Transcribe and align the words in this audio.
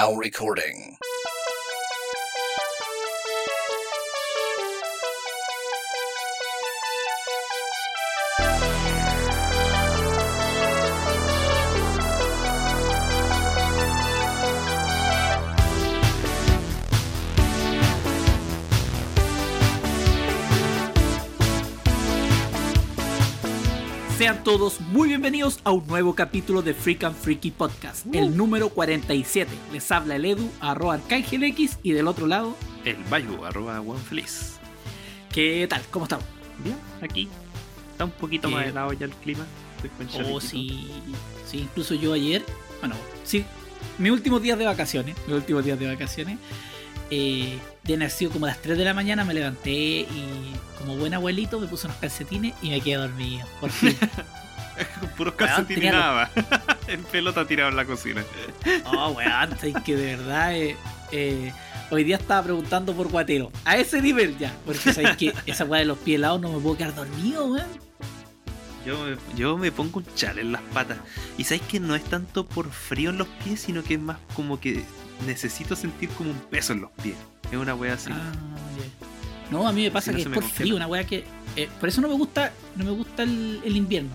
Now 0.00 0.14
recording. 0.14 0.89
Sean 24.20 24.44
todos 24.44 24.82
muy 24.82 25.08
bienvenidos 25.08 25.60
a 25.64 25.70
un 25.70 25.86
nuevo 25.86 26.14
capítulo 26.14 26.60
de 26.60 26.74
Freak 26.74 27.04
and 27.04 27.16
Freaky 27.16 27.52
Podcast, 27.52 28.04
el 28.14 28.36
número 28.36 28.68
47. 28.68 29.50
Les 29.72 29.90
habla 29.90 30.16
el 30.16 30.26
Edu, 30.26 30.50
arroba 30.60 30.92
Arcángel 30.92 31.42
X, 31.44 31.78
y 31.82 31.92
del 31.92 32.06
otro 32.06 32.26
lado, 32.26 32.54
El 32.84 32.98
Bayu, 33.04 33.42
arroba 33.46 33.82
Feliz. 34.06 34.58
¿qué 35.32 35.66
tal? 35.70 35.80
¿Cómo 35.90 36.04
estamos? 36.04 36.26
Bien, 36.62 36.76
aquí. 37.00 37.30
Está 37.92 38.04
un 38.04 38.10
poquito 38.10 38.48
¿Qué? 38.48 38.54
más 38.56 38.66
helado 38.66 38.92
ya 38.92 39.06
el 39.06 39.12
clima. 39.12 39.46
Estoy 39.82 40.06
con 40.06 40.26
Oh, 40.26 40.38
sí, 40.38 40.90
sí, 41.46 41.60
incluso 41.60 41.94
yo 41.94 42.12
ayer, 42.12 42.44
bueno, 42.80 42.96
sí, 43.24 43.46
mis 43.96 44.12
últimos 44.12 44.42
días 44.42 44.58
de 44.58 44.66
vacaciones, 44.66 45.16
mis 45.26 45.34
últimos 45.34 45.64
días 45.64 45.78
de 45.78 45.86
vacaciones, 45.86 46.38
eh, 47.10 47.58
de 47.84 47.94
haber 47.94 48.10
sido 48.10 48.30
como 48.30 48.46
a 48.46 48.48
las 48.48 48.60
3 48.62 48.76
de 48.78 48.84
la 48.84 48.94
mañana, 48.94 49.24
me 49.24 49.34
levanté 49.34 49.70
y 49.70 50.52
como 50.78 50.96
buen 50.96 51.14
abuelito 51.14 51.60
me 51.60 51.66
puse 51.66 51.86
unos 51.86 51.98
calcetines 51.98 52.54
y 52.62 52.70
me 52.70 52.80
quedé 52.80 52.96
dormido. 52.96 53.46
Por 53.60 53.70
fin. 53.70 53.96
Con 55.00 55.08
puros 55.10 55.34
calcetines 55.34 55.92
nada. 55.92 56.30
En 56.88 57.04
pelota 57.04 57.46
tirado 57.46 57.70
en 57.70 57.76
la 57.76 57.84
cocina. 57.84 58.24
Oh, 58.86 59.10
weón, 59.10 59.56
es 59.62 59.82
que 59.84 59.94
de 59.94 60.16
verdad, 60.16 60.56
eh, 60.56 60.76
eh, 61.12 61.52
hoy 61.90 62.02
día 62.02 62.16
estaba 62.16 62.42
preguntando 62.42 62.94
por 62.94 63.08
guatero. 63.08 63.52
A 63.64 63.76
ese 63.76 64.02
nivel 64.02 64.36
ya. 64.38 64.52
Porque 64.66 64.92
sabes 64.92 65.16
que 65.16 65.32
esa 65.46 65.64
weá 65.66 65.80
de 65.80 65.86
los 65.86 65.98
pies 65.98 66.16
helados 66.16 66.40
no 66.40 66.50
me 66.50 66.58
puedo 66.58 66.76
quedar 66.76 66.96
dormido, 66.96 67.46
weón. 67.46 67.68
Yo 68.84 69.04
me, 69.04 69.16
yo 69.36 69.56
me 69.56 69.70
pongo 69.70 70.00
un 70.00 70.06
chal 70.16 70.40
en 70.40 70.50
las 70.50 70.62
patas. 70.74 70.98
Y 71.38 71.44
sabes 71.44 71.62
que 71.62 71.78
no 71.78 71.94
es 71.94 72.02
tanto 72.02 72.44
por 72.44 72.70
frío 72.72 73.10
en 73.10 73.18
los 73.18 73.28
pies, 73.44 73.60
sino 73.60 73.84
que 73.84 73.94
es 73.94 74.00
más 74.00 74.16
como 74.34 74.58
que 74.58 74.82
necesito 75.26 75.76
sentir 75.76 76.08
como 76.10 76.30
un 76.30 76.38
peso 76.38 76.72
en 76.72 76.82
los 76.82 76.90
pies. 77.02 77.16
Es 77.50 77.56
una 77.58 77.74
wea 77.74 77.94
así. 77.94 78.10
Ah, 78.12 78.32
ya. 78.78 79.06
No, 79.50 79.66
a 79.66 79.72
mí 79.72 79.82
me 79.82 79.90
pasa 79.90 80.12
Si 80.12 80.16
que 80.16 80.22
es 80.22 80.28
por 80.28 80.44
frío, 80.44 80.76
una 80.76 80.86
weá 80.86 81.04
que. 81.04 81.24
eh, 81.56 81.68
por 81.80 81.88
eso 81.88 82.00
no 82.00 82.08
me 82.08 82.14
gusta, 82.14 82.52
no 82.76 82.84
me 82.84 82.92
gusta 82.92 83.24
el, 83.24 83.60
el 83.64 83.76
invierno. 83.76 84.10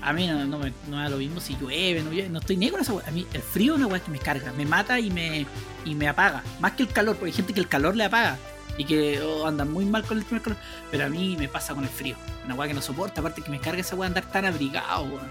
A 0.00 0.12
mí 0.12 0.26
no, 0.26 0.44
no 0.44 0.58
me, 0.58 0.72
no 0.88 0.96
me 0.96 1.02
da 1.02 1.08
lo 1.08 1.16
mismo 1.16 1.40
si 1.40 1.56
llueve, 1.56 2.02
no 2.02 2.10
llueve, 2.10 2.28
no 2.28 2.38
estoy 2.40 2.56
negro 2.56 2.80
esa 2.80 2.92
weá. 2.92 3.06
A 3.08 3.10
mí 3.10 3.26
el 3.32 3.42
frío 3.42 3.74
es 3.74 3.78
una 3.78 3.88
weá 3.88 4.00
que 4.00 4.10
me 4.10 4.18
carga, 4.18 4.52
me 4.52 4.64
mata 4.64 4.98
y 5.00 5.10
me, 5.10 5.46
y 5.84 5.94
me 5.94 6.08
apaga. 6.08 6.42
Más 6.60 6.72
que 6.72 6.84
el 6.84 6.88
calor, 6.88 7.16
porque 7.16 7.30
hay 7.30 7.36
gente 7.36 7.52
que 7.52 7.60
el 7.60 7.68
calor 7.68 7.96
le 7.96 8.04
apaga 8.04 8.38
y 8.78 8.84
que 8.84 9.20
oh, 9.20 9.46
andan 9.46 9.70
muy 9.72 9.84
mal 9.84 10.04
con 10.04 10.18
el 10.18 10.28
del 10.28 10.40
calor. 10.42 10.58
Pero 10.90 11.06
a 11.06 11.08
mí 11.08 11.36
me 11.38 11.48
pasa 11.48 11.74
con 11.74 11.84
el 11.84 11.90
frío. 11.90 12.16
Una 12.44 12.54
weá 12.54 12.68
que 12.68 12.74
no 12.74 12.82
soporta, 12.82 13.20
aparte 13.20 13.42
que 13.42 13.50
me 13.50 13.60
carga 13.60 13.80
esa 13.80 13.96
weá 13.96 14.06
andar 14.08 14.24
tan 14.30 14.44
abrigado, 14.44 15.04
weón. 15.04 15.28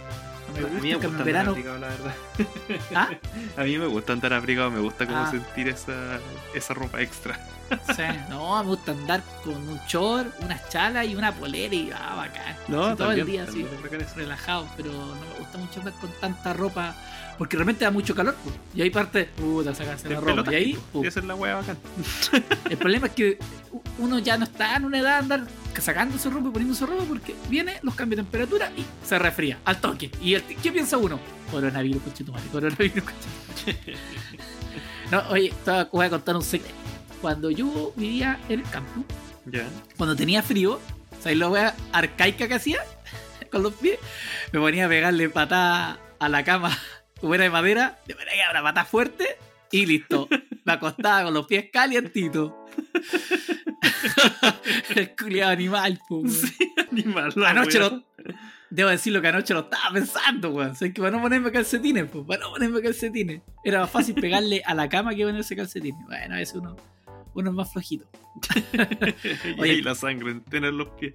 A 0.58 0.70
mí 0.82 0.90
me 0.90 0.94
gusta 0.96 1.08
andar 1.08 1.26
verano. 1.26 1.50
abrigado, 1.52 1.78
la 1.80 1.88
verdad. 1.88 2.14
¿Ah? 2.96 3.10
A 3.58 3.64
mí 3.64 3.78
me 3.78 3.86
gusta 3.88 4.14
andar 4.14 4.34
abrigado, 4.34 4.72
me 4.72 4.80
gusta 4.80 5.06
como 5.06 5.20
Ah. 5.20 5.32
sentir 5.32 5.68
esa, 5.68 6.20
esa 6.54 6.74
ropa 6.74 7.02
extra. 7.02 7.40
Sí, 7.96 8.04
no, 8.30 8.62
me 8.64 8.70
gusta 8.70 8.92
andar 8.92 9.22
con 9.44 9.56
un 9.56 9.80
short, 9.88 10.28
unas 10.42 10.68
chalas 10.70 11.06
y 11.08 11.16
una 11.16 11.32
polera 11.34 11.74
y 11.74 11.92
ah, 11.94 12.16
bacán. 12.16 12.56
No, 12.68 12.92
Sí, 12.92 12.98
todo 12.98 13.12
el 13.12 13.18
también, 13.20 13.28
día 13.28 13.44
así. 13.44 13.64
también 13.64 14.06
relajado, 14.16 14.68
pero 14.76 14.92
no 14.92 15.16
me 15.16 15.40
gusta 15.40 15.58
mucho 15.58 15.80
andar 15.80 15.94
con 15.96 16.12
tanta 16.20 16.54
ropa 16.54 16.94
porque 17.38 17.58
realmente 17.58 17.86
da 17.86 17.92
mucho 17.92 18.16
calor. 18.16 18.36
po. 18.36 18.52
Y 18.74 18.82
ahí 18.82 18.90
parte, 18.90 19.26
puta, 19.26 19.74
sacarse 19.74 20.10
la 20.10 20.20
ropa. 20.20 20.52
Y 20.52 20.56
ahí, 20.56 20.80
y 20.94 21.08
esa 21.08 21.20
es 21.20 21.26
la 21.26 21.36
wea 21.36 21.56
bacán. 21.56 21.78
el 22.70 22.78
problema 22.78 23.08
es 23.08 23.14
que 23.14 23.40
uno 23.98 24.20
ya 24.20 24.38
no 24.38 24.46
está 24.46 24.76
en 24.76 24.86
una 24.86 25.00
edad 25.00 25.12
de 25.12 25.20
andar 25.20 25.48
sacando 25.80 26.18
su 26.18 26.30
ropa 26.30 26.50
y 26.50 26.52
poniendo 26.52 26.76
su 26.76 26.86
ropa 26.86 27.04
porque 27.06 27.36
viene, 27.50 27.80
los 27.84 27.96
cambios 27.96 28.18
de 28.18 28.24
temperatura 28.24 28.72
y 28.76 28.86
se 29.06 29.18
resfría 29.18 29.60
al 29.66 29.80
toque. 29.80 30.12
¿Y 30.22 30.34
el, 30.34 30.44
qué 30.44 30.72
piensa 30.72 30.98
uno? 30.98 31.20
Coronavirus, 31.50 32.02
conchetumare, 32.04 32.46
coronavirus, 32.52 33.04
conchetumare. 33.04 33.98
No, 35.12 35.22
oye, 35.30 35.54
voy 35.92 36.06
a 36.06 36.10
contar 36.10 36.38
un 36.38 36.42
secreto. 36.42 36.74
Cuando 37.20 37.52
yo 37.52 37.92
vivía 37.98 38.40
en 38.48 38.62
el 38.62 38.70
campo, 38.70 39.04
cuando 39.98 40.16
tenía 40.16 40.42
frío, 40.42 40.80
¿sabes 41.22 41.38
la 41.38 41.50
wea 41.50 41.76
arcaica 41.92 42.48
que 42.48 42.54
hacía? 42.54 42.80
Con 43.52 43.62
los 43.62 43.74
pies, 43.74 44.00
me 44.54 44.60
ponía 44.62 44.86
a 44.86 44.90
pegarle 44.90 45.30
patada 45.30 46.00
a 46.18 46.30
la 46.30 46.46
cama 46.46 46.78
era 47.34 47.44
de 47.44 47.50
madera, 47.50 48.00
le 48.08 48.16
ponía 48.16 48.50
una 48.52 48.64
patada 48.64 48.86
fuerte 48.86 49.38
y 49.72 49.86
listo. 49.86 50.28
Me 50.66 50.74
acostaba 50.74 51.24
con 51.24 51.34
los 51.34 51.48
pies 51.48 51.66
calientitos. 51.72 52.54
El 54.96 55.16
culiado 55.16 55.52
animal, 55.52 56.00
po, 56.08 56.18
weón. 56.20 56.36
Animal, 56.92 57.34
la 57.36 57.50
Anoche 57.50 57.80
wea. 57.80 57.90
lo. 57.90 58.04
Debo 58.70 58.90
decirlo 58.90 59.22
que 59.22 59.28
anoche 59.28 59.54
lo 59.54 59.62
estaba 59.62 59.92
pensando, 59.94 60.50
weón. 60.52 60.72
O 60.72 60.76
sea, 60.76 60.92
que 60.94 61.02
para 61.02 61.12
no 61.12 61.22
ponerme 61.22 61.52
calcetines, 61.52 62.06
pues, 62.10 62.26
para 62.26 62.42
no 62.42 62.52
ponerme 62.52 62.82
calcetines. 62.82 63.42
Era 63.64 63.82
más 63.82 63.90
fácil 63.90 64.16
pegarle 64.16 64.62
a 64.66 64.74
la 64.74 64.88
cama 64.88 65.14
que 65.14 65.26
ponerse 65.26 65.56
calcetines. 65.56 66.00
Bueno, 66.06 66.36
a 66.36 66.38
veces 66.38 66.56
uno, 66.56 66.78
uno 67.34 67.50
es 67.50 67.56
más 67.56 67.72
flojito. 67.72 68.06
y 69.58 69.60
Oye. 69.60 69.72
ahí 69.72 69.82
la 69.82 69.96
sangre 69.96 70.32
entera 70.32 70.68
en 70.68 70.78
los 70.78 70.90
pies. 70.90 71.14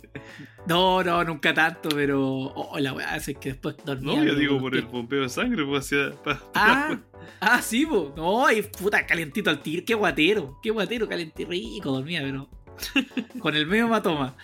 No, 0.66 1.02
no, 1.02 1.24
nunca 1.24 1.54
tanto, 1.54 1.88
pero. 1.90 2.22
Oh, 2.24 2.78
la 2.78 2.92
weá, 2.92 3.16
es 3.16 3.26
que 3.40 3.50
después 3.50 3.76
dormía. 3.84 4.16
No, 4.16 4.24
yo 4.24 4.34
digo 4.34 4.58
por 4.58 4.74
el 4.74 4.82
pies. 4.82 4.92
bombeo 4.92 5.22
de 5.22 5.28
sangre, 5.28 5.64
pues 5.64 5.84
hacia. 5.84 6.14
Ah, 6.54 6.98
ah, 7.40 7.62
sí, 7.62 7.86
po. 7.86 8.12
No, 8.16 8.50
y 8.50 8.62
puta, 8.62 9.06
calentito 9.06 9.50
al 9.50 9.60
tigre. 9.60 9.84
Qué 9.84 9.94
guatero, 9.94 10.58
qué 10.62 10.70
guatero, 10.70 11.08
calentito 11.08 11.50
rico, 11.50 11.92
dormía, 11.92 12.22
pero. 12.22 12.48
Con 13.40 13.56
el 13.56 13.66
medio 13.66 13.88
matoma. 13.88 14.36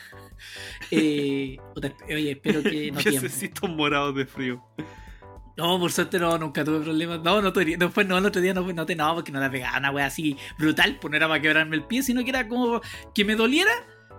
Eh, 0.90 1.56
oye, 2.08 2.32
espero 2.32 2.62
que 2.62 2.90
no. 2.90 2.98
Piececitos 3.04 3.70
morados 3.70 4.14
de 4.14 4.26
frío. 4.26 4.64
No, 5.56 5.78
por 5.78 5.92
suerte 5.92 6.18
no, 6.18 6.38
nunca 6.38 6.64
tuve 6.64 6.80
problemas. 6.80 7.20
No, 7.22 7.42
no 7.42 7.52
tuve. 7.52 7.76
Después 7.76 8.06
no, 8.06 8.16
el 8.18 8.24
otro 8.26 8.40
día 8.40 8.54
no, 8.54 8.62
no 8.72 8.86
te 8.86 8.96
no, 8.96 9.14
porque 9.14 9.32
no 9.32 9.40
la 9.40 9.50
pegaba 9.50 9.78
una 9.78 9.90
wea 9.90 10.06
así 10.06 10.36
brutal, 10.58 10.98
pues 11.00 11.10
no 11.10 11.16
era 11.16 11.28
para 11.28 11.42
quebrarme 11.42 11.76
el 11.76 11.84
pie, 11.84 12.02
sino 12.02 12.22
que 12.24 12.30
era 12.30 12.48
como 12.48 12.80
que 13.14 13.24
me 13.24 13.34
doliera 13.36 13.70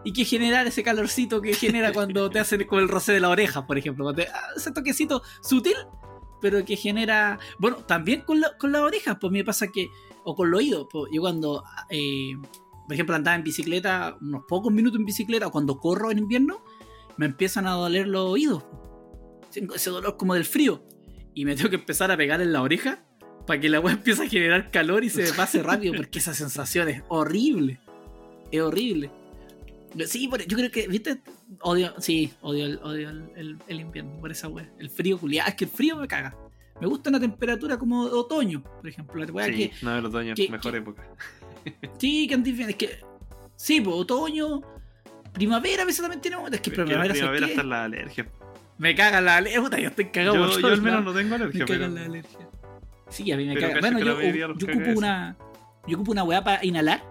y 0.04 0.14
que 0.14 0.26
generara 0.26 0.70
ese 0.70 0.84
calorcito 0.84 1.42
que 1.42 1.54
genera 1.54 1.92
cuando 1.94 2.30
te 2.30 2.40
hacen 2.40 2.66
con 2.66 2.80
el 2.80 2.88
roce 2.90 3.14
de 3.14 3.20
la 3.20 3.30
oreja, 3.30 3.66
por 3.66 3.78
ejemplo. 3.78 4.14
Te- 4.14 4.28
ah, 4.28 4.42
ese 4.56 4.72
toquecito 4.72 5.24
sutil, 5.42 5.76
pero 6.42 6.64
que 6.66 6.76
genera. 6.76 7.40
Bueno, 7.58 7.78
también 7.78 8.22
con, 8.22 8.40
la, 8.40 8.56
con 8.58 8.72
las 8.72 8.82
orejas, 8.82 9.18
pues 9.20 9.32
me 9.32 9.44
pasa 9.44 9.68
que. 9.68 9.88
O 10.26 10.36
con 10.36 10.52
los 10.52 10.60
oídos, 10.60 10.88
pues 10.92 11.06
yo 11.12 11.22
cuando. 11.22 11.64
eh, 11.90 12.34
por 12.86 12.94
ejemplo, 12.94 13.16
andaba 13.16 13.36
en 13.36 13.44
bicicleta, 13.44 14.18
unos 14.22 14.44
pocos 14.48 14.72
minutos 14.72 15.00
en 15.00 15.06
bicicleta, 15.06 15.48
o 15.48 15.52
cuando 15.52 15.78
corro 15.80 16.12
en 16.12 16.20
invierno, 16.20 16.64
me 17.18 17.26
empiezan 17.26 17.66
a 17.66 17.72
doler 17.72 18.08
los 18.08 18.30
oídos. 18.30 18.64
pues. 18.64 19.58
Ese 19.76 19.90
dolor 19.90 20.18
como 20.18 20.34
del 20.34 20.46
frío 20.46 20.84
y 21.36 21.46
me 21.46 21.56
tengo 21.56 21.70
que 21.70 21.76
empezar 21.78 22.12
a 22.12 22.18
pegar 22.18 22.42
en 22.42 22.54
la 22.54 22.62
oreja 22.62 23.00
para 23.48 23.60
que 23.60 23.70
la 23.70 23.80
weá 23.80 23.94
empiece 23.94 24.24
a 24.24 24.30
generar 24.30 24.72
calor 24.72 25.04
y 25.04 25.10
se 25.10 25.24
me 25.24 25.32
pase 25.34 25.62
rápido, 25.64 25.94
porque 25.98 26.20
esa 26.20 26.34
sensación 26.34 26.90
es 26.90 27.04
horrible. 27.10 27.80
Es 28.52 28.62
horrible. 28.62 29.10
Sí, 30.08 30.28
por- 30.28 30.46
yo 30.46 30.58
creo 30.58 30.72
que, 30.72 30.88
¿viste? 30.88 31.22
Odio, 31.62 31.94
sí, 32.00 32.34
odio, 32.42 32.66
el, 32.66 32.78
odio 32.84 33.10
el, 33.10 33.24
el- 33.36 33.58
el 33.68 33.80
invierno 33.80 34.18
por 34.20 34.32
esa 34.32 34.48
weá. 34.48 34.68
El 34.80 34.90
frío, 34.90 35.18
culiado. 35.20 35.50
Es 35.50 35.56
que 35.56 35.66
el 35.66 35.72
frío 35.72 35.96
me 35.98 36.08
caga. 36.08 36.36
Me 36.82 36.88
gusta 36.88 37.10
una 37.12 37.20
temperatura 37.20 37.78
como 37.78 38.06
de 38.08 38.12
otoño, 38.16 38.64
por 38.64 38.88
ejemplo. 38.88 39.24
La 39.24 39.32
weá 39.32 39.46
Sí, 39.48 39.54
que, 39.70 39.72
no, 39.84 39.96
el 39.98 40.06
otoño, 40.06 40.34
que- 40.36 40.50
mejor 40.50 40.72
que- 40.72 40.78
época. 40.80 41.08
sí, 42.00 42.28
que 42.28 42.36
es 42.36 42.76
que. 42.76 43.00
Sí, 43.56 43.82
pues 43.82 43.96
otoño, 43.96 44.62
primavera 45.34 45.84
a 45.84 45.86
veces 45.86 46.02
también 46.02 46.22
tiene. 46.22 46.38
Es 46.52 46.60
que 46.62 46.70
Es 46.72 46.76
primavera, 46.76 47.04
¿sabes 47.06 47.18
primavera 47.20 47.46
qué? 47.48 47.52
está 47.54 47.64
la 47.64 47.84
alergia. 47.84 48.28
Me 48.78 48.96
caga 48.96 49.22
la 49.22 49.38
alergia. 49.38 49.62
Puta, 49.62 49.80
yo 49.80 49.90
estoy 49.90 50.06
cagado. 50.06 50.36
Yo, 50.36 50.60
yo 50.60 50.68
al 50.68 50.82
menos 50.82 51.04
no 51.04 51.14
tengo 51.14 51.30
Me 51.30 51.36
alergia, 51.44 51.66
caga 51.66 51.80
pero. 51.80 51.92
la 51.94 52.06
alergia. 52.06 52.50
Sí, 53.10 53.32
a 53.32 53.38
mí 53.38 53.46
me 53.46 53.54
Pero 53.54 53.68
caga. 53.68 53.74
cacha 53.80 53.88
Bueno, 53.94 54.00
yo, 54.00 54.48
los 54.48 54.58
yo 54.58 54.68
ocupo 54.68 54.82
eso. 54.90 54.98
una. 55.00 55.38
Yo 55.88 55.98
ocupo 55.98 56.12
una 56.12 56.24
weá 56.24 56.44
para 56.44 56.66
inhalar. 56.66 57.04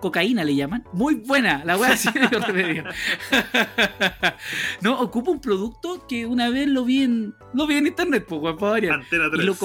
Cocaína 0.00 0.44
le 0.44 0.54
llaman. 0.54 0.84
Muy 0.92 1.16
buena. 1.16 1.62
La 1.64 1.76
weá 1.76 1.96
sí 1.96 2.08
de 2.14 2.38
remedio. 2.38 2.84
no, 4.80 5.00
ocupo 5.00 5.30
un 5.32 5.40
producto 5.40 6.06
que 6.06 6.26
una 6.26 6.50
vez 6.50 6.68
lo 6.68 6.84
vi 6.84 7.02
en. 7.02 7.34
Lo 7.54 7.66
vi 7.66 7.76
en 7.76 7.86
internet, 7.86 8.24
pues, 8.28 8.40
weón, 8.40 8.56
para 8.58 8.78
Y, 8.78 8.88
3. 9.10 9.44
lo 9.44 9.56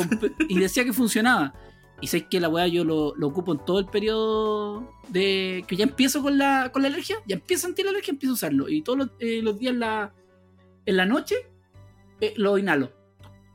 y 0.49 0.59
decía 0.59 0.83
que 0.85 0.93
funcionaba. 0.93 1.53
Y 2.01 2.07
sabes 2.07 2.25
que 2.29 2.39
la 2.39 2.49
weá 2.49 2.67
yo 2.67 2.83
lo, 2.83 3.15
lo 3.15 3.27
ocupo 3.27 3.53
en 3.53 3.63
todo 3.65 3.79
el 3.79 3.85
periodo 3.85 4.91
de. 5.09 5.63
que 5.67 5.75
ya 5.75 5.83
empiezo 5.83 6.21
con 6.21 6.37
la, 6.37 6.69
con 6.71 6.81
la 6.81 6.87
alergia. 6.89 7.17
Ya 7.25 7.35
empiezo 7.35 7.67
a 7.67 7.69
sentir 7.69 7.85
la 7.85 7.91
alergia, 7.91 8.11
empiezo 8.11 8.31
a 8.31 8.35
usarlo. 8.35 8.69
Y 8.69 8.81
todos 8.81 8.97
los, 8.99 9.09
eh, 9.19 9.39
los 9.43 9.57
días 9.59 9.75
la, 9.75 10.13
en 10.85 10.97
la 10.97 11.05
noche 11.05 11.35
eh, 12.21 12.33
lo 12.37 12.57
inhalo. 12.57 12.91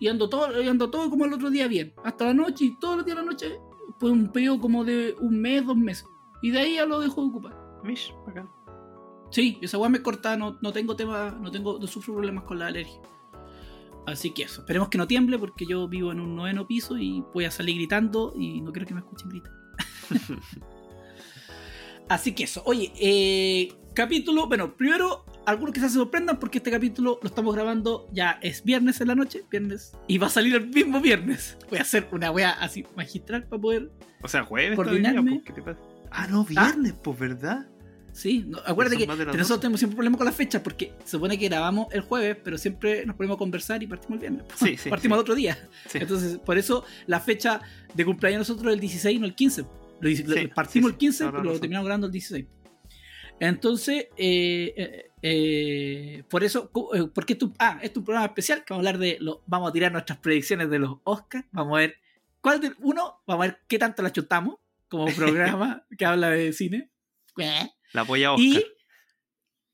Y 0.00 0.08
ando 0.08 0.28
todo, 0.28 0.62
y 0.62 0.68
ando 0.68 0.90
todo 0.90 1.10
como 1.10 1.24
el 1.24 1.32
otro 1.32 1.50
día 1.50 1.66
bien. 1.66 1.92
Hasta 2.04 2.26
la 2.26 2.34
noche 2.34 2.66
y 2.66 2.78
todos 2.78 2.98
los 2.98 3.06
días 3.06 3.16
de 3.16 3.22
la 3.22 3.30
noche. 3.30 3.58
Por 3.98 4.10
un 4.10 4.30
periodo 4.30 4.60
como 4.60 4.84
de 4.84 5.16
un 5.20 5.40
mes, 5.40 5.66
dos 5.66 5.76
meses. 5.76 6.06
Y 6.42 6.50
de 6.50 6.60
ahí 6.60 6.74
ya 6.76 6.86
lo 6.86 7.00
dejo 7.00 7.22
de 7.22 7.28
ocupar. 7.28 7.80
Mish, 7.82 8.14
bacán. 8.26 8.48
Sí, 9.30 9.58
esa 9.60 9.78
weá 9.78 9.88
me 9.88 10.02
corta, 10.02 10.36
no, 10.36 10.58
no 10.62 10.72
tengo 10.72 10.96
tema, 10.96 11.36
no 11.40 11.50
tengo, 11.50 11.78
no 11.78 11.86
sufro 11.86 12.14
problemas 12.14 12.44
con 12.44 12.58
la 12.58 12.68
alergia. 12.68 13.00
Así 14.06 14.30
que 14.30 14.44
eso, 14.44 14.62
esperemos 14.62 14.88
que 14.88 14.96
no 14.96 15.06
tiemble 15.06 15.38
porque 15.38 15.66
yo 15.66 15.86
vivo 15.86 16.12
en 16.12 16.20
un 16.20 16.34
noveno 16.34 16.66
piso 16.66 16.96
y 16.96 17.22
voy 17.34 17.44
a 17.44 17.50
salir 17.50 17.76
gritando 17.76 18.32
y 18.34 18.62
no 18.62 18.72
quiero 18.72 18.86
que 18.86 18.94
me 18.94 19.00
escuchen 19.00 19.28
gritar. 19.28 19.52
Así 22.08 22.34
que 22.34 22.44
eso, 22.44 22.62
oye, 22.64 22.90
eh, 22.98 23.74
capítulo, 23.94 24.46
bueno, 24.46 24.74
primero 24.74 25.26
algunos 25.48 25.72
que 25.74 25.80
se 25.80 25.88
sorprendan 25.88 26.38
porque 26.38 26.58
este 26.58 26.70
capítulo 26.70 27.18
lo 27.22 27.28
estamos 27.28 27.54
grabando 27.54 28.08
ya 28.12 28.38
es 28.42 28.62
viernes 28.62 29.00
en 29.00 29.08
la 29.08 29.14
noche, 29.14 29.44
viernes, 29.50 29.92
y 30.06 30.18
va 30.18 30.26
a 30.26 30.30
salir 30.30 30.54
el 30.54 30.68
mismo 30.68 31.00
viernes. 31.00 31.56
Voy 31.70 31.78
a 31.78 31.82
hacer 31.82 32.06
una 32.12 32.30
wea 32.30 32.50
así 32.50 32.84
magistral 32.96 33.44
para 33.44 33.60
poder 33.62 33.90
O 34.22 34.28
sea, 34.28 34.44
jueves 34.44 34.76
Coordinarme. 34.76 35.32
pues, 35.32 35.42
¿qué 35.44 35.52
te 35.54 35.62
pasa? 35.62 35.78
Ah, 36.10 36.26
no, 36.26 36.44
viernes, 36.44 36.94
pues, 37.02 37.18
¿verdad? 37.18 37.66
Sí, 38.12 38.44
no, 38.48 38.58
acuérdate 38.66 38.96
que 38.98 39.06
nosotros 39.06 39.48
12. 39.48 39.60
tenemos 39.60 39.78
siempre 39.80 39.96
problemas 39.96 40.18
con 40.18 40.24
las 40.26 40.34
fechas 40.34 40.60
porque 40.62 40.92
se 41.04 41.12
supone 41.12 41.38
que 41.38 41.48
grabamos 41.48 41.86
el 41.92 42.00
jueves, 42.00 42.36
pero 42.42 42.58
siempre 42.58 43.06
nos 43.06 43.14
ponemos 43.16 43.36
a 43.36 43.38
conversar 43.38 43.82
y 43.82 43.86
partimos 43.86 44.14
el 44.14 44.18
viernes. 44.30 44.42
Sí, 44.56 44.76
sí, 44.76 44.90
partimos 44.90 45.14
sí. 45.16 45.18
al 45.18 45.20
otro 45.20 45.34
día. 45.34 45.56
Sí. 45.88 45.98
Entonces, 45.98 46.38
por 46.38 46.58
eso 46.58 46.84
la 47.06 47.20
fecha 47.20 47.60
de 47.94 48.04
cumpleaños 48.04 48.40
nosotros 48.40 48.66
es 48.68 48.74
el 48.74 48.80
16, 48.80 49.20
no 49.20 49.26
el 49.26 49.34
15. 49.34 49.64
Lo, 50.00 50.08
dice- 50.08 50.24
lo- 50.26 50.34
Sí, 50.36 50.46
partimos 50.48 50.90
el 50.90 50.96
15, 50.98 51.18
toda 51.18 51.30
la 51.32 51.38
pero 51.42 51.52
lo 51.54 51.60
terminamos 51.60 51.86
grabando 51.86 52.06
el 52.06 52.12
16. 52.12 52.44
Entonces, 53.40 54.06
eh, 54.16 54.74
eh, 54.76 55.07
eh, 55.22 56.24
por 56.28 56.44
eso, 56.44 56.70
eh, 56.94 57.08
porque 57.12 57.34
esto, 57.34 57.52
ah, 57.58 57.78
es 57.82 57.96
un 57.96 58.04
programa 58.04 58.26
especial 58.26 58.64
que 58.64 58.72
vamos 58.72 58.86
a 58.86 58.90
hablar 58.90 59.00
de, 59.00 59.18
lo, 59.20 59.42
vamos 59.46 59.70
a 59.70 59.72
tirar 59.72 59.92
nuestras 59.92 60.18
predicciones 60.18 60.70
de 60.70 60.78
los 60.78 60.98
Oscars, 61.04 61.46
vamos 61.50 61.76
a 61.76 61.80
ver 61.80 61.96
cuál 62.40 62.60
de, 62.60 62.72
uno, 62.78 63.22
vamos 63.26 63.44
a 63.44 63.48
ver 63.48 63.60
qué 63.68 63.78
tanto 63.78 64.02
la 64.02 64.12
chutamos 64.12 64.56
como 64.88 65.06
programa 65.16 65.86
que 65.96 66.04
habla 66.04 66.30
de 66.30 66.52
cine. 66.52 66.90
La 67.92 68.02
apoya 68.02 68.32
Oscar. 68.32 68.46
Y, 68.46 68.64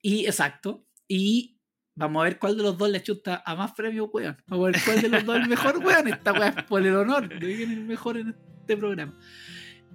y 0.01 0.25
exacto. 0.25 0.85
Y 1.07 1.59
vamos 1.95 2.21
a 2.21 2.23
ver 2.25 2.39
cuál 2.39 2.57
de 2.57 2.63
los 2.63 2.77
dos 2.77 2.89
le 2.89 3.01
chuta 3.01 3.41
a 3.45 3.55
más 3.55 3.73
premios, 3.73 4.09
weón. 4.11 4.37
Vamos 4.47 4.67
a 4.67 4.71
ver 4.71 4.81
cuál 4.83 5.01
de 5.01 5.09
los 5.09 5.25
dos 5.25 5.35
es 5.37 5.43
el 5.43 5.49
mejor, 5.49 5.77
weón. 5.79 6.07
Esta 6.07 6.33
weá 6.33 6.49
es 6.49 6.63
por 6.63 6.85
el 6.85 6.95
honor 6.95 7.27
de 7.27 7.39
quién 7.39 7.71
es 7.71 7.77
el 7.77 7.85
mejor 7.85 8.17
en 8.17 8.35
este 8.59 8.77
programa. 8.77 9.17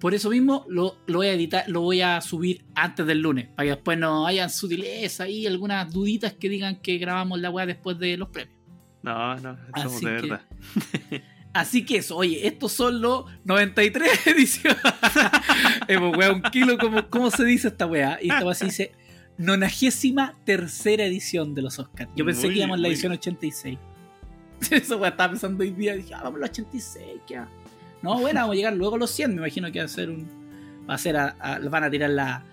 Por 0.00 0.14
eso 0.14 0.31
mismo 0.31 0.64
lo, 0.69 0.97
lo 1.06 1.19
voy 1.19 1.26
a 1.29 1.32
editar, 1.35 1.64
lo 1.69 1.82
voy 1.82 2.00
a 2.00 2.20
subir 2.23 2.64
antes 2.75 3.06
del 3.06 3.20
lunes, 3.20 3.49
para 3.55 3.67
que 3.67 3.75
después 3.75 3.99
no 3.99 4.26
hayan 4.26 4.49
sutileza 4.50 5.29
y 5.29 5.47
algunas 5.47 5.93
duditas 5.93 6.32
que 6.32 6.49
digan 6.49 6.76
que 6.81 6.97
grabamos 6.99 7.38
la 7.38 7.50
weá 7.50 7.67
después 7.67 7.99
de 7.99 8.17
los 8.17 8.31
premios. 8.31 8.56
No, 9.02 9.35
no, 9.37 9.58
somos 9.76 9.97
Así 9.97 10.06
de 10.06 10.17
que- 10.17 10.20
verdad. 10.23 10.41
Así 11.52 11.85
que 11.85 11.97
eso, 11.97 12.17
oye, 12.17 12.47
estos 12.47 12.73
son 12.73 13.00
los 13.02 13.25
93 13.44 14.26
ediciones. 14.29 14.81
Hemos 15.88 16.17
weá 16.17 16.32
un 16.32 16.43
kilo, 16.43 16.79
¿cómo, 16.79 17.08
¿cómo 17.11 17.31
se 17.31 17.44
dice 17.44 17.69
esta 17.69 17.87
weá? 17.87 18.19
Y 18.23 18.31
esta 18.31 18.44
weá 18.44 18.55
se 18.55 18.67
dice 18.67 18.93
nonagésima 19.37 20.37
tercera 20.44 21.05
edición 21.05 21.55
de 21.55 21.62
los 21.62 21.79
Oscars. 21.79 22.11
Yo 22.14 22.25
pensé 22.25 22.46
Muy 22.46 22.55
que 22.55 22.58
íbamos 22.61 22.76
en 22.76 22.82
la 22.82 22.88
edición 22.88 23.12
86. 23.12 23.79
Eso 24.70 24.96
weá 24.99 25.11
estaba 25.11 25.31
pensando 25.31 25.62
hoy 25.64 25.70
día, 25.70 25.94
dije, 25.94 26.14
ah, 26.14 26.20
vamos 26.23 26.37
a 26.37 26.41
la 26.43 26.46
86, 26.46 27.05
¿qué? 27.26 27.41
Ha-?" 28.00 28.05
No, 28.05 28.20
bueno, 28.20 28.41
vamos 28.41 28.55
a 28.55 28.56
llegar 28.56 28.73
luego 28.75 28.97
a 28.97 28.99
los 28.99 29.11
100, 29.11 29.31
me 29.31 29.37
imagino 29.37 29.70
que 29.73 29.79
va 29.81 29.85
a 29.85 29.88
ser 29.88 30.11
un... 30.11 30.29
Va 30.88 30.94
a 30.94 30.99
ser 30.99 31.17
a, 31.17 31.37
a- 31.38 31.58
van 31.61 31.85
a 31.85 31.91
tirar 31.91 32.11
la, 32.11 32.44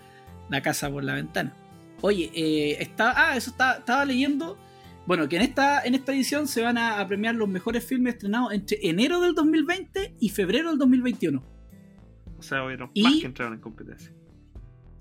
la 0.50 0.62
casa 0.62 0.90
por 0.92 1.04
la 1.04 1.14
ventana. 1.16 1.54
Oye, 2.02 2.30
eh, 2.36 2.78
está, 2.80 3.14
ah, 3.32 3.36
eso 3.38 3.50
está- 3.52 3.78
estaba 3.80 4.06
leyendo. 4.06 4.58
Bueno, 5.08 5.28
que 5.30 5.38
en 5.38 5.42
esta, 5.42 5.84
en 5.86 5.96
esta 5.96 6.14
edición 6.14 6.48
se 6.48 6.62
van 6.62 6.78
a, 6.78 7.00
a 7.00 7.08
premiar 7.08 7.34
los 7.34 7.48
mejores 7.48 7.84
filmes 7.86 8.16
estrenados 8.16 8.52
entre 8.54 8.78
enero 8.84 9.22
del 9.22 9.34
2020 9.34 10.16
y 10.20 10.30
febrero 10.30 10.70
del 10.70 10.78
2021. 10.78 11.42
O 12.38 12.44
sea, 12.44 12.64
hubieron 12.66 12.92
Y- 12.94 13.04
más 13.04 13.14
que 13.16 13.26
entraron 13.26 13.54
en 13.56 13.62
competencia. 13.62 14.12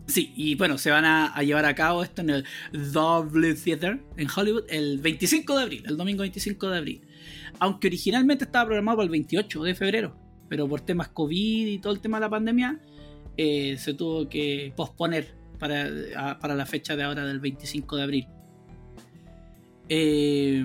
Sí, 0.06 0.32
y 0.36 0.54
bueno, 0.54 0.78
se 0.78 0.92
van 0.92 1.04
a, 1.04 1.26
a 1.34 1.42
llevar 1.42 1.64
a 1.64 1.74
cabo 1.74 2.04
esto 2.04 2.22
en 2.22 2.30
el 2.30 2.44
Double 2.92 3.54
Theater 3.56 4.00
en 4.16 4.28
Hollywood 4.34 4.62
el 4.68 4.98
25 5.00 5.56
de 5.56 5.62
abril, 5.64 5.82
el 5.86 5.96
domingo 5.96 6.20
25 6.20 6.70
de 6.70 6.78
abril. 6.78 7.02
Aunque 7.58 7.88
originalmente 7.88 8.44
estaba 8.44 8.66
programado 8.66 8.98
para 8.98 9.04
el 9.06 9.10
28 9.10 9.62
de 9.64 9.74
febrero, 9.74 10.16
pero 10.48 10.68
por 10.68 10.80
temas 10.80 11.08
COVID 11.08 11.66
y 11.66 11.78
todo 11.78 11.92
el 11.92 12.00
tema 12.00 12.18
de 12.18 12.20
la 12.22 12.30
pandemia, 12.30 12.80
eh, 13.36 13.76
se 13.78 13.94
tuvo 13.94 14.28
que 14.28 14.72
posponer 14.76 15.34
para, 15.58 16.38
para 16.40 16.54
la 16.54 16.66
fecha 16.66 16.96
de 16.96 17.02
ahora 17.02 17.24
del 17.24 17.40
25 17.40 17.96
de 17.96 18.02
abril. 18.02 18.26
Eh, 19.88 20.64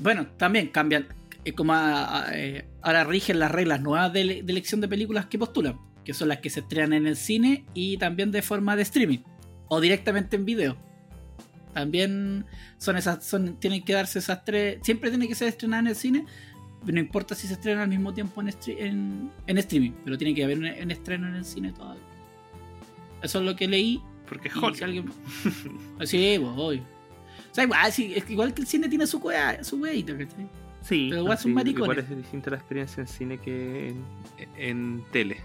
bueno, 0.00 0.26
también 0.36 0.68
cambian, 0.68 1.06
eh, 1.44 1.52
como 1.52 1.72
ahora 1.72 3.04
rigen 3.04 3.38
las 3.38 3.50
reglas 3.50 3.80
nuevas 3.80 4.12
de, 4.12 4.42
de 4.42 4.52
elección 4.52 4.80
de 4.80 4.88
películas 4.88 5.26
que 5.26 5.38
postulan, 5.38 5.78
que 6.04 6.14
son 6.14 6.28
las 6.28 6.38
que 6.38 6.50
se 6.50 6.60
estrenan 6.60 6.92
en 6.92 7.06
el 7.06 7.16
cine 7.16 7.64
y 7.74 7.96
también 7.98 8.30
de 8.30 8.42
forma 8.42 8.76
de 8.76 8.82
streaming 8.82 9.20
o 9.68 9.80
directamente 9.80 10.36
en 10.36 10.44
video. 10.44 10.76
También 11.74 12.46
son 12.78 12.96
esas, 12.96 13.24
son, 13.24 13.60
tienen 13.60 13.84
que 13.84 13.92
darse 13.92 14.18
esas 14.18 14.44
tres, 14.44 14.78
siempre 14.82 15.10
tiene 15.10 15.28
que 15.28 15.34
ser 15.34 15.48
estrenada 15.48 15.80
en 15.80 15.86
el 15.88 15.96
cine, 15.96 16.24
no 16.84 17.00
importa 17.00 17.34
si 17.34 17.46
se 17.46 17.54
estrena 17.54 17.82
al 17.82 17.88
mismo 17.88 18.12
tiempo 18.12 18.40
en, 18.40 18.54
en, 18.66 19.30
en 19.46 19.58
streaming, 19.58 19.92
pero 20.04 20.18
tiene 20.18 20.34
que 20.34 20.44
haber 20.44 20.58
un, 20.58 20.66
un 20.66 20.90
estreno 20.90 21.28
en 21.28 21.34
el 21.34 21.44
cine 21.44 21.72
todavía. 21.72 22.02
Eso 23.22 23.38
es 23.38 23.44
lo 23.44 23.56
que 23.56 23.66
leí 23.66 24.02
Porque 24.28 24.48
es 24.48 24.54
si 24.76 24.84
alguien... 24.84 25.10
Sí, 26.04 26.36
pues, 26.38 26.52
obvio. 26.56 26.82
O 27.50 27.54
sea, 27.54 27.64
igual, 27.64 27.92
sí, 27.92 28.12
es 28.14 28.24
que 28.24 28.32
igual 28.34 28.54
que 28.54 28.62
el 28.62 28.68
cine 28.68 28.88
tiene 28.88 29.06
su 29.06 29.18
wea, 29.18 29.64
su 29.64 29.80
¿cachai? 29.80 30.48
Sí, 30.82 31.08
Pero 31.10 31.22
igual 31.22 31.38
son 31.38 31.66
igual 31.66 31.98
es 31.98 32.16
distinta 32.16 32.50
la 32.50 32.56
experiencia 32.56 33.00
en 33.00 33.08
cine 33.08 33.38
que 33.38 33.88
en, 33.88 34.04
en 34.56 35.04
tele. 35.10 35.40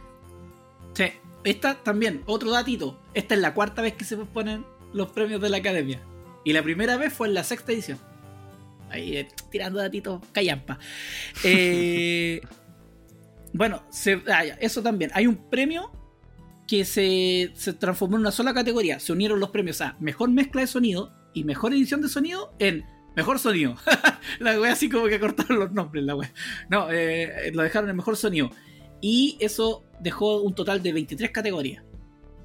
Sí. 0.93 1.05
Esta 1.43 1.75
también, 1.75 2.21
otro 2.27 2.51
datito. 2.51 2.99
Esta 3.13 3.33
es 3.33 3.41
la 3.41 3.53
cuarta 3.53 3.81
vez 3.81 3.93
que 3.93 4.05
se 4.05 4.17
ponen 4.17 4.63
los 4.93 5.09
premios 5.09 5.41
de 5.41 5.49
la 5.49 5.57
academia. 5.57 5.99
Y 6.43 6.53
la 6.53 6.61
primera 6.61 6.97
vez 6.97 7.11
fue 7.13 7.27
en 7.27 7.33
la 7.33 7.43
sexta 7.43 7.71
edición. 7.71 7.97
Ahí 8.91 9.17
eh, 9.17 9.27
tirando 9.49 9.79
datitos 9.79 10.21
callampa. 10.31 10.79
Eh, 11.43 12.41
bueno, 13.53 13.83
se- 13.89 14.21
ah, 14.27 14.45
ya, 14.45 14.53
eso 14.55 14.81
también. 14.81 15.11
Hay 15.13 15.27
un 15.27 15.49
premio 15.49 15.91
que 16.67 16.85
se, 16.85 17.51
se 17.53 17.73
transformó 17.73 18.15
en 18.15 18.21
una 18.21 18.31
sola 18.31 18.53
categoría. 18.53 18.99
Se 18.99 19.11
unieron 19.11 19.39
los 19.39 19.49
premios 19.49 19.81
a 19.81 19.97
mejor 19.99 20.29
mezcla 20.29 20.61
de 20.61 20.67
sonido 20.67 21.11
y 21.33 21.43
mejor 21.43 21.73
edición 21.73 22.01
de 22.01 22.09
sonido 22.09 22.53
en 22.59 22.85
mejor 23.15 23.39
sonido. 23.39 23.75
la 24.39 24.59
wea 24.59 24.71
así 24.73 24.89
como 24.89 25.07
que 25.07 25.19
cortaron 25.19 25.59
los 25.59 25.71
nombres, 25.71 26.03
la 26.03 26.15
wea. 26.15 26.31
No, 26.69 26.89
eh, 26.91 27.51
lo 27.53 27.63
dejaron 27.63 27.89
en 27.89 27.95
mejor 27.95 28.15
sonido. 28.15 28.49
Y 29.01 29.37
eso 29.39 29.83
dejó 29.99 30.41
un 30.41 30.53
total 30.55 30.81
de 30.83 30.93
23 30.93 31.31
categorías. 31.31 31.83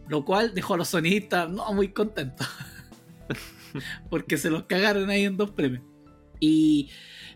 Lo 0.09 0.25
cual 0.25 0.55
dejó 0.55 0.75
a 0.75 0.77
los 0.79 0.89
sonidistas 0.89 1.51
no 1.51 1.73
muy 1.73 1.89
contentos. 1.89 2.49
Porque 4.11 4.39
se 4.39 4.51
los 4.51 4.65
cagaron 4.65 5.11
ahí 5.11 5.25
en 5.25 5.37
dos 5.37 5.51
premios. 5.51 5.83
Y 6.41 6.91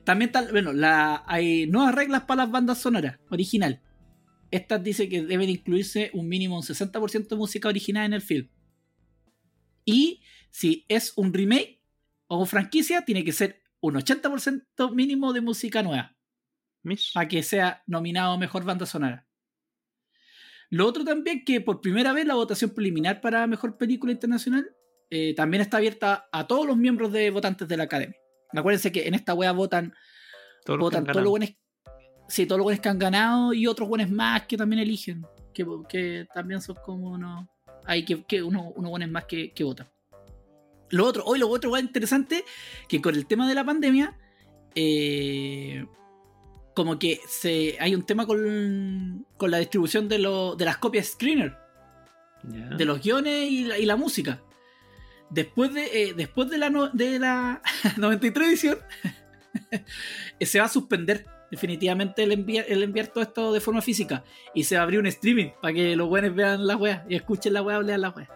también 0.05 0.33
tal, 0.33 0.51
bueno, 0.51 0.73
la, 0.73 1.25
hay 1.27 1.67
nuevas 1.67 1.95
reglas 1.95 2.23
para 2.23 2.43
las 2.43 2.51
bandas 2.51 2.79
sonoras 2.79 3.19
original. 3.31 3.83
Estas 4.51 4.83
dice 4.83 5.09
que 5.09 5.23
deben 5.23 5.49
incluirse 5.49 6.11
un 6.13 6.29
mínimo 6.29 6.57
un 6.57 6.63
60% 6.63 7.29
de 7.29 7.37
música 7.37 7.69
original 7.69 8.07
en 8.07 8.15
el 8.15 8.23
film. 8.23 8.49
Y 9.85 10.23
si 10.51 10.85
es 10.89 11.13
un 11.17 11.33
remake 11.33 11.81
o 12.27 12.45
franquicia, 12.47 13.05
tiene 13.05 13.25
que 13.25 13.33
ser 13.33 13.63
un 13.81 13.95
80% 13.95 14.95
mínimo 14.95 15.33
de 15.33 15.41
música 15.41 15.83
nueva 15.83 16.17
Mish. 16.83 17.13
para 17.13 17.29
que 17.29 17.43
sea 17.43 17.83
nominado 17.87 18.39
mejor 18.39 18.65
banda 18.65 18.87
sonora. 18.87 19.27
Lo 20.71 20.87
otro 20.87 21.05
también 21.05 21.45
que 21.45 21.61
por 21.61 21.81
primera 21.81 22.13
vez 22.13 22.27
la 22.27 22.35
votación 22.35 22.71
preliminar 22.71 23.21
para 23.21 23.47
mejor 23.47 23.77
película 23.77 24.13
internacional 24.13 24.71
eh, 25.11 25.35
también 25.35 25.63
está 25.63 25.79
abierta 25.79 26.29
a 26.31 26.47
todos 26.47 26.65
los 26.67 26.77
miembros 26.77 27.13
de 27.13 27.31
votantes 27.31 27.67
de 27.67 27.77
la 27.77 27.85
academia. 27.85 28.17
Acuérdense 28.55 28.91
que 28.93 29.07
en 29.07 29.15
esta 29.15 29.35
wea 29.35 29.53
votan, 29.53 29.95
Todos 30.65 30.79
votan 30.81 31.05
todos 31.05 31.23
los 31.25 31.31
buenos, 31.31 31.51
sí, 32.29 32.47
todos 32.47 32.59
los 32.59 32.65
buenos 32.65 32.81
que 32.81 32.89
han 32.89 32.99
ganado 32.99 33.53
y 33.55 33.67
otros 33.67 33.89
buenos 33.89 34.11
más 34.11 34.43
que 34.47 34.57
también 34.57 34.81
eligen, 34.81 35.25
que, 35.55 35.67
que 35.89 36.27
también 36.35 36.61
son 36.61 36.77
como 36.85 37.11
unos, 37.11 37.47
hay 37.85 38.05
que, 38.05 38.25
que 38.25 38.43
unos, 38.43 38.73
unos 38.75 38.91
buenos 38.91 39.09
más 39.11 39.25
que, 39.27 39.53
que 39.53 39.65
votan. 39.65 39.87
Lo 40.91 41.07
otro, 41.07 41.23
hoy 41.25 41.39
lo 41.39 41.49
otro 41.49 41.71
wea 41.71 41.81
interesante 41.81 42.45
que 42.89 43.01
con 43.01 43.15
el 43.15 43.27
tema 43.27 43.49
de 43.49 43.55
la 43.55 43.65
pandemia 43.65 44.17
eh, 44.75 45.87
como 46.75 46.99
que 46.99 47.21
se 47.29 47.77
hay 47.81 47.95
un 47.95 48.05
tema 48.05 48.27
con, 48.27 49.27
con 49.37 49.51
la 49.51 49.59
distribución 49.59 50.09
de, 50.09 50.19
lo- 50.19 50.57
de 50.57 50.65
las 50.65 50.79
copias 50.79 51.07
screener, 51.09 51.57
de 52.77 52.85
los 52.85 53.01
guiones 53.03 53.51
y 53.51 53.65
la, 53.65 53.79
y 53.79 53.85
la 53.87 53.97
música. 53.97 54.41
Después 55.31 55.73
de, 55.73 55.85
eh, 55.85 56.15
después 56.15 56.51
de 56.51 56.59
la, 56.59 56.71
de 56.93 57.19
la 57.19 57.63
93 57.97 58.49
edición, 58.49 58.79
eh, 59.71 59.85
se 60.47 60.59
va 60.59 60.67
a 60.67 60.69
suspender 60.69 61.27
definitivamente 61.51 62.23
el 62.23 62.33
enviar, 62.33 62.65
el 62.69 62.83
enviar 62.83 63.09
todo 63.09 63.23
esto 63.23 63.53
de 63.53 63.61
forma 63.61 63.81
física. 63.83 64.23
Y 64.55 64.65
se 64.65 64.75
va 64.77 64.81
a 64.83 64.85
abrir 64.85 65.01
un 65.01 65.07
streaming 65.07 65.51
para 65.61 65.75
que 65.75 65.97
los 65.97 66.09
buenos 66.09 66.35
vean 66.35 66.67
las 66.67 66.77
weas 66.77 67.03
y 67.09 67.15
escuchen 67.17 67.53
la 67.53 67.63
wea 67.63 67.81
lean 67.81 68.01
las 68.01 68.15
weas. 68.17 68.29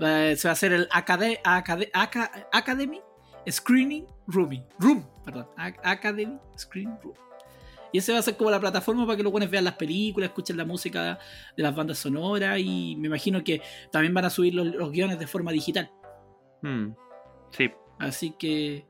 Va- 0.00 0.34
Se 0.36 0.46
va 0.48 0.50
a 0.50 0.52
hacer 0.52 0.72
el 0.72 0.88
Acade- 0.90 1.40
Acade- 1.44 1.90
Aca- 1.92 2.48
Academy 2.52 3.00
Screening 3.48 4.06
Rooming. 4.26 4.64
Room, 4.78 5.04
perdón. 5.24 5.48
Ac- 5.56 5.80
Academy 5.82 6.38
Screen 6.58 6.96
Room. 7.02 7.14
Y 7.92 7.98
ese 7.98 8.12
va 8.12 8.18
a 8.18 8.22
ser 8.22 8.36
como 8.36 8.50
la 8.50 8.60
plataforma 8.60 9.04
para 9.06 9.16
que 9.16 9.22
los 9.22 9.32
buenos 9.32 9.50
vean 9.50 9.64
las 9.64 9.74
películas, 9.74 10.30
escuchen 10.30 10.56
la 10.56 10.64
música 10.64 11.18
de 11.56 11.62
las 11.62 11.74
bandas 11.74 11.98
sonoras 11.98 12.58
y 12.58 12.96
me 12.96 13.08
imagino 13.08 13.42
que 13.42 13.62
también 13.90 14.14
van 14.14 14.24
a 14.24 14.30
subir 14.30 14.54
los, 14.54 14.66
los 14.66 14.90
guiones 14.92 15.18
de 15.18 15.26
forma 15.26 15.52
digital. 15.52 15.90
Hmm. 16.62 16.92
Sí, 17.50 17.70
Así 18.00 18.32
que. 18.32 18.84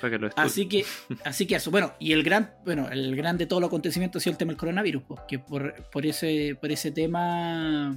Para 0.00 0.10
que 0.10 0.18
lo 0.18 0.26
estudien. 0.26 0.46
Así 0.46 0.68
que, 0.68 0.84
así 1.24 1.46
que 1.46 1.56
eso. 1.56 1.70
Bueno, 1.70 1.94
y 1.98 2.12
el 2.12 2.22
gran, 2.22 2.54
bueno, 2.64 2.88
el 2.90 3.16
gran 3.16 3.38
de 3.38 3.46
todos 3.46 3.62
los 3.62 3.68
acontecimientos 3.68 4.20
ha 4.20 4.24
sido 4.24 4.32
el 4.32 4.38
tema 4.38 4.50
del 4.50 4.58
coronavirus, 4.58 5.02
porque 5.04 5.38
por, 5.38 5.88
por 5.90 6.04
ese, 6.04 6.58
por 6.60 6.70
ese 6.70 6.90
tema 6.90 7.96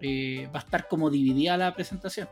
eh, 0.00 0.48
va 0.54 0.60
a 0.60 0.62
estar 0.62 0.86
como 0.86 1.10
dividida 1.10 1.56
la 1.56 1.74
presentación. 1.74 2.28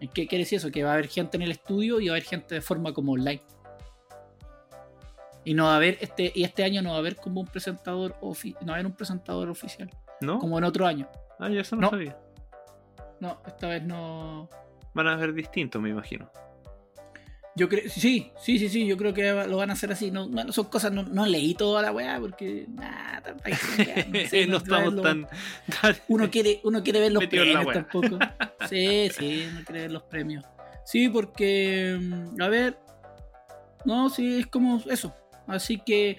¿Qué 0.00 0.26
quiere 0.26 0.44
decir 0.44 0.56
eso? 0.56 0.70
Que 0.70 0.82
va 0.82 0.90
a 0.90 0.94
haber 0.94 1.08
gente 1.08 1.36
en 1.36 1.42
el 1.42 1.50
estudio 1.52 2.00
y 2.00 2.08
va 2.08 2.14
a 2.14 2.16
haber 2.16 2.24
gente 2.24 2.56
de 2.56 2.60
forma 2.60 2.92
como 2.92 3.12
online. 3.12 3.42
Y 5.44 5.54
no 5.54 5.64
va 5.64 5.74
a 5.74 5.76
haber, 5.76 5.98
este, 6.00 6.30
y 6.34 6.44
este 6.44 6.62
año 6.64 6.82
no 6.82 6.90
va 6.90 6.96
a 6.96 6.98
haber 6.98 7.16
como 7.16 7.40
un 7.40 7.46
presentador 7.46 8.16
ofi- 8.20 8.56
no 8.60 8.66
va 8.68 8.72
a 8.72 8.74
haber 8.76 8.86
un 8.86 8.92
presentador 8.92 9.48
oficial, 9.48 9.90
¿No? 10.20 10.38
como 10.38 10.58
en 10.58 10.64
otro 10.64 10.86
año. 10.86 11.08
Ah, 11.38 11.48
yo 11.48 11.60
eso 11.60 11.76
no, 11.76 11.82
No. 11.82 11.90
sabía. 11.90 12.16
No, 13.20 13.40
esta 13.46 13.68
vez 13.68 13.82
no. 13.82 14.48
Van 14.94 15.06
a 15.08 15.16
ver 15.16 15.32
distintos, 15.32 15.80
me 15.80 15.90
imagino. 15.90 16.30
Yo 17.56 17.68
creo, 17.68 17.82
sí, 17.90 18.30
sí, 18.40 18.58
sí, 18.58 18.68
sí, 18.68 18.86
yo 18.86 18.96
creo 18.96 19.12
que 19.12 19.32
lo 19.32 19.56
van 19.56 19.70
a 19.70 19.72
hacer 19.72 19.90
así. 19.90 20.12
No, 20.12 20.28
bueno, 20.28 20.52
son 20.52 20.66
cosas, 20.66 20.92
no, 20.92 21.02
no 21.02 21.26
leí 21.26 21.54
toda 21.54 21.82
la 21.82 21.90
weá 21.90 22.20
porque 22.20 22.66
nada, 22.68 23.20
no 24.12 24.20
sé, 24.28 24.46
no 24.46 24.52
no 24.52 24.56
estamos 24.58 25.02
tan, 25.02 25.26
tan- 25.80 25.96
Uno 26.08 26.30
quiere, 26.30 26.60
uno 26.62 26.84
quiere 26.84 27.00
ver 27.00 27.12
los 27.12 27.26
premios 27.26 27.66
tampoco. 27.72 28.18
Sí, 28.68 29.08
sí, 29.16 29.48
uno 29.50 29.60
quiere 29.64 29.80
ver 29.82 29.90
los 29.92 30.02
premios. 30.04 30.44
Sí, 30.84 31.08
porque, 31.08 31.98
mm, 32.00 32.40
a 32.42 32.48
ver, 32.48 32.78
no, 33.84 34.08
sí, 34.10 34.40
es 34.40 34.46
como 34.46 34.80
eso. 34.88 35.12
Así 35.48 35.80
que, 35.84 36.18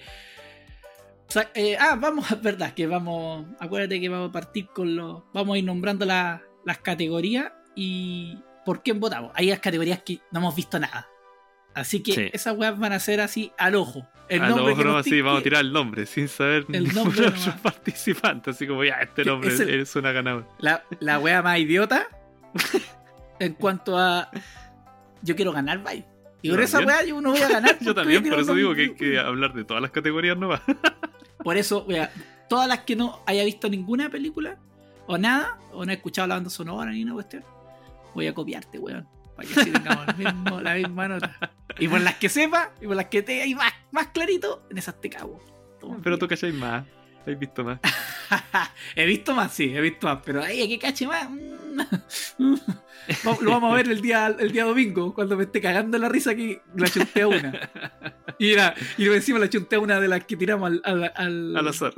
o 1.28 1.30
sea, 1.32 1.50
eh, 1.54 1.76
ah, 1.78 1.96
vamos, 2.00 2.30
es 2.30 2.42
verdad 2.42 2.74
que 2.74 2.86
vamos, 2.86 3.46
acuérdate 3.60 4.00
que 4.00 4.08
vamos 4.08 4.30
a 4.30 4.32
partir 4.32 4.66
con 4.68 4.96
los, 4.96 5.22
vamos 5.32 5.54
a 5.54 5.58
ir 5.58 5.64
nombrando 5.64 6.04
la- 6.04 6.42
las 6.64 6.78
categorías 6.78 7.52
y 7.74 8.36
por 8.66 8.82
quién 8.82 9.00
votamos. 9.00 9.32
Hay 9.34 9.46
las 9.48 9.60
categorías 9.60 10.02
que 10.02 10.18
no 10.32 10.40
hemos 10.40 10.54
visto 10.54 10.78
nada. 10.78 11.08
Así 11.72 12.02
que 12.02 12.12
Sí. 12.12 12.30
esas 12.32 12.56
weas 12.58 12.76
van 12.78 12.92
a 12.92 12.98
ser 12.98 13.20
así 13.20 13.52
al 13.56 13.76
ojo. 13.76 14.06
El 14.28 14.42
a 14.42 14.48
nombre 14.48 14.74
nos 14.84 14.96
así 15.00 15.10
tinque- 15.10 15.24
vamos 15.24 15.40
a 15.40 15.42
tirar 15.44 15.60
el 15.60 15.72
nombre 15.72 16.04
sin 16.06 16.26
saber 16.28 16.66
El 16.72 16.92
nombre 16.92 17.14
de 17.22 17.26
nomás. 17.28 17.32
nuestros 17.46 17.54
participantes. 17.60 18.56
Así 18.56 18.66
como, 18.66 18.82
ya, 18.84 18.96
este 18.96 19.24
nombre 19.24 19.50
es 19.54 19.60
el- 19.60 19.80
es 19.80 19.94
una 19.96 20.10
ganadora. 20.12 20.46
la, 20.58 20.82
la 20.98 21.18
wea 21.20 21.40
más 21.42 21.58
idiota 21.60 22.08
en 23.38 23.54
cuanto 23.54 23.96
a 23.96 24.30
yo 25.22 25.36
quiero 25.36 25.52
ganar 25.52 25.78
bye. 25.82 26.04
Y 26.42 26.50
por 26.50 26.60
esa 26.60 26.78
wea 26.80 27.04
yo 27.04 27.20
no 27.20 27.30
voy 27.32 27.40
a 27.40 27.48
ganar. 27.48 27.70
Yo 27.80 27.94
porque 27.94 28.00
también, 28.00 28.28
por 28.28 28.38
eso 28.40 28.54
digo 28.54 28.74
que 28.74 28.80
hay 28.82 28.94
que 28.94 29.18
hablar 29.18 29.52
de 29.54 29.64
todas 29.64 29.82
las 29.82 29.90
categorías 29.90 30.36
nuevas. 30.36 30.62
Por 31.42 31.56
eso, 31.56 31.84
wea, 31.88 32.12
todas 32.50 32.68
las 32.68 32.80
que 32.80 32.96
no 32.96 33.20
haya 33.26 33.44
visto 33.44 33.68
ninguna 33.70 34.10
película 34.10 34.58
o 35.06 35.16
nada, 35.16 35.58
o 35.72 35.84
no 35.86 35.90
he 35.90 35.94
escuchado 35.94 36.28
la 36.28 36.34
banda 36.34 36.50
sonora 36.50 36.90
ni 36.92 37.02
una 37.02 37.14
cuestión, 37.14 37.42
voy 38.14 38.26
a 38.26 38.34
copiarte, 38.34 38.78
weón. 38.78 39.08
Para 39.36 39.48
que 39.48 39.58
así 39.60 39.70
tengamos 39.70 40.06
el 40.08 40.16
mismo- 40.16 40.60
la 40.60 40.74
misma 40.74 41.08
nota. 41.08 41.36
Y 41.78 41.88
por 41.88 42.00
las 42.02 42.16
que 42.16 42.28
sepa, 42.28 42.72
y 42.80 42.86
por 42.86 42.94
las 42.96 43.06
que 43.06 43.22
te 43.22 43.40
ahí 43.40 43.54
más, 43.54 43.72
más 43.90 44.08
clarito, 44.08 44.62
en 44.70 44.76
esas 44.78 45.00
te 45.00 45.08
cago. 45.08 45.40
Pero 46.02 46.18
tú 46.18 46.28
cacháis 46.28 46.52
más. 46.54 46.84
Has 47.26 47.38
visto 47.38 47.64
más. 47.64 47.78
he 48.96 49.06
visto 49.06 49.34
más, 49.34 49.52
sí, 49.52 49.72
he 49.74 49.80
visto 49.80 50.06
más, 50.06 50.20
pero 50.24 50.42
ahí, 50.42 50.66
que 50.68 50.78
cache 50.78 51.06
más. 51.06 51.28
Lo 53.42 53.50
vamos 53.50 53.72
a 53.72 53.76
ver 53.76 53.88
el 53.88 54.00
día, 54.00 54.34
el 54.38 54.52
día 54.52 54.64
domingo, 54.64 55.14
cuando 55.14 55.36
me 55.36 55.44
esté 55.44 55.60
cagando 55.60 55.98
la 55.98 56.08
risa 56.08 56.34
que 56.34 56.62
la 56.76 56.88
chunté 56.88 57.22
a 57.22 57.28
una. 57.28 57.70
Y, 58.38 58.52
era, 58.52 58.74
y 58.96 59.06
encima 59.08 59.38
la 59.38 59.48
chunté 59.48 59.76
a 59.76 59.80
una 59.80 60.00
de 60.00 60.08
las 60.08 60.24
que 60.24 60.36
tiramos 60.36 60.70
al, 60.70 60.80
al, 60.84 61.12
al, 61.14 61.56
Al 61.56 61.68
azar. 61.68 61.92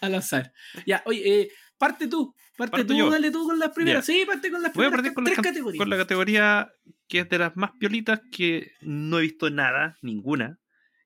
al 0.00 0.14
azar. 0.14 0.52
Ya, 0.86 1.02
oye, 1.06 1.40
eh, 1.42 1.48
parte 1.78 2.08
tú, 2.08 2.34
parte 2.56 2.70
Parto 2.72 2.86
tú, 2.86 2.94
yo. 2.98 3.10
dale 3.10 3.30
tú 3.30 3.44
con 3.46 3.58
las 3.58 3.70
primeras. 3.70 4.04
Sí, 4.04 4.24
parte 4.26 4.50
con 4.50 4.62
las 4.62 4.72
Voy 4.72 4.86
a 4.86 4.90
primeras 4.90 5.12
partir 5.12 5.14
con, 5.14 5.24
tres 5.24 5.36
la, 5.38 5.42
categorías. 5.42 5.78
con 5.78 5.90
la 5.90 5.96
categoría 5.96 6.72
que 7.08 7.18
es 7.20 7.28
de 7.28 7.38
las 7.38 7.56
más 7.56 7.72
piolitas 7.78 8.20
que 8.30 8.72
no 8.80 9.18
he 9.18 9.22
visto 9.22 9.50
nada, 9.50 9.98
ninguna, 10.02 10.58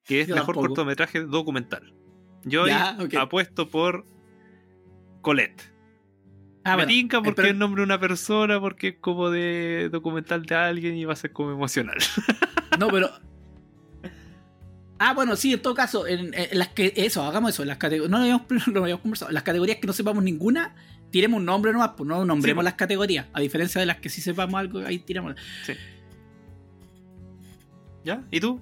que 0.05 0.21
es 0.21 0.27
Yo 0.27 0.35
mejor 0.35 0.55
tampoco. 0.55 0.67
cortometraje 0.75 1.21
documental. 1.21 1.93
Yo 2.43 2.67
Ya, 2.67 2.97
apuesto 3.19 3.69
por 3.69 4.05
Colette. 5.21 5.61
Ah, 6.63 6.71
Me 6.71 6.83
bueno, 6.83 6.87
tinca 6.89 7.21
porque 7.21 7.41
es 7.41 7.47
el 7.49 7.57
nombre 7.57 7.81
de 7.81 7.85
una 7.85 7.99
persona, 7.99 8.59
porque 8.59 8.89
es 8.89 8.95
como 8.99 9.29
de 9.29 9.89
documental 9.91 10.45
de 10.45 10.55
alguien 10.55 10.95
y 10.97 11.05
va 11.05 11.13
a 11.13 11.15
ser 11.15 11.31
como 11.31 11.51
emocional. 11.51 11.97
No, 12.79 12.87
pero. 12.87 13.09
Ah, 14.99 15.13
bueno, 15.13 15.35
sí, 15.35 15.51
en 15.51 15.61
todo 15.61 15.73
caso, 15.73 16.07
en, 16.07 16.33
en 16.33 16.57
las 16.57 16.69
que. 16.69 16.93
Eso, 16.95 17.23
hagamos 17.23 17.51
eso. 17.51 17.63
En 17.63 17.67
las 17.67 17.77
categorías. 17.77 18.09
No 18.09 18.17
lo 18.19 18.23
habíamos, 18.23 18.43
no 18.67 18.73
lo 18.73 18.83
habíamos 18.83 19.01
conversado. 19.01 19.31
Las 19.31 19.43
categorías 19.43 19.79
que 19.79 19.87
no 19.87 19.91
sepamos 19.91 20.23
ninguna, 20.23 20.75
tiremos 21.11 21.39
un 21.39 21.45
nombre 21.45 21.73
nomás, 21.73 21.91
pues 21.97 22.07
no 22.07 22.23
nombremos 22.23 22.61
Sí, 22.61 22.65
las 22.65 22.75
categorías. 22.75 23.25
A 23.33 23.41
diferencia 23.41 23.81
de 23.81 23.85
las 23.87 23.97
que 23.97 24.07
sí 24.07 24.21
sepamos 24.21 24.57
algo, 24.57 24.79
ahí 24.79 24.99
tiramos. 24.99 25.35
¿Ya? 28.05 28.23
¿Y 28.31 28.39
tú? 28.39 28.61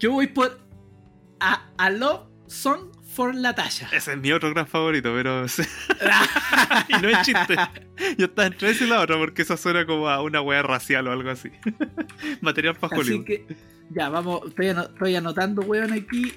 Yo 0.00 0.12
voy 0.12 0.26
por. 0.26 0.58
A, 1.38 1.68
a 1.76 1.90
Love 1.90 2.22
Song 2.46 2.90
for 3.14 3.34
Latasha. 3.34 3.88
Ese 3.92 4.12
es 4.12 4.18
mi 4.18 4.32
otro 4.32 4.50
gran 4.50 4.66
favorito, 4.66 5.12
pero. 5.14 5.46
y 6.88 6.92
no 7.02 7.08
es 7.08 7.22
chiste. 7.22 7.56
Yo 8.18 8.26
estaba 8.26 8.46
entre 8.46 8.70
ese 8.70 8.84
y 8.84 8.88
la 8.88 9.00
otra 9.00 9.16
porque 9.16 9.42
eso 9.42 9.56
suena 9.56 9.86
como 9.86 10.08
a 10.08 10.20
una 10.22 10.40
wea 10.40 10.62
racial 10.62 11.06
o 11.08 11.12
algo 11.12 11.30
así. 11.30 11.50
Material 12.40 12.74
para 12.76 12.96
Así 12.96 13.00
Hollywood. 13.10 13.24
que, 13.24 13.46
ya, 13.90 14.08
vamos, 14.08 14.40
estoy, 14.48 14.68
ano- 14.68 14.84
estoy 14.92 15.14
anotando, 15.16 15.62
weón, 15.62 15.92
aquí. 15.92 16.32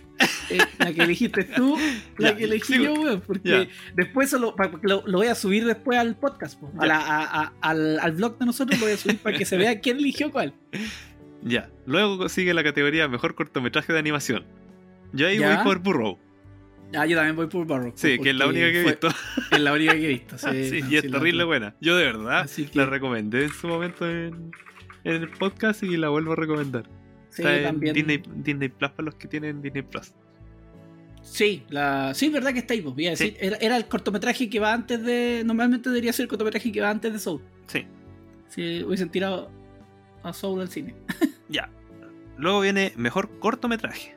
eh, 0.50 0.60
la 0.78 0.94
que 0.94 1.02
elegiste 1.04 1.44
tú, 1.46 1.78
la 2.18 2.30
Ya, 2.32 2.38
que 2.38 2.44
elegí 2.46 2.84
yo, 2.84 2.94
weón, 2.94 3.22
porque 3.22 3.50
Ya. 3.50 3.68
después 3.96 4.32
lo, 4.34 4.56
lo 4.84 5.02
voy 5.18 5.28
a 5.28 5.36
subir 5.36 5.66
después 5.66 5.98
al 5.98 6.16
podcast, 6.16 6.60
po, 6.60 6.72
a 6.80 6.86
la- 6.86 6.98
a- 7.00 7.42
a- 7.42 7.54
al, 7.62 8.00
al 8.00 8.12
blog 8.14 8.38
de 8.38 8.46
nosotros, 8.46 8.80
lo 8.80 8.86
voy 8.86 8.94
a 8.94 8.98
subir 8.98 9.18
para 9.18 9.38
que 9.38 9.46
se 9.46 9.58
vea 9.58 9.80
quién 9.80 9.98
eligió 9.98 10.32
cuál. 10.32 10.54
Ya. 11.44 11.70
Luego 11.86 12.28
sigue 12.30 12.54
la 12.54 12.64
categoría 12.64 13.08
Mejor 13.08 13.36
cortometraje 13.36 13.94
de 13.94 14.00
animación. 14.00 14.46
Yo 15.14 15.28
ahí 15.28 15.38
Ya. 15.40 15.56
voy 15.56 15.64
por 15.64 15.80
Burrow. 15.80 16.20
Ah, 16.96 17.06
yo 17.06 17.18
también 17.18 17.36
voy 17.36 17.48
por 17.48 17.66
Barrow. 17.68 17.92
Sí, 17.96 18.18
que 18.20 18.30
es 18.32 18.36
la 18.36 18.48
única 18.48 18.72
que 18.72 18.82
he 18.82 18.84
visto. 18.84 19.10
Es 19.52 19.60
la 19.60 19.74
única 19.74 19.94
que 19.94 20.06
he 20.06 20.08
visto, 20.08 20.38
sí. 20.38 20.70
Sí, 20.70 20.82
no, 20.82 20.90
y 20.90 20.96
es 20.96 21.02
sí, 21.04 21.12
terrible 21.12 21.44
buena. 21.44 21.76
Yo 21.82 21.98
de 21.98 22.06
verdad 22.06 22.50
que, 22.50 22.70
la 22.74 22.86
recomendé 22.86 23.44
en 23.46 23.50
su 23.52 23.68
momento 23.68 24.10
en, 24.10 24.52
en 25.04 25.14
el 25.16 25.30
podcast 25.30 25.84
y 25.84 25.98
la 25.98 26.10
vuelvo 26.10 26.34
a 26.34 26.36
recomendar. 26.36 26.84
sí, 27.30 27.42
Está 27.42 27.58
en 27.58 27.64
también. 27.64 27.94
Disney, 27.94 28.24
Disney 28.36 28.70
Plus 28.70 28.92
para 28.92 29.06
los 29.06 29.16
que 29.16 29.28
tienen 29.28 29.62
Disney 29.62 29.84
Plus. 29.84 30.14
Sí, 31.22 31.66
la, 31.70 32.14
sí, 32.14 32.30
verdad 32.30 32.54
que 32.54 32.60
está 32.60 32.74
ahí, 32.74 32.82
pues, 32.82 33.18
Sí. 33.20 33.36
era, 33.40 33.58
era 33.58 33.76
el 33.76 33.86
cortometraje 33.88 34.50
que 34.50 34.60
va 34.60 34.72
antes 34.74 35.04
de. 35.04 35.44
Normalmente 35.46 35.90
debería 35.90 36.14
ser 36.14 36.24
el 36.24 36.30
cortometraje 36.30 36.72
que 36.72 36.80
va 36.80 36.90
antes 36.90 37.12
de 37.12 37.20
Soul. 37.20 37.42
Sí. 37.68 37.86
Si 38.48 38.82
hubiesen 38.84 39.10
tirado 39.10 39.52
a 40.24 40.32
Soul 40.34 40.62
al 40.62 40.70
cine. 40.70 40.96
Ya. 41.50 41.70
Luego 42.38 42.60
viene 42.60 42.92
Mejor 42.98 43.40
cortometraje. 43.40 44.17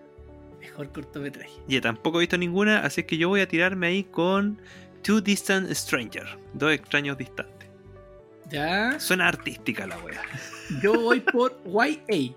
Mejor 0.70 0.92
cortometraje. 0.92 1.50
Ya 1.68 1.80
tampoco 1.80 2.18
he 2.18 2.20
visto 2.20 2.38
ninguna, 2.38 2.80
así 2.80 3.02
que 3.04 3.16
yo 3.18 3.28
voy 3.28 3.40
a 3.40 3.48
tirarme 3.48 3.88
ahí 3.88 4.04
con 4.04 4.60
Two 5.02 5.20
Distant 5.20 5.70
Stranger. 5.72 6.26
Dos 6.54 6.72
extraños 6.72 7.18
distantes. 7.18 7.68
Ya. 8.50 8.98
Suena 8.98 9.28
artística 9.28 9.86
la 9.86 9.96
wea. 9.98 10.20
Yo 10.82 10.94
voy 11.00 11.20
por 11.20 11.60
YA. 11.64 12.34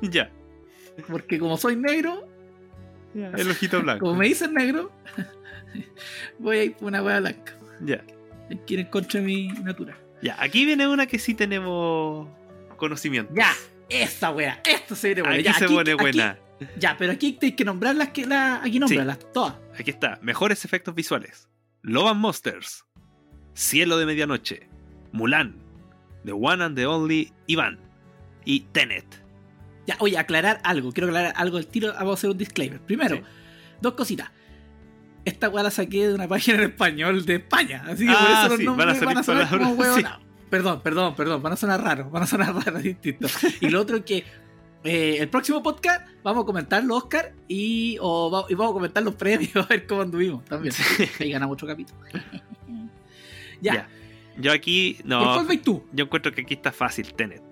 ya. 0.00 0.30
Porque 1.08 1.38
como 1.38 1.58
soy 1.58 1.76
negro, 1.76 2.26
ya, 3.12 3.28
El 3.30 3.50
ojito 3.50 3.82
blanco. 3.82 4.06
como 4.06 4.16
me 4.18 4.26
dicen 4.28 4.54
negro, 4.54 4.90
voy 6.38 6.56
a 6.58 6.64
ir 6.64 6.74
por 6.76 6.88
una 6.88 7.02
wea 7.02 7.20
blanca. 7.20 7.54
Ya. 7.80 8.02
Hay 8.50 8.58
que 8.66 8.74
ir 8.74 8.80
en 8.80 8.86
contra 8.86 9.20
mi 9.20 9.48
natura. 9.48 9.98
Ya, 10.22 10.36
aquí 10.42 10.64
viene 10.64 10.88
una 10.88 11.06
que 11.06 11.18
sí 11.18 11.34
tenemos 11.34 12.28
conocimiento. 12.78 13.32
Ya, 13.34 13.52
esta 13.90 14.30
wea, 14.30 14.60
esto 14.64 14.94
se 14.94 15.08
viene 15.08 15.22
buena. 15.22 15.34
Aquí 15.36 15.44
Ya, 15.44 15.52
se 15.54 15.66
pone 15.66 15.92
aquí- 15.92 16.00
buena. 16.00 16.38
Ya, 16.78 16.96
pero 16.98 17.12
aquí 17.12 17.38
hay 17.42 17.52
que 17.52 17.64
nombrar 17.64 17.94
las 17.96 18.08
que 18.10 18.26
la, 18.26 18.62
aquí 18.62 18.78
nombrarlas 18.78 19.18
todas. 19.32 19.54
Aquí 19.78 19.90
está. 19.90 20.18
Mejores 20.22 20.64
efectos 20.64 20.94
visuales. 20.94 21.48
Love 21.82 22.08
and 22.12 22.20
Monsters. 22.20 22.84
Cielo 23.54 23.98
de 23.98 24.06
Medianoche. 24.06 24.68
Mulan. 25.12 25.56
The 26.24 26.32
One 26.32 26.64
and 26.64 26.76
the 26.76 26.86
Only 26.86 27.32
Ivan. 27.46 27.78
Y 28.44 28.60
Tenet. 28.72 29.04
Ya, 29.86 29.96
oye, 30.00 30.18
aclarar 30.18 30.60
algo. 30.64 30.92
Quiero 30.92 31.08
aclarar 31.08 31.34
algo 31.36 31.58
del 31.58 31.66
tiro. 31.66 31.92
Vamos 31.94 32.10
a 32.10 32.14
hacer 32.14 32.30
un 32.30 32.38
disclaimer. 32.38 32.80
Primero, 32.80 33.16
Sí. 33.16 33.22
dos 33.80 33.94
cositas. 33.94 34.30
Esta 35.24 35.48
weá 35.48 35.62
la 35.62 35.70
saqué 35.70 36.08
de 36.08 36.14
una 36.14 36.26
página 36.28 36.58
en 36.58 36.70
español 36.70 37.24
de 37.24 37.36
España. 37.36 37.84
Así 37.86 38.06
que 38.06 38.12
Ah, 38.12 38.16
por 38.18 38.30
eso 38.30 38.48
los 38.48 38.58
sí, 38.58 38.64
nombres 38.64 38.98
van 39.00 39.04
van 39.06 39.18
a 39.18 39.22
sonar 39.22 39.48
palabras. 39.50 40.18
Perdón, 40.50 40.80
perdón, 40.80 41.14
perdón. 41.16 41.42
Van 41.42 41.52
a 41.52 41.56
sonar 41.56 41.82
raros. 41.82 42.10
Van 42.10 42.22
a 42.22 42.26
sonar 42.26 42.54
raros 42.54 42.82
distintos. 42.82 43.36
Y 43.60 43.68
lo 43.68 43.80
otro 43.80 43.96
es 43.98 44.04
que 44.04 44.24
eh, 44.86 45.18
el 45.18 45.28
próximo 45.28 45.62
podcast 45.62 46.06
vamos 46.22 46.44
a 46.44 46.46
comentar 46.46 46.82
los 46.84 46.98
Oscar 47.04 47.32
y, 47.48 47.98
o 48.00 48.30
va- 48.30 48.46
y 48.48 48.54
vamos 48.54 48.72
a 48.72 48.74
comentar 48.74 49.02
los 49.02 49.14
premios 49.14 49.54
a 49.56 49.62
ver 49.62 49.86
cómo 49.86 50.02
anduvimos 50.02 50.44
también. 50.44 50.74
Ahí 51.20 51.30
ganamos 51.30 51.54
otro 51.54 51.66
capítulo. 51.68 51.98
ya. 53.60 53.88
Yo 54.38 54.52
aquí. 54.52 54.96
¿Por 55.00 55.06
No. 55.06 55.34
cuál 55.34 55.46
vais 55.46 55.62
tú? 55.62 55.82
Yo 55.92 56.04
encuentro 56.04 56.32
que 56.32 56.42
aquí 56.42 56.54
está 56.54 56.70
fácil. 56.72 57.12
Tenet. 57.14 57.42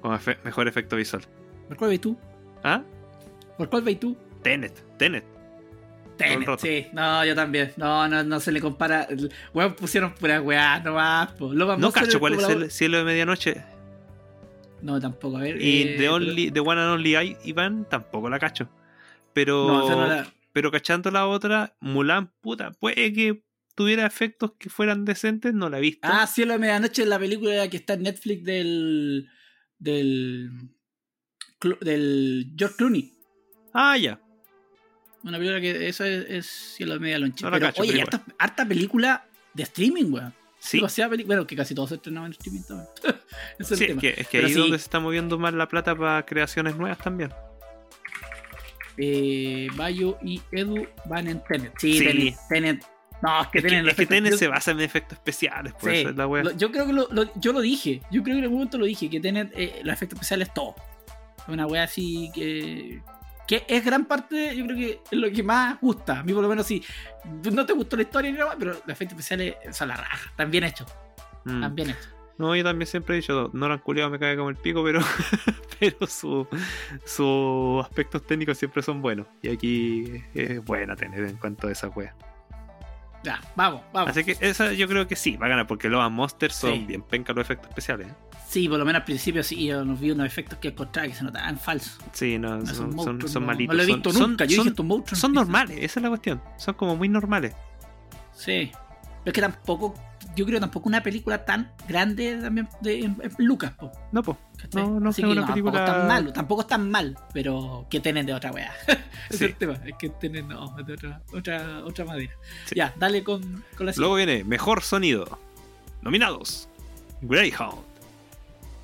Con 0.00 0.12
efe- 0.14 0.38
mejor 0.44 0.68
efecto 0.68 0.96
visual. 0.96 1.22
¿Por 1.68 1.76
cuál 1.76 1.90
vais 1.90 2.00
tú? 2.00 2.16
¿Ah? 2.64 2.82
¿Por 3.58 3.68
cuál 3.68 3.82
vais 3.82 3.98
tú? 4.00 4.16
Tenet. 4.42 4.82
Tenet. 4.96 5.24
Tenet, 6.16 6.46
sí, 6.60 6.86
no, 6.92 7.24
yo 7.24 7.34
también. 7.34 7.72
No, 7.78 8.06
no, 8.06 8.22
no 8.22 8.40
se 8.40 8.52
le 8.52 8.60
compara. 8.60 9.08
Weón, 9.54 9.72
pusieron 9.74 10.12
pura 10.12 10.42
weá 10.42 10.78
nomás. 10.80 11.32
po. 11.32 11.50
Lo 11.54 11.78
No 11.78 11.90
cacho 11.92 12.20
cuál 12.20 12.34
es 12.34 12.46
el 12.46 12.70
cielo 12.70 12.98
de 12.98 13.04
medianoche. 13.04 13.62
No, 14.82 15.00
tampoco. 15.00 15.36
A 15.38 15.40
ver. 15.42 15.60
Y 15.60 15.82
eh, 15.82 15.94
The, 15.98 16.08
only, 16.08 16.50
The 16.50 16.60
One 16.60 16.80
and 16.80 16.90
Only 16.92 17.16
I- 17.16 17.36
Ivan 17.44 17.86
tampoco 17.88 18.28
la 18.30 18.38
cacho. 18.38 18.68
Pero, 19.32 19.66
No, 19.66 19.84
esa 19.84 19.96
no 19.96 20.06
la- 20.06 20.32
pero 20.52 20.70
cachando 20.70 21.10
la 21.10 21.26
otra, 21.26 21.76
Mulan, 21.80 22.32
puta, 22.40 22.72
puede 22.72 23.12
que 23.12 23.44
tuviera 23.76 24.04
efectos 24.06 24.52
que 24.58 24.68
fueran 24.68 25.04
decentes, 25.04 25.54
no 25.54 25.70
la 25.70 25.78
he 25.78 25.80
visto. 25.80 26.08
Ah, 26.10 26.26
Cielo 26.26 26.52
de 26.54 26.58
Medianoche 26.58 27.02
es 27.02 27.08
la 27.08 27.18
película 27.18 27.68
que 27.68 27.76
está 27.76 27.94
en 27.94 28.02
Netflix 28.02 28.44
del. 28.44 29.28
del. 29.78 30.50
Del 31.80 32.52
George 32.56 32.76
Clooney. 32.76 33.12
Ah, 33.74 33.96
ya. 33.98 34.18
Una 35.22 35.36
película 35.36 35.60
que 35.60 35.88
eso 35.88 36.04
es, 36.04 36.24
es 36.30 36.46
Cielo 36.46 36.94
de 36.94 37.00
Medianoche. 37.00 37.44
No 37.44 37.50
Pero, 37.50 37.66
cacho, 37.66 37.82
oye, 37.82 38.00
harta, 38.00 38.24
harta 38.38 38.66
película 38.66 39.26
de 39.52 39.62
streaming, 39.64 40.10
weón. 40.10 40.34
Sí, 40.62 40.76
Demasiada 40.78 41.16
Bueno, 41.26 41.46
que 41.46 41.56
casi 41.56 41.74
todos 41.74 41.88
se 41.88 41.94
estrenaban 41.96 42.26
en 42.28 42.32
streaming 42.32 42.62
también. 42.62 42.88
Es 43.58 43.66
sí, 43.68 43.74
el 43.74 43.80
es 43.82 43.86
tema. 43.88 44.00
que, 44.02 44.14
es 44.18 44.28
que 44.28 44.38
ahí 44.38 44.44
es 44.44 44.52
sí. 44.52 44.58
donde 44.58 44.78
se 44.78 44.84
está 44.84 45.00
moviendo 45.00 45.38
más 45.38 45.54
la 45.54 45.66
plata 45.68 45.96
para 45.96 46.24
creaciones 46.26 46.76
nuevas 46.76 46.98
también. 46.98 47.32
Eh, 48.98 49.68
Bayo 49.76 50.18
y 50.22 50.40
Edu 50.52 50.86
van 51.06 51.28
en 51.28 51.42
Tenet. 51.44 51.72
Sí, 51.78 51.98
Sí. 51.98 52.04
Tenet, 52.06 52.34
Tenet. 52.48 52.84
No, 53.22 53.42
es 53.42 53.48
que 53.48 53.58
Es 53.58 53.64
que, 53.64 53.70
Tenet. 53.70 53.88
es 53.88 53.94
que 53.96 54.06
Tenet 54.06 54.32
yo- 54.32 54.38
se 54.38 54.48
basa 54.48 54.70
en 54.72 54.80
efectos 54.80 55.18
especiales, 55.18 55.72
por 55.74 55.90
eso 55.90 56.10
es 56.10 56.16
la 56.16 56.26
wea. 56.26 56.42
lo- 56.44 56.56
yo 56.56 56.70
creo 56.72 56.86
que 56.86 56.92
lo, 56.92 57.08
lo- 57.10 57.30
yo 57.40 57.52
lo 57.52 57.60
dije. 57.60 58.02
Yo 58.10 58.22
creo 58.22 58.34
que 58.34 58.38
en 58.38 58.44
algún 58.44 58.58
momento 58.58 58.78
lo 58.78 58.84
dije. 58.86 59.08
Que 59.08 59.20
Tenet, 59.20 59.52
eh, 59.54 59.80
los 59.82 59.92
efectos 59.94 60.16
especiales, 60.18 60.52
todo. 60.52 60.74
Es 61.38 61.48
una 61.48 61.66
wea 61.66 61.84
así 61.84 62.30
que. 62.34 63.00
Que 63.50 63.64
es 63.66 63.84
gran 63.84 64.04
parte, 64.04 64.54
yo 64.54 64.64
creo 64.64 64.76
que 64.76 65.00
es 65.10 65.18
lo 65.18 65.28
que 65.32 65.42
más 65.42 65.80
gusta. 65.80 66.20
A 66.20 66.22
mí, 66.22 66.32
por 66.32 66.40
lo 66.42 66.48
menos, 66.48 66.64
si 66.66 66.84
no 67.52 67.66
te 67.66 67.72
gustó 67.72 67.96
la 67.96 68.02
historia, 68.02 68.30
ni 68.30 68.38
nada, 68.38 68.54
pero 68.56 68.70
los 68.74 68.82
efectos 68.88 69.18
especiales 69.18 69.56
son 69.72 69.88
la 69.88 69.96
raja. 69.96 70.28
Están 70.30 70.50
bien 70.52 70.62
hechos. 70.62 70.86
Mm. 71.44 71.54
Están 71.56 71.74
bien 71.74 71.90
hechos. 71.90 72.08
No, 72.38 72.54
yo 72.54 72.62
también 72.62 72.86
siempre 72.86 73.16
he 73.16 73.20
dicho, 73.20 73.50
no 73.52 73.66
han 73.66 73.78
culiado 73.80 74.08
me 74.08 74.18
cae 74.20 74.36
como 74.36 74.50
el 74.50 74.56
pico, 74.56 74.84
pero, 74.84 75.00
pero 75.80 76.06
su- 76.06 76.46
sus 77.04 77.84
aspectos 77.84 78.24
técnicos 78.26 78.56
siempre 78.56 78.82
son 78.82 79.02
buenos. 79.02 79.26
Y 79.42 79.48
aquí 79.50 80.22
es 80.34 80.64
buena 80.64 80.94
tener 80.96 81.24
en 81.24 81.36
cuanto 81.36 81.66
a 81.66 81.72
esa 81.72 81.88
wea. 81.88 82.14
Ya, 83.24 83.40
vamos, 83.56 83.82
vamos. 83.92 84.10
Así 84.10 84.24
que 84.24 84.36
esa 84.40 84.72
yo 84.72 84.88
creo 84.88 85.06
que 85.06 85.16
sí, 85.16 85.36
va 85.36 85.46
a 85.46 85.48
ganar, 85.50 85.66
porque 85.66 85.88
los 85.88 86.10
Monsters 86.10 86.54
son 86.54 86.72
Sí. 86.72 86.84
bien 86.86 87.02
penca 87.02 87.32
los 87.32 87.44
efectos 87.44 87.68
especiales. 87.68 88.06
¿eh? 88.08 88.14
Sí, 88.50 88.68
por 88.68 88.80
lo 88.80 88.84
menos 88.84 89.00
al 89.00 89.04
principio 89.04 89.44
sí, 89.44 89.64
yo 89.66 89.84
nos 89.84 90.00
vi 90.00 90.10
unos 90.10 90.26
efectos 90.26 90.58
que 90.58 90.68
encontraba 90.68 91.06
que 91.06 91.14
se 91.14 91.22
notaban 91.22 91.56
falsos. 91.56 91.98
Sí, 92.12 92.36
no, 92.36 92.56
No, 92.58 92.66
son, 92.66 92.90
no- 92.90 93.40
malitos. 93.46 93.68
No 93.68 93.74
lo 93.74 93.82
he 93.84 93.86
visto 93.86 94.12
son- 94.12 94.30
nunca. 94.30 94.44
Yo 94.44 94.56
son- 94.56 94.64
dije 94.64 94.70
estos 94.70 94.86
monstruos. 94.86 95.20
son 95.20 95.32
no- 95.32 95.40
normales, 95.42 95.78
esa 95.80 96.00
es 96.00 96.02
la 96.02 96.08
cuestión. 96.08 96.42
Son 96.56 96.74
como 96.74 96.96
muy 96.96 97.08
normales. 97.08 97.54
Sí. 98.34 98.72
Pero 99.22 99.26
es 99.26 99.32
que 99.34 99.40
tampoco, 99.40 99.94
yo 100.34 100.44
creo 100.46 100.58
tampoco 100.58 100.88
una 100.88 101.00
película 101.00 101.44
tan 101.44 101.70
grande 101.86 102.38
también 102.42 102.68
de, 102.80 103.14
Lucas, 103.38 103.70
po, 103.74 103.92
No, 104.10 104.20
pues. 104.24 104.36
¿cachai? 104.56 104.82
No, 104.82 104.98
no 104.98 105.10
Así 105.10 105.22
que 105.22 105.28
una 105.28 105.46
película- 105.46 105.72
Tampoco 105.72 105.78
es 105.78 105.84
tan 106.00 106.08
mal, 106.08 106.32
tampoco 106.32 106.60
es 106.62 106.66
tan 106.66 106.90
mal, 106.90 107.18
pero 107.32 107.86
que 107.88 108.00
tienen 108.00 108.26
de 108.26 108.34
otra 108.34 108.50
weá. 108.50 108.72
Sí. 109.30 109.36
es 109.36 109.42
el 109.42 109.54
tema, 109.54 109.74
es 109.86 109.94
que 109.96 110.08
tienen 110.08 110.48
no, 110.48 110.74
de 110.84 110.94
otra, 110.94 111.22
otra, 111.32 111.84
otra 111.84 112.04
madera. 112.04 112.32
Sí. 112.64 112.74
Ya, 112.74 112.92
dale 112.98 113.22
con, 113.22 113.42
con 113.76 113.86
la 113.86 113.92
Luego 113.96 114.16
siguiente. 114.16 114.34
viene 114.38 114.44
Mejor 114.48 114.82
Sonido. 114.82 115.38
Nominados: 116.02 116.68
Greyhound, 117.22 117.78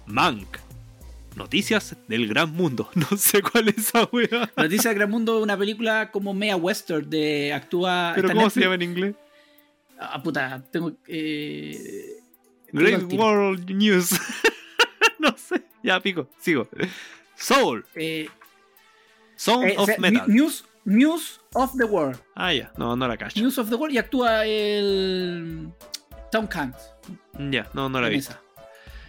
Mank, 0.07 0.59
Noticias 1.37 1.97
del 2.09 2.27
Gran 2.29 2.53
Mundo. 2.53 2.89
No 2.95 3.17
sé 3.17 3.43
cuál 3.43 3.69
es 3.69 3.79
esa 3.79 4.09
wea. 4.11 4.51
Noticia 4.57 4.91
del 4.91 4.99
Gran 4.99 5.11
Mundo, 5.11 5.41
una 5.43 5.57
película 5.57 6.11
como 6.11 6.33
media 6.33 6.57
western 6.57 7.09
de 7.09 7.53
actúa. 7.53 8.13
Pero 8.15 8.31
¿cómo 8.31 8.51
se 8.51 8.61
llama 8.61 8.77
en 8.77 8.83
inglés? 8.83 9.15
Ah, 9.99 10.23
puta, 10.23 10.63
tengo. 10.71 10.93
Eh, 11.07 12.17
Great. 12.73 13.13
World 13.13 13.71
News. 13.71 14.11
no 15.19 15.37
sé. 15.37 15.63
Ya, 15.83 16.01
pico. 16.01 16.29
Sigo. 16.39 16.69
Soul. 17.37 17.85
Eh, 17.95 18.29
Sound 19.37 19.69
eh, 19.69 19.75
of 19.77 19.83
o 19.83 19.87
sea, 19.87 19.99
Metal. 19.99 20.25
News, 20.27 20.65
News 20.85 21.41
of 21.55 21.77
the 21.77 21.85
World. 21.85 22.19
Ah, 22.35 22.53
ya. 22.53 22.73
No, 22.77 22.97
no 22.97 23.07
la 23.07 23.17
cacho. 23.17 23.41
News 23.41 23.59
of 23.59 23.69
the 23.69 23.75
World 23.77 23.95
y 23.95 23.99
actúa 23.99 24.47
el. 24.47 25.71
Tom 26.33 26.49
Hanks. 26.51 26.95
Ya, 27.51 27.69
no, 27.75 27.89
no 27.89 28.01
la 28.01 28.11
esa. 28.11 28.41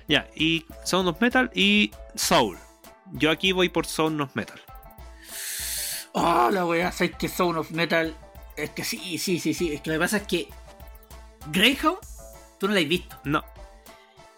Ya, 0.07 0.27
y 0.35 0.65
Sound 0.85 1.09
of 1.09 1.21
Metal 1.21 1.51
y 1.53 1.91
Soul. 2.15 2.57
Yo 3.13 3.31
aquí 3.31 3.51
voy 3.51 3.69
por 3.69 3.85
Sound 3.85 4.21
of 4.21 4.35
Metal. 4.35 4.59
Oh, 6.13 6.49
la 6.51 6.65
wea, 6.65 6.91
sabes 6.91 7.15
que 7.15 7.27
Sound 7.27 7.57
of 7.57 7.71
Metal. 7.71 8.15
Es 8.55 8.71
que 8.71 8.83
sí, 8.83 9.17
sí, 9.17 9.39
sí, 9.39 9.53
sí. 9.53 9.73
Es 9.73 9.81
que 9.81 9.89
lo 9.89 9.95
que 9.95 9.99
pasa 9.99 10.17
es 10.17 10.23
que. 10.23 10.47
Greyhound, 11.51 11.99
tú 12.57 12.67
no 12.67 12.73
la 12.73 12.79
has 12.79 12.87
visto. 12.87 13.17
No. 13.23 13.43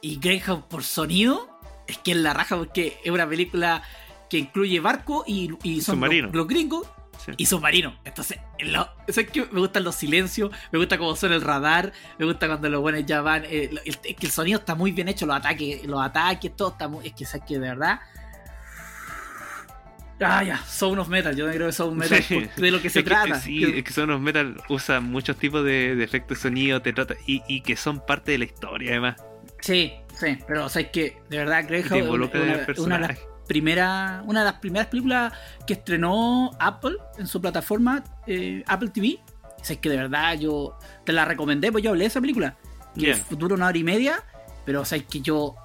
Y 0.01 0.19
Greyhound 0.19 0.65
por 0.65 0.83
sonido, 0.83 1.59
es 1.87 1.97
que 1.97 2.11
es 2.11 2.17
la 2.17 2.33
raja 2.33 2.57
porque 2.57 2.99
es 3.03 3.11
una 3.11 3.27
película 3.27 3.83
que 4.29 4.37
incluye 4.37 4.79
barco 4.79 5.23
y, 5.25 5.49
y 5.63 5.81
son 5.81 5.99
los 6.31 6.47
gringos 6.47 6.87
Sí. 7.23 7.31
y 7.37 7.45
submarino. 7.45 7.99
Entonces, 8.05 8.39
lo, 8.59 8.89
¿sabes 9.09 9.29
qué? 9.31 9.45
Me 9.51 9.59
gustan 9.59 9.83
los 9.83 9.95
silencios, 9.95 10.51
me 10.71 10.79
gusta 10.79 10.97
cómo 10.97 11.15
suena 11.15 11.35
el 11.35 11.41
radar, 11.41 11.91
me 12.17 12.25
gusta 12.25 12.47
cuando 12.47 12.69
los 12.69 12.81
buenos 12.81 13.05
ya 13.05 13.21
van. 13.21 13.43
eh, 13.45 13.69
el- 13.71 13.81
es 13.85 13.97
que 13.97 14.25
el 14.25 14.31
sonido 14.31 14.59
está 14.59 14.73
muy 14.75 14.91
bien 14.91 15.07
hecho, 15.09 15.25
los 15.25 15.35
ataques, 15.35 15.85
los 15.85 16.01
ataques, 16.01 16.55
todo 16.55 16.69
está 16.69 16.87
muy. 16.87 17.05
Es 17.07 17.13
que 17.13 17.25
sabes 17.25 17.45
que 17.47 17.53
de 17.55 17.59
verdad. 17.69 17.99
Ah, 20.21 20.43
ya, 20.43 20.57
Sound 20.65 20.99
of 20.99 21.07
Metal, 21.07 21.33
yo 21.33 21.47
no 21.47 21.53
creo 21.53 21.67
que 21.67 21.71
Sound 21.73 21.97
Metal 21.97 22.21
Sí. 22.21 22.35
por- 22.35 22.55
de 22.61 22.71
lo 22.71 22.81
que 22.81 22.89
se 22.89 22.99
es 22.99 23.03
que, 23.05 23.09
trata. 23.09 23.39
sí, 23.39 23.63
es 23.63 23.83
que 23.85 23.93
Sound 23.93 24.11
of 24.11 24.19
Metal 24.21 24.61
usa 24.67 24.99
muchos 24.99 25.37
tipos 25.37 25.63
de, 25.63 25.95
de 25.95 26.03
efectos 26.03 26.37
de 26.39 26.41
sonido 26.41 26.81
te 26.81 26.91
trata, 26.91 27.15
y, 27.25 27.41
y 27.47 27.61
que 27.61 27.77
son 27.77 28.05
parte 28.05 28.33
de 28.33 28.39
la 28.39 28.45
historia, 28.45 28.91
además. 28.91 29.15
Sí, 29.61 29.93
sí, 30.19 30.37
pero 30.45 30.65
o 30.65 30.69
sea, 30.69 30.81
es 30.81 30.89
que 30.89 31.21
de 31.29 31.37
verdad 31.37 31.65
Que 31.65 31.79
es 31.79 31.91
involucra 31.91 32.41
en 32.41 32.79
una, 32.81 32.97
una. 32.97 33.17
Primeras 33.49 34.23
una 34.27 34.41
de 34.41 34.45
las 34.45 34.59
primeras 34.59 34.87
películas 34.87 35.33
que 35.65 35.73
estrenó 35.73 36.51
Apple 36.59 36.95
en 37.17 37.27
su 37.27 37.41
plataforma 37.41 38.03
eh, 38.27 38.63
Apple 38.67 38.89
TV. 38.89 39.19
O 39.59 39.65
sea, 39.65 39.73
es 39.73 39.81
que 39.81 39.89
de 39.89 39.97
verdad 39.97 40.39
yo 40.39 40.77
te 41.03 41.11
la 41.11 41.25
recomendé, 41.25 41.71
pues 41.71 41.83
yo 41.83 41.89
hablé 41.89 42.03
de 42.03 42.07
esa 42.07 42.21
película. 42.21 42.55
Que 42.97 43.15
dura 43.31 43.55
una 43.55 43.67
hora 43.67 43.77
y 43.77 43.83
media, 43.83 44.23
pero 44.65 44.81
o 44.81 44.85
sea, 44.85 44.97
es 44.97 45.05
que 45.05 45.21
yo 45.21 45.55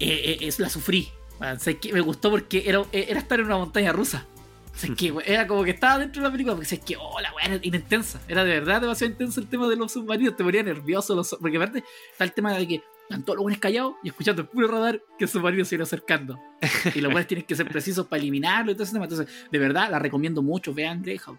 eh, 0.00 0.38
eh, 0.40 0.46
es 0.46 0.58
la 0.58 0.68
sufrí. 0.68 1.10
O 1.36 1.58
sea, 1.58 1.72
es 1.72 1.76
que 1.76 1.92
me 1.92 2.00
gustó 2.00 2.30
porque 2.30 2.64
era, 2.66 2.82
era 2.92 3.20
estar 3.20 3.38
en 3.38 3.46
una 3.46 3.58
montaña 3.58 3.92
rusa. 3.92 4.26
O 4.74 4.78
sea, 4.78 4.90
es 4.90 4.96
que 4.96 5.14
era 5.26 5.46
como 5.46 5.62
que 5.64 5.70
estaba 5.70 5.98
dentro 5.98 6.22
de 6.22 6.28
la 6.28 6.32
película, 6.32 6.54
porque 6.54 6.66
o 6.66 6.68
sea, 6.68 6.78
es 6.78 6.84
que, 6.84 6.96
oh, 6.96 7.20
la 7.20 7.32
weá 7.34 7.46
era 7.46 7.60
intensa. 7.62 8.20
Era 8.26 8.42
de 8.42 8.58
verdad 8.58 8.80
demasiado 8.80 9.12
intenso 9.12 9.40
el 9.40 9.48
tema 9.48 9.68
de 9.68 9.76
los 9.76 9.92
submarinos, 9.92 10.36
te 10.36 10.42
ponía 10.42 10.62
nervioso. 10.62 11.14
Los, 11.14 11.36
porque 11.40 11.58
aparte 11.58 11.84
está 12.10 12.24
el 12.24 12.32
tema 12.32 12.54
de 12.54 12.66
que 12.66 12.82
están 13.08 13.22
todos 13.22 13.36
los 13.36 13.42
buenos 13.42 13.60
callados 13.60 13.94
y 14.02 14.08
escuchando 14.08 14.42
el 14.42 14.48
puro 14.48 14.66
radar 14.68 15.00
que 15.18 15.24
el 15.24 15.28
submarino 15.28 15.64
se 15.64 15.74
iba 15.74 15.84
acercando. 15.84 16.38
Y 16.94 17.00
los 17.00 17.12
buenos 17.12 17.26
tienen 17.26 17.46
que 17.46 17.54
ser 17.54 17.68
precisos 17.68 18.06
para 18.06 18.20
eliminarlo 18.20 18.72
y 18.72 18.74
todo 18.74 18.84
ese 18.84 18.92
tema. 18.92 19.04
Entonces, 19.04 19.28
de 19.50 19.58
verdad, 19.58 19.90
la 19.90 19.98
recomiendo 19.98 20.42
mucho. 20.42 20.72
Vean 20.72 21.02
Greyhound. 21.02 21.38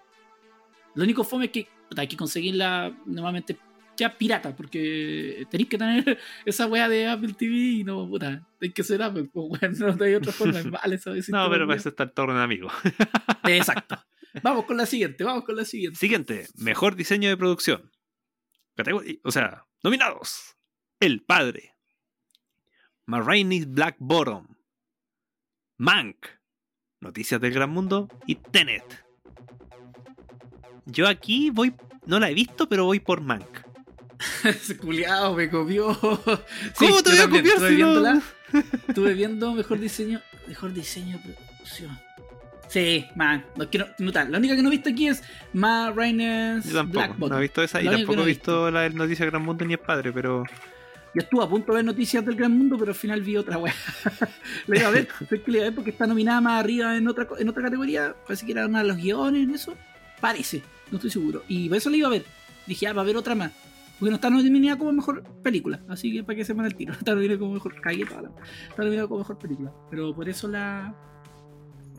Lo 0.93 1.03
único 1.03 1.23
fome 1.23 1.45
es 1.45 1.51
que 1.51 1.67
hay 1.97 2.07
que 2.07 2.17
conseguirla 2.17 2.95
normalmente 3.05 3.57
ya 3.97 4.17
pirata, 4.17 4.55
porque 4.55 5.47
tenéis 5.49 5.69
que 5.69 5.77
tener 5.77 6.19
esa 6.45 6.67
weá 6.67 6.89
de 6.89 7.07
Apple 7.07 7.33
TV 7.33 7.55
y 7.55 7.83
no, 7.83 8.07
puta, 8.07 8.45
hay 8.61 8.71
que 8.71 8.83
ser 8.83 9.01
Apple. 9.01 9.29
Pues, 9.31 9.61
weón, 9.61 9.97
no 9.97 10.05
hay 10.05 10.15
otra 10.15 10.31
forma. 10.31 10.59
es 10.59 10.69
Vale, 10.69 10.95
eso 10.95 11.13
es 11.13 11.29
No, 11.29 11.49
pero 11.49 11.65
para 11.65 11.79
eso 11.79 11.89
está 11.89 12.03
el 12.03 12.11
torno 12.11 12.39
amigo. 12.39 12.69
Exacto. 13.47 13.97
Vamos 14.43 14.65
con 14.65 14.77
la 14.77 14.85
siguiente, 14.85 15.23
vamos 15.23 15.45
con 15.45 15.55
la 15.55 15.65
siguiente. 15.65 15.97
Siguiente, 15.97 16.47
mejor 16.57 16.95
diseño 16.95 17.29
de 17.29 17.37
producción. 17.37 17.91
Categoría, 18.75 19.15
o 19.23 19.31
sea, 19.31 19.65
nominados. 19.81 20.54
El 21.05 21.21
Padre. 21.21 21.75
Marraine's 23.05 23.69
Black 23.71 23.95
Bottom. 23.99 24.47
Mank. 25.77 26.15
Noticias 26.99 27.39
del 27.39 27.53
Gran 27.53 27.69
Mundo. 27.69 28.09
Y 28.25 28.33
Tenet. 28.33 29.05
Yo 30.87 31.07
aquí 31.07 31.51
voy, 31.51 31.75
no 32.07 32.19
la 32.19 32.31
he 32.31 32.33
visto, 32.33 32.67
pero 32.67 32.85
voy 32.85 33.01
por 33.01 33.21
Mank. 33.21 33.45
Culiao 34.81 35.35
me 35.35 35.47
copió. 35.47 35.95
¿Cómo 36.79 37.03
te 37.03 37.11
voy 37.11 37.19
a 37.19 37.29
copiar 37.29 37.45
Estuve 37.45 37.69
si 37.69 37.77
no? 37.77 38.21
Estuve 38.87 39.13
viendo 39.13 39.53
mejor 39.53 39.77
diseño, 39.77 40.23
mejor 40.47 40.73
diseño 40.73 41.19
de 41.19 41.35
producción. 41.35 41.99
Sí, 42.67 43.05
man, 43.15 43.45
no 43.55 43.69
quiero 43.69 43.89
notar. 43.99 44.27
La 44.31 44.39
única 44.39 44.55
que 44.55 44.63
no 44.63 44.69
he 44.69 44.71
visto 44.71 44.89
aquí 44.89 45.07
es 45.07 45.21
Ma 45.53 45.91
Rainer's 45.95 46.65
Yo 46.65 46.73
tampoco, 46.73 46.97
Black 46.97 47.11
no 47.11 47.17
Bottom. 47.19 47.37
he 47.37 47.41
visto 47.41 47.61
esa 47.61 47.79
y 47.79 47.85
tampoco 47.85 48.15
no 48.15 48.21
he 48.21 48.25
he 48.25 48.27
visto 48.27 48.71
la 48.71 48.81
del 48.81 48.95
Gran 48.95 49.43
Mundo 49.43 49.65
ni 49.65 49.73
el 49.73 49.79
Padre, 49.79 50.11
pero 50.11 50.45
Yo 51.15 51.21
estuve 51.21 51.43
a 51.43 51.47
punto 51.47 51.71
de 51.71 51.77
ver 51.77 51.85
noticias 51.85 52.25
del 52.25 52.35
gran 52.35 52.51
mundo, 52.51 52.77
pero 52.77 52.91
al 52.91 52.95
final 52.97 53.21
vi 53.21 53.37
otra 53.37 53.57
weá. 53.57 53.73
La 54.67 54.77
iba 54.79 54.87
a 54.89 54.91
ver, 54.91 55.07
sé 55.29 55.41
que 55.41 55.51
la 55.51 55.57
iba 55.57 55.65
a 55.65 55.69
ver 55.69 55.75
porque 55.75 55.89
está 55.91 56.05
nominada 56.05 56.41
más 56.41 56.59
arriba 56.59 56.95
en 56.97 57.07
otra, 57.07 57.25
en 57.39 57.47
otra 57.49 57.63
categoría. 57.63 58.13
Parece 58.27 58.45
que 58.45 58.51
era 58.51 58.65
una 58.67 58.81
de 58.81 58.89
los 58.89 58.97
guiones 58.97 59.43
en 59.43 59.51
eso. 59.55 59.73
Parece, 60.19 60.61
no 60.91 60.97
estoy 60.97 61.09
seguro. 61.09 61.43
Y 61.47 61.69
por 61.69 61.77
eso 61.77 61.89
la 61.89 61.97
iba 61.97 62.07
a 62.07 62.11
ver. 62.11 62.25
Dije, 62.67 62.87
ah, 62.87 62.93
va 62.93 63.01
a 63.01 63.03
haber 63.05 63.15
otra 63.15 63.33
más. 63.33 63.51
Porque 63.97 64.09
no 64.09 64.15
está 64.15 64.29
nominada 64.29 64.77
como 64.77 64.91
mejor 64.91 65.23
película. 65.41 65.79
Así 65.87 66.11
que 66.11 66.21
para 66.23 66.35
que 66.35 66.43
sepan 66.43 66.65
el 66.65 66.75
tiro. 66.75 66.91
Está 66.99 67.15
nominada 67.15 67.39
como 67.39 67.53
mejor. 67.53 67.79
Cagué 67.79 68.05
toda 68.05 68.23
la- 68.23 68.31
Está 68.69 68.83
nominada 68.83 69.07
como 69.07 69.19
mejor 69.19 69.37
película. 69.39 69.71
Pero 69.89 70.13
por 70.13 70.27
eso 70.27 70.49
la. 70.49 70.93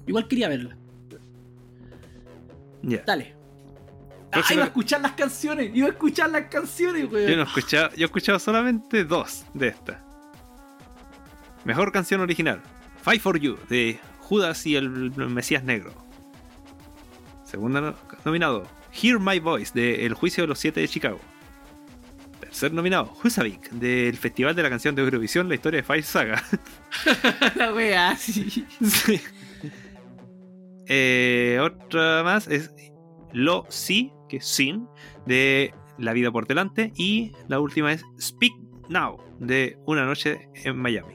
Igual 0.07 0.29
quería 0.29 0.49
verla. 0.51 0.77
ya. 2.83 3.03
Dale. 3.07 3.35
Ah, 4.33 4.43
iba 4.51 4.65
a 4.65 4.67
escuchar 4.67 5.01
las 5.01 5.13
canciones. 5.13 5.71
Iba 5.75 5.87
a 5.87 5.91
escuchar 5.91 6.31
las 6.31 6.47
canciones, 6.49 7.11
weón. 7.11 7.29
Yo 7.31 7.37
no 7.37 7.43
he 7.43 7.47
escuchado, 7.47 7.91
yo 7.95 8.03
he 8.03 8.05
escuchado 8.07 8.39
solamente 8.39 9.05
dos 9.05 9.45
de 9.55 9.69
estas. 9.69 9.99
Mejor 11.65 11.93
canción 11.93 12.21
original. 12.21 12.61
Fight 13.03 13.21
for 13.23 13.39
You 13.39 13.57
de 13.69 13.99
Judas 14.21 14.67
y 14.67 14.77
el 14.77 14.89
Mesías 15.17 15.63
Negro. 15.65 15.93
Segundo 17.45 17.81
no- 17.81 17.95
nominado. 18.25 18.67
Hear 18.93 19.19
My 19.21 19.39
Voice 19.39 19.73
de 19.75 20.07
El 20.07 20.15
Juicio 20.15 20.43
de 20.45 20.49
los 20.49 20.59
Siete 20.59 20.81
de 20.81 20.89
Chicago. 20.89 21.21
Tercer 22.41 22.73
nominado. 22.73 23.13
Husavik 23.23 23.71
del 23.71 24.17
Festival 24.17 24.55
de 24.57 24.63
la 24.63 24.71
Canción 24.71 24.95
de 24.95 25.03
Eurovisión, 25.03 25.49
la 25.49 25.55
historia 25.55 25.79
de 25.79 25.83
Fire 25.85 26.03
Saga. 26.05 26.43
la 27.57 27.73
wea, 27.73 28.17
sí. 28.17 28.67
Sí. 28.83 29.21
Eh, 30.87 31.59
otra 31.61 32.23
más 32.23 32.47
es 32.49 32.73
Lo 33.33 33.67
Si, 33.69 34.13
que 34.29 34.39
es 34.39 34.47
Sin, 34.47 34.89
de 35.27 35.75
La 35.99 36.13
Vida 36.13 36.31
por 36.31 36.47
Delante. 36.47 36.93
Y 36.97 37.33
la 37.49 37.61
última 37.61 37.93
es 37.93 38.05
Speak 38.21 38.53
Now, 38.89 39.19
de 39.41 39.79
Una 39.87 40.05
Noche 40.05 40.49
en 40.55 40.77
Miami. 40.79 41.15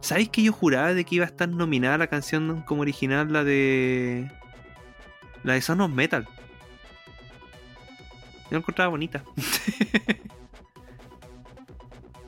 ¿Sabéis 0.00 0.28
que 0.28 0.42
yo 0.42 0.52
juraba 0.52 0.94
de 0.94 1.04
que 1.04 1.16
iba 1.16 1.24
a 1.24 1.28
estar 1.28 1.48
nominada 1.48 1.98
la 1.98 2.06
canción 2.06 2.62
como 2.62 2.82
original, 2.82 3.32
la 3.32 3.42
de. 3.44 4.30
La 5.42 5.54
de 5.54 5.62
Son 5.62 5.80
of 5.80 5.90
Metal? 5.90 6.26
Yo 8.44 8.50
la 8.52 8.58
encontraba 8.58 8.90
bonita. 8.90 9.24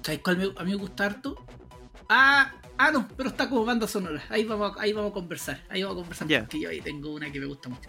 ¿Sabes 0.02 0.20
cuál 0.22 0.38
me- 0.38 0.52
a 0.56 0.64
mí 0.64 0.70
me 0.70 0.76
gusta 0.76 1.04
harto? 1.06 1.36
Ah, 2.08 2.52
ah, 2.78 2.90
no, 2.90 3.06
pero 3.16 3.28
está 3.28 3.48
como 3.48 3.64
banda 3.64 3.86
sonora. 3.86 4.22
Ahí 4.30 4.44
vamos, 4.44 4.76
a- 4.76 4.80
ahí 4.82 4.92
vamos 4.92 5.10
a 5.10 5.14
conversar. 5.14 5.62
Ahí 5.68 5.82
vamos 5.82 5.98
a 5.98 6.00
conversar 6.00 6.28
Ya. 6.28 6.40
porque 6.40 6.60
yo 6.60 6.70
ahí 6.70 6.80
tengo 6.80 7.12
una 7.12 7.30
que 7.30 7.38
me 7.40 7.46
gusta 7.46 7.68
mucho. 7.68 7.88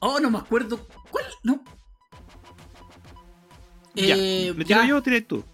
Oh, 0.00 0.18
no 0.18 0.30
me 0.30 0.38
acuerdo. 0.38 0.86
¿Cuál? 1.10 1.24
No. 1.42 1.62
ya. 3.94 4.16
Eh, 4.16 4.54
¿Me 4.56 4.64
tiro 4.64 4.80
ya, 4.80 4.86
yo 4.86 4.96
o 4.96 5.02
tiras 5.02 5.24
tú? 5.26 5.44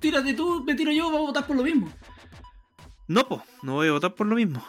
Tírate 0.00 0.34
tú, 0.34 0.62
me 0.64 0.74
tiro 0.74 0.92
yo, 0.92 1.06
vamos 1.06 1.20
a 1.20 1.26
votar 1.26 1.46
por 1.46 1.56
lo 1.56 1.62
mismo. 1.62 1.92
No, 3.08 3.26
po, 3.26 3.42
no 3.62 3.74
voy 3.74 3.88
a 3.88 3.92
votar 3.92 4.14
por 4.14 4.26
lo 4.26 4.36
mismo. 4.36 4.64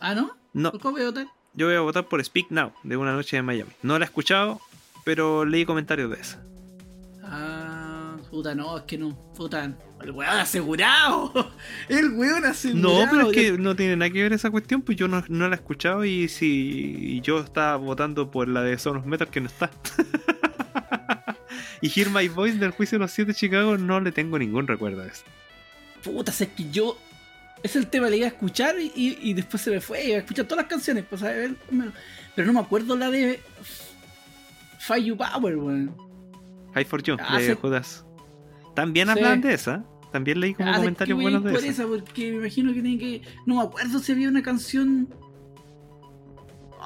Ah, 0.00 0.14
¿no? 0.14 0.36
No. 0.52 0.70
¿Por 0.70 0.80
cuál 0.80 0.92
voy 0.94 1.02
a 1.02 1.06
votar? 1.06 1.26
Yo 1.54 1.66
voy 1.66 1.76
a 1.76 1.80
votar 1.80 2.08
por 2.08 2.22
Speak 2.24 2.50
Now, 2.50 2.72
de 2.82 2.96
Una 2.96 3.12
Noche 3.12 3.36
en 3.36 3.44
Miami. 3.44 3.70
No 3.82 3.98
la 3.98 4.04
he 4.04 4.08
escuchado, 4.08 4.60
pero 5.04 5.44
leí 5.44 5.64
comentarios 5.64 6.10
de 6.10 6.20
esa. 6.20 6.44
Puta, 8.32 8.54
no, 8.54 8.78
es 8.78 8.84
que 8.84 8.96
no. 8.96 9.14
Puta, 9.36 9.70
el 10.02 10.10
weón 10.10 10.38
asegurado. 10.38 11.52
El 11.90 12.12
weón 12.14 12.46
asegurado. 12.46 13.04
No, 13.04 13.10
pero 13.10 13.30
es 13.30 13.36
que 13.36 13.52
no 13.58 13.76
tiene 13.76 13.94
nada 13.94 14.10
que 14.10 14.22
ver 14.22 14.32
esa 14.32 14.50
cuestión, 14.50 14.80
pues 14.80 14.96
yo 14.96 15.06
no, 15.06 15.22
no 15.28 15.48
la 15.50 15.54
he 15.54 15.58
escuchado 15.58 16.02
y 16.06 16.28
si 16.28 16.96
y 16.98 17.20
yo 17.20 17.40
estaba 17.40 17.76
votando 17.76 18.30
por 18.30 18.48
la 18.48 18.62
de 18.62 18.78
Son 18.78 18.96
of 18.96 19.04
Metal 19.04 19.28
que 19.28 19.42
no 19.42 19.48
está. 19.48 19.70
y 21.82 21.88
Hear 21.90 22.08
My 22.10 22.26
Voice 22.28 22.56
del 22.58 22.70
juicio 22.70 22.96
de 22.98 23.04
los 23.04 23.10
siete 23.12 23.32
de 23.32 23.34
Chicago 23.36 23.76
no 23.76 24.00
le 24.00 24.12
tengo 24.12 24.38
ningún 24.38 24.66
recuerdo 24.66 25.02
de 25.02 25.08
eso. 25.08 25.24
Puta, 26.02 26.30
es 26.32 26.48
que 26.48 26.70
yo. 26.70 26.96
Es 27.62 27.76
el 27.76 27.86
tema, 27.86 28.08
le 28.08 28.16
iba 28.16 28.24
a 28.26 28.30
escuchar 28.30 28.74
y, 28.80 29.18
y- 29.20 29.34
después 29.34 29.62
se 29.62 29.70
me 29.70 29.80
fue. 29.82 30.04
Iba 30.06 30.16
a 30.16 30.20
escuchar 30.20 30.46
todas 30.46 30.64
las 30.64 30.70
canciones, 30.70 31.04
pues, 31.08 31.22
a 31.22 31.26
ver, 31.28 31.54
pero 32.34 32.46
no 32.46 32.54
me 32.54 32.60
acuerdo 32.60 32.96
la 32.96 33.08
de. 33.10 33.40
Fight 34.80 35.04
You 35.04 35.16
Power, 35.18 35.56
weón. 35.58 35.94
High 36.74 36.84
for 36.86 37.02
You, 37.02 37.16
Ah, 37.20 37.38
de. 37.38 37.54
Judas. 37.54 38.04
También 38.74 39.08
Sí. 39.08 39.12
hablan 39.12 39.40
de 39.40 39.54
esa. 39.54 39.84
También 40.10 40.40
leí 40.40 40.52
como 40.54 40.70
Ah, 40.70 40.76
comentarios 40.76 41.18
buenos 41.20 41.42
de 41.44 41.52
por 41.52 41.64
esa. 41.64 41.86
porque 41.86 42.30
me 42.32 42.36
imagino 42.38 42.72
que 42.74 42.82
tiene 42.82 42.98
que. 42.98 43.22
No 43.46 43.56
me 43.56 43.62
acuerdo 43.62 43.98
si 43.98 44.12
había 44.12 44.28
una 44.28 44.42
canción. 44.42 45.08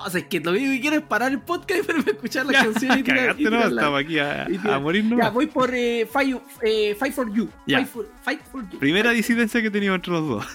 O 0.04 0.10
sea, 0.10 0.20
es 0.20 0.26
que 0.26 0.40
lo 0.40 0.50
único 0.50 0.70
que 0.72 0.80
quiero 0.80 0.96
es 0.96 1.02
parar 1.02 1.32
el 1.32 1.40
podcast 1.40 1.80
y 1.80 1.82
ponerme 1.82 2.10
a 2.10 2.14
escuchar 2.14 2.46
la 2.46 2.52
canción 2.64 2.98
y 2.98 3.02
tirar- 3.02 3.34
y 3.38 3.44
Cagaste, 3.44 3.50
no, 3.50 3.64
estamos 3.76 4.00
aquí 4.00 4.18
a, 4.18 4.44
a 4.44 4.78
morir, 4.78 5.04
Ya, 5.08 5.16
¿no? 5.16 5.32
voy 5.32 5.46
por 5.46 5.74
eh, 5.74 6.06
fight, 6.10 6.36
eh, 6.62 6.94
Fight 6.98 7.14
for 7.14 7.32
You. 7.32 7.48
Ya. 7.66 7.78
Fight 7.78 7.88
for, 7.88 8.08
Fight 8.22 8.40
for 8.52 8.70
You. 8.70 8.78
Primera 8.78 9.10
disidencia 9.12 9.62
que 9.62 9.70
teníamos 9.70 9.96
entre 9.96 10.12
los 10.12 10.28
dos. 10.28 10.46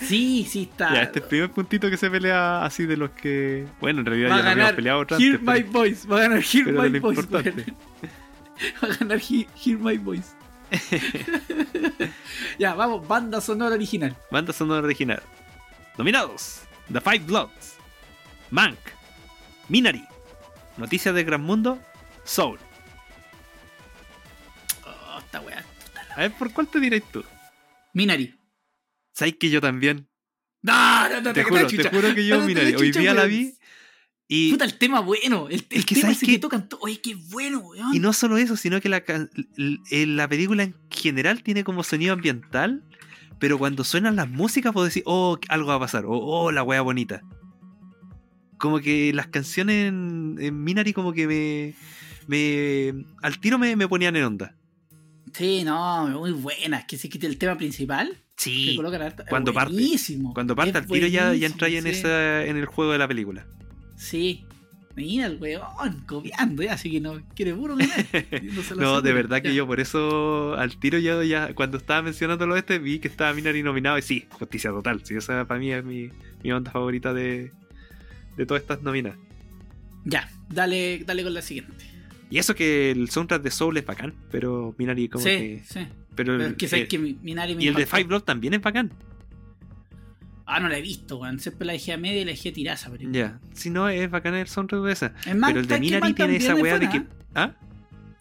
Sí, 0.00 0.46
sí 0.48 0.68
está. 0.70 0.92
Ya, 0.94 1.02
este 1.02 1.18
es 1.18 1.24
el 1.24 1.28
primer 1.28 1.50
puntito 1.50 1.88
que 1.90 1.96
se 1.96 2.10
pelea 2.10 2.64
así 2.64 2.84
de 2.86 2.96
los 2.96 3.10
que. 3.10 3.66
Bueno, 3.80 4.00
en 4.00 4.06
realidad 4.06 4.30
va 4.30 4.34
a 4.34 4.38
ya 4.38 4.44
lo 4.44 4.50
habíamos 4.50 4.72
peleado 4.74 5.00
otra 5.00 5.16
Hear 5.18 5.34
antes, 5.36 5.46
My 5.46 5.60
pero- 5.62 5.72
Voice. 5.72 6.08
Va 6.08 6.16
a 6.16 6.20
ganar 6.20 6.38
Hear 6.42 6.64
pero 6.66 6.82
My 6.82 6.98
Voice. 7.00 7.22
Va 8.82 8.88
a 8.88 8.96
ganar, 8.96 9.18
He- 9.20 9.46
Hear 9.64 9.78
My 9.78 9.96
Voice. 9.98 10.28
ya, 12.58 12.74
vamos, 12.74 13.06
banda 13.06 13.40
sonora 13.40 13.74
original. 13.76 14.16
Banda 14.30 14.52
sonora 14.52 14.84
original. 14.84 15.22
Nominados: 15.98 16.62
The 16.92 17.00
Five 17.00 17.20
Bloods, 17.20 17.76
Mank, 18.50 18.78
Minari, 19.68 20.04
Noticias 20.76 21.14
del 21.14 21.24
Gran 21.24 21.42
Mundo, 21.42 21.78
Soul. 22.24 22.58
Oh, 24.84 25.18
esta 25.18 25.40
weá. 25.40 25.64
A 26.16 26.20
ver, 26.20 26.32
¿por 26.32 26.52
cuál 26.52 26.68
te 26.68 26.80
diréis 26.80 27.04
tú? 27.10 27.24
Minari. 27.92 28.34
¿Sabes 29.12 29.36
que 29.38 29.48
yo 29.50 29.60
también? 29.60 30.08
No, 30.62 31.08
no, 31.08 31.20
no, 31.20 31.32
Te 31.32 31.44
juro, 31.44 31.66
te 31.66 31.88
juro 31.88 32.14
que 32.14 32.26
yo, 32.26 32.40
Minari, 32.40 32.74
hoy 32.74 32.90
día 32.90 33.14
la 33.14 33.24
vi 33.24 33.54
y, 34.28 34.50
Puta, 34.52 34.64
el 34.64 34.76
tema 34.78 35.00
bueno. 35.00 35.48
El, 35.48 35.64
el 35.70 35.84
que 35.86 35.94
tema 35.94 36.02
¿sabes 36.08 36.16
ese 36.22 36.26
que 36.26 36.38
tocan. 36.38 36.68
to- 36.68 36.78
Oye, 36.80 37.00
qué 37.00 37.14
bueno, 37.30 37.60
weón. 37.60 37.94
y 37.94 37.98
no 38.00 38.12
solo 38.12 38.36
eso, 38.38 38.56
sino 38.56 38.80
que 38.80 38.88
la, 38.88 39.02
la 39.56 40.28
película 40.28 40.62
en 40.64 40.74
general 40.90 41.42
tiene 41.42 41.62
como 41.64 41.82
sonido 41.84 42.12
ambiental, 42.12 42.82
pero 43.38 43.58
cuando 43.58 43.84
suenan 43.84 44.16
las 44.16 44.28
músicas 44.28 44.72
puedo 44.72 44.86
decir, 44.86 45.02
oh, 45.06 45.38
algo 45.48 45.68
va 45.68 45.74
a 45.76 45.80
pasar, 45.80 46.04
o 46.06 46.12
oh, 46.12 46.50
la 46.52 46.62
wea 46.62 46.80
bonita. 46.82 47.22
Como 48.58 48.80
que 48.80 49.12
las 49.12 49.26
canciones 49.28 49.88
en, 49.88 50.36
en 50.40 50.64
Minari 50.64 50.92
como 50.92 51.12
que 51.12 51.26
me... 51.26 51.74
me 52.26 53.04
al 53.22 53.38
tiro 53.38 53.58
me, 53.58 53.76
me 53.76 53.86
ponían 53.86 54.16
en 54.16 54.24
onda. 54.24 54.56
Sí, 55.32 55.62
no, 55.64 56.08
muy 56.18 56.32
buena. 56.32 56.78
Es 56.78 56.84
que 56.86 56.96
se 56.96 57.08
quite 57.10 57.26
el 57.26 57.36
tema 57.36 57.58
principal. 57.58 58.16
Sí. 58.38 58.78
harta- 58.80 59.22
es 59.24 59.28
cuando 59.28 59.52
parte. 59.52 59.74
buenísimo. 59.74 60.32
Cuando 60.32 60.56
parte 60.56 60.78
al 60.78 60.86
tiro 60.86 61.06
ya, 61.06 61.34
ya 61.34 61.46
entra 61.46 61.66
ahí 61.66 61.76
en, 61.76 61.84
sí. 61.84 61.90
esa, 61.90 62.44
en 62.46 62.56
el 62.56 62.64
juego 62.64 62.92
de 62.92 62.98
la 62.98 63.06
película. 63.06 63.46
Sí. 63.96 64.44
Mira 64.94 65.26
el 65.26 65.36
weón, 65.38 65.64
copiando 66.06 66.62
ya, 66.62 66.72
así 66.72 66.90
que 66.90 67.00
no 67.02 67.20
quiere 67.34 67.54
puro 67.54 67.76
ganar. 67.76 68.06
No, 68.78 69.02
de 69.02 69.12
verdad 69.12 69.42
que 69.42 69.48
Ya. 69.48 69.54
yo 69.56 69.66
por 69.66 69.78
eso 69.78 70.54
al 70.54 70.78
tiro 70.78 70.98
ya, 70.98 71.22
ya 71.22 71.52
cuando 71.54 71.76
estaba 71.76 72.00
mencionando 72.00 72.46
lo 72.46 72.56
este 72.56 72.78
vi 72.78 72.98
que 72.98 73.08
estaba 73.08 73.34
Minari 73.34 73.62
nominado 73.62 73.98
y 73.98 74.02
sí, 74.02 74.26
justicia 74.30 74.70
total. 74.70 75.04
Sí, 75.04 75.14
esa 75.14 75.44
para 75.46 75.60
mí 75.60 75.70
es 75.70 75.84
mi, 75.84 76.08
mi 76.42 76.50
onda 76.52 76.70
favorita 76.70 77.12
de, 77.12 77.52
de 78.38 78.46
todas 78.46 78.62
estas 78.62 78.82
nominadas. 78.82 79.18
Ya, 80.06 80.30
dale, 80.48 81.02
dale 81.04 81.22
con 81.24 81.34
la 81.34 81.42
siguiente. 81.42 81.72
Y 82.30 82.38
eso 82.38 82.54
que 82.54 82.90
el 82.90 83.10
soundtrack 83.10 83.42
de 83.42 83.50
Soul 83.50 83.76
es 83.76 83.84
bacán, 83.84 84.14
pero 84.30 84.74
Minari 84.78 85.08
como 85.10 85.22
sí, 85.24 85.30
que... 85.30 85.62
sí. 85.66 85.80
Pero, 86.14 86.38
Pero 86.38 86.46
el- 86.46 86.56
que 86.56 86.88
que 86.88 86.98
mi- 86.98 87.18
Minari 87.22 87.54
me 87.54 87.64
y 87.64 87.68
el 87.68 87.74
de. 87.74 87.84
Five 87.84 88.04
Blood 88.04 88.22
también 88.22 88.54
es 88.54 88.62
bacán. 88.62 88.90
Ah, 90.46 90.60
no 90.60 90.68
la 90.68 90.78
he 90.78 90.82
visto, 90.82 91.18
weón. 91.18 91.40
Siempre 91.40 91.66
la 91.66 91.72
dejé 91.72 91.92
a 91.92 91.96
media 91.98 92.20
y 92.22 92.24
la 92.24 92.30
dejé 92.30 92.52
tiraza. 92.52 92.88
Pero... 92.90 93.10
Ya, 93.10 93.40
si 93.52 93.68
no 93.70 93.88
es 93.88 94.08
bacán 94.10 94.34
el 94.34 94.46
soundtrack 94.46 94.82
de 94.82 94.92
esa. 94.92 95.06
En 95.26 95.40
Pero 95.40 95.60
el 95.60 95.66
de 95.66 95.74
¿sabes 95.74 95.90
que 95.90 95.94
Minari 95.96 96.14
tiene 96.14 96.36
esa 96.36 96.46
también 96.54 96.64
weá 96.64 96.78
de 96.78 96.88
que... 96.88 96.98
buena? 97.00 97.14
¿Ah? 97.34 97.52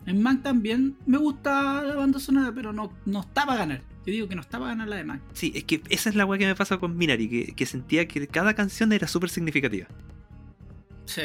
En 0.08 0.22
Man 0.22 0.42
también 0.44 0.96
me 1.06 1.18
gusta 1.18 1.84
la 1.84 1.96
banda 1.96 2.20
sonora, 2.20 2.52
pero 2.54 2.74
no, 2.74 2.92
no 3.06 3.22
está 3.22 3.46
para 3.46 3.60
ganar. 3.60 3.82
Yo 4.06 4.12
digo 4.14 4.28
que 4.28 4.36
no 4.36 4.42
está 4.42 4.60
para 4.60 4.72
ganar 4.72 4.88
la 4.88 4.96
de 4.98 5.04
Man. 5.04 5.22
Sí, 5.34 5.52
es 5.56 5.64
que 5.64 5.82
esa 5.90 6.10
es 6.10 6.16
la 6.16 6.26
weá 6.26 6.38
que 6.40 6.46
me 6.46 6.56
pasa 6.56 6.78
con 6.78 6.96
Minari, 6.98 7.28
que, 7.30 7.54
que 7.56 7.66
sentía 7.66 8.08
que 8.08 8.28
cada 8.28 8.54
canción 8.54 8.92
era 8.94 9.08
súper 9.08 9.30
significativa. 9.30 9.88
Sí. 11.06 11.22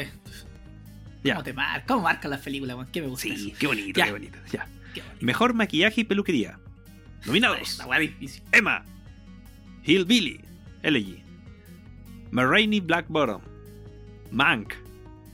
Ya. 1.23 1.33
¿Cómo 1.35 1.43
te 1.43 1.53
marca? 1.53 1.85
¿Cómo 1.87 2.01
marca 2.03 2.27
las 2.27 2.41
películas, 2.41 2.75
weón? 2.75 2.87
¿Qué 2.91 3.01
me 3.01 3.07
gusta 3.07 3.23
Sí, 3.27 3.49
eso? 3.49 3.57
qué 3.59 3.67
bonito, 3.67 3.97
Ya. 3.99 4.05
qué 4.05 4.11
bonito. 4.11 4.37
Ya. 4.51 4.67
Qué 4.93 5.01
bonito. 5.01 5.25
Mejor 5.25 5.53
maquillaje 5.53 6.01
y 6.01 6.03
peluquería. 6.03 6.59
Nominados. 7.25 7.77
La 7.77 7.85
weá 7.87 7.99
difícil. 7.99 8.41
Emma. 8.51 8.83
Hillbilly. 9.83 10.41
Elegy. 10.83 11.23
Marraine 12.31 12.79
Black 12.81 13.05
Bottom. 13.09 13.41
Mank. 14.31 14.73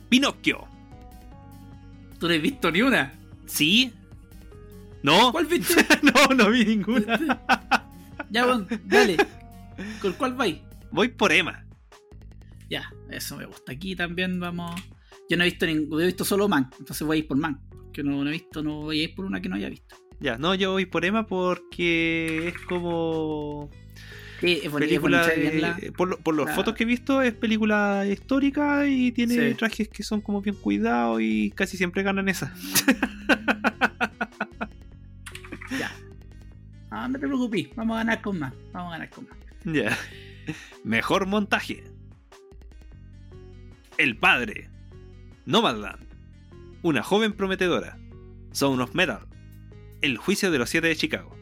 Pinocchio. 0.10 0.66
¿Tú 2.20 2.28
no 2.28 2.34
has 2.34 2.42
visto 2.42 2.72
ni 2.72 2.82
una? 2.82 3.14
¿Sí? 3.46 3.94
¿No? 5.04 5.32
¿Cuál 5.32 5.46
viste? 5.50 5.86
no, 6.02 6.34
no 6.36 6.50
vi 6.50 6.66
ninguna. 6.66 7.40
ya, 8.30 8.46
weón, 8.46 8.68
dale. 8.86 9.18
¿Con 10.02 10.14
cuál 10.14 10.34
vais? 10.34 10.58
Voy 10.92 11.10
por 11.10 11.32
Emma. 11.32 11.64
Ya, 12.70 12.92
eso 13.10 13.38
me 13.38 13.46
gusta. 13.46 13.72
Aquí 13.72 13.96
también 13.96 14.40
vamos. 14.40 14.74
Yo 15.30 15.38
no 15.38 15.44
he 15.44 15.50
visto 15.50 15.66
ningún, 15.66 16.02
he 16.02 16.06
visto 16.06 16.24
solo 16.26 16.48
Man, 16.48 16.70
entonces 16.80 17.06
voy 17.06 17.18
a 17.18 17.20
ir 17.20 17.28
por 17.28 17.38
Man. 17.38 17.62
Que 17.94 18.04
no, 18.04 18.24
no 18.24 18.30
he 18.30 18.34
visto, 18.34 18.64
no 18.64 18.82
voy 18.82 19.02
a 19.02 19.04
ir 19.04 19.16
por 19.16 19.26
una 19.26 19.42
que 19.42 19.50
no 19.50 19.56
haya 19.56 19.70
visto. 19.70 19.96
Ya, 20.20 20.38
no, 20.38 20.56
yo 20.56 20.72
voy 20.72 20.86
por 20.86 21.06
Emma 21.06 21.28
porque 21.28 22.48
es 22.48 22.58
como 22.62 23.70
Sí, 24.40 24.60
es 24.64 24.72
bonita, 24.72 24.94
es 24.94 25.00
película 25.00 25.22
bonita, 25.36 25.74
de- 25.74 25.92
por, 25.92 26.20
por 26.22 26.36
las 26.36 26.46
la- 26.48 26.54
fotos 26.54 26.76
que 26.76 26.84
he 26.84 26.86
visto 26.86 27.22
es 27.22 27.34
película 27.34 28.06
histórica 28.08 28.86
y 28.88 29.12
tiene 29.12 29.50
Sí. 29.50 29.56
trajes 29.56 29.90
que 29.90 30.04
son 30.04 30.22
como 30.22 30.42
bien 30.42 30.56
cuidados 30.56 31.20
y 31.22 31.52
casi 31.52 31.76
siempre 31.78 32.04
ganan 32.04 32.30
esa. 32.30 32.54
Ya. 35.80 35.92
Ah, 36.90 37.08
no 37.08 37.20
te 37.20 37.28
preocupes, 37.28 37.68
vamos 37.76 37.96
a 37.96 37.98
ganar 38.00 38.22
con 38.22 38.40
más. 38.40 38.54
Vamos 38.72 38.90
a 38.90 38.98
ganar 38.98 39.10
con 39.10 39.28
más. 39.28 39.38
Ya. 39.66 39.98
Mejor 40.84 41.26
montaje. 41.26 41.84
El 43.98 44.16
padre. 44.18 44.70
Nomadland. 45.46 46.06
Una 46.84 47.04
joven 47.04 47.34
prometedora. 47.34 47.98
Sound 48.52 48.82
of 48.82 48.96
Metal. 48.96 49.20
El 50.02 50.18
juicio 50.18 50.52
de 50.52 50.60
los 50.60 50.70
siete 50.70 50.88
de 50.88 50.96
Chicago. 50.96 51.37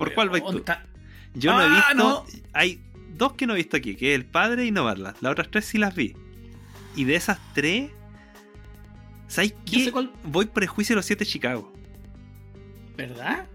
¿Por 0.00 0.14
cuál 0.14 0.28
vais 0.30 0.42
tú? 0.44 0.64
Yo 1.34 1.52
no 1.52 1.60
he 1.62 1.66
Ah, 1.66 1.68
visto. 1.90 1.94
no. 1.94 2.24
Hay 2.52 2.80
dos 3.16 3.34
que 3.34 3.46
no 3.46 3.52
he 3.52 3.56
visto 3.58 3.76
aquí, 3.76 3.94
que 3.94 4.12
es 4.14 4.18
el 4.18 4.24
padre 4.26 4.64
y 4.66 4.70
Nomadland. 4.72 5.16
Las 5.20 5.32
otras 5.32 5.48
tres 5.50 5.64
sí 5.66 5.78
las 5.78 5.94
vi. 5.94 6.16
Y 6.96 7.04
de 7.04 7.14
esas 7.14 7.38
tres. 7.54 7.90
¿Sabes 9.28 9.54
qué? 9.64 9.84
sé 9.84 9.92
cuál. 9.92 10.10
Voy 10.24 10.46
por 10.46 10.62
el 10.64 10.68
juicio 10.68 10.94
de 10.94 10.96
los 10.96 11.06
siete 11.06 11.24
Chicago. 11.24 11.72
¿Verdad? 12.96 13.46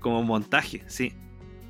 Como 0.00 0.22
montaje, 0.22 0.82
sí. 0.86 1.12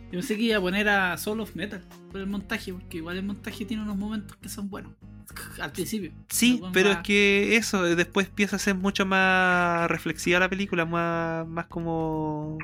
Yo 0.07 0.13
pensé 0.21 0.37
que 0.37 0.43
iba 0.43 0.59
a 0.59 0.61
poner 0.61 0.89
a 0.89 1.17
Soul 1.19 1.41
of 1.41 1.57
Metal 1.57 1.83
por 2.13 2.21
el 2.21 2.27
montaje, 2.29 2.73
porque 2.73 2.99
igual 2.99 3.17
el 3.17 3.25
montaje 3.25 3.65
tiene 3.65 3.83
unos 3.83 3.97
momentos 3.97 4.37
que 4.37 4.49
son 4.49 4.71
buenos. 4.71 4.93
Al 5.61 5.73
principio. 5.73 6.13
Sí, 6.29 6.63
pero 6.73 6.93
es 6.93 6.99
que 6.99 7.57
eso, 7.57 7.83
después 7.83 8.29
empieza 8.29 8.57
a 8.57 8.59
ser 8.61 8.77
mucho 8.77 9.05
más 9.05 9.91
reflexiva 9.91 10.39
la 10.39 10.49
película, 10.49 10.85
más, 10.85 11.47
más 11.49 11.67
como 11.67 12.59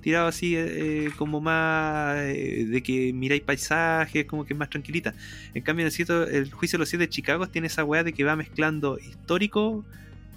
tirado 0.00 0.28
así, 0.28 0.56
eh, 0.56 0.66
eh, 1.06 1.10
como 1.16 1.40
más 1.40 2.16
eh, 2.18 2.66
de 2.68 2.82
que 2.82 3.12
miráis 3.12 3.42
paisajes, 3.42 4.24
como 4.26 4.44
que 4.44 4.52
es 4.54 4.58
más 4.58 4.70
tranquilita. 4.70 5.14
En 5.54 5.62
cambio, 5.62 5.86
en 5.86 5.92
el, 6.34 6.50
juicio 6.52 6.76
de 6.76 6.80
los 6.80 6.88
siete 6.88 7.04
de 7.06 7.08
Chicago 7.08 7.46
tiene 7.48 7.66
esa 7.66 7.84
weá 7.84 8.04
de 8.04 8.12
que 8.12 8.24
va 8.24 8.36
mezclando 8.36 8.98
histórico, 8.98 9.84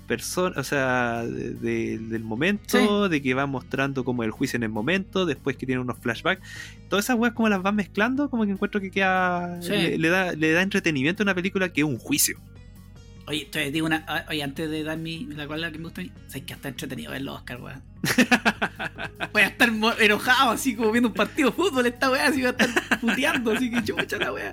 persona, 0.07 0.59
o 0.59 0.63
sea, 0.63 1.23
de- 1.25 1.53
de- 1.53 1.97
del 1.99 2.23
momento, 2.23 3.07
de 3.07 3.21
que 3.21 3.33
va 3.33 3.45
mostrando 3.45 4.03
como 4.03 4.23
el 4.23 4.31
juicio 4.31 4.57
en 4.57 4.63
el 4.63 4.69
momento, 4.69 5.25
después 5.25 5.55
que 5.55 5.65
tiene 5.65 5.79
unos 5.81 5.97
flashbacks. 5.99 6.41
Todas 6.89 7.05
esas 7.05 7.17
weas 7.17 7.33
como 7.33 7.47
las 7.47 7.63
va 7.65 7.71
mezclando, 7.71 8.29
como 8.29 8.45
que 8.45 8.51
encuentro 8.51 8.81
que 8.81 8.91
queda. 8.91 9.61
Sí. 9.61 9.69
Le, 9.71 9.97
le 9.97 10.09
da, 10.09 10.33
le 10.33 10.51
da 10.51 10.61
entretenimiento 10.63 11.23
a 11.23 11.25
una 11.25 11.35
película 11.35 11.69
que 11.71 11.81
es 11.81 11.87
un 11.87 11.97
juicio. 11.97 12.37
Oye, 13.31 13.45
te 13.45 13.71
digo 13.71 13.85
una. 13.85 14.03
ah, 14.07 14.25
Oye, 14.29 14.43
antes 14.43 14.69
de 14.69 14.83
dar 14.83 14.97
mi. 14.97 15.25
La 15.25 15.47
cual 15.47 15.71
que 15.71 15.77
me 15.77 15.85
gusta 15.85 16.01
a 16.01 16.03
mí. 16.03 16.11
Sabes 16.27 16.43
que 16.43 16.53
está 16.53 16.67
entretenido 16.67 17.11
ver 17.11 17.21
los 17.21 17.35
Oscar, 17.35 17.61
weón. 17.61 17.81
Voy 19.33 19.41
a 19.41 19.47
estar 19.47 19.69
enojado, 19.99 20.51
así 20.51 20.75
como 20.75 20.91
viendo 20.91 21.07
un 21.09 21.15
partido 21.15 21.49
de 21.49 21.55
fútbol. 21.55 21.85
Esta 21.85 22.09
weá, 22.11 22.27
así 22.27 22.41
voy 22.41 22.47
a 22.47 22.49
estar 22.49 22.99
puteando, 22.99 23.51
así 23.51 23.71
que 23.71 23.83
chucha 23.83 24.17
la 24.17 24.33
weá. 24.33 24.51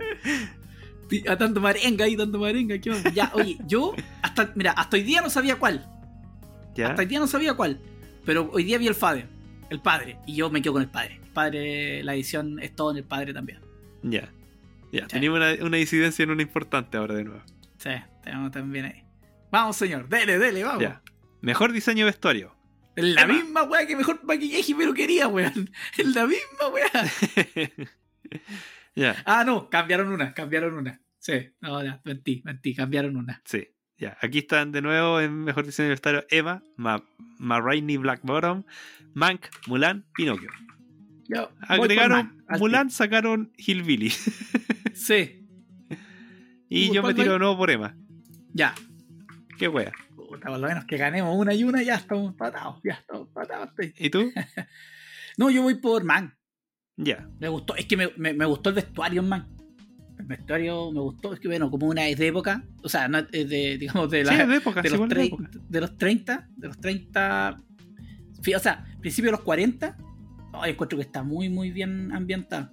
Tanto 1.39 1.61
marenga 1.61 2.05
ahí, 2.05 2.17
tanto 2.17 2.39
marenga. 2.39 2.79
¿qué 2.79 2.91
onda? 2.91 3.11
Ya, 3.11 3.31
oye, 3.35 3.59
yo. 3.67 3.95
hasta 4.23 4.53
Mira, 4.55 4.73
hasta 4.73 4.97
hoy 4.97 5.03
día 5.03 5.21
no 5.23 5.31
sabía 5.31 5.57
cuál. 5.57 5.87
¿Ya? 6.75 6.89
Hasta 6.91 7.01
hoy 7.03 7.07
día 7.07 7.19
no 7.19 7.27
sabía 7.27 7.55
cuál. 7.55 7.81
Pero 8.25 8.51
hoy 8.53 8.63
día 8.65 8.79
vi 8.79 8.87
el 8.87 8.95
padre. 8.95 9.27
El 9.71 9.81
padre. 9.81 10.19
Y 10.27 10.37
yo 10.37 10.51
me 10.51 10.63
quedo 10.63 10.75
con 10.75 10.83
el 10.83 10.89
padre. 10.89 11.19
El 11.25 11.31
padre, 11.31 12.03
la 12.05 12.15
edición 12.15 12.59
es 12.61 12.77
todo 12.77 12.91
en 12.93 12.99
el 12.99 13.05
padre 13.05 13.33
también. 13.35 13.59
Ya. 14.03 14.31
Ya, 14.93 15.03
Sí. 15.03 15.09
tenemos 15.09 15.37
una, 15.39 15.67
una 15.67 15.79
incidencia 15.79 16.23
en 16.23 16.31
una 16.31 16.43
importante 16.43 16.97
ahora 16.97 17.15
de 17.15 17.25
nuevo. 17.25 17.43
Sí, 17.79 17.91
tenemos 18.29 18.51
también 18.51 18.85
ahí. 18.85 19.05
Vamos, 19.51 19.77
señor. 19.77 20.09
Dele, 20.09 20.39
dele, 20.39 20.63
vamos. 20.65 20.83
Ya. 20.83 21.03
Mejor 21.41 21.73
diseño 21.73 22.05
de 22.05 22.11
vestuario. 22.11 22.55
La 22.97 23.23
Emma. 23.23 23.33
misma 23.35 23.63
weá 23.63 23.87
que 23.87 23.97
mejor 23.97 24.23
maquillaje 24.25 24.75
pero 24.77 24.93
quería, 24.93 25.29
weón. 25.29 25.71
Es 25.97 26.15
la 26.15 26.27
misma 26.27 26.69
weá. 26.73 26.91
ya, 28.97 29.23
Ah, 29.25 29.45
no, 29.45 29.71
cambiaron 29.71 30.09
una, 30.13 30.35
cambiaron 30.35 30.75
una. 30.75 31.01
Sí, 31.19 31.51
no, 31.61 31.83
ya, 31.83 32.01
mentí, 32.05 32.43
mentí, 32.45 32.75
cambiaron 32.75 33.17
una. 33.17 33.41
sí. 33.45 33.69
Ya, 34.01 34.17
aquí 34.21 34.39
están 34.39 34.71
de 34.71 34.81
nuevo 34.81 35.21
en 35.21 35.43
mejor 35.43 35.67
diseño 35.67 35.87
de 35.89 35.95
vestuario 35.95 36.25
Emma, 36.31 36.63
Ma, 36.77 37.03
Ma 37.41 37.61
Rainey 37.61 37.97
Blackbottom, 37.97 38.63
Mank, 39.13 39.47
Mulan, 39.67 40.07
Pinocchio. 40.15 40.51
Yo, 41.29 41.51
Agregaron 41.63 42.45
Mulan, 42.61 42.91
sacaron 42.91 43.53
Hillbilly. 43.57 44.13
Sí, 44.95 45.45
y 46.69 46.89
¿Tú 46.89 46.95
yo 46.95 47.03
me 47.03 47.13
tiro 47.15 47.33
de 47.33 47.39
nuevo 47.41 47.57
por 47.57 47.71
Emma. 47.73 47.97
Ya. 48.55 48.75
Qué 49.59 49.69
wea. 49.69 49.93
Puta, 50.15 50.49
por 50.49 50.59
lo 50.59 50.69
menos 50.69 50.85
que 50.85 50.97
ganemos 50.97 51.37
una 51.37 51.55
y 51.55 51.65
una, 51.65 51.83
ya 51.83 51.95
estamos 51.97 52.29
empatados, 52.33 52.81
ya 52.85 52.95
estamos 52.95 53.29
empatados. 53.29 53.69
estoy. 53.71 53.95
¿Y 53.99 54.11
tú? 54.11 54.31
No, 55.37 55.51
yo 55.51 55.63
voy 55.63 55.77
por 55.77 56.03
Man. 56.03 56.35
ya. 56.97 57.29
Me 57.39 57.49
gustó, 57.49 57.77
es 57.77 57.87
que 57.87 57.97
me, 57.97 58.09
me, 58.17 58.35
me 58.35 58.45
gustó 58.45 58.71
el 58.71 58.75
vestuario 58.75 59.21
en 59.23 59.29
Man. 59.29 59.49
El 60.19 60.27
vestuario 60.27 60.91
me 60.91 60.99
gustó, 61.01 61.33
es 61.33 61.39
que 61.39 61.47
bueno, 61.47 61.71
como 61.71 61.87
una 61.87 62.09
es 62.09 62.19
de 62.19 62.27
época, 62.27 62.65
o 62.83 62.89
sea, 62.89 63.07
no 63.07 63.19
es 63.19 63.31
de, 63.49 63.79
digamos, 63.79 64.11
de 64.11 64.25
la, 64.25 64.33
sí, 64.33 64.41
es 64.41 64.49
de 64.49 64.57
época, 64.57 64.83
de 64.83 64.89
sí, 64.91 64.97
los, 64.97 65.09
de 65.09 65.25
época. 65.27 65.51
de 65.69 65.81
los 65.81 65.97
30, 65.97 66.49
de 66.57 66.67
los 66.67 66.81
30, 66.81 67.63
fi- 68.43 68.55
o 68.55 68.59
sea, 68.59 68.85
principio 69.01 69.29
de 69.31 69.37
los 69.37 69.43
40, 69.45 69.97
no, 70.53 70.65
yo 70.67 70.73
encuentro 70.73 70.99
que 70.99 71.05
está 71.05 71.23
muy, 71.23 71.49
muy 71.49 71.71
bien 71.71 72.11
ambientado. 72.13 72.73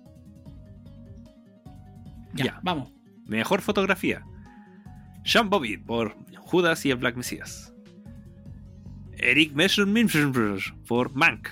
Ya, 2.33 2.45
Ya. 2.45 2.59
vamos. 2.63 2.91
Mejor 3.27 3.61
fotografía. 3.61 4.25
Sean 5.25 5.49
Bobby 5.49 5.77
por 5.77 6.15
Judas 6.38 6.85
y 6.85 6.91
el 6.91 6.97
Black 6.97 7.17
Messiah. 7.17 7.45
Eric 9.17 9.53
Messerschmidt 9.53 10.11
por 10.88 11.15
Mank. 11.15 11.49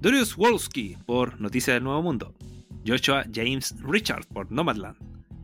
Darius 0.00 0.36
Wolski 0.36 0.96
por 1.04 1.40
Noticias 1.40 1.74
del 1.74 1.82
Nuevo 1.82 2.00
Mundo. 2.02 2.32
Joshua 2.86 3.24
James 3.34 3.74
Richard 3.82 4.24
por 4.28 4.52
Nomadland. 4.52 4.96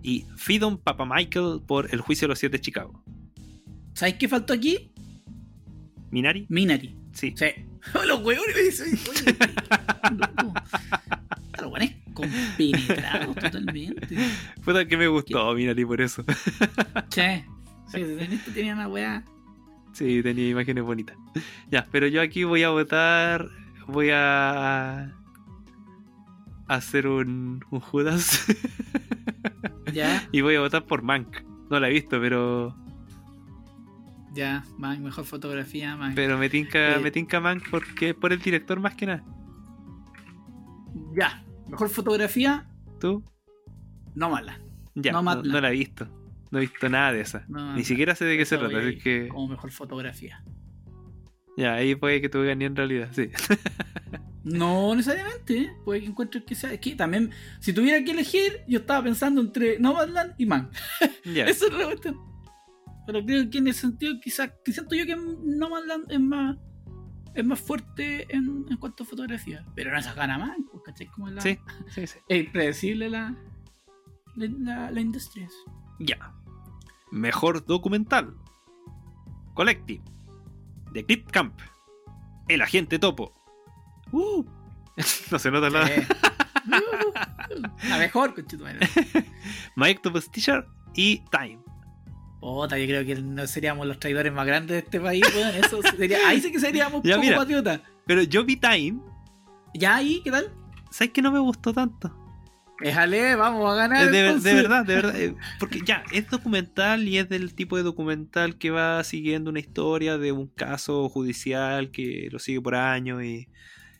Y 0.04 0.24
Fidon 0.36 0.78
Papa 0.78 1.04
Michael 1.04 1.62
por 1.66 1.92
El 1.92 2.00
Juicio 2.00 2.26
de 2.26 2.30
los 2.30 2.38
Siete 2.38 2.58
de 2.58 2.60
Chicago. 2.60 3.02
¿Sabes 3.94 4.14
qué 4.14 4.28
faltó 4.28 4.52
aquí? 4.52 4.92
Minari, 6.12 6.46
Minari. 6.48 6.96
sí. 7.12 7.34
Sí. 7.36 7.46
los 8.06 8.22
huevones 8.22 8.82
compenetrados 12.16 13.36
totalmente. 13.36 14.16
Puta 14.64 14.86
que 14.86 14.96
me 14.96 15.06
gustó 15.06 15.54
Minari 15.54 15.84
por 15.84 16.00
eso. 16.00 16.24
Che. 17.10 17.44
Sí, 17.92 18.00
en 18.00 18.32
esto 18.32 18.50
tenía 18.52 18.74
una 18.74 18.88
weá. 18.88 19.22
Sí, 19.92 20.22
tenía 20.22 20.48
imágenes 20.48 20.82
bonitas. 20.84 21.16
Ya, 21.70 21.86
pero 21.92 22.06
yo 22.08 22.20
aquí 22.20 22.42
voy 22.44 22.62
a 22.64 22.70
votar. 22.70 23.48
Voy 23.86 24.10
a. 24.12 25.12
hacer 26.68 27.06
un, 27.06 27.64
un 27.70 27.80
Judas. 27.80 28.44
Ya, 29.92 30.28
y 30.32 30.40
voy 30.42 30.56
a 30.56 30.60
votar 30.60 30.84
por 30.84 31.00
Mank. 31.02 31.38
No 31.70 31.80
la 31.80 31.88
he 31.88 31.92
visto, 31.92 32.20
pero. 32.20 32.76
ya, 34.34 34.62
man, 34.76 35.02
mejor 35.02 35.24
fotografía, 35.24 35.96
man. 35.96 36.12
Pero 36.14 36.36
me 36.36 36.50
tinca, 36.50 36.96
Eh. 36.96 36.98
me 36.98 37.10
tinca 37.10 37.40
Mank 37.40 37.70
porque 37.70 38.12
por 38.12 38.32
el 38.32 38.40
director 38.40 38.78
más 38.78 38.94
que 38.94 39.06
nada. 39.06 39.24
Ya, 41.18 41.42
mejor 41.68 41.88
fotografía, 41.88 42.68
¿Tú? 43.00 43.24
no 44.14 44.30
mala. 44.30 44.60
Ya, 44.94 45.12
no, 45.12 45.22
no 45.22 45.60
la 45.60 45.68
he 45.68 45.72
visto. 45.72 46.08
No 46.50 46.58
he 46.58 46.62
visto 46.62 46.88
nada 46.88 47.12
de 47.12 47.20
esa. 47.20 47.44
No, 47.48 47.74
Ni 47.74 47.84
siquiera 47.84 48.14
sé 48.14 48.24
de 48.24 48.38
qué 48.38 48.46
se 48.46 48.56
trata, 48.56 48.78
así 48.78 48.98
que. 48.98 49.28
Como 49.28 49.48
mejor 49.48 49.70
fotografía. 49.72 50.42
Ya, 51.56 51.74
ahí 51.74 51.94
puede 51.94 52.20
que 52.20 52.28
tú 52.28 52.42
ganes 52.42 52.66
en 52.66 52.76
realidad, 52.76 53.08
sí. 53.12 53.30
No 54.44 54.94
necesariamente, 54.94 55.58
¿eh? 55.58 55.72
puede 55.84 56.00
que 56.02 56.06
encuentres 56.06 56.44
que 56.44 56.54
sea. 56.54 56.72
Es 56.72 56.78
que 56.78 56.94
también, 56.94 57.32
si 57.58 57.72
tuviera 57.72 58.04
que 58.04 58.12
elegir, 58.12 58.60
yo 58.68 58.78
estaba 58.78 59.02
pensando 59.02 59.40
entre 59.40 59.80
Nomadland 59.80 60.34
y 60.38 60.46
Man. 60.46 60.70
ya. 61.24 61.46
Eso 61.46 61.66
es 61.66 61.72
la 61.72 61.86
cuestión. 61.86 62.16
Pero 63.08 63.24
creo 63.24 63.50
que 63.50 63.58
en 63.58 63.66
ese 63.66 63.80
sentido, 63.80 64.14
quizás, 64.22 64.52
que 64.64 64.72
siento 64.72 64.94
yo 64.94 65.04
que 65.04 65.16
Nomadland 65.16 66.12
es 66.12 66.20
más 66.20 66.56
es 67.36 67.44
más 67.44 67.60
fuerte 67.60 68.26
en, 68.34 68.66
en 68.68 68.76
cuanto 68.78 69.04
a 69.04 69.06
fotografía. 69.06 69.64
Pero 69.74 69.92
no 69.92 69.98
esas 69.98 70.16
gana 70.16 70.38
Man, 70.38 70.66
pues, 70.70 70.82
¿cachai? 70.84 71.06
Como 71.08 71.28
la, 71.28 71.40
Sí, 71.40 71.58
sí, 71.88 72.06
sí. 72.06 72.18
Es 72.28 72.44
impredecible 72.44 73.10
la, 73.10 73.36
la, 74.34 74.46
la, 74.58 74.90
la 74.90 75.00
industria. 75.00 75.48
Ya. 75.98 76.32
Mejor 77.10 77.64
documental. 77.64 78.34
Collective. 79.54 80.02
The 80.94 81.04
Clip 81.04 81.30
Camp. 81.30 81.60
El 82.48 82.62
agente 82.62 82.98
topo. 82.98 83.32
Uh. 84.12 84.44
no 85.30 85.38
se 85.38 85.50
nota 85.50 85.68
nada. 85.68 85.90
La 87.88 87.98
mejor. 87.98 88.34
My 89.76 89.90
Octopus 89.92 90.30
Teacher 90.30 90.66
y 90.94 91.22
Time. 91.30 91.60
Puta, 92.54 92.78
yo 92.78 92.86
creo 92.86 93.04
que 93.04 93.16
no 93.16 93.44
seríamos 93.48 93.86
los 93.88 93.98
traidores 93.98 94.32
más 94.32 94.46
grandes 94.46 94.70
de 94.70 94.78
este 94.78 95.00
país, 95.00 95.24
weón. 95.34 95.50
Eso 95.56 95.80
sería, 95.96 96.18
ahí 96.28 96.40
sí 96.40 96.52
que 96.52 96.60
seríamos 96.60 97.02
Ya, 97.02 97.14
poco 97.16 97.24
mira. 97.26 97.36
patriotas. 97.38 97.80
Pero 98.06 98.22
yo 98.22 98.44
vi 98.44 98.56
Time. 98.56 99.00
Ya 99.74 99.96
ahí, 99.96 100.20
¿qué 100.22 100.30
tal? 100.30 100.52
¿Sabes 100.90 101.12
que 101.12 101.22
no 101.22 101.32
me 101.32 101.40
gustó 101.40 101.72
tanto? 101.72 102.14
Déjale, 102.80 103.34
vamos 103.34 103.68
a 103.72 103.74
ganar. 103.74 104.06
Eh, 104.06 104.10
De, 104.12 104.38
de 104.38 104.54
verdad, 104.54 104.84
de 104.86 104.94
verdad. 104.94 105.20
eh, 105.20 105.34
Porque 105.58 105.80
ya, 105.84 106.04
es 106.12 106.28
documental 106.30 107.08
y 107.08 107.18
es 107.18 107.28
del 107.28 107.52
tipo 107.54 107.76
de 107.76 107.82
documental 107.82 108.58
que 108.58 108.70
va 108.70 109.02
siguiendo 109.02 109.50
una 109.50 109.58
historia 109.60 110.16
de 110.16 110.30
un 110.30 110.46
caso 110.46 111.08
judicial 111.08 111.90
que 111.90 112.28
lo 112.30 112.38
sigue 112.38 112.60
por 112.60 112.74
años 112.76 113.24
y, 113.24 113.48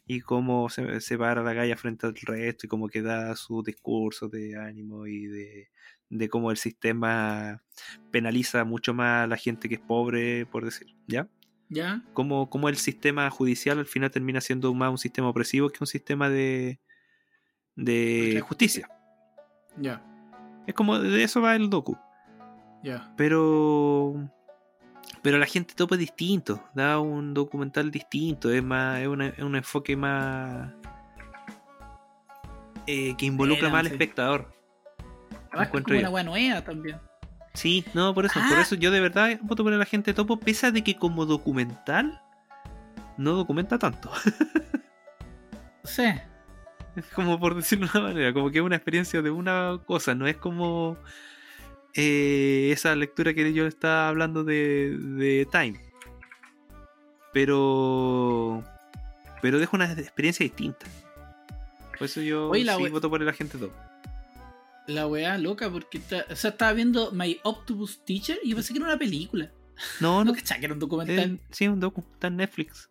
y 0.07 0.21
cómo 0.21 0.69
se, 0.69 1.01
se 1.01 1.19
para 1.19 1.43
la 1.43 1.53
galla 1.53 1.77
frente 1.77 2.07
al 2.07 2.15
resto 2.15 2.67
y 2.67 2.69
cómo 2.69 2.89
que 2.89 3.03
da 3.03 3.35
su 3.35 3.63
discurso 3.65 4.29
de 4.29 4.57
ánimo 4.57 5.07
y 5.07 5.27
de, 5.27 5.69
de 6.09 6.29
cómo 6.29 6.51
el 6.51 6.57
sistema 6.57 7.63
penaliza 8.11 8.65
mucho 8.65 8.95
más 8.95 9.25
a 9.25 9.27
la 9.27 9.37
gente 9.37 9.69
que 9.69 9.75
es 9.77 9.81
pobre, 9.81 10.47
por 10.47 10.65
decir, 10.65 10.95
¿ya? 11.07 11.29
Ya, 11.69 12.03
Cómo, 12.13 12.49
cómo 12.49 12.69
el 12.69 12.77
sistema 12.77 13.29
judicial 13.31 13.79
al 13.81 13.87
final 13.87 14.11
termina 14.11 14.41
siendo 14.41 14.73
más 14.73 14.91
un 14.91 14.99
sistema 14.99 15.29
opresivo 15.29 15.69
que 15.69 15.79
un 15.81 15.87
sistema 15.89 16.31
de, 16.31 16.81
de 17.75 18.41
justicia. 18.47 18.89
ya, 19.77 20.01
Es 20.67 20.75
como 20.75 20.99
de 20.99 21.23
eso 21.25 21.41
va 21.41 21.57
el 21.57 21.69
docu. 21.69 21.99
ya. 22.85 23.13
Pero 23.17 24.15
Pero 25.23 25.39
la 25.39 25.47
gente 25.47 25.75
topo 25.75 25.95
es 25.97 26.01
distinto, 26.01 26.63
da 26.73 27.01
un 27.01 27.35
documental 27.35 27.91
distinto, 27.91 28.51
es 28.53 28.63
más, 28.63 29.01
es, 29.01 29.09
una- 29.09 29.29
es 29.29 29.43
un 29.43 29.57
enfoque 29.57 29.97
más 29.97 30.73
eh, 32.87 33.17
que 33.17 33.27
involucra 33.27 33.67
Era, 33.67 33.73
más 33.73 33.81
al 33.81 33.87
sí. 33.89 33.93
espectador. 33.95 34.53
Además, 35.57 35.75
es 35.75 35.85
como 35.85 36.11
una 36.11 36.23
nueva 36.23 36.63
también. 36.63 36.99
Sí, 37.55 37.85
no, 37.95 38.13
por 38.15 38.27
eso, 38.27 38.35
por 38.35 38.59
Ah. 38.59 38.61
eso 38.61 38.75
yo 38.75 38.91
de 38.91 39.01
verdad 39.01 39.39
voto 39.43 39.65
por 39.65 39.73
la 39.73 39.85
gente 39.87 40.13
topo, 40.13 40.39
pese 40.39 40.67
a 40.67 40.71
de 40.71 40.85
que 40.85 40.97
como 40.97 41.25
documental 41.25 42.21
no 43.17 43.33
documenta 43.33 43.79
tanto. 43.79 44.11
Sí. 45.85 46.03
Es 46.97 47.07
como 47.15 47.39
por 47.39 47.55
decirlo 47.55 47.87
de 47.87 47.99
una 47.99 48.09
manera, 48.09 48.33
como 48.33 48.51
que 48.51 48.59
es 48.59 48.65
una 48.65 48.75
experiencia 48.75 49.23
de 49.23 49.31
una 49.31 49.79
cosa, 49.87 50.17
no 50.17 50.27
es 50.27 50.37
como 50.37 50.97
eh, 51.95 52.71
esa 52.73 52.95
lectura 52.97 53.33
que 53.35 53.53
yo 53.53 53.67
estaba 53.67 54.09
hablando 54.09 54.43
de, 54.43 54.97
de 54.99 55.47
Time. 55.51 55.81
Pero. 57.33 58.65
Pero 59.43 59.59
deja 59.59 59.77
una 59.77 59.93
experiencia 59.93 60.43
distinta. 60.45 60.87
Por 61.97 62.07
eso 62.07 62.21
yo 62.21 62.51
la 62.53 62.77
sí 62.77 62.89
voto 62.89 63.09
por 63.09 63.23
el 63.23 63.29
agente 63.29 63.59
top. 63.59 63.71
La 64.89 65.07
weá 65.07 65.37
loca, 65.39 65.71
porque 65.71 65.99
está- 65.99 66.25
o 66.31 66.37
sea, 66.37 66.51
estaba 66.51 66.73
viendo 66.73 67.11
My 67.13 67.39
Octopus 67.43 68.05
Teacher 68.05 68.39
y 68.43 68.51
yo 68.51 68.57
pensé 68.57 68.73
que 68.73 68.79
era 68.79 68.89
una 68.89 68.99
película. 68.99 69.51
No, 70.01 70.25
No 70.25 70.33
no. 70.33 70.35
que 70.35 70.43
era 70.65 70.73
un 70.75 70.79
documental. 70.81 71.19
eh, 71.35 71.41
sí, 71.51 71.67
un 71.69 71.81
docu. 71.81 72.05
Está 72.15 72.29
en 72.29 72.37
Netflix. 72.37 72.91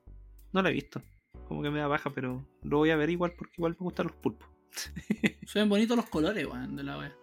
No 0.51 0.61
la 0.61 0.69
he 0.69 0.73
visto. 0.73 1.01
Como 1.47 1.61
que 1.61 1.69
me 1.69 1.79
da 1.79 1.87
baja, 1.87 2.09
pero 2.13 2.45
lo 2.63 2.77
voy 2.77 2.89
a 2.89 2.95
ver 2.95 3.09
igual 3.09 3.33
porque 3.37 3.53
igual 3.57 3.73
me 3.79 3.83
gustan 3.83 4.07
los 4.07 4.15
pulpos. 4.15 4.49
Se 5.47 5.59
ven 5.59 5.69
bonitos 5.69 5.95
los 5.95 6.07
colores, 6.09 6.45
weón, 6.45 6.75
de 6.75 6.83
la 6.83 6.97
weá. 6.97 7.15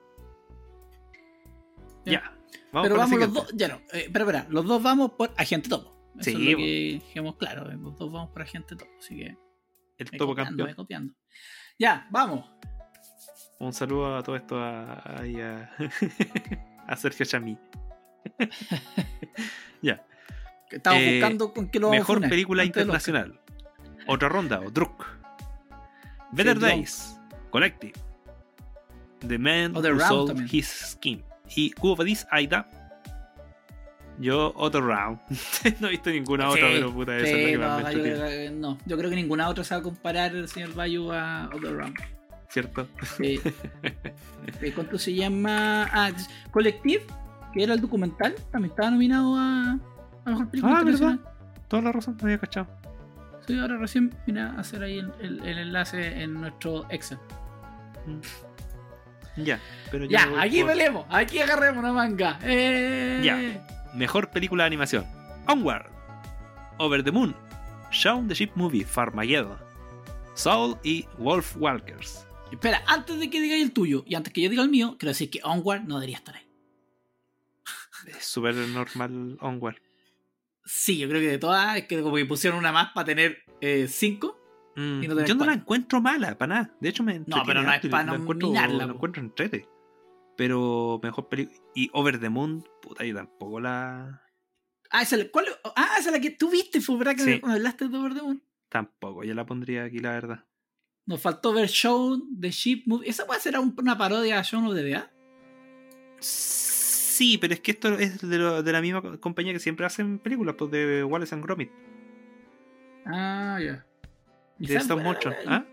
Ya. 2.04 2.12
Ya. 2.12 2.38
Vamos 2.72 2.88
Pero 2.88 2.98
vamos 2.98 3.18
los 3.20 3.32
dos, 3.32 3.48
ya 3.54 3.68
no, 3.68 3.74
eh, 3.92 4.04
espera, 4.06 4.24
espera, 4.24 4.46
los 4.48 4.64
dos 4.66 4.82
vamos 4.82 5.12
por 5.12 5.32
Agente 5.36 5.68
Topo. 5.68 5.92
Eso 6.18 6.30
Sí, 6.30 6.30
es 6.30 6.50
lo 6.52 6.56
que 6.58 7.00
dijimos 7.04 7.36
claro, 7.36 7.70
eh, 7.70 7.76
los 7.80 7.96
dos 7.98 8.10
vamos 8.10 8.30
por 8.30 8.42
Agente 8.42 8.76
Topo, 8.76 8.90
así 8.98 9.16
que 9.16 9.36
El 9.98 10.08
me 10.10 10.18
topo 10.18 10.30
copiando, 10.32 10.50
campeón. 10.50 10.68
me 10.68 10.74
copiando. 10.74 11.14
Ya, 11.78 12.08
vamos. 12.10 12.50
Un 13.62 13.72
saludo 13.72 14.16
a 14.16 14.22
todo 14.24 14.34
esto 14.34 14.58
a, 14.58 14.92
a, 14.94 15.22
a, 15.22 15.70
a 16.92 16.96
Sergio 16.96 17.24
Chamí. 17.24 17.56
ya. 19.82 20.04
Estamos 20.68 21.00
Eh, 21.00 21.12
buscando 21.20 21.52
con 21.54 21.68
qué 21.68 21.78
lo 21.78 21.90
Mejor 21.90 22.16
funar, 22.16 22.30
película 22.30 22.64
internacional. 22.64 23.38
Otra 24.08 24.28
ronda, 24.28 24.58
o 24.60 24.70
Druk. 24.70 25.06
Better. 26.32 26.58
Days. 26.58 27.20
Collective. 27.50 27.92
The 29.26 29.38
Man 29.38 29.76
Other 29.76 29.92
Who 29.92 29.98
Round 30.00 30.08
Sold 30.12 30.28
también. 30.30 30.48
His 30.50 30.66
Skin. 30.66 31.24
Y 31.54 31.72
This, 32.04 32.26
Aida. 32.32 32.68
Yo, 34.18 34.52
Other 34.56 34.82
Round. 34.82 35.20
no 35.80 35.86
he 35.86 35.90
visto 35.90 36.10
ninguna 36.10 36.48
otra, 36.48 36.66
pero 36.68 36.92
puta, 36.92 37.16
esa 37.16 37.26
es 37.28 37.44
la 37.44 37.50
que 37.50 37.58
más 37.58 37.76
me 37.76 37.82
yo, 37.82 37.88
entretiene, 37.98 38.18
creo 38.18 38.28
que- 38.28 38.50
no, 38.50 38.78
yo 38.86 38.98
creo 38.98 39.10
que 39.10 39.16
ninguna 39.16 39.48
otra 39.48 39.62
se 39.62 39.74
va 39.74 39.80
a 39.80 39.82
comparar 39.84 40.34
el 40.34 40.48
señor 40.48 40.74
Bayu 40.74 41.12
a 41.12 41.48
Other 41.54 41.76
Round. 41.76 41.96
¿Cierto? 42.52 42.86
Eh, 43.20 43.40
eh, 44.60 44.72
¿Cuánto 44.74 44.98
se 44.98 45.14
llama? 45.14 45.84
Ah, 45.92 46.10
Collective, 46.50 47.04
que 47.52 47.62
era 47.64 47.74
el 47.74 47.80
documental, 47.80 48.34
también 48.50 48.70
estaba 48.70 48.90
nominado 48.90 49.36
a, 49.36 49.78
a 50.24 50.30
Mejor 50.30 50.48
Película 50.50 50.74
Ah, 50.76 50.80
Internacional. 50.80 51.20
Toda 51.68 51.82
la 51.82 51.92
razón, 51.92 52.16
no 52.20 52.24
había 52.26 52.38
cachado. 52.38 52.66
Sí, 53.46 53.58
ahora 53.58 53.76
recién 53.78 54.14
vine 54.26 54.40
a 54.42 54.50
hacer 54.58 54.82
ahí 54.82 54.98
el, 54.98 55.12
el- 55.20 55.40
el 55.44 55.58
enlace 55.58 56.22
en 56.22 56.34
nuestro 56.34 56.86
Excel. 56.90 57.18
Ya, 59.36 59.58
pero 59.90 60.04
Ya, 60.04 60.26
voy 60.26 60.38
aquí 60.40 60.60
por 60.60 60.70
peleemos, 60.72 61.06
aquí 61.08 61.38
agarremos 61.40 61.78
una 61.82 61.92
manga. 61.92 62.38
¡Eh! 62.42 63.20
Ya. 63.24 63.66
Mejor 63.94 64.30
película 64.30 64.64
de 64.64 64.66
animación. 64.66 65.06
Onward. 65.48 65.86
Over 66.78 67.02
the 67.02 67.10
Moon. 67.12 67.34
Shaun 67.90 68.28
the 68.28 68.34
Sheep 68.34 68.52
Movie. 68.54 68.84
Farmageddon. 68.84 69.56
Soul 70.34 70.76
y 70.82 71.06
Wolf 71.18 71.56
Walkers. 71.56 72.26
Espera, 72.52 72.82
antes 72.86 73.18
de 73.18 73.30
que 73.30 73.40
digáis 73.40 73.62
el 73.62 73.72
tuyo 73.72 74.04
y 74.06 74.14
antes 74.14 74.32
que 74.32 74.40
yo 74.42 74.48
diga 74.50 74.62
el 74.62 74.68
mío, 74.68 74.96
quiero 74.98 75.10
decir 75.10 75.30
que 75.30 75.40
Onward 75.42 75.82
no 75.84 75.96
debería 75.96 76.16
estar 76.18 76.36
ahí. 76.36 76.46
Es 78.06 78.24
súper 78.24 78.54
normal 78.54 79.36
Onward. 79.40 79.76
Sí, 80.64 80.98
yo 80.98 81.08
creo 81.08 81.20
que 81.20 81.28
de 81.28 81.38
todas, 81.38 81.76
es 81.76 81.86
que 81.86 82.00
como 82.02 82.16
que 82.16 82.24
pusieron 82.26 82.58
una 82.58 82.70
más 82.72 82.92
para 82.92 83.04
tener 83.06 83.38
eh, 83.60 83.86
cinco. 83.88 84.38
Mm, 84.76 85.02
Y 85.02 85.08
no 85.08 85.14
tener 85.14 85.28
yo 85.28 85.34
no 85.34 85.44
la 85.44 85.54
encuentro 85.54 86.00
mala, 86.00 86.36
para 86.38 86.54
nada. 86.54 86.76
De 86.80 86.88
hecho, 86.88 87.02
me 87.02 87.14
entretiene 87.16 87.46
pero 87.46 87.62
no 87.62 87.68
es 87.68 87.74
harto 87.74 87.86
y 87.86 87.90
pa' 87.90 88.04
la 88.04 88.14
encuentro, 88.14 88.52
la 88.52 88.84
encuentro 88.84 89.22
entrete. 89.22 89.68
Pero 90.36 91.00
mejor 91.02 91.28
película. 91.28 91.58
Y 91.74 91.90
Over 91.92 92.18
the 92.20 92.28
Moon, 92.30 92.64
puta, 92.80 93.04
yo 93.04 93.14
tampoco 93.14 93.60
la. 93.60 94.22
Ah, 94.90 95.02
esa, 95.02 95.16
es 95.16 95.24
la- 95.24 95.30
¿cuál? 95.30 95.46
ah, 95.76 95.96
esa 95.98 96.08
es 96.10 96.12
la 96.14 96.20
que 96.20 96.30
tú 96.30 96.50
viste, 96.50 96.80
fue 96.80 96.96
verdad 96.96 97.16
que 97.16 97.22
Sí. 97.24 97.40
me 97.44 97.52
hablaste 97.54 97.88
de 97.88 97.96
Over 97.96 98.14
the 98.14 98.22
Moon. 98.22 98.42
Tampoco, 98.68 99.24
yo 99.24 99.34
la 99.34 99.44
pondría 99.46 99.84
aquí, 99.84 99.98
la 99.98 100.10
verdad. 100.12 100.44
Nos 101.06 101.20
faltó 101.20 101.52
ver 101.52 101.68
Show 101.68 102.22
the 102.40 102.50
Sheep 102.50 102.84
Movie. 102.86 103.08
¿Esa 103.10 103.26
puede 103.26 103.40
ser 103.40 103.58
un- 103.58 103.74
una 103.76 103.98
parodia 103.98 104.38
a 104.38 104.42
Shaun 104.42 104.66
of 104.66 104.74
the 104.74 104.82
Dead? 104.82 105.04
Sí, 106.20 107.38
pero 107.38 107.54
es 107.54 107.60
que 107.60 107.72
esto 107.72 107.98
es 107.98 108.20
de, 108.26 108.38
lo- 108.38 108.62
de 108.62 108.72
la 108.72 108.80
misma 108.80 109.02
co- 109.02 109.20
compañía 109.20 109.52
que 109.52 109.58
siempre 109.60 109.84
hacen 109.86 110.18
películas, 110.18 110.54
pues 110.56 110.70
de 110.70 111.04
Wallace 111.04 111.34
and 111.34 111.44
Gromit. 111.44 111.70
Ah, 113.06 113.58
ya. 113.62 113.84
Y 114.58 114.66
De 114.66 114.74
esa 114.74 114.78
es 114.78 114.82
stop 114.84 114.96
buena, 114.98 115.12
motion. 115.12 115.34
weón. 115.34 115.52
¿Ah? 115.52 115.66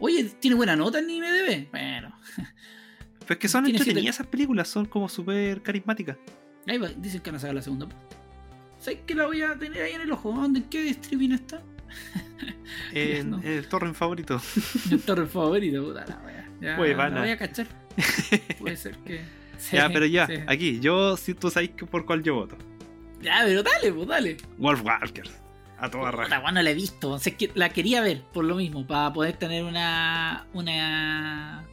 Oye, 0.00 0.24
¿tiene 0.40 0.56
buena 0.56 0.76
nota 0.76 0.98
en 0.98 1.10
IMDB? 1.10 1.70
Bueno. 1.70 2.18
Pero 3.20 3.32
es 3.34 3.38
que 3.38 3.48
son 3.48 3.66
entretenidas 3.66 3.94
siete- 4.02 4.08
esas 4.10 4.26
películas, 4.26 4.68
son 4.68 4.86
como 4.86 5.08
súper 5.08 5.62
carismáticas. 5.62 6.16
Ahí 6.66 6.78
va, 6.78 6.88
dicen 6.88 7.20
que 7.20 7.30
van 7.30 7.36
a 7.36 7.40
sacar 7.40 7.54
la 7.54 7.62
segunda 7.62 7.86
parte. 7.88 8.16
¿Sabes 8.78 9.00
que 9.06 9.14
la 9.14 9.26
voy 9.26 9.42
a 9.42 9.58
tener 9.58 9.82
ahí 9.82 9.92
en 9.92 10.02
el 10.02 10.12
ojo? 10.12 10.32
¿Dónde, 10.32 10.60
¿En 10.60 10.68
qué 10.70 10.88
streaming 10.90 11.30
está? 11.32 11.62
En, 12.92 13.30
no. 13.30 13.38
en 13.42 13.46
el 13.46 13.68
torrent 13.68 13.94
favorito. 13.94 14.40
Mi 14.90 14.98
torre 14.98 15.26
favorito, 15.26 15.84
puta 15.84 16.06
la 16.06 16.20
wea. 16.24 16.48
Ya, 16.60 16.76
la 16.76 17.20
voy 17.20 17.30
a 17.30 17.38
cachar. 17.38 17.66
Puede 18.58 18.76
ser 18.76 18.96
que. 18.98 19.20
Sí, 19.58 19.76
ya, 19.76 19.88
pero 19.88 20.06
ya, 20.06 20.26
sí. 20.26 20.34
aquí, 20.46 20.80
yo, 20.80 21.16
si 21.16 21.34
tú 21.34 21.50
sabes 21.50 21.70
por 21.90 22.06
cuál 22.06 22.22
yo 22.22 22.34
voto. 22.34 22.56
Ya, 23.20 23.42
pero 23.44 23.62
dale, 23.62 23.92
pues 23.92 24.08
dale. 24.08 24.36
Wolf 24.56 24.84
Walkers. 24.84 25.32
A 25.78 25.90
toda 25.90 26.10
raja. 26.10 26.40
weón, 26.40 26.54
no 26.54 26.62
la 26.62 26.70
he 26.70 26.74
visto. 26.74 27.10
O 27.10 27.18
sea, 27.18 27.32
es 27.32 27.36
que 27.36 27.50
la 27.54 27.68
quería 27.68 28.00
ver 28.00 28.22
por 28.32 28.44
lo 28.44 28.56
mismo, 28.56 28.86
para 28.86 29.12
poder 29.12 29.36
tener 29.36 29.64
una. 29.64 30.46
una. 30.52 31.64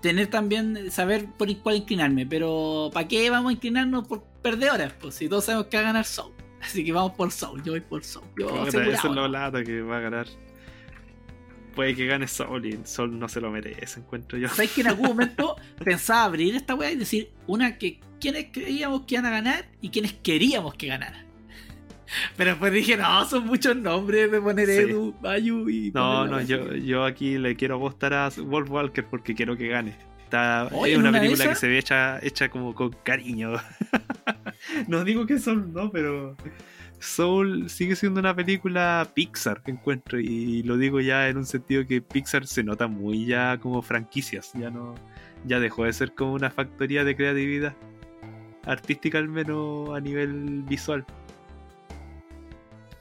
Tener 0.00 0.26
también, 0.26 0.90
saber 0.90 1.26
por 1.38 1.54
cuál 1.58 1.76
inclinarme. 1.76 2.26
Pero, 2.26 2.90
¿para 2.92 3.08
qué 3.08 3.28
vamos 3.30 3.50
a 3.50 3.52
inclinarnos 3.54 4.06
por 4.06 4.22
perdedoras? 4.42 4.92
Pues 5.00 5.14
si 5.14 5.28
todos 5.28 5.46
sabemos 5.46 5.66
que 5.68 5.78
va 5.78 5.82
a 5.82 5.86
ganar 5.86 6.04
Soul. 6.04 6.33
Así 6.64 6.84
que 6.84 6.92
vamos 6.92 7.12
por 7.12 7.30
Soul. 7.30 7.62
Yo 7.62 7.72
voy 7.72 7.80
por 7.80 8.02
Soul. 8.02 8.26
Yo 8.38 8.66
eso 8.66 8.80
es 8.80 9.04
lo 9.04 9.14
¿no? 9.14 9.28
lata 9.28 9.62
que 9.62 9.82
va 9.82 9.98
a 9.98 10.00
ganar. 10.00 10.26
Puede 11.74 11.94
que 11.94 12.06
gane 12.06 12.28
Soul 12.28 12.66
y 12.66 12.78
Soul 12.84 13.18
no 13.18 13.28
se 13.28 13.40
lo 13.40 13.50
merece, 13.50 14.00
encuentro 14.00 14.38
yo. 14.38 14.48
¿Sabes 14.48 14.72
que 14.72 14.80
en 14.82 14.88
algún 14.88 15.06
momento 15.08 15.56
pensaba 15.82 16.24
abrir 16.24 16.54
esta 16.54 16.74
weá 16.74 16.92
y 16.92 16.96
decir 16.96 17.30
una 17.46 17.78
que 17.78 18.00
quienes 18.20 18.46
creíamos 18.52 19.02
que 19.02 19.16
iban 19.16 19.26
a 19.26 19.30
ganar 19.30 19.66
y 19.80 19.90
quienes 19.90 20.14
queríamos 20.14 20.74
que 20.74 20.86
ganaran? 20.86 21.24
Pero 22.36 22.50
después 22.50 22.72
dije, 22.72 22.96
no, 22.96 23.24
son 23.24 23.46
muchos 23.46 23.76
nombres 23.76 24.30
de 24.30 24.40
poner 24.40 24.66
Sí. 24.66 24.72
Edu, 24.72 25.14
Bayu 25.20 25.68
y. 25.68 25.90
No, 25.92 26.24
la 26.26 26.30
no, 26.30 26.40
yo, 26.42 26.74
yo 26.74 27.04
aquí 27.04 27.38
le 27.38 27.56
quiero 27.56 27.76
apostar 27.76 28.14
a 28.14 28.30
Wolf 28.36 28.70
Walker 28.70 29.04
porque 29.04 29.34
quiero 29.34 29.56
que 29.56 29.68
gane. 29.68 29.96
Está, 30.22 30.68
es 30.68 30.94
¿en 30.94 31.00
una 31.00 31.12
película 31.12 31.48
que 31.48 31.54
se 31.54 31.68
ve 31.68 31.78
hecha, 31.78 32.18
hecha 32.22 32.48
como 32.48 32.74
con 32.74 32.90
cariño. 33.02 33.52
no 34.88 35.04
digo 35.04 35.26
que 35.26 35.38
Soul 35.38 35.72
no, 35.72 35.90
pero 35.90 36.36
Soul 36.98 37.68
sigue 37.68 37.96
siendo 37.96 38.20
una 38.20 38.34
película 38.34 39.06
Pixar, 39.14 39.62
encuentro. 39.66 40.18
Y 40.18 40.62
lo 40.62 40.76
digo 40.76 41.00
ya 41.00 41.28
en 41.28 41.36
un 41.38 41.46
sentido 41.46 41.86
que 41.86 42.00
Pixar 42.00 42.46
se 42.46 42.62
nota 42.64 42.86
muy 42.86 43.26
ya 43.26 43.58
como 43.58 43.82
franquicias. 43.82 44.52
Ya 44.54 44.70
no, 44.70 44.94
ya 45.46 45.60
dejó 45.60 45.84
de 45.84 45.92
ser 45.92 46.14
como 46.14 46.32
una 46.34 46.50
factoría 46.50 47.04
de 47.04 47.14
creatividad 47.16 47.74
artística 48.64 49.18
al 49.18 49.28
menos 49.28 49.90
a 49.94 50.00
nivel 50.00 50.62
visual. 50.62 51.04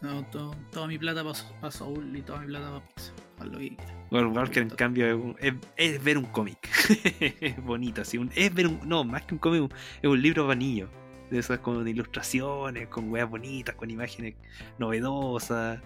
No, 0.01 0.21
todo- 0.25 0.53
toda 0.71 0.87
mi 0.87 0.97
plata 0.97 1.23
para 1.61 1.71
Soul 1.71 2.15
y 2.17 2.21
toda 2.21 2.41
mi 2.41 2.47
plata 2.47 2.67
para 2.71 2.85
Pixar. 2.87 3.13
Lo 3.47 3.57
que. 3.57 3.75
Wolf 4.11 4.35
Walker, 4.35 4.63
en 4.63 4.69
cambio, 4.69 5.07
es, 5.07 5.13
un- 5.13 5.35
es- 5.77 6.03
ver 6.03 6.17
un 6.17 6.25
cómic. 6.25 6.57
es 7.41 7.61
bonito, 7.63 8.01
así. 8.01 8.17
un- 8.17 8.31
es 8.35 8.53
ver 8.53 8.67
un. 8.67 8.79
No, 8.87 9.03
más 9.03 9.23
que 9.23 9.33
un 9.35 9.39
cómic, 9.39 9.73
es 10.01 10.09
un 10.09 10.21
libro 10.21 10.45
vanillo. 10.47 10.89
De 11.33 11.39
esas 11.39 11.59
con 11.59 11.87
ilustraciones, 11.87 12.87
con 12.89 13.09
weas 13.11 13.27
bonitas, 13.27 13.73
con 13.75 13.89
imágenes 13.89 14.35
novedosas, 14.77 15.79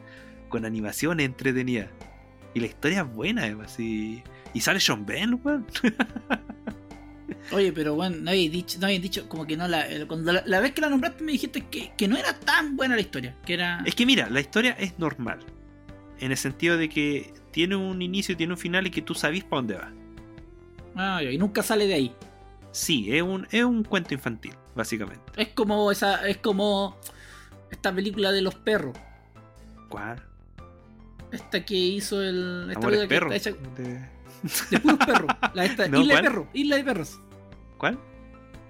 con 0.50 0.66
animaciones 0.66 1.26
entretenidas. 1.26 1.88
Y 2.54 2.60
la 2.60 2.66
historia 2.66 3.02
es 3.02 3.14
buena, 3.16 3.44
además. 3.44 3.80
Y, 3.80 4.22
y 4.54 4.60
sale 4.60 4.80
Sean 4.82 5.06
Ben, 5.06 5.40
weón. 5.44 5.66
Oye, 7.52 7.72
pero 7.72 7.96
bueno, 7.96 8.18
no 8.20 8.30
habéis 8.32 8.52
dicho, 8.52 8.78
no 8.80 8.88
habéis 8.88 9.02
dicho 9.02 9.30
como 9.30 9.46
que 9.48 9.56
no 9.56 9.68
la. 9.68 9.90
eh, 9.90 10.06
Cuando 10.06 10.34
la, 10.34 10.44
la 10.46 10.60
vez 10.60 10.74
que 10.74 10.82
la 10.82 10.90
nombraste 10.90 11.24
me 11.24 11.32
dijiste 11.32 11.62
que, 11.66 11.92
que 11.98 12.08
no 12.08 12.18
era 12.18 12.34
tan 12.38 12.76
buena 12.76 12.96
la 12.96 13.02
historia. 13.02 13.36
Que 13.46 13.54
era. 13.54 13.82
Es 13.86 13.96
que 13.96 14.06
mira, 14.06 14.30
la 14.30 14.42
historia 14.42 14.72
es 14.80 15.00
normal. 15.00 15.40
En 16.20 16.32
el 16.32 16.38
sentido 16.38 16.78
de 16.78 16.90
que 16.90 17.34
tiene 17.52 17.76
un 17.76 18.02
inicio, 18.02 18.36
tiene 18.36 18.54
un 18.54 18.60
final 18.60 18.86
y 18.88 18.92
que 18.92 19.02
tú 19.02 19.14
sabes 19.16 19.44
para 19.44 19.58
dónde 19.62 19.76
va. 19.76 19.92
Ah, 20.96 21.24
y 21.24 21.38
nunca 21.38 21.64
sale 21.64 21.88
de 21.88 21.94
ahí. 21.94 22.16
Sí, 22.72 23.16
es 23.16 23.22
un, 23.22 23.48
es 23.52 23.64
un 23.64 23.84
cuento 23.84 24.14
infantil, 24.14 24.54
básicamente. 24.78 25.24
Es 25.36 25.50
como 25.50 25.92
esa, 25.92 26.26
es 26.28 26.38
como 26.38 26.98
esta 27.72 27.94
película 27.94 28.32
de 28.32 28.42
los 28.42 28.56
perros. 28.56 28.96
¿Cuál? 29.90 30.24
Esta 31.32 31.66
que 31.66 31.76
hizo 31.76 32.22
el. 32.22 32.68
Esta 32.70 32.80
Amores 32.80 33.08
perros. 33.08 33.34
hecha 33.34 33.52
De- 33.76 34.18
de 34.70 34.80
puros 34.80 34.98
perros. 35.06 35.28
La 35.54 35.66
esta, 35.66 35.88
No, 35.90 36.00
Isla 36.02 36.14
¿cuál? 36.14 36.24
de 36.24 36.30
perros. 36.30 36.48
Isla 36.54 36.76
de 36.78 36.84
perros. 36.84 37.20
¿Cuál? 37.78 38.00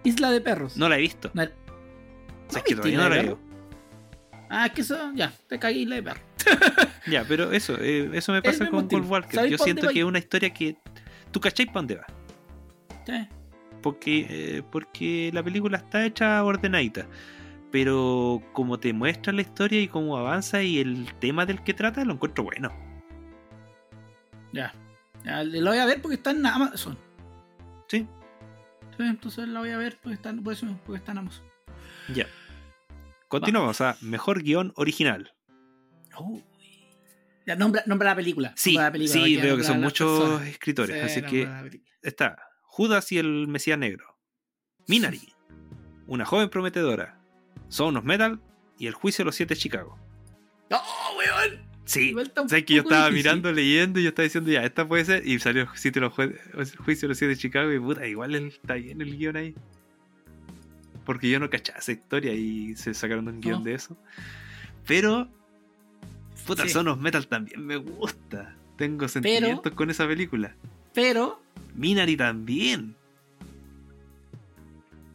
Isla 0.03 0.31
de 0.31 0.41
perros. 0.41 0.77
No 0.77 0.89
la 0.89 0.97
he 0.97 1.01
visto. 1.01 1.29
No, 1.33 1.43
O 1.43 1.47
sea, 2.49 2.59
es 2.59 2.63
que 2.63 2.75
todavía 2.75 2.97
no 2.97 3.09
la 3.09 3.15
perros? 3.15 3.39
Ah, 4.49 4.65
es 4.67 4.71
que 4.71 4.81
eso, 4.81 5.11
ya, 5.13 5.31
te 5.47 5.59
caí 5.59 5.81
Isla 5.83 5.95
de 5.95 6.03
perros. 6.03 6.21
Ya, 7.07 7.23
pero 7.25 7.51
eso, 7.53 7.77
eh, 7.79 8.09
eso 8.13 8.33
me 8.33 8.41
pasa 8.41 8.69
con 8.69 8.87
Paul. 8.89 9.03
Walker. 9.03 9.33
¿Sabéis 9.35 9.51
Yo 9.57 9.57
siento 9.63 9.87
que 9.89 9.99
es 9.99 10.05
una 10.05 10.19
historia 10.19 10.49
que. 10.53 10.77
¿Tú 11.31 11.39
cacháis 11.39 11.67
para 11.69 11.79
dónde 11.79 11.95
va? 11.95 12.05
Sí. 13.05 13.29
Porque, 13.81 14.25
eh, 14.29 14.63
porque 14.71 15.31
la 15.33 15.43
película 15.43 15.77
está 15.77 16.05
hecha 16.05 16.43
ordenadita. 16.43 17.07
Pero 17.71 18.41
como 18.53 18.79
te 18.79 18.93
muestra 18.93 19.33
la 19.33 19.41
historia 19.41 19.81
y 19.81 19.87
cómo 19.87 20.17
avanza 20.17 20.63
y 20.63 20.79
el 20.79 21.13
tema 21.19 21.45
del 21.45 21.63
que 21.63 21.73
trata, 21.73 22.03
lo 22.05 22.13
encuentro 22.13 22.43
bueno. 22.43 22.71
Ya. 24.53 24.73
Ya, 25.25 25.43
Lo 25.43 25.71
voy 25.71 25.79
a 25.79 25.85
ver 25.85 26.01
porque 26.01 26.15
está 26.15 26.31
en 26.31 26.45
Amazon. 26.45 26.97
Sí, 27.87 28.07
Sí, 28.97 29.03
entonces 29.03 29.47
la 29.47 29.59
voy 29.59 29.69
a 29.69 29.77
ver 29.77 29.99
porque 30.01 30.15
está, 30.15 30.33
por 30.33 30.53
eso, 30.53 30.65
porque 30.85 30.97
está 30.97 31.11
en 31.11 31.19
Amazon. 31.19 31.45
ya. 32.13 32.25
Continuamos 33.27 33.81
a 33.81 33.97
mejor 34.01 34.41
guion 34.41 34.73
original. 34.75 35.33
Uy. 36.19 36.43
Ya, 37.45 37.55
nombra, 37.55 37.83
nombra 37.85 38.09
la 38.09 38.15
película. 38.15 38.53
Sí, 38.55 38.71
nombra 38.71 38.85
la 38.87 38.91
película, 38.93 39.23
sí, 39.23 39.37
veo 39.37 39.57
que 39.57 39.63
son 39.63 39.81
muchos 39.81 40.19
personas. 40.19 40.47
escritores. 40.47 41.11
Sí, 41.13 41.19
así 41.19 41.29
que 41.29 41.81
está 42.01 42.46
Judas 42.77 43.11
y 43.11 43.17
el 43.17 43.47
Mesías 43.47 43.79
Negro. 43.79 44.15
Minari, 44.87 45.33
una 46.05 46.25
joven 46.25 46.47
prometedora. 46.47 47.19
Son 47.69 47.97
of 47.97 48.03
Metal 48.05 48.39
y 48.77 48.85
el 48.85 48.93
juicio 48.93 49.23
de 49.23 49.25
los 49.25 49.35
siete 49.35 49.55
de 49.55 49.59
Chicago. 49.59 49.97
¡No, 50.69 50.77
weón! 51.17 51.65
Sí, 51.85 52.13
sabes 52.47 52.65
que 52.65 52.75
yo 52.75 52.83
estaba 52.83 53.05
difícil. 53.09 53.23
mirando, 53.31 53.51
leyendo 53.51 53.99
y 53.99 54.03
yo 54.03 54.09
estaba 54.09 54.25
diciendo, 54.25 54.51
ya, 54.51 54.63
esta 54.63 54.87
puede 54.87 55.05
ser. 55.05 55.25
Y 55.27 55.39
salió 55.39 55.63
el 55.63 55.75
sitio 55.75 56.03
los 56.03 56.13
juicio 56.13 57.07
de 57.07 57.07
los 57.07 57.17
siete 57.17 57.29
de 57.29 57.37
Chicago 57.37 57.73
y 57.73 57.79
puta, 57.79 58.05
igual 58.05 58.35
está 58.35 58.75
bien 58.75 59.01
el 59.01 59.17
guion 59.17 59.37
ahí. 59.37 59.55
Porque 61.03 61.31
yo 61.31 61.39
no 61.39 61.49
cachaba 61.49 61.79
esa 61.79 61.93
historia 61.93 62.33
y 62.35 62.75
se 62.75 62.93
sacaron 62.93 63.27
un 63.27 63.41
guion 63.41 63.59
No. 63.59 63.65
de 63.65 63.73
eso. 63.73 63.97
Pero, 64.85 65.27
puta, 66.45 66.61
Sí. 66.61 66.69
Son 66.69 66.87
of 66.89 66.99
Metal 66.99 67.25
también 67.27 67.65
me 67.65 67.77
gusta. 67.77 68.55
Tengo 68.77 69.07
sentimientos 69.07 69.73
con 69.73 69.89
esa 69.89 70.05
película. 70.07 70.55
Pero, 70.97 71.39
Minari 71.75 72.17
también. 72.17 72.95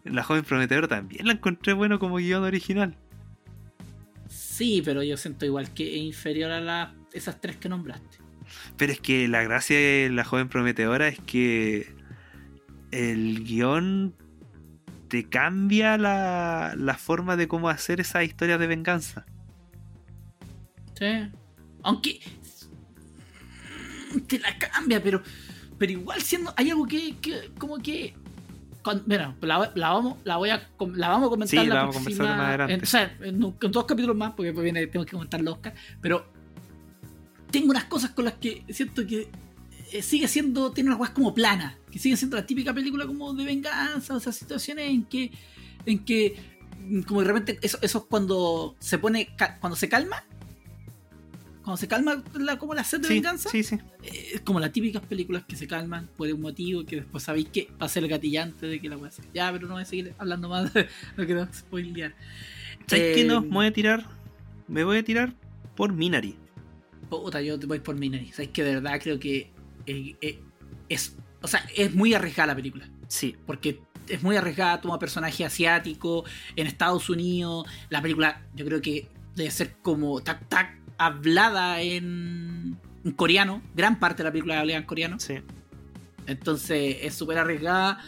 La 0.05 0.23
joven 0.23 0.45
prometedora 0.45 0.87
también 0.87 1.27
la 1.27 1.33
encontré 1.33 1.73
bueno 1.73 1.99
como 1.99 2.19
guion 2.19 2.45
original. 2.45 2.97
sí, 4.29 4.81
pero 4.85 5.03
yo 5.03 5.17
siento 5.17 5.45
igual 5.45 5.75
que 5.75 5.97
es 5.97 6.03
inferior 6.03 6.53
a 6.53 6.61
la, 6.61 6.95
esas 7.13 7.41
tres 7.41 7.57
que 7.57 7.69
nombraste. 7.69 8.19
Pero 8.77 8.93
es 8.93 9.01
que 9.01 9.27
la 9.27 9.43
gracia 9.43 9.77
de 9.77 10.11
la 10.11 10.23
joven 10.23 10.49
prometedora 10.49 11.09
es 11.09 11.19
que 11.19 11.93
el 12.93 13.43
guion 13.43 14.15
te 15.09 15.29
cambia 15.29 15.99
la, 15.99 16.75
la 16.77 16.95
forma 16.95 17.37
de 17.37 17.49
cómo 17.49 17.69
hacer 17.69 17.99
esas 17.99 18.23
historias 18.23 18.61
de 18.61 18.69
venganza. 18.69 19.27
Sí. 20.97 21.29
Aunque. 21.83 22.21
Te 24.29 24.39
la 24.39 24.57
cambia, 24.57 25.03
pero. 25.03 25.25
Pero 25.83 25.93
igual 25.95 26.23
siendo. 26.23 26.55
Hay 26.57 26.71
algo 26.71 26.87
que. 26.87 27.17
que 27.21 27.51
como 27.59 27.79
que. 27.79 28.15
con- 28.83 29.03
mira, 29.05 29.35
la, 29.41 29.73
la 29.75 29.89
vamos, 29.91 30.19
la, 30.23 30.37
voy 30.37 30.51
a, 30.51 30.71
la 30.95 31.09
vamos 31.09 31.27
a 31.27 31.31
comentar 31.31 31.49
Sí, 31.65 31.67
la, 31.69 31.75
vamos 31.75 31.97
a 31.97 31.99
conversar 31.99 32.25
próxima- 32.27 32.37
más 32.37 32.49
adelante. 32.49 32.75
En, 32.75 32.83
o 32.83 32.87
sea, 32.87 33.17
en, 33.21 33.73
dos 33.73 33.85
capítulos 33.85 34.17
más, 34.17 34.31
porque 34.35 34.47
después 34.51 34.63
viene, 34.63 34.87
tengo 34.87 35.05
que 35.05 35.11
comentar 35.11 35.41
los 35.41 35.55
Oscar. 35.57 35.75
Pero. 36.01 36.25
Tengo 37.51 37.71
unas 37.71 37.85
cosas 37.87 38.11
con 38.11 38.27
las 38.27 38.35
que 38.35 38.65
siento 38.69 39.05
que. 39.05 39.29
eh, 39.91 40.03
sigue 40.03 40.29
siendo. 40.29 40.71
Tiene 40.71 40.91
unas 40.91 40.99
cosas 40.99 41.15
como 41.15 41.35
planas. 41.35 41.75
Que 41.91 41.99
sigue 41.99 42.17
siendo 42.17 42.37
la 42.37 42.47
típica 42.47 42.73
película 42.73 43.05
como 43.05 43.35
de 43.35 43.45
venganza. 43.45 44.15
O 44.15 44.21
sea, 44.21 44.31
situaciones 44.33 44.89
en 44.89 45.03
que. 45.05 45.33
En 45.85 46.05
que. 46.05 46.37
mm, 46.79 47.01
Como 47.03 47.23
de 47.23 47.27
repente. 47.27 47.59
Eso, 47.61 47.77
eso 47.83 47.99
es 47.99 48.05
cuando 48.05 48.77
se 48.79 48.99
pone. 48.99 49.35
Cuando 49.59 49.75
se 49.75 49.89
calma 49.89 50.25
cuando 51.63 51.77
se 51.77 51.89
calma 51.89 52.23
la, 52.35 52.59
como 52.59 52.75
la 52.75 52.85
sed 52.85 53.01
de 53.01 53.09
Sí, 53.09 53.15
venganza, 53.15 53.49
sí, 53.51 53.63
sí. 53.63 53.77
eh, 54.03 54.31
es 54.35 54.41
como 54.43 54.59
las 54.61 54.73
típicas 54.73 55.03
películas 55.03 55.45
que 55.47 55.57
se 55.57 55.67
calman 55.67 56.09
por 56.17 56.29
un 56.33 56.41
motivo 56.41 56.85
que 56.85 56.97
después 56.97 57.23
sabéis 57.25 57.49
que 57.49 57.69
va 57.81 57.87
a 57.87 57.89
ser 57.89 58.03
el 58.05 58.11
gatillante 58.11 58.67
de 58.67 58.81
que 58.81 58.89
la 58.89 58.97
voy 58.97 59.07
a 59.07 59.09
hacer. 59.09 59.25
Ya, 59.33 59.51
pero 59.53 59.67
no 59.69 59.75
voy 59.75 59.83
a 59.83 59.87
seguir 59.87 60.15
hablando 60.19 60.49
más, 60.49 60.73
no 61.17 61.25
quiero 61.27 61.47
spoilear. 61.53 62.15
¿Sabes 62.87 63.15
qué 63.15 63.21
Eh, 63.23 63.25
no? 63.25 63.43
Me 63.43 63.49
voy 63.49 63.67
a 63.67 63.73
tirar. 63.73 64.07
Me 64.69 64.85
voy 64.85 64.99
a 64.99 65.05
tirar 65.05 65.35
por 65.77 65.93
Minari. 65.93 66.37
Puta, 67.09 67.41
yo 67.43 67.59
te 67.59 67.67
voy 67.67 67.81
por 67.81 67.95
Minari. 67.97 68.31
Sabéis 68.33 68.51
que 68.51 68.65
de 68.65 68.75
verdad 68.75 68.99
creo 69.03 69.19
que 69.19 69.51
eh, 69.87 70.17
eh, 70.21 70.41
es. 70.89 71.17
O 71.43 71.49
sea, 71.49 71.65
es 71.77 71.95
muy 71.95 72.15
arriesgada 72.15 72.49
la 72.49 72.57
película. 72.57 72.89
Sí. 73.09 73.37
Porque 73.47 73.81
es 74.09 74.23
muy 74.23 74.37
arriesgada, 74.37 74.81
toma 74.81 74.99
personaje 74.99 75.45
asiático 75.45 76.25
en 76.57 76.67
Estados 76.67 77.09
Unidos. 77.11 77.67
La 77.91 78.01
película, 78.03 78.43
yo 78.55 78.65
creo 78.65 78.81
que 78.81 79.09
debe 79.37 79.51
ser 79.51 79.75
como 79.83 80.21
tac 80.23 80.49
tac 80.49 80.79
hablada 81.07 81.81
en, 81.81 82.77
en 83.05 83.13
coreano. 83.13 83.63
Gran 83.75 83.99
parte 83.99 84.19
de 84.19 84.25
la 84.25 84.33
película 84.33 84.61
hablada 84.61 84.79
en 84.79 84.85
coreano. 84.87 85.19
Sí. 85.21 85.35
Entonces 86.27 86.99
es 87.03 87.15
súper 87.15 87.39
arriesgada. 87.39 87.99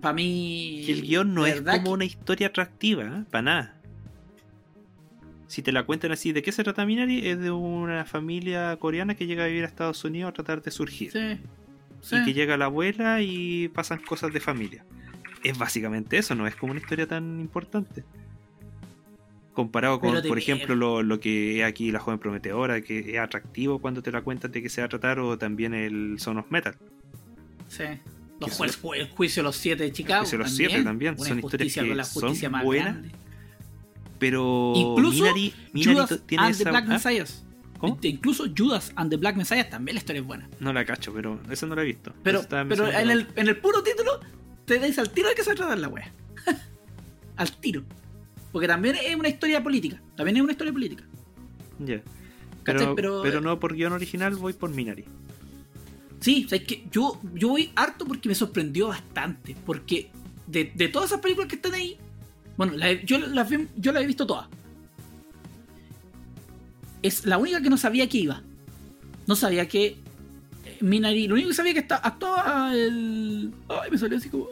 Para 0.00 0.12
mí. 0.14 0.82
Que 0.86 0.92
el 0.92 1.02
guion 1.02 1.34
no 1.34 1.46
es 1.46 1.60
como 1.62 1.82
que- 1.84 1.90
una 1.90 2.04
historia 2.04 2.48
atractiva, 2.48 3.24
para 3.30 3.42
nada. 3.42 3.78
Si 5.48 5.60
te 5.62 5.72
la 5.72 5.82
cuentan 5.84 6.12
así, 6.12 6.32
¿de 6.32 6.42
qué 6.42 6.50
se 6.50 6.64
trata 6.64 6.86
Minari? 6.86 7.28
Es 7.28 7.38
de 7.38 7.50
una 7.50 8.04
familia 8.06 8.74
coreana 8.78 9.14
que 9.14 9.26
llega 9.26 9.44
a 9.44 9.48
vivir 9.48 9.64
a 9.64 9.66
Estados 9.66 10.02
Unidos 10.04 10.30
a 10.30 10.32
tratar 10.32 10.62
de 10.62 10.70
surgir. 10.70 11.10
Sí. 11.12 11.38
sí. 12.00 12.16
Y 12.16 12.24
que 12.24 12.32
llega 12.32 12.56
la 12.56 12.66
abuela 12.66 13.20
y 13.20 13.68
pasan 13.68 13.98
cosas 14.00 14.32
de 14.32 14.40
familia. 14.40 14.84
Es 15.44 15.58
básicamente 15.58 16.16
eso, 16.16 16.34
no 16.34 16.46
es 16.46 16.56
como 16.56 16.70
una 16.72 16.80
historia 16.80 17.06
tan 17.06 17.38
importante. 17.40 18.04
Comparado 19.52 20.00
con, 20.00 20.22
por 20.26 20.38
ejemplo, 20.38 20.74
lo, 20.74 21.02
lo 21.02 21.20
que 21.20 21.58
es 21.60 21.64
aquí 21.66 21.92
La 21.92 21.98
Joven 22.00 22.18
Prometedora, 22.18 22.80
que 22.80 23.12
es 23.12 23.18
atractivo 23.18 23.80
cuando 23.80 24.02
te 24.02 24.10
la 24.10 24.22
cuentan 24.22 24.50
de 24.50 24.62
qué 24.62 24.68
se 24.70 24.80
va 24.80 24.86
a 24.86 24.88
tratar, 24.88 25.18
o 25.20 25.36
también 25.36 25.74
el 25.74 26.16
Son 26.18 26.38
of 26.38 26.50
Metal. 26.50 26.74
Sí. 27.68 27.84
Los 28.40 28.50
Que 28.50 28.56
son- 28.72 28.94
el 28.96 29.08
juicio 29.10 29.42
de 29.42 29.44
los 29.44 29.56
siete 29.56 29.84
de 29.84 29.92
Chicago. 29.92 30.20
juicio 30.22 30.38
de 30.38 30.44
los 30.44 30.50
también. 30.52 30.70
siete 30.70 30.84
también, 30.84 31.18
son 31.18 31.38
historias 31.40 31.74
que 31.74 31.94
la 31.94 32.04
son 32.04 32.50
más 32.50 32.64
buenas. 32.64 32.92
grande. 32.94 33.10
Pero 34.18 34.72
Incluso 34.76 35.22
Minari, 35.24 35.54
Minari 35.72 35.94
Judas 36.00 36.22
tiene 36.26 36.44
and 36.44 36.56
the 36.56 36.62
esa. 36.62 36.70
Black 36.70 36.84
¿Ah? 36.86 36.88
Messiahs. 36.88 37.44
¿Cómo? 37.78 37.98
Incluso 38.02 38.44
Judas 38.56 38.92
and 38.94 39.10
the 39.10 39.16
Black 39.16 39.36
Messiah 39.36 39.68
también 39.68 39.96
la 39.96 39.98
historia 39.98 40.20
es 40.20 40.26
buena. 40.26 40.48
No 40.60 40.72
la 40.72 40.84
cacho, 40.84 41.12
pero 41.12 41.40
esa 41.50 41.66
no 41.66 41.74
la 41.74 41.82
he 41.82 41.86
visto. 41.86 42.12
Pero, 42.22 42.42
en, 42.50 43.10
el, 43.10 43.26
en 43.34 43.48
el 43.48 43.56
puro 43.58 43.82
título 43.82 44.20
te 44.64 44.78
dais 44.78 44.96
al 44.98 45.10
tiro 45.10 45.28
de 45.28 45.34
que 45.34 45.42
se 45.42 45.54
trata 45.54 45.74
la 45.76 45.88
wea. 45.88 46.12
al 47.36 47.50
tiro. 47.60 47.82
Porque 48.52 48.68
también 48.68 48.96
es 48.96 49.14
una 49.16 49.28
historia 49.28 49.62
política. 49.62 50.00
También 50.16 50.36
es 50.36 50.42
una 50.42 50.52
historia 50.52 50.72
política. 50.72 51.04
Ya. 51.78 52.02
¿Cachai? 52.62 52.80
Pero, 52.80 52.94
Pero- 52.94 53.22
pero 53.22 53.40
no 53.40 53.58
por 53.58 53.74
guion 53.74 53.92
original, 53.92 54.36
voy 54.36 54.52
por 54.52 54.70
Minari. 54.70 55.04
Sí, 56.20 56.44
o 56.46 56.48
sea, 56.48 56.58
es 56.58 56.64
que 56.64 56.86
yo, 56.92 57.18
yo 57.34 57.48
voy 57.48 57.72
harto 57.74 58.04
porque 58.04 58.28
me 58.28 58.34
sorprendió 58.36 58.88
bastante. 58.88 59.56
Porque 59.66 60.10
de, 60.46 60.70
de 60.74 60.88
todas 60.88 61.10
esas 61.10 61.20
películas 61.20 61.48
que 61.48 61.56
están 61.56 61.74
ahí, 61.74 61.96
bueno, 62.56 62.74
la 62.76 62.92
yo, 63.02 63.18
las 63.18 63.48
yo 63.76 63.90
las 63.92 64.02
he 64.02 64.06
visto 64.06 64.26
todas. 64.26 64.46
Es 67.02 67.26
la 67.26 67.38
única 67.38 67.60
que 67.60 67.70
no 67.70 67.76
sabía 67.76 68.08
que 68.08 68.18
iba. 68.18 68.42
No 69.26 69.34
sabía 69.34 69.66
que 69.66 69.86
eh, 70.64 70.78
Minari, 70.80 71.26
lo 71.26 71.34
único 71.34 71.48
que 71.48 71.54
sabía 71.54 71.72
que 71.72 71.80
está, 71.80 71.96
actuaba 71.96 72.72
el. 72.74 73.52
Ay, 73.68 73.90
me 73.90 73.98
salió 73.98 74.18
así 74.18 74.28
como. 74.28 74.46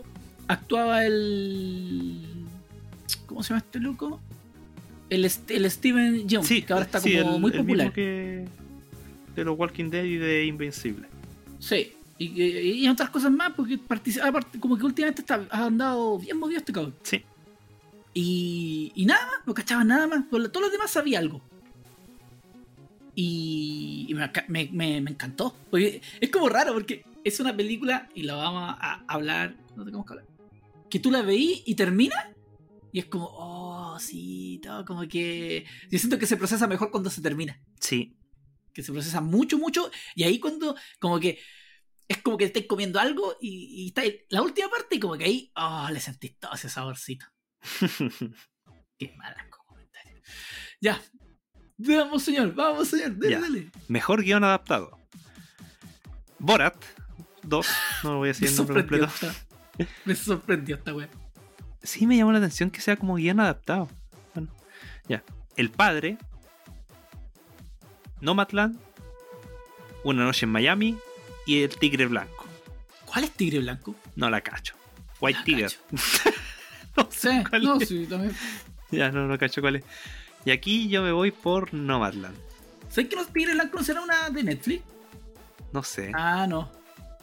Actuaba 0.49 1.07
el. 1.07 2.27
¿Cómo 3.31 3.43
se 3.43 3.51
llama 3.51 3.59
este 3.65 3.79
loco? 3.81 4.21
El, 5.09 5.25
el 5.25 5.71
Steven 5.71 6.29
Yeun, 6.29 6.45
Sí, 6.45 6.63
que 6.63 6.73
ahora 6.73 6.85
está 6.85 7.01
sí, 7.01 7.17
como 7.19 7.35
el- 7.37 7.41
muy 7.41 7.51
el 7.53 7.59
popular. 7.59 7.87
mismo 7.87 7.95
que 7.95 8.45
de 9.37 9.45
los 9.45 9.59
Walking 9.59 9.89
Dead 9.91 10.05
y 10.05 10.17
de 10.17 10.45
Invencible. 10.47 11.07
Sí. 11.59 11.93
Y, 12.19 12.43
y- 12.43 12.85
y 12.85 12.89
otras 12.89 13.09
cosas 13.11 13.31
más, 13.33 13.53
porque 13.55 13.79
aparte, 14.23 14.61
como 14.61 14.77
que 14.77 14.85
últimamente 14.85 15.23
está, 15.23 15.47
ha 15.51 15.65
andado 15.67 16.19
bien 16.19 16.37
movido 16.39 16.59
este 16.59 16.73
cabrón. 16.73 16.95
Sí. 17.03 17.23
Y, 18.13 18.93
y 18.95 19.07
nada 19.07 19.25
más, 19.27 19.47
no 19.47 19.55
cachaba 19.55 19.85
nada 19.85 20.07
más. 20.09 20.29
Todos 20.29 20.61
los 20.61 20.73
demás 20.73 20.91
sabía 20.91 21.19
algo. 21.21 21.41
Y, 23.15 24.07
y 24.09 24.15
me, 24.15 24.31
me- 24.49 24.69
me- 24.73 25.01
me 25.01 25.11
encantó. 25.11 25.55
Porque 25.71 26.03
es 26.21 26.31
como 26.31 26.49
raro, 26.49 26.73
porque 26.73 27.05
es 27.25 27.39
una 27.41 27.57
película, 27.57 28.09
y 28.15 28.23
la 28.25 28.35
vamos 28.35 28.77
a 28.79 29.03
hablar, 29.09 29.55
no 29.77 29.85
tenemos 29.85 30.07
que 30.07 30.13
hablar, 30.15 30.27
que 30.89 30.99
tú 30.99 31.11
la 31.11 31.23
veís 31.23 31.63
y 31.67 31.75
termina, 31.75 32.31
y 32.93 32.99
es 33.01 33.07
como, 33.07 33.29
oh, 33.33 33.99
sí, 34.01 34.61
todo 34.63 34.85
como 34.85 35.07
que... 35.09 35.65
Yo 35.91 35.99
siento 35.99 36.19
que 36.19 36.27
se 36.27 36.37
procesa 36.37 36.67
mejor 36.67 36.91
cuando 36.91 37.11
se 37.11 37.21
termina 37.23 37.61
Sí. 37.81 38.17
que 38.73 38.83
se 38.83 38.93
procesa 38.93 39.21
mucho, 39.21 39.59
mucho, 39.59 39.91
y 40.15 40.23
ahí 40.25 40.39
cuando, 40.41 40.75
como 41.01 41.19
que 41.21 41.39
es 42.09 42.19
como 42.23 42.37
que 42.37 42.45
estáis 42.47 42.67
comiendo 42.67 42.99
algo 42.99 43.37
y, 43.41 43.85
y 43.85 43.87
está 43.89 44.03
la 44.31 44.43
última 44.43 44.69
parte 44.69 44.97
y 44.97 45.01
como 45.01 45.17
que 45.17 45.25
ahí, 45.25 45.53
oh, 45.55 45.89
le 45.93 46.01
sentís 46.01 46.37
todo 46.39 46.53
ese 46.55 46.69
saborcito. 46.69 47.27
Qué 48.99 49.15
malasco 49.17 49.65
comentario. 49.67 50.21
Ya. 50.81 51.01
Vamos, 51.79 52.23
señor, 52.23 52.55
vamos, 52.55 52.89
señor, 52.89 53.17
dale, 53.19 53.31
Ya. 53.31 53.41
dale. 53.41 53.71
Mejor 53.89 54.23
guion 54.23 54.45
adaptado. 54.45 54.99
Borat 56.39 56.77
2, 57.43 57.67
no 58.05 58.13
lo 58.13 58.17
voy 58.19 58.29
a 58.29 58.33
decir 58.33 58.49
el 58.49 58.57
nombre 58.57 58.81
completo. 58.81 59.07
esta, 59.07 59.35
me 60.05 60.15
sorprendió 60.15 60.77
esta 60.77 60.95
wea. 60.95 61.09
Sí 61.83 62.07
me 62.07 62.17
llamó 62.17 62.33
la 62.33 62.39
atención 62.39 62.71
que 62.71 62.81
sea 62.81 62.97
como 62.97 63.15
guion 63.17 63.41
adaptado. 63.41 63.89
Bueno, 64.35 64.49
ya. 65.09 65.23
El 65.57 65.71
padre. 65.71 66.19
Nomadland. 68.21 68.79
Una 70.05 70.25
noche 70.25 70.47
en 70.47 70.53
Miami. 70.53 70.97
Y 71.47 71.63
el 71.63 71.71
tigre 71.77 72.07
blanco. 72.07 72.47
¿Cuál 73.07 73.25
es 73.25 73.33
Tigre 73.33 73.59
Blanco? 73.59 73.97
No 74.15 74.31
la 74.31 74.41
cacho. 74.41 74.75
White 75.21 75.39
La 75.41 75.45
Tiger. 75.45 75.71
cacho. 75.73 75.81
no 76.97 77.09
Sí, 77.11 77.19
sé 77.29 77.45
cuál 77.49 77.63
no, 77.65 77.81
es. 77.81 77.89
sí, 77.89 78.07
también. 78.07 78.37
Ya 78.93 79.11
no, 79.11 79.27
no 79.27 79.37
cacho 79.37 79.61
cuál 79.61 79.77
es. 79.77 79.85
Y 80.45 80.53
aquí 80.53 80.89
yo 80.89 81.03
me 81.03 81.11
voy 81.11 81.33
por 81.33 81.75
Nomadland. 81.75 82.37
¿Sabes 82.89 83.09
que 83.11 83.17
los 83.17 83.33
Tigres 83.33 83.55
Blancos 83.57 83.85
será 83.87 84.01
una 84.01 84.31
de 84.31 84.45
Netflix? 84.45 84.85
No 85.73 85.83
sé. 85.83 86.13
Ah, 86.15 86.47
no. 86.49 86.71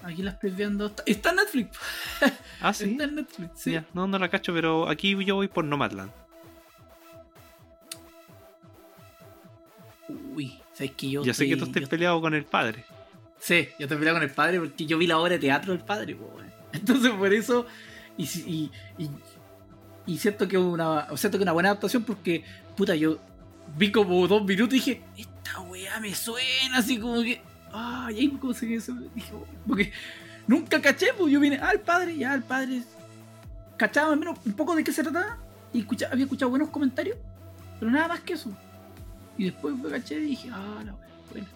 Aquí 0.07 0.23
la 0.23 0.31
estoy 0.31 0.51
viendo. 0.51 0.91
Está- 1.05 1.29
en 1.31 1.35
Netflix. 1.35 1.77
Ah, 2.61 2.73
sí. 2.73 2.91
Está 2.91 3.03
en 3.03 3.15
Netflix, 3.15 3.51
sí. 3.55 3.71
Ya, 3.73 3.85
no, 3.93 4.07
no 4.07 4.17
la 4.17 4.29
cacho, 4.29 4.53
pero 4.53 4.87
aquí 4.89 5.15
yo 5.25 5.35
voy 5.35 5.47
por 5.47 5.65
Nomadland. 5.65 6.11
Uy, 10.35 10.57
¿sabes 10.73 10.91
que 10.91 11.09
yo 11.09 11.23
Ya 11.23 11.33
sé 11.33 11.47
que 11.47 11.57
tú 11.57 11.65
estás 11.65 11.83
yo- 11.83 11.89
peleado 11.89 12.21
con 12.21 12.33
el 12.33 12.45
padre. 12.45 12.85
Sí, 13.39 13.67
yo 13.77 13.83
estoy 13.85 13.97
peleado 13.97 14.17
con 14.17 14.23
el 14.23 14.33
padre 14.33 14.59
porque 14.59 14.85
yo 14.85 14.97
vi 14.97 15.05
la 15.07 15.17
obra 15.19 15.33
de 15.33 15.39
teatro 15.39 15.73
del 15.73 15.83
padre, 15.83 16.15
po. 16.15 16.31
Entonces 16.73 17.11
por 17.11 17.33
eso. 17.33 17.65
Y, 18.17 18.23
y, 18.23 18.71
y, 18.97 19.09
y 20.05 20.17
siento 20.17 20.47
que 20.47 20.57
una. 20.57 21.07
Siento 21.17 21.37
que 21.37 21.43
es 21.43 21.45
una 21.45 21.51
buena 21.51 21.69
adaptación 21.69 22.03
porque. 22.03 22.43
Puta, 22.75 22.95
yo 22.95 23.19
vi 23.75 23.91
como 23.91 24.27
dos 24.27 24.43
minutos 24.43 24.73
y 24.75 24.77
dije, 24.77 25.01
esta 25.17 25.59
weá 25.61 25.99
me 25.99 26.15
suena 26.15 26.77
así 26.77 26.97
como 26.99 27.21
que. 27.21 27.41
Ay, 27.71 28.19
ahí 28.19 28.29
como 28.29 28.53
se 28.53 28.67
que 28.67 28.75
eso. 28.75 28.93
Dije, 29.13 29.31
oh, 29.33 29.45
porque 29.67 29.91
nunca 30.47 30.81
caché, 30.81 31.07
pues 31.17 31.31
yo 31.31 31.39
vine, 31.39 31.59
ah, 31.61 31.71
el 31.73 31.81
padre, 31.81 32.17
ya 32.17 32.33
el 32.33 32.43
padre. 32.43 32.81
Cachaba 33.77 34.13
al 34.13 34.19
menos 34.19 34.39
un 34.45 34.53
poco 34.53 34.75
de 34.75 34.83
qué 34.83 34.91
se 34.91 35.03
trataba. 35.03 35.37
Y 35.73 35.79
escucha- 35.81 36.09
había 36.11 36.23
escuchado 36.23 36.49
buenos 36.49 36.69
comentarios. 36.69 37.17
Pero 37.79 37.91
nada 37.91 38.07
más 38.07 38.21
que 38.21 38.33
eso. 38.33 38.51
Y 39.37 39.45
después 39.45 39.75
me 39.75 39.89
caché 39.89 40.15
y 40.15 40.21
dije, 40.29 40.49
ah, 40.51 40.81
la 40.83 40.93
buena. 41.31 41.47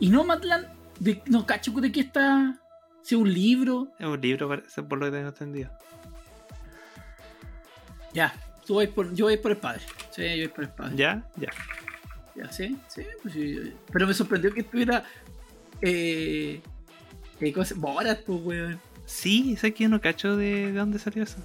Y 0.00 0.08
no 0.08 0.24
Matland, 0.24 0.66
de, 0.98 1.22
no 1.26 1.46
cacho 1.46 1.70
de 1.72 1.92
qué 1.92 2.00
está. 2.00 2.58
Si 3.02 3.14
es 3.14 3.20
un 3.20 3.32
libro. 3.32 3.88
Es 3.98 4.06
un 4.06 4.20
libro, 4.20 4.48
parece, 4.48 4.82
por 4.82 4.98
lo 4.98 5.06
que 5.06 5.12
tengo 5.12 5.28
entendido. 5.28 5.70
Ya, 8.12 8.32
tú 8.66 8.76
vais 8.76 8.88
por, 8.88 9.12
yo 9.14 9.26
voy 9.26 9.36
por 9.36 9.50
el 9.52 9.56
padre. 9.58 9.82
Sí, 10.10 10.22
yo 10.22 10.44
voy 10.46 10.48
por 10.48 10.64
el 10.64 10.70
padre. 10.70 10.96
¿Ya? 10.96 11.22
Ya. 11.36 11.50
Ya, 12.36 12.50
sí, 12.52 12.76
sí, 12.88 13.02
pues 13.22 13.34
sí. 13.34 13.72
Pero 13.92 14.06
me 14.06 14.14
sorprendió 14.14 14.52
que 14.52 14.60
estuviera. 14.60 15.04
Eh. 15.80 16.60
eh 17.40 17.52
¿cómo 17.52 17.64
se- 17.64 17.74
Borat, 17.74 18.22
pues, 18.24 18.40
weón. 18.42 18.80
Sí, 19.06 19.56
sé 19.56 19.72
que 19.74 19.86
no 19.88 20.00
cacho 20.00 20.36
de, 20.36 20.66
de 20.66 20.72
dónde 20.72 20.98
salió 20.98 21.22
eso. 21.22 21.36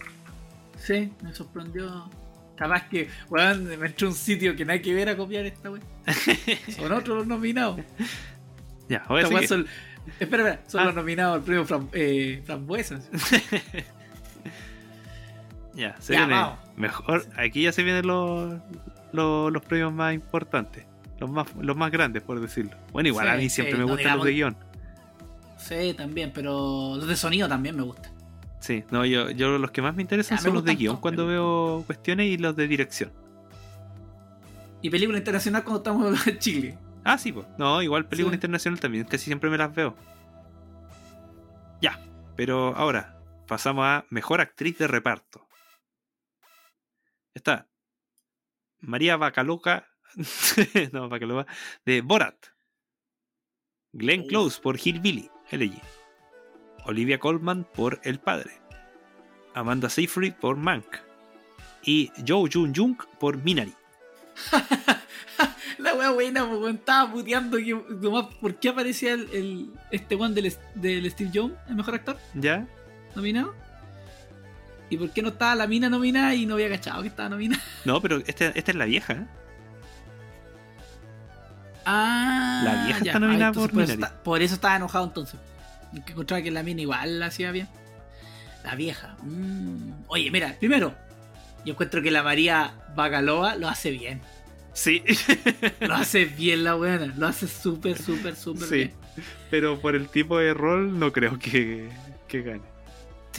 Sí, 0.77 1.11
me 1.21 1.33
sorprendió. 1.33 2.09
Capaz 2.55 2.87
que, 2.89 3.07
weón, 3.29 3.65
me 3.65 3.87
entró 3.87 4.07
un 4.09 4.13
sitio 4.15 4.55
que 4.55 4.65
nada 4.65 4.81
que 4.81 4.93
ver 4.93 5.09
a 5.09 5.15
copiar 5.17 5.45
esta 5.45 5.69
weón. 5.69 5.83
Son 6.75 6.91
otros 6.91 7.17
los 7.17 7.27
nominados. 7.27 7.79
Ya, 8.87 9.03
voy 9.07 9.21
a 9.21 9.27
son, 9.47 9.67
espera, 10.19 10.41
espera, 10.49 10.63
son 10.67 10.81
Ah. 10.81 10.85
los 10.85 10.95
nominados 10.95 11.35
al 11.35 11.43
premio 11.43 11.65
Fram- 11.65 11.89
eh, 11.93 12.41
Frambuesas. 12.45 13.07
Ya, 15.75 15.95
se 16.01 16.13
Ya, 16.13 16.19
viene 16.25 16.33
vamos. 16.33 16.59
mejor. 16.75 17.25
Aquí 17.37 17.63
ya 17.63 17.71
se 17.71 17.83
vienen 17.83 18.07
los, 18.07 18.53
los, 19.11 19.51
los 19.51 19.61
premios 19.63 19.91
más 19.93 20.13
importantes. 20.13 20.85
Los 21.19 21.29
más, 21.29 21.47
los 21.55 21.75
más 21.75 21.91
grandes, 21.91 22.23
por 22.23 22.39
decirlo. 22.39 22.77
Bueno, 22.93 23.09
igual 23.09 23.27
Sí, 23.27 23.33
a 23.33 23.37
mí 23.37 23.49
siempre 23.49 23.73
sí, 23.73 23.79
me 23.79 23.85
no 23.85 23.91
gustan 23.93 24.17
los 24.17 24.25
de 24.25 24.31
guion. 24.33 24.57
Sí, 25.57 25.93
también, 25.93 26.31
pero 26.33 26.95
los 26.95 27.07
de 27.07 27.15
sonido 27.17 27.47
también 27.49 27.75
me 27.75 27.83
gustan. 27.83 28.11
Sí, 28.61 28.83
no, 28.91 29.05
yo, 29.05 29.29
yo 29.31 29.57
los 29.57 29.71
que 29.71 29.81
más 29.81 29.95
me 29.95 30.01
interesan 30.01 30.37
Ya, 30.37 30.41
me 30.41 30.45
son 30.47 30.53
los 30.55 30.63
de 30.63 30.75
guion 30.75 30.93
todos, 30.93 31.01
cuando 31.01 31.27
veo 31.27 31.83
cuestiones 31.85 32.27
y 32.27 32.37
los 32.37 32.55
de 32.55 32.67
dirección. 32.67 33.11
Y 34.81 34.89
película 34.89 35.17
internacional 35.17 35.63
cuando 35.63 35.79
estamos 35.79 36.27
en 36.27 36.39
Chile. 36.39 36.77
Ah, 37.03 37.17
sí, 37.17 37.31
pues. 37.31 37.45
No, 37.57 37.81
igual 37.81 38.05
película 38.07 38.33
Sí. 38.33 38.35
internacional 38.37 38.79
también, 38.79 39.05
casi 39.05 39.25
siempre 39.25 39.49
me 39.49 39.57
las 39.57 39.73
veo. 39.73 39.95
Ya, 41.81 41.99
pero 42.35 42.75
ahora 42.75 43.17
pasamos 43.47 43.85
a 43.85 44.05
mejor 44.09 44.39
actriz 44.41 44.77
de 44.77 44.87
reparto. 44.87 45.47
Está 47.33 47.67
María 48.81 49.17
Bacaloca, 49.17 49.87
no, 50.91 51.09
de 51.85 52.01
Borat. 52.01 52.35
Glenn. 53.91 54.27
Close 54.27 54.61
por 54.61 54.77
Hillbilly. 54.77 55.29
Olivia 56.85 57.19
Colman 57.19 57.63
por 57.73 57.99
El 58.03 58.19
Padre. 58.19 58.61
Amanda 59.55 59.89
Seyfried 59.89 60.33
por 60.35 60.57
Mank. 60.57 60.85
Y 61.83 62.11
Joe 62.27 62.49
Jun 62.51 62.73
Jung 62.75 62.97
por 63.19 63.37
Minari. 63.43 63.73
La 65.79 65.93
wea 65.95 66.11
buena, 66.11 66.45
pues, 66.47 66.59
weón, 66.59 66.75
estaba 66.75 67.11
puteando 67.11 67.57
que 67.57 67.73
¿por 68.41 68.55
qué 68.59 68.69
aparecía 68.69 69.13
el, 69.13 69.29
el- 69.31 69.73
este 69.91 70.15
one 70.15 70.33
del, 70.35 70.53
del 70.75 71.09
Steve 71.09 71.31
Jones, 71.33 71.57
el 71.69 71.75
mejor 71.75 71.95
actor 71.95 72.17
¿Ya? 72.33 72.67
nominado? 73.15 73.55
¿Y 74.89 74.97
por 74.97 75.11
qué 75.11 75.21
no 75.21 75.29
estaba 75.29 75.53
la 75.55 75.67
mina 75.67 75.87
nominada 75.89 76.33
y 76.35 76.45
no 76.45 76.55
había 76.55 76.69
cachado 76.69 77.01
que 77.03 77.07
estaba 77.09 77.29
nominada? 77.29 77.61
No, 77.85 78.01
pero 78.01 78.17
esta, 78.25 78.47
esta 78.47 78.71
es 78.71 78.75
la 78.77 78.85
vieja, 78.85 79.13
¿eh? 79.13 79.25
Ah, 81.85 82.61
La 82.63 82.85
vieja 82.85 82.99
ya. 83.03 83.11
está 83.11 83.19
nominada 83.19 83.45
Ah, 83.47 83.49
entonces 83.49 83.71
por 83.73 83.83
está- 83.83 84.23
por 84.23 84.41
eso 84.41 84.53
estaba 84.55 84.75
enojado 84.75 85.05
entonces. 85.05 85.39
Que 86.05 86.11
encontraba 86.11 86.43
que 86.43 86.51
la 86.51 86.61
mina 86.63 86.81
igual 86.81 87.19
la 87.19 87.27
hacía 87.27 87.51
bien. 87.51 87.67
La 88.63 88.75
vieja. 88.75 89.15
mm. 89.23 90.03
Oye, 90.07 90.29
mira, 90.31 90.55
primero, 90.59 90.93
yo 91.65 91.73
encuentro 91.73 92.01
que 92.01 92.11
la 92.11 92.21
María 92.21 92.73
Bagaloa 92.95 93.55
lo 93.55 93.67
hace 93.69 93.91
bien. 93.91 94.21
Sí, 94.73 95.03
Lo 95.81 95.95
hace 95.95 96.25
bien 96.25 96.63
la 96.63 96.75
buena. 96.75 97.07
Lo 97.17 97.27
hace 97.27 97.47
súper, 97.47 97.97
súper, 97.97 98.35
súper 98.35 98.67
Sí. 98.67 98.75
bien. 98.75 98.93
pero 99.49 99.79
por 99.81 99.95
el 99.95 100.07
tipo 100.09 100.37
de 100.37 100.53
rol 100.53 100.99
no 100.99 101.11
creo 101.11 101.39
que, 101.39 101.89
que 102.27 102.41
gane. 102.43 102.61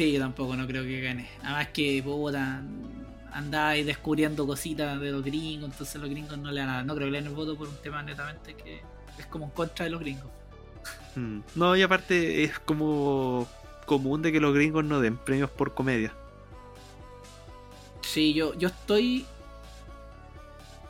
Sí, 0.00 0.12
yo 0.12 0.18
tampoco 0.18 0.56
no 0.56 0.66
creo 0.66 0.82
que 0.82 0.98
gane. 1.02 1.28
Nada 1.42 1.56
más 1.56 1.68
que 1.68 2.02
puta, 2.02 2.62
andaba 3.34 3.68
ahí 3.68 3.84
descubriendo 3.84 4.46
cositas 4.46 4.98
de 4.98 5.10
los 5.12 5.22
gringos, 5.22 5.70
entonces 5.72 6.00
los 6.00 6.08
gringos 6.08 6.38
no 6.38 6.50
le 6.50 6.62
dan 6.62 6.86
no 6.86 6.94
creo 6.94 7.08
que 7.08 7.10
le 7.10 7.18
den 7.18 7.26
el 7.28 7.34
voto 7.34 7.54
por 7.54 7.68
un 7.68 7.76
tema 7.82 8.02
netamente 8.02 8.54
que 8.54 8.80
es 9.18 9.26
como 9.26 9.44
en 9.44 9.50
contra 9.50 9.84
de 9.84 9.90
los 9.90 10.00
gringos. 10.00 10.30
Mm. 11.16 11.40
No, 11.54 11.76
y 11.76 11.82
aparte 11.82 12.44
es 12.44 12.58
como 12.60 13.46
común 13.84 14.22
de 14.22 14.32
que 14.32 14.40
los 14.40 14.54
gringos 14.54 14.86
no 14.86 15.02
den 15.02 15.18
premios 15.18 15.50
por 15.50 15.74
comedia. 15.74 16.14
Sí, 18.00 18.32
yo, 18.32 18.54
yo 18.54 18.68
estoy 18.68 19.26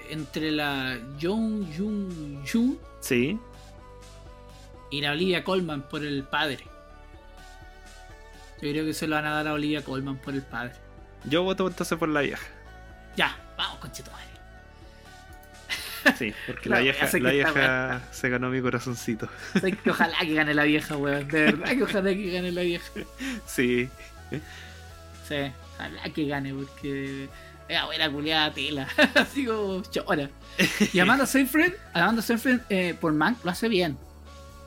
entre 0.08 0.52
la 0.52 1.00
Jung 1.20 1.64
Jung 1.76 2.48
Jung 2.48 2.76
Sí. 3.00 3.36
y 4.92 5.00
la 5.00 5.10
Olivia 5.10 5.42
Colman 5.42 5.88
por 5.88 6.04
el 6.04 6.22
padre. 6.22 6.69
Yo 8.62 8.70
creo 8.70 8.84
que 8.84 8.94
se 8.94 9.06
lo 9.06 9.16
van 9.16 9.26
a 9.26 9.30
dar 9.30 9.48
a 9.48 9.52
Olivia 9.52 9.82
Colman 9.82 10.16
por 10.16 10.34
el 10.34 10.42
padre. 10.42 10.72
Yo 11.24 11.42
voto 11.42 11.66
entonces 11.66 11.98
por 11.98 12.08
la 12.08 12.20
vieja. 12.20 12.46
Ya, 13.16 13.36
vamos, 13.56 13.78
conchetumare. 13.78 14.30
Sí, 16.16 16.32
porque 16.46 16.68
la 16.68 16.80
vieja, 16.80 17.06
la 17.18 18.02
se 18.10 18.28
ganó 18.28 18.50
mi 18.50 18.60
corazoncito. 18.60 19.28
Sé 19.60 19.72
que 19.72 19.90
ojalá 19.90 20.18
que 20.20 20.34
gane 20.34 20.54
la 20.54 20.64
vieja, 20.64 20.96
weón. 20.96 21.28
De 21.28 21.44
verdad 21.44 21.68
que 21.68 21.82
ojalá 21.82 22.10
que 22.10 22.30
gane 22.30 22.52
la 22.52 22.62
vieja. 22.62 22.90
Sí. 23.46 23.88
Sí, 25.28 25.52
ojalá 25.74 26.02
que 26.14 26.26
gane, 26.26 26.54
porque 26.54 27.28
es 27.68 27.78
abuela 27.78 28.10
culiada 28.10 28.52
tela. 28.52 28.88
Así 29.14 29.44
como 29.44 29.82
chora. 29.82 30.30
Y 30.92 30.98
Amanda 30.98 31.26
Seyfried, 31.26 31.72
Amanda 31.92 32.22
Seyfried 32.22 32.60
eh, 32.68 32.94
por 33.00 33.12
Mank 33.12 33.44
lo 33.44 33.50
hace 33.50 33.68
bien. 33.68 33.96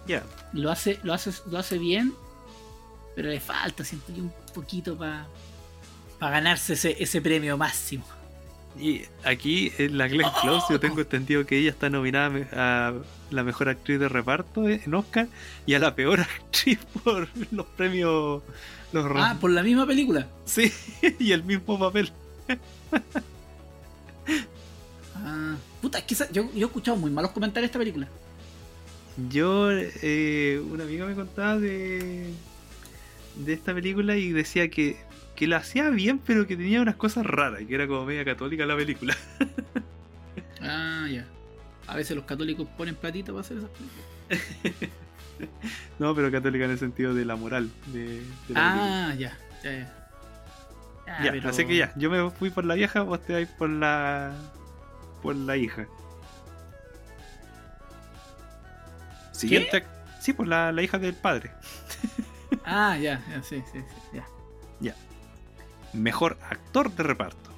Ya. 0.07 0.23
Lo 0.53 0.71
hace, 0.71 0.99
lo 1.03 1.13
hace, 1.13 1.31
lo 1.49 1.57
hace 1.57 1.77
bien, 1.77 2.13
pero 3.15 3.29
le 3.29 3.39
falta, 3.39 3.83
siento 3.83 4.11
yo, 4.13 4.23
un 4.23 4.33
poquito 4.53 4.97
para 4.97 5.27
ganarse 6.19 6.73
ese, 6.73 6.95
ese 7.01 7.21
premio 7.21 7.57
máximo. 7.57 8.05
Y 8.79 9.03
aquí 9.23 9.71
en 9.77 9.97
la 9.99 10.07
Glenn 10.07 10.29
Close 10.41 10.65
yo 10.71 10.79
tengo 10.79 10.99
entendido 11.01 11.45
que 11.45 11.57
ella 11.59 11.69
está 11.69 11.89
nominada 11.91 12.47
a 12.53 12.93
la 13.29 13.43
mejor 13.43 13.69
actriz 13.69 13.99
de 13.99 14.09
reparto 14.09 14.67
en 14.67 14.91
Oscar 14.95 15.27
y 15.67 15.75
a 15.75 15.79
la 15.79 15.93
peor 15.93 16.21
actriz 16.21 16.79
por 17.03 17.27
los 17.51 17.65
premios 17.67 18.41
los 18.91 19.05
Ah, 19.15 19.37
por 19.39 19.51
la 19.51 19.61
misma 19.63 19.85
película. 19.85 20.27
Sí, 20.45 20.71
y 21.19 21.31
el 21.33 21.43
mismo 21.43 21.77
papel. 21.79 22.11
Ah, 25.15 25.55
puta, 25.81 25.99
es 25.99 26.03
que 26.05 26.13
esa- 26.13 26.31
yo, 26.31 26.43
yo 26.53 26.65
he 26.65 26.69
escuchado 26.69 26.97
muy 26.97 27.11
malos 27.11 27.31
comentarios 27.31 27.63
de 27.63 27.71
esta 27.71 27.79
película. 27.79 28.07
Yo, 29.29 29.69
eh, 29.71 30.61
una 30.71 30.83
amiga 30.83 31.05
me 31.05 31.13
contaba 31.15 31.57
de, 31.59 32.31
de 33.35 33.53
esta 33.53 33.73
película 33.73 34.15
y 34.15 34.31
decía 34.31 34.69
que, 34.69 34.97
que 35.35 35.47
la 35.47 35.57
hacía 35.57 35.89
bien, 35.89 36.19
pero 36.19 36.45
que 36.47 36.55
tenía 36.55 36.81
unas 36.81 36.95
cosas 36.95 37.25
raras, 37.25 37.61
que 37.67 37.73
era 37.75 37.87
como 37.87 38.05
media 38.05 38.23
católica 38.25 38.65
la 38.65 38.75
película. 38.75 39.15
Ah, 40.65 41.07
ya. 41.11 41.25
A 41.87 41.95
veces 41.97 42.15
los 42.15 42.23
católicos 42.23 42.65
ponen 42.77 42.95
platita 42.95 43.33
para 43.33 43.41
hacer 43.41 43.57
esas 43.57 43.69
películas. 43.71 44.89
no, 45.99 46.15
pero 46.15 46.31
católica 46.31 46.63
en 46.63 46.71
el 46.71 46.79
sentido 46.79 47.13
de 47.13 47.25
la 47.25 47.35
moral. 47.35 47.69
De, 47.87 48.19
de 48.47 48.53
la 48.53 49.09
Ah, 49.09 49.13
ya. 49.15 49.37
Ya, 49.61 49.71
ya. 49.71 49.93
Ya, 51.05 51.23
Ya, 51.25 51.31
pero- 51.33 51.49
así 51.49 51.65
que 51.65 51.75
ya, 51.75 51.91
yo 51.97 52.09
me 52.09 52.29
fui 52.31 52.49
por 52.49 52.63
la 52.63 52.75
vieja, 52.75 53.01
vos 53.01 53.21
te 53.25 53.33
vais 53.33 53.49
por 53.49 53.69
la. 53.69 54.33
por 55.21 55.35
la 55.35 55.57
hija. 55.57 55.85
Siguiente. 59.33 59.83
Sí, 60.21 60.31
por 60.31 60.47
la, 60.47 60.71
la 60.71 60.81
hija 60.81 60.97
del 60.97 61.13
padre. 61.15 61.51
Ah, 62.65 62.97
ya, 62.97 63.21
ya, 63.29 63.43
sí, 63.43 63.61
sí, 63.71 63.79
sí. 64.11 64.19
Ya. 64.79 64.95
Mejor 65.93 66.37
actor 66.49 66.91
de 66.91 67.03
reparto. 67.03 67.51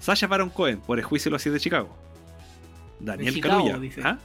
Sasha 0.00 0.26
Baron 0.26 0.50
Cohen 0.50 0.80
por 0.80 0.98
El 0.98 1.04
juicio 1.04 1.30
de 1.30 1.32
los 1.34 1.42
siete 1.42 1.54
de 1.54 1.60
Chicago. 1.60 1.96
Daniel 3.00 3.80
dice. 3.80 4.02
¿Ah? 4.04 4.18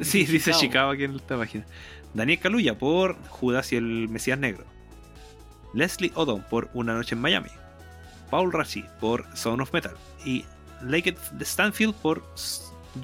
Sí, 0.00 0.24
dice 0.24 0.52
Chicago. 0.52 0.90
Aquí 0.90 1.04
en 1.04 1.16
esta 1.16 1.36
página. 1.36 1.66
Daniel 2.14 2.38
Kaluuya 2.38 2.78
por 2.78 3.16
Judas 3.28 3.72
y 3.72 3.76
el 3.76 4.08
Mesías 4.08 4.38
Negro. 4.38 4.64
Leslie 5.74 6.12
Odom 6.14 6.42
por 6.42 6.70
Una 6.74 6.94
Noche 6.94 7.14
en 7.14 7.20
Miami. 7.20 7.50
Paul 8.30 8.52
Rashi 8.52 8.84
por 9.00 9.26
Son 9.36 9.60
of 9.60 9.72
Metal. 9.72 9.94
Y 10.24 10.44
Lake 10.82 11.16
Stanfield 11.40 11.94
por 11.94 12.22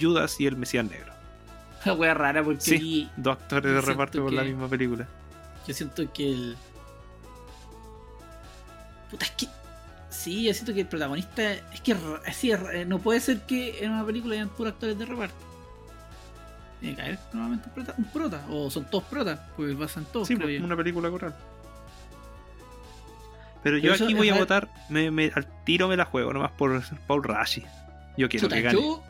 Judas 0.01 0.41
y 0.41 0.47
el 0.47 0.57
Mesías 0.57 0.85
Negro. 0.89 1.13
Una 1.85 1.95
wea 1.95 2.15
rara 2.15 2.43
porque 2.43 2.61
Sí. 2.61 3.11
Dos 3.17 3.37
actores 3.37 3.73
de 3.73 3.81
reparto 3.81 4.23
por 4.23 4.33
la 4.33 4.45
misma 4.45 4.69
película. 4.69 5.07
Yo 5.69 5.75
siento 5.75 6.13
que 6.13 6.33
el. 6.33 6.57
Puta, 9.11 9.25
es 9.25 9.31
que. 9.33 9.47
Sí, 10.11 10.45
yo 10.45 10.53
siento 10.55 10.75
que 10.75 10.81
el 10.81 10.87
protagonista. 10.87 11.53
Es 11.53 11.81
que 11.83 11.95
ra- 11.95 12.21
no 12.87 12.99
puede 12.99 13.21
ser 13.21 13.43
que 13.43 13.85
en 13.85 13.93
una 13.93 14.05
película 14.05 14.35
hayan 14.35 14.49
puros 14.49 14.73
actores 14.73 14.99
de 14.99 15.05
reparto. 15.07 15.35
Tiene 16.81 16.97
que 16.97 17.03
haber 17.03 17.19
normalmente 17.33 17.69
un 17.69 17.75
prota, 17.75 17.95
un 17.99 18.05
prota, 18.05 18.47
O 18.51 18.71
son 18.71 18.85
todos 18.85 19.05
protas, 19.05 19.41
pues 19.57 19.75
pasan 19.77 20.05
todos, 20.13 20.29
Sí, 20.29 20.35
creo 20.37 20.47
pues, 20.47 20.59
yo. 20.61 20.65
una 20.65 20.77
película 20.77 21.11
coral. 21.11 21.35
Pero 23.63 23.79
yo 23.79 23.93
Pero 23.93 24.05
aquí 24.05 24.15
voy 24.15 24.29
a 24.29 24.35
votar, 24.39 24.69
me, 24.89 25.11
me- 25.11 25.33
al 25.35 25.47
tiro 25.65 25.89
me 25.89 25.97
la 25.97 26.05
juego, 26.05 26.33
nomás 26.33 26.53
por 26.53 26.81
Paul 27.09 27.25
Rashi. 27.25 27.65
Yo 28.17 28.29
quiero 28.29 28.47
Puta, 28.47 28.57
que 28.57 28.63
gane. 28.63 28.79
yo, 28.81 29.03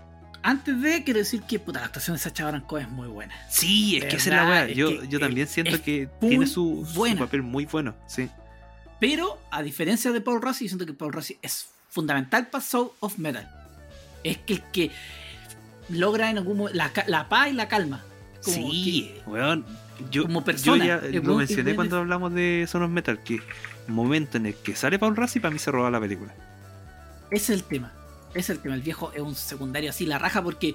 antes 0.43 0.81
de, 0.81 1.05
quiero 1.05 1.19
decir 1.19 1.43
que 1.43 1.59
puta, 1.59 1.81
la 1.81 1.87
actuación 1.87 2.17
de 2.17 2.23
Sacha 2.23 2.45
Baron 2.45 2.61
Cohen 2.63 2.87
es 2.87 2.91
muy 2.93 3.09
buena. 3.09 3.35
Sí, 3.51 3.97
es 3.97 4.05
De 4.05 4.09
que 4.09 4.17
esa 4.17 4.31
es 4.31 4.37
la 4.37 4.49
weá. 4.49 4.65
es 4.67 4.77
Yo, 4.77 4.89
que 4.89 5.09
yo 5.09 5.19
es- 5.19 5.21
también 5.21 5.47
siento 5.49 5.75
es 5.77 5.81
que 5.81 6.09
muy 6.21 6.31
tiene 6.31 6.47
su, 6.47 6.87
su 6.93 7.17
papel 7.17 7.43
muy 7.43 7.67
bueno. 7.67 7.95
Sí. 8.07 8.29
Pero, 9.01 9.39
a 9.51 9.63
diferencia 9.63 10.11
de 10.13 10.21
Paul 10.21 10.43
Rassi, 10.43 10.65
yo 10.65 10.69
siento 10.71 10.87
que 10.87 10.93
Paul 10.93 11.13
Rassi 11.13 11.39
es 11.43 11.69
fundamental 11.91 12.49
para 12.49 12.63
Soul 12.65 12.91
of 13.01 13.19
Metal. 13.19 13.49
Es 14.25 14.39
que 14.39 14.55
el 14.55 14.63
que 14.73 14.91
logra 15.89 16.31
en 16.31 16.39
algún 16.39 16.59
momento 16.59 16.77
la, 16.77 16.93
la 17.07 17.29
paz 17.29 17.49
y 17.51 17.53
la 17.53 17.69
calma. 17.69 18.03
Como 18.45 18.57
sí, 18.71 19.13
que- 19.25 19.31
weón. 19.31 19.65
Yo, 20.13 20.23
como 20.23 20.45
persona, 20.45 20.85
yo 21.03 21.11
ya 21.11 21.21
lo 21.21 21.35
mencioné 21.35 21.75
cuando 21.75 21.97
es- 21.97 22.01
hablamos 22.03 22.33
de 22.33 22.67
Son 22.71 22.83
of 22.85 22.91
Metal, 22.91 23.19
que 23.23 23.35
el 23.89 23.93
momento 23.95 24.37
en 24.37 24.47
el 24.47 24.55
que 24.55 24.77
sale 24.77 24.97
Paul 24.99 25.17
Rassi 25.17 25.41
para 25.41 25.53
mí 25.53 25.59
se 25.59 25.71
roba 25.73 25.91
la 25.91 25.99
película. 26.01 26.33
ese 27.33 27.53
es 27.55 27.61
el 27.61 27.65
tema. 27.65 27.93
Es 28.35 28.51
el 28.51 28.59
tema. 28.59 28.75
El 28.75 28.83
viejo 28.83 29.13
es 29.13 29.21
un 29.21 29.35
secundario 29.35 29.91
así, 29.91 30.07
la 30.07 30.19
raja, 30.19 30.43
porque. 30.43 30.75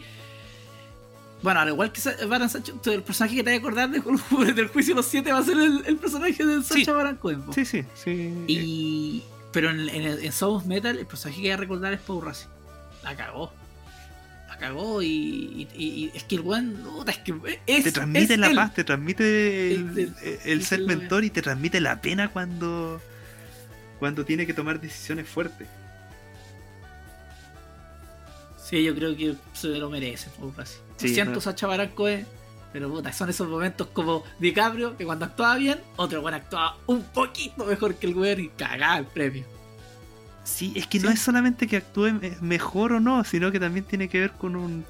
Bueno, 1.42 1.60
al 1.60 1.68
igual 1.70 1.92
que 1.92 2.02
Baron 2.26 2.50
Sancho, 2.50 2.80
el 2.86 3.04
personaje 3.04 3.36
que 3.36 3.44
te 3.44 3.50
vas 3.50 3.58
a 3.58 3.60
acordar 3.60 3.90
de, 3.90 4.00
del 4.54 4.68
juicio 4.70 4.94
de 4.94 4.98
los 5.02 5.06
siete 5.08 5.34
va 5.34 5.40
a 5.40 5.44
ser 5.44 5.58
el, 5.58 5.84
el 5.86 5.98
personaje 5.98 6.46
de 6.46 6.64
Sacha 6.64 6.76
Sí. 7.12 7.16
Cohen. 7.20 7.42
po. 7.42 7.52
Sí, 7.54 7.66
sí, 7.66 7.84
sí. 7.96 8.34
Y. 8.48 9.24
Pero 9.52 9.70
en, 9.70 9.90
en, 9.90 10.06
en 10.24 10.68
Metal, 10.68 10.98
el 10.98 11.06
personaje 11.06 11.36
que 11.42 11.48
voy 11.48 11.52
a 11.52 11.58
recordar 11.58 11.94
es 11.94 12.00
Paul 12.00 12.26
Rassi. 12.26 12.46
La 13.04 13.16
cagó. 13.16 13.52
La 14.48 14.58
cagó 14.58 15.02
y, 15.02 15.68
y- 15.76 16.12
es 16.16 16.24
que 16.24 16.36
el 16.36 16.42
weón. 16.42 16.78
Es 17.08 17.18
que 17.20 17.34
es, 17.68 17.84
te 17.84 17.92
transmite 17.92 18.34
es 18.36 18.40
la 18.40 18.48
él. 18.50 18.56
paz, 18.56 18.74
te 18.74 18.84
transmite 18.86 19.74
el, 19.76 20.14
El- 20.46 20.64
ser 20.66 20.82
mentor 20.84 21.24
y 21.26 21.30
te 21.30 21.42
transmite 21.42 21.82
la 21.82 22.00
pena 22.02 22.30
cuando 22.30 23.02
cuando 24.00 24.24
tiene 24.26 24.46
que 24.48 24.54
tomar 24.54 24.80
decisiones 24.80 25.28
fuertes. 25.28 25.68
Sí, 28.64 28.84
yo 28.84 28.96
creo 28.96 29.16
que 29.16 29.36
se 29.54 29.68
lo 29.68 29.90
merece. 29.90 30.30
Sí, 30.98 31.08
Lo 31.10 31.14
siento. 31.14 31.42
Sacha 31.42 31.68
Baron 31.68 31.90
Cohen, 31.90 32.26
pero 32.72 32.90
puta, 32.90 33.12
son 33.12 33.30
esos 33.30 33.48
momentos 33.50 33.88
como 33.88 34.24
DiCaprio, 34.40 34.96
que 34.98 35.06
cuando 35.06 35.26
actuaba 35.26 35.56
bien, 35.58 35.80
otro 35.98 36.22
weón 36.22 36.34
actuaba 36.36 36.78
un 36.88 37.04
poquito 37.04 37.66
mejor 37.66 37.96
que 37.96 38.08
el 38.08 38.16
weón 38.16 38.40
y 38.40 38.48
cagaba 38.50 38.98
el 39.00 39.06
premio. 39.06 39.44
Sí, 40.46 40.74
es 40.76 40.88
que 40.88 41.00
Sí. 41.00 41.06
no 41.06 41.12
es 41.12 41.20
solamente 41.20 41.68
que 41.68 41.78
actúe 41.78 42.12
me- 42.14 42.38
mejor 42.42 42.94
o 42.94 43.00
no, 43.00 43.24
sino 43.24 43.52
que 43.52 43.60
también 43.60 43.86
tiene 43.86 44.08
que 44.10 44.20
ver 44.20 44.32
con 44.32 44.56
un 44.56 44.86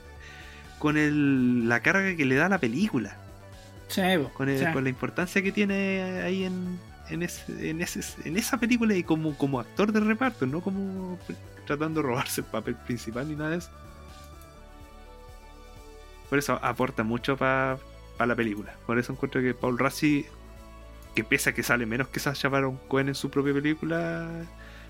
con 0.79 0.97
el, 0.97 1.69
la 1.69 1.79
carga 1.79 2.13
que 2.17 2.25
le 2.25 2.35
da 2.35 2.47
a 2.47 2.49
la 2.49 2.57
película, 2.57 3.15
Sí, 3.87 4.01
con, 4.33 4.49
el- 4.49 4.59
sí. 4.59 4.65
con 4.73 4.83
la 4.83 4.89
importancia 4.89 5.41
que 5.41 5.51
tiene 5.53 6.21
ahí 6.23 6.43
en, 6.43 6.77
en, 7.09 7.23
ese- 7.23 7.69
en, 7.69 7.81
ese- 7.81 8.01
en 8.25 8.35
esa 8.35 8.59
película 8.59 8.93
y 8.93 9.03
como, 9.03 9.37
como 9.37 9.59
actor 9.61 9.93
de 9.93 10.01
reparto, 10.01 10.45
no 10.45 10.59
como 10.59 11.17
tratando 11.65 12.01
de 12.01 12.07
robarse 12.07 12.41
el 12.41 12.47
papel 12.47 12.75
principal 12.75 13.27
ni 13.27 13.35
nada 13.35 13.51
de 13.51 13.57
eso. 13.57 13.69
Por 16.29 16.39
eso 16.39 16.59
aporta 16.61 17.03
mucho 17.03 17.37
para 17.37 17.77
la 18.19 18.35
película. 18.35 18.75
Por 18.87 18.97
eso 18.97 19.13
encuentro 19.13 19.41
que 19.41 19.53
Paul 19.53 19.77
Rassi, 19.77 20.25
que 21.15 21.23
pese 21.23 21.51
a 21.51 21.53
que 21.53 21.63
sale 21.63 21.85
menos 21.85 22.07
que 22.07 22.19
Sacha 22.19 22.49
Baron 22.49 22.77
Cohen 22.87 23.09
en 23.09 23.15
su 23.15 23.29
propia 23.29 23.53
película, 23.53 24.27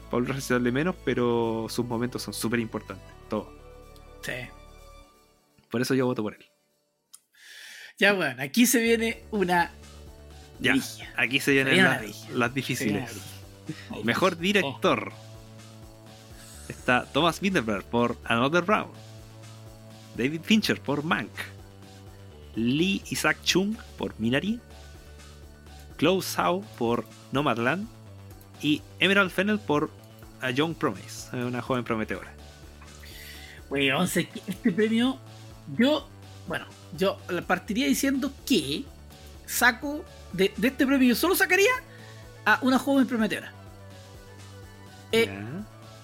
Paul 0.10 0.28
Rassi 0.28 0.42
sale 0.42 0.72
menos, 0.72 0.96
pero 1.04 1.66
sus 1.70 1.86
momentos 1.86 2.22
son 2.24 2.34
súper 2.34 2.60
importantes. 2.60 3.06
Todo. 3.30 3.52
Sí. 4.22 4.32
Por 5.70 5.82
eso 5.82 5.94
yo 5.96 6.06
voto 6.06 6.24
por 6.24 6.34
él. 6.36 6.46
Ya, 7.98 8.14
bueno, 8.14 8.42
aquí 8.42 8.66
se 8.66 8.80
viene 8.80 9.24
una. 9.32 9.72
Ya, 10.60 10.76
aquí 11.18 11.40
se 11.40 11.52
vienen 11.52 11.74
viene 11.74 11.90
la- 11.90 12.02
las 12.38 12.54
difíciles. 12.54 13.12
Mejor 14.04 14.34
Oh, 14.34 14.36
director. 14.42 15.12
Está 16.68 17.06
Thomas 17.06 17.40
Vinterberg 17.40 17.84
por 17.86 18.18
Another 18.26 18.66
Round. 18.66 18.94
David 20.16 20.42
Fincher 20.44 20.80
por 20.80 21.04
Mank. 21.04 21.32
Lee 22.56 23.02
Isaac 23.10 23.38
Chung 23.44 23.76
por 23.98 24.14
Minari. 24.20 24.60
Chloe 25.98 26.22
Zhao 26.22 26.62
por 26.78 27.06
Nomadland. 27.32 27.88
Y 28.62 28.82
Emerald 29.00 29.32
Fennel 29.32 29.60
por 29.60 29.90
A 30.42 30.52
Young 30.52 30.76
Promise, 30.76 31.36
una 31.36 31.62
joven 31.62 31.84
prometedora. 31.84 32.32
Que 33.70 33.92
este 34.48 34.72
premio, 34.72 35.18
yo, 35.78 36.08
bueno, 36.48 36.66
yo 36.96 37.18
partiría 37.48 37.88
diciendo 37.88 38.32
que 38.46 38.86
saco 39.46 40.06
de, 40.32 40.54
de 40.56 40.68
este 40.68 40.86
premio, 40.86 41.10
yo 41.10 41.16
solo 41.16 41.36
sacaría 41.36 41.72
a 42.46 42.60
una 42.62 42.78
joven 42.80 43.08
prometedora. 43.08 43.52
Eh. 45.12 45.30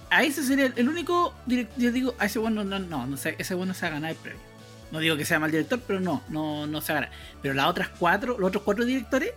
A 0.10 0.24
ese 0.24 0.44
sería 0.44 0.66
el, 0.68 0.74
el 0.76 0.90
único 0.90 1.34
director, 1.46 1.82
yo 1.82 1.92
digo, 1.92 2.16
a 2.20 2.26
ese 2.26 2.40
bueno 2.40 2.64
no, 2.64 2.80
no, 2.80 3.06
no 3.08 3.18
sé, 3.18 3.36
ese 3.38 3.54
bueno 3.56 3.74
se 3.74 3.82
va 3.82 3.88
a 3.88 3.92
ganar 3.92 4.12
el 4.12 4.18
premio. 4.18 4.42
No 4.92 5.00
digo 5.00 5.16
que 5.18 5.26
sea 5.26 5.40
mal 5.40 5.52
director, 5.52 5.80
pero 5.86 6.00
no, 6.00 6.24
no, 6.30 6.66
no 6.66 6.82
se 6.82 6.94
va 6.94 7.00
a 7.00 7.02
ganar. 7.04 7.18
Pero 7.42 7.54
las 7.54 7.68
otras 7.68 7.90
cuatro, 7.90 8.38
los 8.40 8.48
otros 8.48 8.64
cuatro 8.64 8.86
directores, 8.86 9.34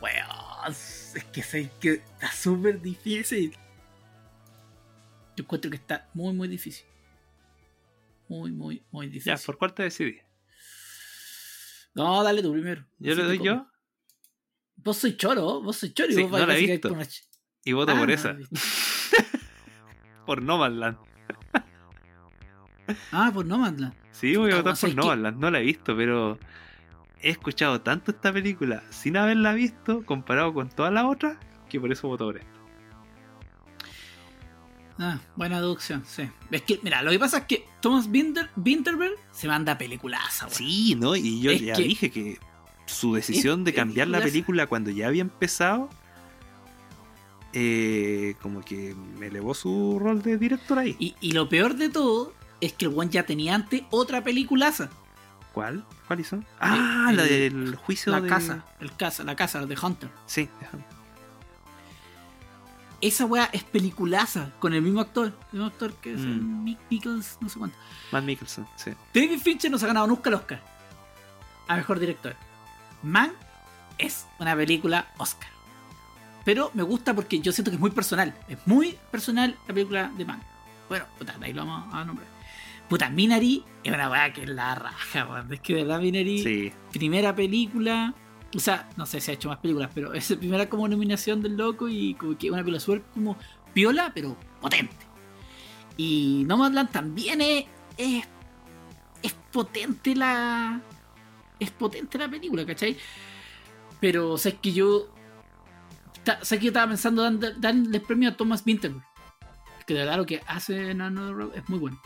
weón, 0.00 0.70
es 0.70 1.24
que 1.32 1.42
sé 1.42 1.70
que 1.80 1.92
está 1.94 2.32
súper 2.32 2.80
difícil. 2.80 3.52
Yo 5.36 5.42
encuentro 5.44 5.70
que 5.70 5.76
está 5.76 6.08
muy, 6.14 6.32
muy 6.32 6.48
difícil. 6.48 6.86
Muy, 8.28 8.50
muy, 8.52 8.82
muy 8.90 9.08
difícil. 9.08 9.34
Ya, 9.36 9.42
¿por 9.44 9.58
cuál 9.58 9.74
te 9.74 9.82
decidí? 9.82 10.18
No, 11.94 12.22
dale 12.22 12.42
tú 12.42 12.52
primero. 12.52 12.84
¿Yo 12.98 13.12
Así 13.12 13.20
le 13.20 13.26
doy 13.28 13.40
yo? 13.44 13.66
Vos 14.76 14.96
sois 14.96 15.16
choro, 15.16 15.60
vos 15.62 15.76
sois 15.76 15.92
choro 15.94 16.10
y 16.10 16.14
Sí, 16.14 16.22
vos 16.22 16.30
no 16.30 16.38
vais 16.38 16.46
la 16.48 16.52
a 16.52 16.56
decir 16.56 16.70
visto. 16.70 16.96
Y 17.64 17.72
voto 17.72 17.92
Ah, 17.92 17.98
por 17.98 18.08
no, 18.08 18.14
esa. 18.14 18.36
por 20.26 20.42
Nomadland. 20.42 20.96
Ah, 23.12 23.30
pues 23.32 23.46
no, 23.46 23.56
Mandla. 23.56 23.94
Sí, 24.12 24.36
voy 24.36 24.52
a 24.52 24.56
votar 24.56 24.76
por. 24.78 24.94
Nomadland. 24.94 25.38
No 25.40 25.50
la 25.50 25.60
he 25.60 25.62
visto, 25.62 25.96
pero 25.96 26.38
he 27.22 27.30
escuchado 27.30 27.80
tanto 27.80 28.10
esta 28.10 28.30
película 28.30 28.82
sin 28.90 29.16
haberla 29.16 29.54
visto 29.54 30.04
comparado 30.04 30.52
con 30.52 30.68
todas 30.68 30.92
las 30.92 31.04
otras 31.04 31.38
que 31.70 31.80
por 31.80 31.90
eso 31.90 32.08
voto 32.08 32.26
por 32.26 32.36
esta. 32.36 32.50
Ah, 34.98 35.18
buena 35.34 35.56
deducción, 35.60 36.04
sí. 36.06 36.28
Es 36.50 36.62
que, 36.62 36.78
mira, 36.82 37.02
lo 37.02 37.10
que 37.10 37.18
pasa 37.18 37.38
es 37.38 37.44
que 37.46 37.64
Thomas 37.80 38.06
Winter, 38.06 38.50
Winterberg 38.56 39.14
se 39.32 39.48
manda 39.48 39.76
peliculaza, 39.76 40.44
weón. 40.46 40.54
Sí, 40.56 40.94
¿no? 40.94 41.16
Y 41.16 41.40
yo 41.40 41.50
Es 41.50 41.62
ya 41.62 41.72
que- 41.74 41.82
dije 41.82 42.10
que 42.10 42.38
su 42.86 43.14
decisión 43.14 43.64
de 43.64 43.72
cambiar 43.72 44.08
la 44.08 44.20
película 44.20 44.66
cuando 44.66 44.90
ya 44.90 45.08
había 45.08 45.22
empezado, 45.22 45.88
eh, 47.56 48.34
como 48.42 48.60
que 48.62 48.94
me 49.18 49.28
elevó 49.28 49.54
su 49.54 49.98
rol 50.00 50.22
de 50.22 50.36
director 50.38 50.78
ahí. 50.78 50.96
Y, 50.98 51.14
y 51.20 51.32
lo 51.32 51.48
peor 51.48 51.76
de 51.76 51.88
todo 51.88 52.32
es 52.60 52.72
que 52.72 52.86
el 52.86 52.92
one 52.98 53.10
ya 53.10 53.24
tenía 53.24 53.54
antes 53.54 53.82
otra 53.90 54.22
peliculaza. 54.24 54.90
¿Cuál? 55.52 55.84
¿Cuál 56.08 56.20
hizo? 56.20 56.42
Ah, 56.58 57.06
el- 57.10 57.16
la 57.16 57.22
del 57.22 57.76
juicio 57.76 58.10
La 58.12 58.20
de... 58.20 58.28
casa, 58.28 58.64
el 58.80 58.92
casa, 58.96 59.22
la 59.24 59.36
casa 59.36 59.64
de 59.64 59.78
Hunter. 59.80 60.10
Sí, 60.26 60.48
déjame. 60.60 60.82
Esa 63.00 63.26
weá 63.26 63.50
es 63.52 63.62
peliculaza 63.64 64.50
con 64.58 64.72
el 64.72 64.80
mismo 64.82 65.00
actor, 65.00 65.26
el 65.26 65.58
mismo 65.58 65.66
actor 65.66 65.92
que 65.94 66.14
es 66.14 66.20
el 66.20 66.40
Mm. 66.40 66.64
Mick 66.64 66.78
Nichols, 66.90 67.36
no 67.40 67.48
sé 67.48 67.58
cuánto. 67.58 67.76
Matt 68.12 68.24
Mikkelsen, 68.24 68.66
sí. 68.76 68.92
David 69.12 69.38
Fincher 69.40 69.70
nos 69.70 69.82
ha 69.82 69.86
ganado 69.88 70.06
nunca 70.06 70.30
el 70.30 70.34
Oscar 70.36 70.62
a 71.68 71.76
mejor 71.76 71.98
director. 71.98 72.34
Man 73.02 73.32
es 73.98 74.26
una 74.38 74.56
película 74.56 75.06
Oscar. 75.18 75.48
Pero 76.44 76.70
me 76.74 76.82
gusta 76.82 77.14
porque 77.14 77.40
yo 77.40 77.52
siento 77.52 77.70
que 77.70 77.76
es 77.76 77.80
muy 77.80 77.90
personal. 77.90 78.34
Es 78.48 78.58
muy 78.66 78.98
personal 79.10 79.56
la 79.66 79.74
película 79.74 80.12
de 80.16 80.24
Man. 80.24 80.42
Bueno, 80.88 81.06
puta, 81.18 81.34
ahí 81.40 81.52
lo 81.52 81.64
vamos 81.64 81.94
a 81.94 82.04
nombrar. 82.04 82.28
Puta, 82.88 83.08
Minari 83.08 83.64
es 83.82 83.92
una 83.92 84.10
weá 84.10 84.32
que 84.32 84.42
es 84.42 84.48
la 84.48 84.74
raja, 84.74 85.26
weón. 85.26 85.52
Es 85.52 85.60
que 85.60 85.74
de 85.74 85.82
verdad 85.84 86.00
Minari, 86.00 86.42
Sí, 86.42 86.72
primera 86.92 87.34
película. 87.34 88.14
O 88.54 88.60
sea, 88.60 88.88
no 88.96 89.06
sé 89.06 89.20
si 89.20 89.30
ha 89.30 89.34
hecho 89.34 89.48
más 89.48 89.58
películas, 89.58 89.90
pero 89.94 90.12
es 90.12 90.30
la 90.30 90.36
primera 90.36 90.68
como 90.68 90.86
nominación 90.86 91.42
del 91.42 91.56
loco 91.56 91.88
y 91.88 92.14
como 92.14 92.36
que 92.36 92.50
una 92.50 92.62
película 92.62 92.78
súper 92.78 93.02
como 93.14 93.36
piola, 93.72 94.12
pero 94.14 94.36
potente. 94.60 94.94
Y 95.96 96.44
Nomadland 96.46 96.90
también 96.90 97.40
es, 97.40 97.64
es, 97.96 98.24
es 99.22 99.32
potente 99.50 100.14
la. 100.14 100.80
Es 101.58 101.70
potente 101.70 102.18
la 102.18 102.28
película, 102.28 102.66
¿cachai? 102.66 102.96
Pero, 104.00 104.32
o 104.32 104.38
sea, 104.38 104.52
es 104.52 104.58
que 104.58 104.72
yo. 104.72 105.08
Sea, 106.24 106.58
que 106.58 106.64
yo 106.64 106.70
estaba 106.70 106.88
pensando 106.88 107.22
dan- 107.22 107.60
darle 107.60 108.00
premio 108.00 108.30
a 108.30 108.36
Thomas 108.36 108.62
Winterberg. 108.66 109.04
Que 109.86 109.94
de 109.94 110.00
verdad 110.00 110.16
lo 110.16 110.26
que 110.26 110.40
hace 110.46 110.90
en 110.90 111.00
Another 111.02 111.34
Round 111.36 111.56
es 111.56 111.68
muy 111.68 111.78
bueno. 111.78 112.00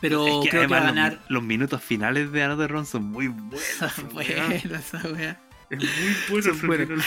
Pero 0.00 0.26
es 0.26 0.44
que 0.44 0.50
creo 0.50 0.62
que 0.62 0.66
va 0.68 0.76
a 0.76 0.80
además 0.80 0.94
ganar. 0.94 1.12
los, 1.22 1.30
los 1.30 1.42
minutos 1.42 1.82
finales 1.82 2.30
de 2.30 2.42
Another 2.42 2.70
Round 2.70 2.86
son 2.86 3.04
muy 3.04 3.28
buenos. 3.28 4.12
Buena 4.12 4.54
esa 4.54 4.98
wea. 5.08 5.40
Es 5.70 5.78
muy 5.78 6.14
bueno 6.30 6.54
Son 6.54 6.58
final. 6.58 7.02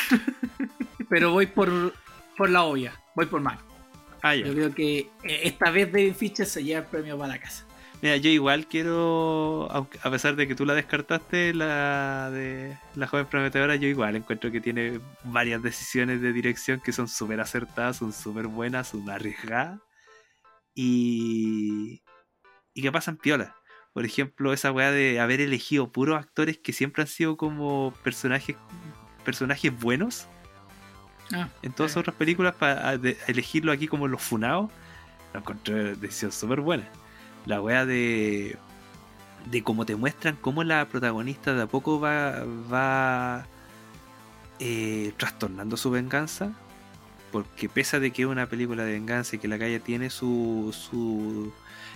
Pero 1.09 1.32
voy 1.32 1.45
por, 1.47 1.93
por 2.36 2.49
la 2.49 2.63
obvia, 2.63 2.93
voy 3.15 3.28
por 3.28 3.39
Man. 3.41 3.57
Ah. 4.23 4.36
Yo 4.36 4.51
creo 4.51 4.73
que 4.73 4.99
eh, 5.23 5.41
esta 5.43 5.69
vez 5.69 5.91
David 5.91 6.15
Fincher 6.15 6.45
se 6.47 6.63
lleva 6.63 6.80
el 6.82 6.86
premio 6.88 7.17
para 7.17 7.34
la 7.34 7.39
casa. 7.39 7.65
Mira, 8.01 8.17
yo 8.17 8.29
igual 8.29 8.67
quiero, 8.67 9.71
a 9.71 10.11
pesar 10.11 10.35
de 10.35 10.47
que 10.47 10.53
tú 10.53 10.65
la 10.65 10.75
descartaste, 10.75 11.53
la 11.53 12.29
de 12.29 12.77
la 12.95 13.07
joven 13.07 13.25
prometedora, 13.25 13.75
yo 13.75 13.87
igual 13.87 14.15
encuentro 14.15 14.51
que 14.51 14.61
tiene 14.61 14.99
varias 15.23 15.63
decisiones 15.63 16.21
de 16.21 16.31
dirección 16.31 16.79
que 16.79 16.91
son 16.91 17.07
súper 17.07 17.39
acertadas, 17.39 17.97
son 17.97 18.13
súper 18.13 18.47
buenas, 18.47 18.89
son 18.89 19.09
arriesgadas 19.09 19.79
y, 20.75 22.03
y 22.75 22.81
que 22.83 22.91
pasan 22.91 23.17
piola. 23.17 23.55
Por 23.93 24.05
ejemplo, 24.05 24.53
esa 24.53 24.71
weá 24.71 24.91
de 24.91 25.19
haber 25.19 25.41
elegido 25.41 25.91
puros 25.91 26.19
actores 26.19 26.59
que 26.59 26.73
siempre 26.73 27.01
han 27.01 27.07
sido 27.07 27.35
como 27.35 27.93
personajes 28.03 28.55
personajes 29.25 29.77
buenos 29.77 30.27
Ah, 31.33 31.49
en 31.61 31.73
todas 31.73 31.95
eh, 31.95 31.99
otras 31.99 32.15
películas 32.15 32.55
para 32.55 32.93
elegirlo 33.27 33.71
aquí 33.71 33.87
como 33.87 34.07
los 34.07 34.21
funados. 34.21 34.71
Lo 35.33 35.39
encontré 35.39 35.95
decisión 35.95 36.31
súper 36.31 36.61
buena. 36.61 36.87
La 37.47 37.61
wea 37.61 37.85
de. 37.85 38.57
de 39.49 39.63
cómo 39.63 39.85
te 39.85 39.95
muestran 39.95 40.35
cómo 40.35 40.63
la 40.63 40.87
protagonista 40.87 41.53
de 41.53 41.63
a 41.63 41.67
poco 41.67 41.99
va. 41.99 42.43
va. 42.71 43.47
eh, 44.59 45.13
trastornando 45.17 45.77
su 45.77 45.89
venganza. 45.89 46.51
Porque 47.31 47.69
pese 47.69 47.99
de 47.99 48.11
que 48.11 48.23
es 48.23 48.27
una 48.27 48.47
película 48.47 48.83
de 48.83 48.93
venganza 48.93 49.35
y 49.35 49.39
que 49.39 49.47
la 49.47 49.57
calle 49.57 49.79
tiene 49.79 50.09
su. 50.09 50.75
su 50.77 51.51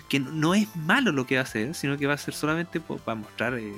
que 0.10 0.20
no 0.20 0.54
es 0.54 0.74
malo 0.76 1.12
lo 1.12 1.26
que 1.26 1.36
va 1.36 1.42
a 1.42 1.44
hacer, 1.44 1.74
sino 1.76 1.98
que 1.98 2.08
va 2.08 2.16
a 2.16 2.18
ser 2.18 2.34
solamente 2.34 2.80
para 2.80 3.16
mostrar 3.16 3.54
el. 3.54 3.76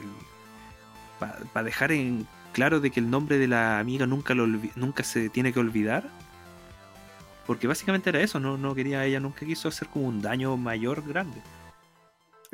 para 1.19 1.63
dejar 1.63 1.91
en 1.91 2.27
claro 2.53 2.79
de 2.79 2.91
que 2.91 2.99
el 2.99 3.09
nombre 3.09 3.37
de 3.37 3.47
la 3.47 3.79
amiga 3.79 4.05
nunca, 4.05 4.33
lo 4.33 4.47
nunca 4.75 5.03
se 5.03 5.29
tiene 5.29 5.51
que 5.51 5.59
olvidar. 5.59 6.09
Porque 7.45 7.67
básicamente 7.67 8.09
era 8.09 8.21
eso, 8.21 8.39
no, 8.39 8.57
no 8.57 8.73
quería, 8.73 9.03
ella 9.03 9.19
nunca 9.19 9.45
quiso 9.45 9.67
hacer 9.67 9.89
como 9.89 10.07
un 10.07 10.21
daño 10.21 10.55
mayor 10.55 11.05
grande. 11.05 11.41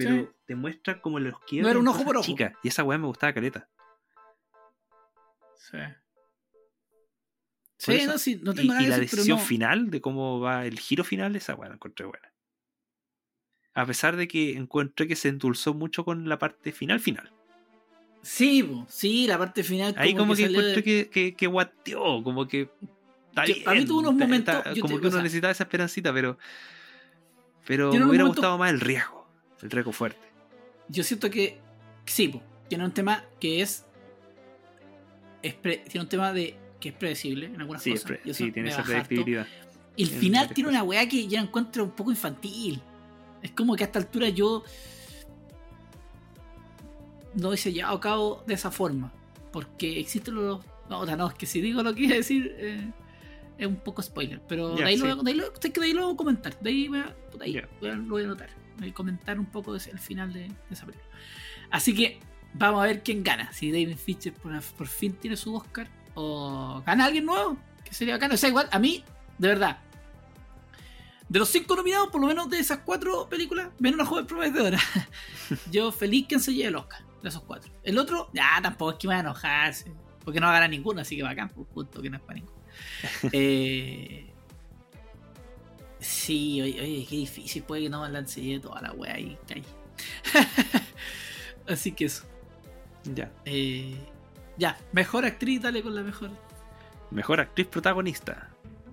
Pero 0.04 0.16
Sí. 0.16 0.28
te 0.46 0.56
muestra 0.56 1.02
como 1.02 1.20
los 1.20 1.40
quiebres. 1.42 1.64
No 1.64 1.70
era 1.72 1.80
un 1.80 1.88
ojo 1.88 2.04
por 2.06 2.18
ojo. 2.18 2.26
chicas, 2.26 2.54
Y 2.64 2.70
esa 2.70 2.84
weá 2.84 2.98
me 2.98 3.08
gustaba 3.08 3.34
caleta. 3.34 3.68
sí. 5.58 5.78
Por 7.86 7.96
Sí, 7.96 8.02
eso- 8.02 8.12
no, 8.12 8.18
sí, 8.18 8.40
no 8.44 8.52
y, 8.52 8.56
tengo 8.56 8.70
nada 8.74 8.82
y 8.82 8.86
que 8.86 8.90
la 8.92 8.98
decisión 9.00 9.38
no. 9.40 9.44
final 9.44 9.90
de 9.90 10.02
cómo 10.02 10.40
va 10.42 10.66
el 10.66 10.78
giro 10.80 11.04
final, 11.04 11.36
esa 11.36 11.56
weá 11.56 11.70
la 11.70 11.76
encontré 11.76 12.06
buena. 12.06 12.34
A 13.74 13.86
pesar 13.86 14.18
de 14.18 14.28
que 14.28 14.58
encontré 14.58 15.08
que 15.08 15.16
se 15.16 15.30
endulzó 15.30 15.74
mucho 15.74 16.04
con 16.04 16.28
la 16.28 16.38
parte 16.40 16.72
final 16.74 17.00
final. 17.00 17.32
Sí, 18.22 18.84
sí, 18.90 19.28
la 19.28 19.38
parte 19.38 19.64
final. 19.64 19.96
Ahí 19.98 20.14
como 20.14 20.36
que, 20.36 20.44
de- 20.44 20.50
encuentro 20.50 20.84
que, 20.84 21.10
que, 21.10 21.36
que 21.36 21.48
guateó, 21.48 22.22
como 22.24 22.48
que. 22.48 22.70
Está 23.30 23.46
Que 23.46 23.64
a 23.66 23.74
mí 23.74 23.86
tuvo 23.86 24.00
unos 24.00 24.14
momentos- 24.16 24.56
está- 24.56 24.64
como 24.82 24.96
te- 24.96 25.02
que 25.02 25.08
o 25.08 25.10
uno 25.10 25.12
sea, 25.12 25.22
necesitaba 25.22 25.52
esa 25.52 25.64
esperancita, 25.64 26.12
pero. 26.14 26.38
Pero 27.66 27.94
me 27.94 28.04
hubiera 28.06 28.26
gustado 28.26 28.58
más 28.58 28.72
el 28.72 28.82
riesgo. 28.82 29.19
El 29.62 29.72
riesgo 29.72 29.92
fuerte. 29.92 30.20
Yo 30.88 31.04
siento 31.04 31.30
que. 31.30 31.60
Sí, 32.06 32.42
tiene 32.68 32.86
un 32.86 32.92
tema 32.92 33.24
que 33.40 33.62
es. 33.62 33.86
es 35.42 35.54
pre- 35.54 35.78
tiene 35.88 36.02
un 36.04 36.10
tema 36.10 36.34
de 36.34 36.56
que 36.80 36.90
es 36.90 36.96
predecible 36.96 37.48
en 37.48 37.60
algunas 37.60 37.84
Sí, 37.84 37.92
cosas. 37.92 38.06
pre- 38.06 38.34
sí, 38.34 38.52
tiene 38.52 38.70
esa 38.70 38.84
predictibilidad. 38.84 39.46
Y 39.96 40.04
el 40.04 40.10
final 40.10 40.50
tiene 40.54 40.70
una 40.70 40.82
weá 40.84 41.08
que 41.10 41.28
ya 41.28 41.42
encuentro 41.42 41.84
un 41.84 41.92
poco 41.92 42.10
infantil. 42.12 42.82
Es 43.42 43.52
como 43.52 43.76
que 43.76 43.84
a 43.84 43.88
esta 43.88 44.00
altura 44.00 44.30
yo 44.30 44.64
no 47.36 47.50
hubiese 47.50 47.72
llevado 47.72 47.98
a 47.98 48.00
cabo 48.00 48.44
de 48.48 48.54
esa 48.54 48.72
forma. 48.72 49.12
Porque 49.52 50.00
existen 50.00 50.36
los. 50.36 50.62
No, 50.90 51.06
no, 51.06 51.28
es 51.28 51.34
que 51.36 51.46
si 51.46 51.62
digo 51.62 51.84
lo 51.84 51.94
que 51.94 52.04
iba 52.04 52.14
a 52.14 52.18
decir 52.18 52.56
eh, 52.58 52.92
es 53.58 53.68
un 53.68 53.76
poco 53.78 54.02
spoiler. 54.02 54.42
Pero 54.48 54.76
de, 54.76 54.84
ahí 54.86 54.98
sí. 54.98 55.04
lo, 55.06 55.16
de, 55.22 55.32
ahí 55.32 55.38
lo, 55.38 55.50
de 55.52 55.82
ahí 55.84 55.94
lo 55.94 56.06
voy 56.06 56.14
a 56.14 56.18
comentar. 56.18 56.60
De 56.60 56.70
ahí, 56.70 56.88
voy 56.88 57.00
a, 57.00 57.16
ahí 57.42 57.58
a- 57.58 57.68
lo 57.96 58.10
voy 58.10 58.22
a 58.24 58.26
anotar. 58.26 58.50
A 58.82 58.94
comentar 58.94 59.40
un 59.40 59.46
poco 59.46 59.76
el 59.76 60.00
final 60.00 60.32
de, 60.34 60.48
de 60.48 60.56
esa 60.72 60.86
película. 60.86 61.10
Así 61.72 61.94
que 61.94 62.20
vamos 62.54 62.82
a 62.82 62.88
ver 62.88 63.04
quién 63.04 63.24
gana. 63.24 63.52
Si 63.54 63.72
David 63.72 63.98
Fincher 63.98 64.34
por, 64.34 64.62
por 64.62 64.88
fin 64.88 65.14
tiene 65.14 65.36
su 65.36 65.56
Oscar 65.56 65.88
o 66.16 66.82
gana 66.86 67.06
alguien 67.06 67.26
nuevo. 67.26 67.58
Que 67.84 67.94
sería 67.94 68.16
bacano. 68.16 68.36
O 68.36 68.38
sea, 68.38 68.50
igual, 68.50 68.70
a 68.72 68.80
mí, 68.80 69.04
de 69.38 69.48
verdad. 69.48 69.80
De 71.28 71.38
los 71.38 71.50
cinco 71.50 71.76
nominados, 71.76 72.10
por 72.10 72.22
lo 72.22 72.28
menos 72.28 72.50
de 72.50 72.60
esas 72.60 72.80
cuatro 72.80 73.30
películas, 73.30 73.70
ven 73.78 73.94
una 73.94 74.06
joven 74.06 74.26
prometedora. 74.26 74.80
Yo 75.72 75.92
feliz 75.92 76.28
que 76.28 76.40
se 76.40 76.54
lleve 76.54 76.70
el 76.70 76.76
Oscar 76.76 77.04
de 77.22 77.30
esos 77.30 77.44
cuatro. 77.44 77.72
El 77.84 77.98
otro, 77.98 78.30
ya 78.34 78.60
tampoco 78.62 78.92
es 78.92 78.98
que 78.98 79.08
me 79.08 79.14
va 79.14 79.20
a 79.20 79.24
enojarse. 79.24 79.94
Porque 80.24 80.40
no 80.40 80.48
va 80.48 80.52
a 80.52 80.56
ganar 80.56 80.70
ninguno, 80.70 81.02
así 81.02 81.16
que 81.16 81.24
bacán, 81.24 81.50
por 81.50 81.66
punto 81.68 82.02
que 82.02 82.10
no 82.10 82.18
es 82.18 82.24
para 82.24 82.36
ninguno. 82.36 82.60
Eh, 83.34 84.29
sí, 86.00 86.62
oye, 86.62 86.80
oye, 86.82 87.06
qué 87.10 87.16
difícil, 87.18 87.64
puede 87.64 87.84
que 87.84 87.90
no 87.90 88.02
me 88.02 88.10
lance 88.10 88.42
lleve 88.42 88.60
toda 88.62 88.82
la 88.82 88.92
wea 88.94 89.16
cae. 89.48 89.64
así 91.68 91.92
que 91.92 92.06
eso. 92.06 92.26
Ya. 93.04 93.32
Eh, 93.46 93.96
ya, 94.58 94.78
mejor 94.92 95.26
actriz, 95.26 95.62
dale 95.62 95.82
con 95.82 95.96
la 95.96 96.02
mejor. 96.04 96.30
Mejor 97.12 97.40
actriz 97.40 97.68
protagonista. 97.68 98.50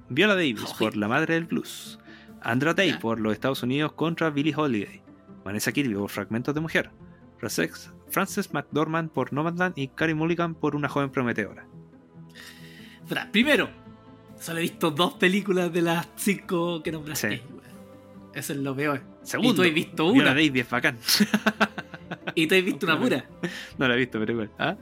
Viola 0.09 0.35
Davis 0.35 0.73
por 0.79 0.97
La 0.97 1.09
Madre 1.09 1.35
del 1.35 1.45
Blues. 1.47 1.99
Andra 2.41 2.75
Day 2.75 2.91
Ya. 2.93 2.99
por 3.01 3.19
los 3.21 3.33
Estados 3.33 3.63
Unidos 3.63 3.93
contra 3.93 4.31
Billie 4.31 4.55
Holiday. 4.57 5.03
Vanessa 5.45 5.73
Kirby 5.73 5.95
por 5.95 6.11
Fragmentos 6.11 6.55
de 6.55 6.61
Mujer. 6.61 6.91
Frances- 7.41 7.91
Frances 8.09 8.53
McDormand 8.55 9.11
por 9.11 9.33
Nomadland 9.33 9.77
y 9.77 9.89
Carey 9.89 10.15
Mulligan 10.15 10.55
por 10.55 10.77
Una 10.77 10.89
Joven 10.89 11.11
Prometedora. 11.11 11.67
Primero, 13.33 13.69
solo 14.39 14.59
he 14.59 14.63
visto 14.63 14.91
dos 14.91 15.15
películas 15.15 15.73
de 15.73 15.83
las 15.83 16.09
cinco 16.17 16.83
que 16.83 16.93
nombraste. 16.93 17.37
Sí. 17.37 17.43
Eso 18.35 18.53
es 18.53 18.59
lo 18.59 18.77
peor. 18.77 19.03
Segundo, 19.23 19.53
Y 19.53 19.57
tú 19.57 19.63
has 19.63 19.75
visto 19.75 20.07
una. 20.07 20.35
Davis 20.35 20.55
es 20.55 20.71
bacán. 20.71 20.99
Y 22.35 22.47
tú 22.47 22.55
has 22.55 22.65
visto 22.65 22.87
una 22.87 23.01
pura. 23.01 23.25
no 23.79 23.89
la 23.89 23.95
he 23.95 23.99
visto, 23.99 24.19
pero 24.19 24.33
igual. 24.33 24.51
¿Ah? 24.59 24.77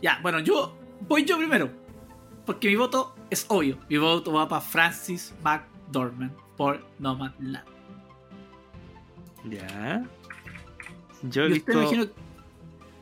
Ya, 0.00 0.18
bueno, 0.22 0.38
yo 0.40 0.78
voy 1.08 1.24
yo 1.24 1.36
primero. 1.36 1.68
Porque 2.46 2.68
mi 2.68 2.76
voto 2.76 3.14
es 3.28 3.44
obvio. 3.48 3.78
Mi 3.88 3.98
voto 3.98 4.32
va 4.32 4.48
para 4.48 4.60
Francis 4.60 5.34
McDormand 5.42 6.32
por 6.56 6.86
Nomadland. 6.98 7.64
Ya. 9.44 10.04
Yo 11.22 11.44
he 11.44 11.48
visto 11.48 11.72
imagino 11.72 12.06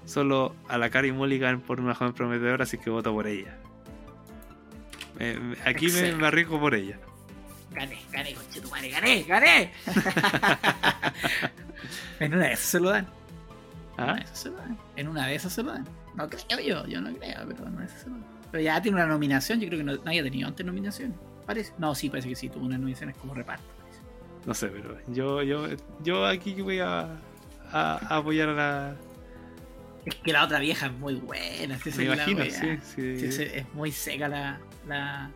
solo 0.04 0.54
a 0.68 0.78
la 0.78 0.90
Carey 0.90 1.12
Mulligan 1.12 1.60
por 1.60 1.80
Una 1.80 1.94
Joven 1.94 2.14
Prometedora, 2.14 2.64
así 2.64 2.78
que 2.78 2.90
voto 2.90 3.12
por 3.12 3.26
ella. 3.26 3.58
Eh, 5.18 5.56
aquí 5.64 5.88
me, 5.88 6.12
me 6.14 6.26
arriesgo 6.26 6.60
por 6.60 6.74
ella. 6.74 6.98
Gané, 7.72 7.98
gané, 8.12 8.34
conchetumare, 8.34 8.90
gané, 8.90 9.22
gané. 9.24 9.72
en 12.20 12.34
una 12.34 12.46
de 12.46 12.52
esas 12.52 12.66
se 12.66 12.80
lo 12.80 12.90
dan. 12.90 13.06
En 13.96 14.04
una 14.04 14.12
¿Ah? 14.14 14.18
esas 14.18 14.38
se 14.38 14.48
lo 14.50 14.56
dan. 14.56 14.78
En 14.96 15.08
una 15.08 15.26
de 15.26 15.34
esas 15.34 15.52
se 15.52 15.62
lo 15.62 15.72
dan. 15.72 15.86
No 16.14 16.28
creo 16.28 16.60
yo, 16.60 16.86
yo 16.86 17.00
no 17.00 17.12
creo, 17.14 17.36
pero 17.46 17.66
en 17.66 17.72
una 17.74 17.80
de 17.80 17.86
esas 17.86 18.02
se 18.02 18.08
lo 18.10 18.16
dan. 18.16 18.24
Pero 18.50 18.62
ya 18.62 18.80
tiene 18.80 18.96
una 18.96 19.06
nominación, 19.06 19.60
yo 19.60 19.68
creo 19.68 19.78
que 19.80 19.84
no, 19.84 19.96
nadie 20.04 20.20
ha 20.20 20.24
tenido 20.24 20.48
antes 20.48 20.64
nominación. 20.64 21.14
Parece. 21.46 21.72
No, 21.78 21.94
sí, 21.94 22.08
parece 22.10 22.28
que 22.28 22.36
sí, 22.36 22.48
tuvo 22.48 22.64
unas 22.66 22.78
nominaciones 22.80 23.16
como 23.16 23.34
reparto. 23.34 23.64
parece. 23.78 24.00
No 24.46 24.54
sé, 24.54 24.68
pero 24.68 24.98
yo, 25.08 25.42
yo, 25.42 25.66
yo 26.02 26.26
aquí 26.26 26.60
voy 26.62 26.80
a, 26.80 27.00
a- 27.00 27.08
a 28.08 28.16
apoyar 28.16 28.48
a 28.50 28.54
la, 28.54 28.96
Es 30.06 30.14
que 30.16 30.32
la 30.32 30.44
otra 30.44 30.58
vieja 30.58 30.86
es 30.86 30.92
muy 30.92 31.14
buena. 31.16 31.78
Me 31.84 31.90
es 31.90 31.96
la 31.96 32.04
imagino, 32.04 32.44
sí, 32.44 32.78
sí. 32.82 33.18
Sí, 33.20 33.26
es, 33.26 33.38
es 33.38 33.74
muy 33.74 33.92
seca 33.92 34.28
la, 34.28 34.58
la. 34.88 35.30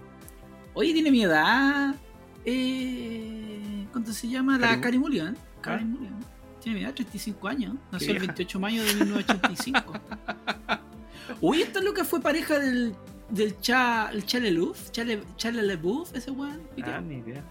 Oye, 0.74 0.92
tiene 0.92 1.11
mi 1.11 1.22
edad. 1.24 1.94
Eh, 2.44 3.86
¿Cuánto 3.92 4.12
se 4.12 4.28
llama? 4.28 4.59
La 4.59 4.80
Cari- 4.80 4.98
Mulligan. 4.98 5.36
Ah. 5.36 5.59
Cari 5.62 5.84
Mulligan. 5.84 6.20
Tiene 6.62 6.78
mi 6.78 6.84
edad, 6.84 6.94
35 6.94 7.48
años. 7.48 7.74
Nació 7.90 8.12
el 8.12 8.18
vieja. 8.18 8.26
28 8.34 8.59
de 8.59 8.62
mayo 8.62 8.84
de 8.84 8.94
1985. 8.94 9.92
Oye, 11.40 11.62
esta 11.64 11.80
loca 11.80 12.05
fue 12.05 12.20
pareja 12.20 12.59
del. 12.59 12.94
del 13.30 13.59
Cha, 13.61 14.11
el 14.12 14.24
Chale 14.26 14.50
Luf. 14.50 14.90
Chale, 14.92 15.22
Chale 15.36 15.62
LeBouf, 15.62 16.14
ese 16.14 16.30
weón. 16.30 16.61
Ah, 16.84 17.00
ni 17.00 17.16
idea. 17.18 17.42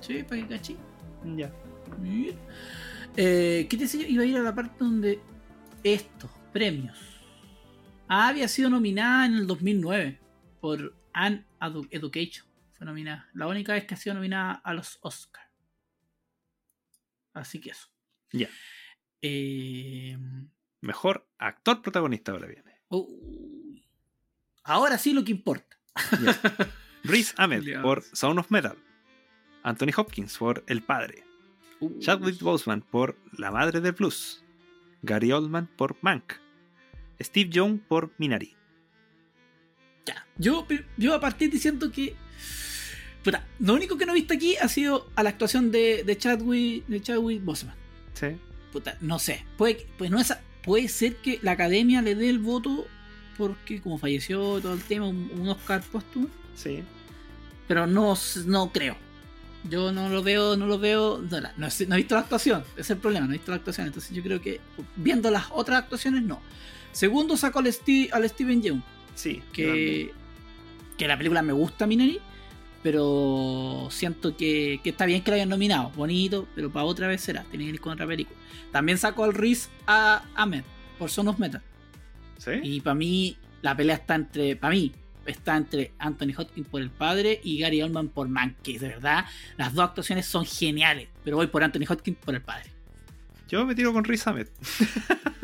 Sí, 0.00 0.22
para 0.22 0.40
que 0.42 0.48
caché. 0.48 0.76
Ya. 1.36 1.50
Eh, 3.16 3.66
¿Qué 3.68 3.76
te 3.76 3.84
decía? 3.84 4.06
Iba 4.08 4.22
a 4.22 4.26
ir 4.26 4.36
a 4.36 4.42
la 4.42 4.54
parte 4.54 4.74
donde 4.78 5.20
estos 5.82 6.30
premios. 6.52 6.96
Ah, 8.08 8.28
había 8.28 8.48
sido 8.48 8.68
nominada 8.70 9.26
en 9.26 9.34
el 9.34 9.46
2009 9.46 10.18
por 10.62 10.96
An 11.12 11.44
Edu- 11.60 11.88
Education. 11.90 12.46
Fue 12.72 12.86
nominada. 12.86 13.28
La 13.34 13.48
única 13.48 13.72
vez 13.74 13.84
que 13.84 13.94
ha 13.94 13.96
sido 13.96 14.14
nominada 14.14 14.52
a 14.64 14.72
los 14.72 14.98
Oscars. 15.02 15.50
Así 17.34 17.60
que 17.60 17.70
eso. 17.70 17.88
Ya. 18.32 18.48
Eh, 19.20 20.16
Mejor 20.80 21.28
actor 21.38 21.82
protagonista 21.82 22.32
ahora 22.32 22.46
viene. 22.46 22.80
uy. 22.88 23.84
ahora 24.64 24.98
sí 24.98 25.12
lo 25.12 25.24
que 25.24 25.32
importa. 25.32 25.76
Riz 27.04 27.34
Ahmed 27.36 27.58
Culeados. 27.60 27.82
por 27.84 28.02
Sound 28.16 28.38
of 28.38 28.50
Metal. 28.50 28.76
Anthony 29.64 29.90
Hopkins 29.96 30.38
por 30.38 30.64
El 30.66 30.82
Padre. 30.82 31.24
Uh, 31.80 31.98
Chadwick 31.98 32.40
Boseman 32.40 32.80
por 32.82 33.16
La 33.36 33.50
Madre 33.50 33.80
del 33.80 33.92
Blues. 33.92 34.44
Gary 35.02 35.32
Oldman 35.32 35.66
por 35.76 35.96
Mank. 36.02 36.34
Steve 37.20 37.50
Young 37.50 37.80
por 37.80 38.12
Minari. 38.18 38.56
Ya. 40.06 40.26
Yo, 40.36 40.66
yo 40.96 41.14
a 41.14 41.20
partir 41.20 41.50
diciendo 41.50 41.90
que. 41.90 42.16
Puta, 43.22 43.46
lo 43.60 43.74
único 43.74 43.96
que 43.96 44.04
no 44.04 44.12
he 44.12 44.16
visto 44.16 44.34
aquí 44.34 44.56
ha 44.56 44.68
sido 44.68 45.08
a 45.14 45.22
la 45.22 45.30
actuación 45.30 45.70
de, 45.70 46.02
de 46.04 46.18
Chadwick, 46.18 46.86
de 46.86 47.00
Chadwick 47.00 47.44
Boseman. 47.44 47.76
Sí. 48.14 48.36
Puta, 48.72 48.96
no 49.00 49.18
sé. 49.18 49.44
Puede, 49.56 49.86
pues 49.96 50.10
no 50.10 50.18
es, 50.18 50.34
puede 50.64 50.88
ser 50.88 51.16
que 51.16 51.38
la 51.42 51.52
academia 51.52 52.02
le 52.02 52.14
dé 52.14 52.28
el 52.28 52.40
voto 52.40 52.86
porque 53.38 53.80
como 53.80 53.98
falleció 53.98 54.60
todo 54.60 54.74
el 54.74 54.82
tema, 54.82 55.06
un, 55.06 55.30
un 55.38 55.48
Oscar 55.48 55.82
póstumo. 55.82 56.28
Sí. 56.54 56.82
Pero 57.68 57.86
no, 57.86 58.14
no 58.46 58.72
creo. 58.72 58.96
Yo 59.68 59.92
no 59.92 60.08
lo 60.08 60.22
veo, 60.22 60.56
no 60.56 60.66
lo 60.66 60.78
veo. 60.78 61.22
No, 61.22 61.40
no 61.56 61.66
he 61.66 61.98
visto 61.98 62.14
la 62.14 62.22
actuación, 62.22 62.64
ese 62.72 62.80
es 62.80 62.90
el 62.90 62.98
problema, 62.98 63.26
no 63.26 63.32
he 63.32 63.36
visto 63.36 63.52
la 63.52 63.56
actuación. 63.58 63.86
Entonces 63.86 64.14
yo 64.14 64.22
creo 64.22 64.40
que 64.40 64.60
viendo 64.96 65.30
las 65.30 65.46
otras 65.50 65.82
actuaciones, 65.82 66.22
no. 66.22 66.40
Segundo 66.92 67.36
sacó 67.36 67.60
al, 67.60 67.72
Steve, 67.72 68.10
al 68.12 68.28
Steven 68.28 68.60
Yeun, 68.60 68.84
Sí. 69.14 69.42
que, 69.52 70.12
que 70.96 71.08
la 71.08 71.16
película 71.16 71.42
me 71.42 71.52
gusta, 71.52 71.86
Mineri, 71.86 72.20
pero 72.82 73.88
siento 73.90 74.36
que, 74.36 74.80
que 74.82 74.90
está 74.90 75.06
bien 75.06 75.22
que 75.22 75.30
la 75.30 75.36
hayan 75.36 75.48
nominado, 75.48 75.90
bonito, 75.90 76.48
pero 76.54 76.70
para 76.70 76.84
otra 76.84 77.06
vez 77.08 77.20
será, 77.20 77.44
tiene 77.44 77.64
que 77.64 77.70
ir 77.70 77.80
con 77.80 77.92
otra 77.92 78.06
película. 78.06 78.38
También 78.72 78.98
sacó 78.98 79.24
al 79.24 79.34
Riz 79.34 79.68
a 79.86 80.22
Ahmed 80.34 80.64
por 80.98 81.10
Son 81.10 81.28
of 81.28 81.38
Metal. 81.38 81.62
¿Sí? 82.38 82.52
Y 82.62 82.80
para 82.80 82.94
mí, 82.94 83.36
la 83.60 83.76
pelea 83.76 83.96
está 83.96 84.14
entre. 84.14 84.56
Para 84.56 84.74
mí, 84.74 84.92
está 85.26 85.56
entre 85.56 85.92
Anthony 85.98 86.32
Hopkins 86.36 86.66
por 86.66 86.80
el 86.80 86.90
padre 86.90 87.40
y 87.44 87.58
Gary 87.58 87.82
Oldman 87.82 88.08
por 88.08 88.28
Mank. 88.28 88.56
Que 88.62 88.78
de 88.78 88.88
verdad, 88.88 89.26
las 89.56 89.74
dos 89.74 89.84
actuaciones 89.84 90.26
son 90.26 90.44
geniales. 90.44 91.08
Pero 91.22 91.36
voy 91.36 91.46
por 91.46 91.62
Anthony 91.62 91.84
Hopkins 91.88 92.16
por 92.18 92.34
el 92.34 92.40
padre. 92.40 92.70
Yo 93.48 93.64
me 93.66 93.74
tiro 93.74 93.92
con 93.92 94.04
Riz 94.04 94.26
Ahmed. 94.26 94.48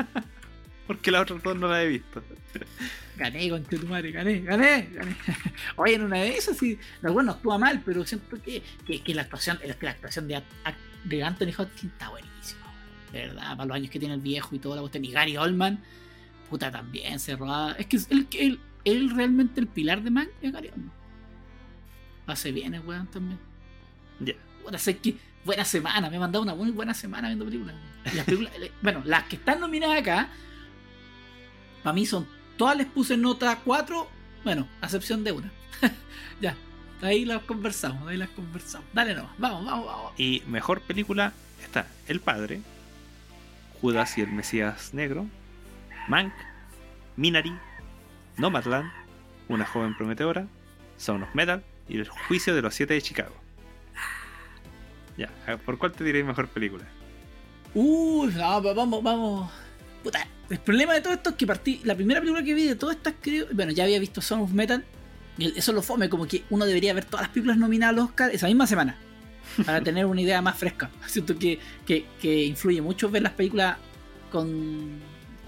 Porque 0.87 1.11
la 1.11 1.21
otra 1.21 1.37
dos 1.37 1.55
no 1.55 1.67
la 1.67 1.83
he 1.83 1.87
visto. 1.87 2.23
Gané 3.19 3.49
con 3.49 3.63
tu 3.65 3.85
madre, 3.85 4.11
gané, 4.11 4.39
gané, 4.39 4.89
gané. 4.93 5.15
Oye, 5.75 5.95
en 5.95 6.03
una 6.03 6.19
de 6.19 6.29
esas 6.29 6.57
sí, 6.57 6.79
la 7.01 7.11
buena 7.11 7.27
no 7.27 7.33
actúa 7.33 7.57
mal, 7.57 7.81
pero 7.83 8.05
siento 8.05 8.41
que, 8.41 8.63
que, 8.87 9.03
que 9.03 9.13
la 9.13 9.23
actuación, 9.23 9.57
que 9.57 9.85
la 9.85 9.91
actuación 9.91 10.25
de, 10.29 10.41
de 11.03 11.23
Anthony 11.23 11.51
Hopkins 11.57 11.91
está 11.91 12.09
buenísima. 12.09 12.61
De 13.11 13.27
verdad, 13.27 13.57
para 13.57 13.65
los 13.65 13.75
años 13.75 13.89
que 13.91 13.99
tiene 13.99 14.15
el 14.15 14.21
viejo 14.21 14.55
y 14.55 14.59
toda 14.59 14.77
la 14.77 14.81
cuestión. 14.81 15.03
Y 15.03 15.11
Gary 15.11 15.35
Oldman, 15.35 15.83
puta, 16.49 16.71
también 16.71 17.19
se 17.19 17.35
roba. 17.35 17.73
Es 17.77 17.87
que 17.87 17.97
el, 17.97 18.27
el, 18.37 18.59
él 18.85 19.09
realmente 19.13 19.59
el 19.59 19.67
pilar 19.67 20.01
de 20.01 20.11
Mank 20.11 20.29
es 20.41 20.53
Gary 20.53 20.69
Oldman. 20.69 20.91
Hace 22.25 22.53
bien 22.53 22.73
el 22.73 22.81
weón 22.81 23.07
también. 23.07 23.39
Ya. 24.21 24.35
Que 25.01 25.17
buena 25.43 25.65
semana, 25.65 26.09
me 26.09 26.15
he 26.15 26.19
mandado 26.19 26.43
una 26.43 26.55
muy 26.55 26.71
buena 26.71 26.93
semana 26.93 27.27
viendo 27.27 27.43
películas. 27.43 27.75
Las 28.13 28.23
películas, 28.23 28.53
bueno, 28.81 29.01
las 29.03 29.23
que 29.25 29.35
están 29.35 29.59
nominadas 29.59 29.99
acá, 29.99 30.29
para 31.83 31.93
mí 31.93 32.05
son, 32.05 32.25
todas 32.59 32.75
les 32.75 32.87
puse 32.87 33.15
nota 33.15 33.57
4, 33.63 34.07
bueno, 34.43 34.67
a 34.81 34.85
excepción 34.85 35.23
de 35.23 35.31
una. 35.31 35.49
ya, 36.41 36.57
ahí 37.01 37.23
las 37.23 37.41
conversamos, 37.43 38.05
ahí 38.09 38.17
las 38.17 38.27
conversamos. 38.29 38.85
Dale 38.93 39.15
nomás, 39.15 39.31
vamos, 39.37 39.65
vamos, 39.65 39.85
vamos. 39.85 40.11
Y 40.17 40.43
mejor 40.45 40.81
película 40.81 41.31
está 41.63 41.87
El 42.09 42.19
Padre, 42.19 42.59
Judas 43.79 44.17
y 44.17 44.21
el 44.21 44.33
Mesías 44.33 44.93
Negro, 44.93 45.25
Mank, 46.09 46.33
Minari, 47.15 47.53
Nomadland, 48.35 48.91
Una 49.47 49.65
joven 49.65 49.95
prometedora, 49.95 50.45
Sound 50.97 51.23
of 51.23 51.33
Metal 51.33 51.63
y 51.87 51.97
El 51.97 52.09
juicio 52.09 52.53
de 52.53 52.61
los 52.61 52.75
siete 52.75 52.93
de 52.93 53.01
Chicago. 53.01 53.35
Ya, 55.17 55.29
¿por 55.65 55.77
cuál 55.77 55.93
te 55.93 56.03
diréis 56.03 56.25
mejor 56.25 56.49
película? 56.49 56.83
No, 57.73 58.61
pero 58.61 58.75
vamos, 58.75 59.01
vamos. 59.01 59.49
Puta, 60.03 60.27
el 60.49 60.59
problema 60.59 60.93
de 60.93 61.01
todo 61.01 61.13
esto 61.13 61.31
es 61.31 61.35
que 61.35 61.45
partí. 61.45 61.81
La 61.83 61.95
primera 61.95 62.19
película 62.19 62.43
que 62.43 62.53
vi 62.53 62.65
de 62.65 62.75
todas 62.75 62.95
estas, 62.95 63.15
creo. 63.21 63.45
Bueno, 63.51 63.71
ya 63.71 63.83
había 63.83 63.99
visto 63.99 64.21
Son 64.21 64.41
of 64.41 64.51
Metal. 64.51 64.83
Y 65.37 65.57
eso 65.57 65.71
lo 65.71 65.81
fome, 65.81 66.09
como 66.09 66.27
que 66.27 66.43
uno 66.49 66.65
debería 66.65 66.93
ver 66.93 67.05
todas 67.05 67.23
las 67.23 67.29
películas 67.31 67.57
nominadas 67.57 67.95
al 67.95 68.03
Oscar 68.03 68.31
esa 68.31 68.47
misma 68.47 68.67
semana. 68.67 68.97
Para 69.65 69.81
tener 69.81 70.05
una 70.05 70.21
idea 70.21 70.41
más 70.41 70.57
fresca. 70.57 70.89
Siento 71.07 71.37
que, 71.37 71.59
que, 71.85 72.45
influye 72.45 72.81
mucho 72.81 73.09
ver 73.09 73.23
las 73.23 73.33
películas 73.33 73.77
con 74.31 74.99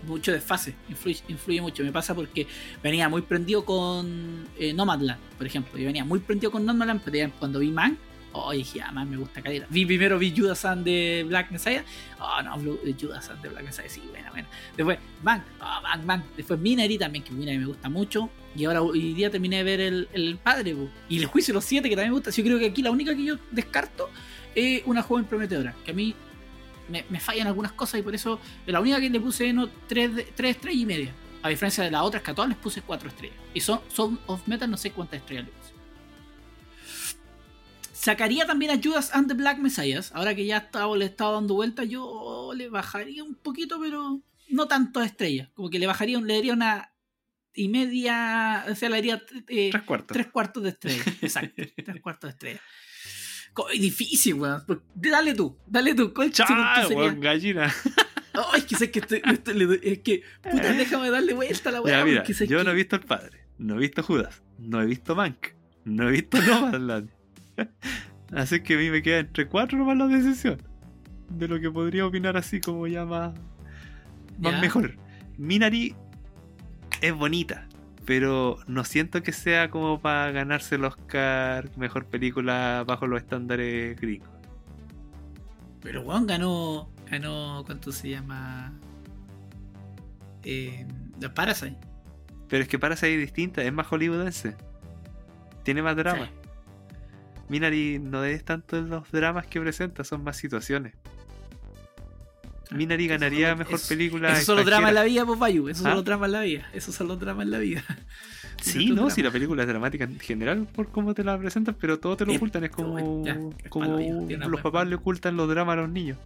mucho 0.08 0.32
desfase. 0.32 0.76
Influye, 0.90 1.22
influye 1.28 1.62
mucho. 1.62 1.84
Me 1.84 1.92
pasa 1.92 2.16
porque 2.16 2.48
venía 2.82 3.10
muy 3.10 3.22
prendido 3.22 3.66
con 3.66 4.48
eh, 4.58 4.74
Nomadland, 4.74 5.20
por 5.38 5.46
ejemplo. 5.46 5.78
Yo 5.78 5.86
venía 5.86 6.06
muy 6.06 6.20
prendido 6.20 6.52
con 6.52 6.66
Nomadland, 6.66 7.02
pero 7.04 7.32
cuando 7.38 7.60
vi 7.60 7.70
Man, 7.70 7.98
oh, 8.34 8.52
dije, 8.52 8.82
ah, 8.82 8.92
man, 8.92 9.10
me 9.10 9.18
gusta 9.18 9.42
caleta. 9.42 9.68
Vi 9.70 9.86
primero 9.86 10.18
vi 10.20 10.34
Judas 10.36 10.64
and 10.66 10.84
the 10.86 11.24
Black 11.28 11.52
Messiah. 11.52 11.84
Oh, 12.20 12.42
no, 12.44 12.58
Blue- 12.58 12.80
Judas 13.00 13.30
and 13.30 13.42
the 13.42 13.50
Black 13.50 13.64
Messiah, 13.66 13.90
sí, 13.90 14.02
buena, 14.10 14.30
buena. 14.32 14.48
Después, 14.78 15.00
Man, 15.24 15.44
oh, 15.62 15.82
Man, 15.82 16.06
Man. 16.06 16.24
Después 16.38 16.60
Minari 16.60 16.98
también, 16.98 17.24
que 17.24 17.32
Minari 17.32 17.58
me 17.58 17.66
gusta 17.66 17.90
mucho. 17.90 18.30
Y 18.56 18.66
ahora 18.66 18.82
hoy 18.82 19.14
día 19.14 19.30
terminé 19.30 19.58
de 19.58 19.64
ver 19.64 19.80
el, 19.82 20.10
el 20.14 20.38
padre, 20.38 20.76
y 21.10 21.18
el 21.20 21.26
juicio 21.26 21.54
de 21.54 21.56
los 21.56 21.66
siete, 21.66 21.90
que 21.90 21.96
también 21.96 22.12
me 22.12 22.16
gusta. 22.18 22.32
Yo 22.32 22.44
creo 22.44 22.60
que 22.60 22.66
aquí 22.68 22.82
la 22.82 22.92
única 22.92 23.16
que 23.16 23.24
yo 23.24 23.36
descarto 23.52 24.10
es 24.54 24.82
una 24.86 25.02
joven 25.04 25.24
prometedora, 25.26 25.74
que 25.86 25.92
a 25.92 25.94
mí 25.94 26.14
me, 26.90 27.06
me 27.10 27.20
fallan 27.22 27.48
algunas 27.48 27.72
cosas 27.72 28.02
y 28.02 28.04
por 28.04 28.14
eso 28.14 28.40
la 28.66 28.82
única 28.82 29.00
que 29.00 29.10
le 29.10 29.20
puse 29.22 29.54
no, 29.54 29.70
tres, 29.88 30.14
de- 30.16 30.24
tres 30.36 30.56
estrellas 30.58 30.82
y 30.82 30.86
media. 30.86 31.14
A 31.44 31.50
diferencia 31.50 31.84
de 31.84 31.90
las 31.90 32.04
otras 32.04 32.22
que 32.22 32.30
a 32.32 32.36
todas 32.36 32.50
les 32.50 32.58
puse 32.60 32.82
cuatro 32.84 33.10
estrellas. 33.10 33.36
Y 33.54 33.62
son, 33.62 33.80
son 33.92 34.20
of 34.28 34.48
Metal 34.48 34.70
no 34.70 34.78
sé 34.78 34.92
cuántas 34.92 35.20
estrellas 35.22 35.46
le. 35.46 35.52
Sacaría 38.02 38.46
también 38.48 38.72
a 38.72 38.80
Judas 38.84 39.12
and 39.14 39.28
the 39.28 39.34
Black 39.36 39.60
Messiahs. 39.60 40.12
Ahora 40.14 40.34
que 40.36 40.46
ya 40.46 40.58
estaba, 40.58 40.96
le 40.98 41.06
estaba 41.06 41.34
dando 41.34 41.54
vuelta, 41.54 41.84
yo 41.84 42.52
le 42.56 42.68
bajaría 42.70 43.24
un 43.24 43.36
poquito, 43.36 43.80
pero 43.80 44.22
no 44.50 44.68
tanto 44.68 45.00
a 45.00 45.06
estrellas. 45.06 45.50
Como 45.54 45.70
que 45.70 45.78
le 45.78 45.86
bajaría, 45.88 46.20
le 46.20 46.34
daría 46.36 46.54
una 46.54 46.94
y 47.54 47.68
media, 47.68 48.66
o 48.70 48.76
sea, 48.76 48.90
le 48.90 48.96
daría 48.96 49.22
eh, 49.48 49.70
Tres 49.72 49.84
cuartos. 49.84 50.16
tres 50.16 50.28
cuartos 50.28 50.64
de 50.64 50.70
estrella. 50.70 51.04
Exacto, 51.22 51.62
tres 51.86 52.02
cuartos 52.02 52.30
de 52.30 52.32
estrella. 52.34 52.62
Difícil, 53.74 54.36
weón. 54.36 54.64
Porque- 54.66 54.86
Dale 54.96 55.34
tú, 55.36 55.58
dale 55.68 55.94
tú. 55.94 56.14
¿Cuál 56.14 56.32
¡Chao, 56.32 56.48
weón, 56.90 57.20
gallina! 57.20 57.74
Oh, 58.34 58.56
es 58.56 58.64
que 58.64 58.78
sé 58.78 58.90
que 58.90 59.00
estoy, 59.00 59.22
estoy- 59.26 59.80
es 59.84 60.00
que, 60.00 60.24
puta, 60.42 60.72
déjame 60.72 61.10
darle 61.10 61.34
vuelta 61.34 61.68
a 61.68 61.72
la 61.74 61.82
weá. 61.82 62.00
yo 62.06 62.24
que- 62.24 62.64
no 62.64 62.72
he 62.72 62.76
visto 62.76 62.96
El 62.96 63.02
Padre, 63.02 63.46
no 63.58 63.76
he 63.76 63.78
visto 63.80 64.02
Judas, 64.04 64.42
no 64.58 64.82
he 64.82 64.86
visto 64.86 65.16
Mank, 65.16 65.48
no 65.84 66.08
he 66.08 66.12
visto 66.14 66.42
Nomadland. 66.42 67.10
Así 68.34 68.62
que 68.62 68.76
a 68.76 68.78
mí 68.78 68.90
me 68.90 69.02
queda 69.02 69.20
entre 69.20 69.48
cuatro 69.48 69.78
nomás 69.78 69.98
la 69.98 70.08
decisión. 70.08 70.62
De 71.30 71.48
lo 71.48 71.60
que 71.60 71.70
podría 71.70 72.06
opinar 72.06 72.36
así 72.36 72.60
como 72.60 72.88
ya 72.88 73.06
más, 73.06 73.34
mejor. 74.40 74.98
Minari 75.38 75.96
es 77.02 77.14
bonita, 77.14 77.68
pero 78.06 78.58
no 78.68 78.84
siento 78.84 79.24
que 79.24 79.32
sea 79.32 79.70
como 79.70 80.02
para 80.02 80.32
ganarse 80.32 80.76
el 80.76 80.84
Oscar 80.86 81.70
mejor 81.78 82.06
película 82.06 82.84
bajo 82.86 83.08
los 83.08 83.22
estándares 83.22 84.00
gringos. 84.00 84.30
Pero 85.82 86.02
weón 86.02 86.28
ganó. 86.28 86.90
Ganó. 87.10 87.64
¿Cuánto 87.66 87.92
se 87.92 88.10
llama? 88.10 88.74
Eh, 90.44 90.86
Parasite. 91.34 91.78
Pero 92.48 92.64
es 92.64 92.70
que 92.70 92.80
para 92.80 92.96
ser 92.96 93.18
distinta, 93.20 93.64
es 93.64 93.74
más 93.74 93.88
hollywoodense. 93.88 94.56
Tiene 95.64 95.82
más 95.82 95.96
drama. 95.96 96.26
Sí. 96.26 96.41
Minari 97.52 98.00
no 98.00 98.24
es 98.24 98.46
tanto 98.46 98.78
en 98.78 98.90
los 98.90 99.12
dramas 99.12 99.46
que 99.46 99.60
presenta, 99.60 100.06
son 100.06 100.24
más 100.24 100.38
situaciones. 100.38 100.94
Minari 102.72 103.08
ganaría 103.08 103.48
solo- 103.50 103.58
mejor 103.58 103.76
eso- 103.76 103.90
película. 103.90 104.32
Eso 104.32 104.46
son 104.46 104.56
los 104.56 104.66
dramas 104.66 104.88
en 104.90 104.96
la 104.96 105.04
vida, 105.04 105.26
pues 105.26 105.38
Bayu. 105.38 105.68
Eso 105.68 105.82
¿Ah? 105.82 105.90
son 105.90 105.96
los 105.96 106.06
dramas 106.06 106.28
en 106.28 106.32
la 106.32 106.42
vida. 106.44 106.70
Esos 106.74 106.96
son 106.96 107.10
los 107.10 107.20
dramas 107.20 107.44
en 107.44 107.52
la 107.52 107.58
vida. 107.60 107.84
Sí, 108.62 108.92
no, 108.92 109.10
si 109.10 109.22
la 109.22 109.32
película 109.32 109.64
es 109.64 109.68
dramática 109.68 110.06
en 110.06 110.18
general 110.20 110.66
por 110.72 110.88
cómo 110.90 111.14
te 111.14 111.24
la 111.26 111.38
presentan, 111.38 111.76
pero 111.78 112.00
todo 112.00 112.16
te 112.16 112.26
lo 112.26 112.34
ocultan. 112.34 112.64
Es 112.64 112.70
como, 112.72 113.26
ya, 113.26 113.38
es 113.64 113.70
como 113.70 113.98
los 113.98 114.62
papás 114.62 114.88
le 114.88 114.96
ocultan 114.96 115.36
los 115.36 115.50
dramas 115.50 115.74
a 115.74 115.82
los 115.82 115.90
niños. 115.90 116.18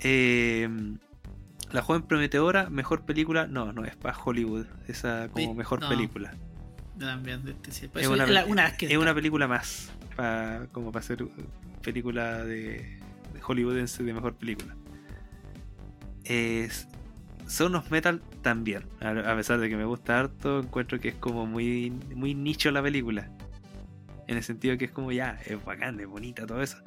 Eh, 0.00 0.68
la 1.72 1.80
joven 1.82 2.02
prometedora, 2.02 2.68
mejor 2.68 3.02
película. 3.06 3.46
No, 3.46 3.72
no, 3.72 3.84
es 3.84 3.96
para 3.96 4.18
Hollywood. 4.22 4.66
Esa 4.88 5.28
como 5.32 5.54
mejor 5.54 5.80
no. 5.80 5.88
película. 5.88 6.34
También, 6.98 7.44
de 7.44 7.52
este. 7.68 7.88
Por 7.88 8.00
Es 8.00 8.08
una, 8.08 8.26
la- 8.26 8.44
una 8.44 8.66
es 8.68 8.96
una 8.96 9.14
película 9.14 9.46
más. 9.48 9.90
pa- 10.16 10.66
como 10.72 10.92
para 10.92 11.04
ser 11.04 11.24
película 11.82 12.44
de, 12.44 13.00
de 13.32 13.40
hollywoodense 13.40 14.02
de 14.04 14.12
mejor 14.14 14.34
película. 14.36 14.76
Es, 16.24 16.88
Son 17.46 17.74
of 17.74 17.90
Metal 17.90 18.22
también. 18.42 18.84
A, 19.00 19.10
a 19.10 19.36
pesar 19.36 19.58
de 19.60 19.68
que 19.68 19.76
me 19.76 19.84
gusta 19.84 20.20
harto, 20.20 20.60
encuentro 20.60 20.98
que 21.00 21.08
es 21.08 21.14
como 21.16 21.46
muy, 21.46 21.90
muy 22.14 22.34
nicho 22.34 22.70
la 22.70 22.82
película. 22.82 23.28
En 24.26 24.38
el 24.38 24.42
sentido 24.42 24.78
que 24.78 24.86
es 24.86 24.90
como 24.90 25.12
ya, 25.12 25.38
es 25.44 25.62
bacán, 25.64 26.00
es 26.00 26.06
bonita, 26.06 26.46
todo 26.46 26.62
eso. 26.62 26.78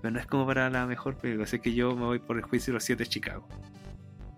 Pero 0.00 0.12
no 0.12 0.18
es 0.20 0.26
como 0.26 0.46
para 0.46 0.70
la 0.70 0.86
mejor 0.86 1.16
película. 1.16 1.44
Así 1.44 1.58
que 1.58 1.74
yo 1.74 1.94
me 1.94 2.04
voy 2.06 2.18
por 2.20 2.36
el 2.38 2.42
juicio 2.42 2.72
de 2.72 2.76
los 2.76 2.84
siete 2.84 3.02
de 3.04 3.10
Chicago. 3.10 3.46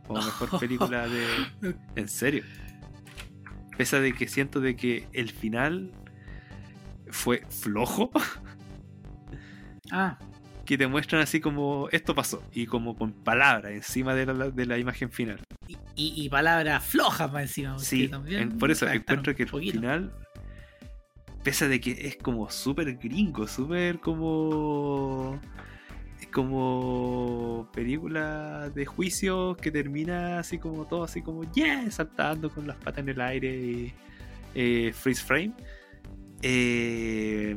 Como 0.09 0.23
mejor 0.25 0.49
película 0.61 1.07
de. 1.07 1.25
En 1.95 2.09
serio. 2.09 2.43
Pese 3.79 4.01
de 4.01 4.13
que 4.13 4.29
siento 4.29 4.61
de 4.61 4.77
que 4.77 5.07
el 5.15 5.31
final 5.31 5.93
fue 7.11 7.43
flojo. 7.49 8.11
Ah, 9.91 10.19
que 10.67 10.77
te 10.77 10.87
muestran 10.87 11.23
así 11.23 11.41
como 11.41 11.89
esto 11.93 12.15
pasó. 12.15 12.43
Y 12.53 12.67
como 12.67 12.95
con 12.95 13.13
palabras 13.13 13.73
encima 13.73 14.15
de 14.15 14.27
la, 14.27 14.51
de 14.51 14.67
la 14.67 14.77
imagen 14.77 15.11
final. 15.11 15.41
y, 15.67 15.79
y, 15.97 16.25
y 16.25 16.29
palabras 16.29 16.85
flojas 16.85 17.33
más 17.33 17.43
encima. 17.45 17.79
Sí, 17.79 18.09
también 18.09 18.43
en- 18.43 18.59
por 18.59 18.71
eso 18.71 18.87
encuentro 18.87 19.35
que 19.35 19.45
el 19.45 19.49
poquito. 19.49 19.73
final, 19.73 20.13
pese 21.43 21.69
de 21.69 21.81
que 21.81 21.93
es 22.07 22.17
como 22.17 22.51
súper 22.51 22.97
gringo, 22.99 23.47
súper 23.47 23.99
como. 24.01 25.41
Es 26.21 26.27
como 26.29 27.69
película 27.73 28.71
de 28.71 28.87
juicio 28.87 29.57
que 29.57 29.71
termina 29.71 30.41
así 30.41 30.59
como 30.59 30.87
todo, 30.87 31.05
así 31.05 31.23
como, 31.23 31.51
yeah, 31.53 31.91
saltando 31.91 32.51
con 32.51 32.67
las 32.67 32.77
patas 32.77 33.01
en 33.01 33.11
el 33.11 33.21
aire 33.21 33.57
y 33.57 33.95
eh, 34.55 34.93
freeze 34.93 35.23
frame. 35.23 35.53
Eh, 36.43 37.57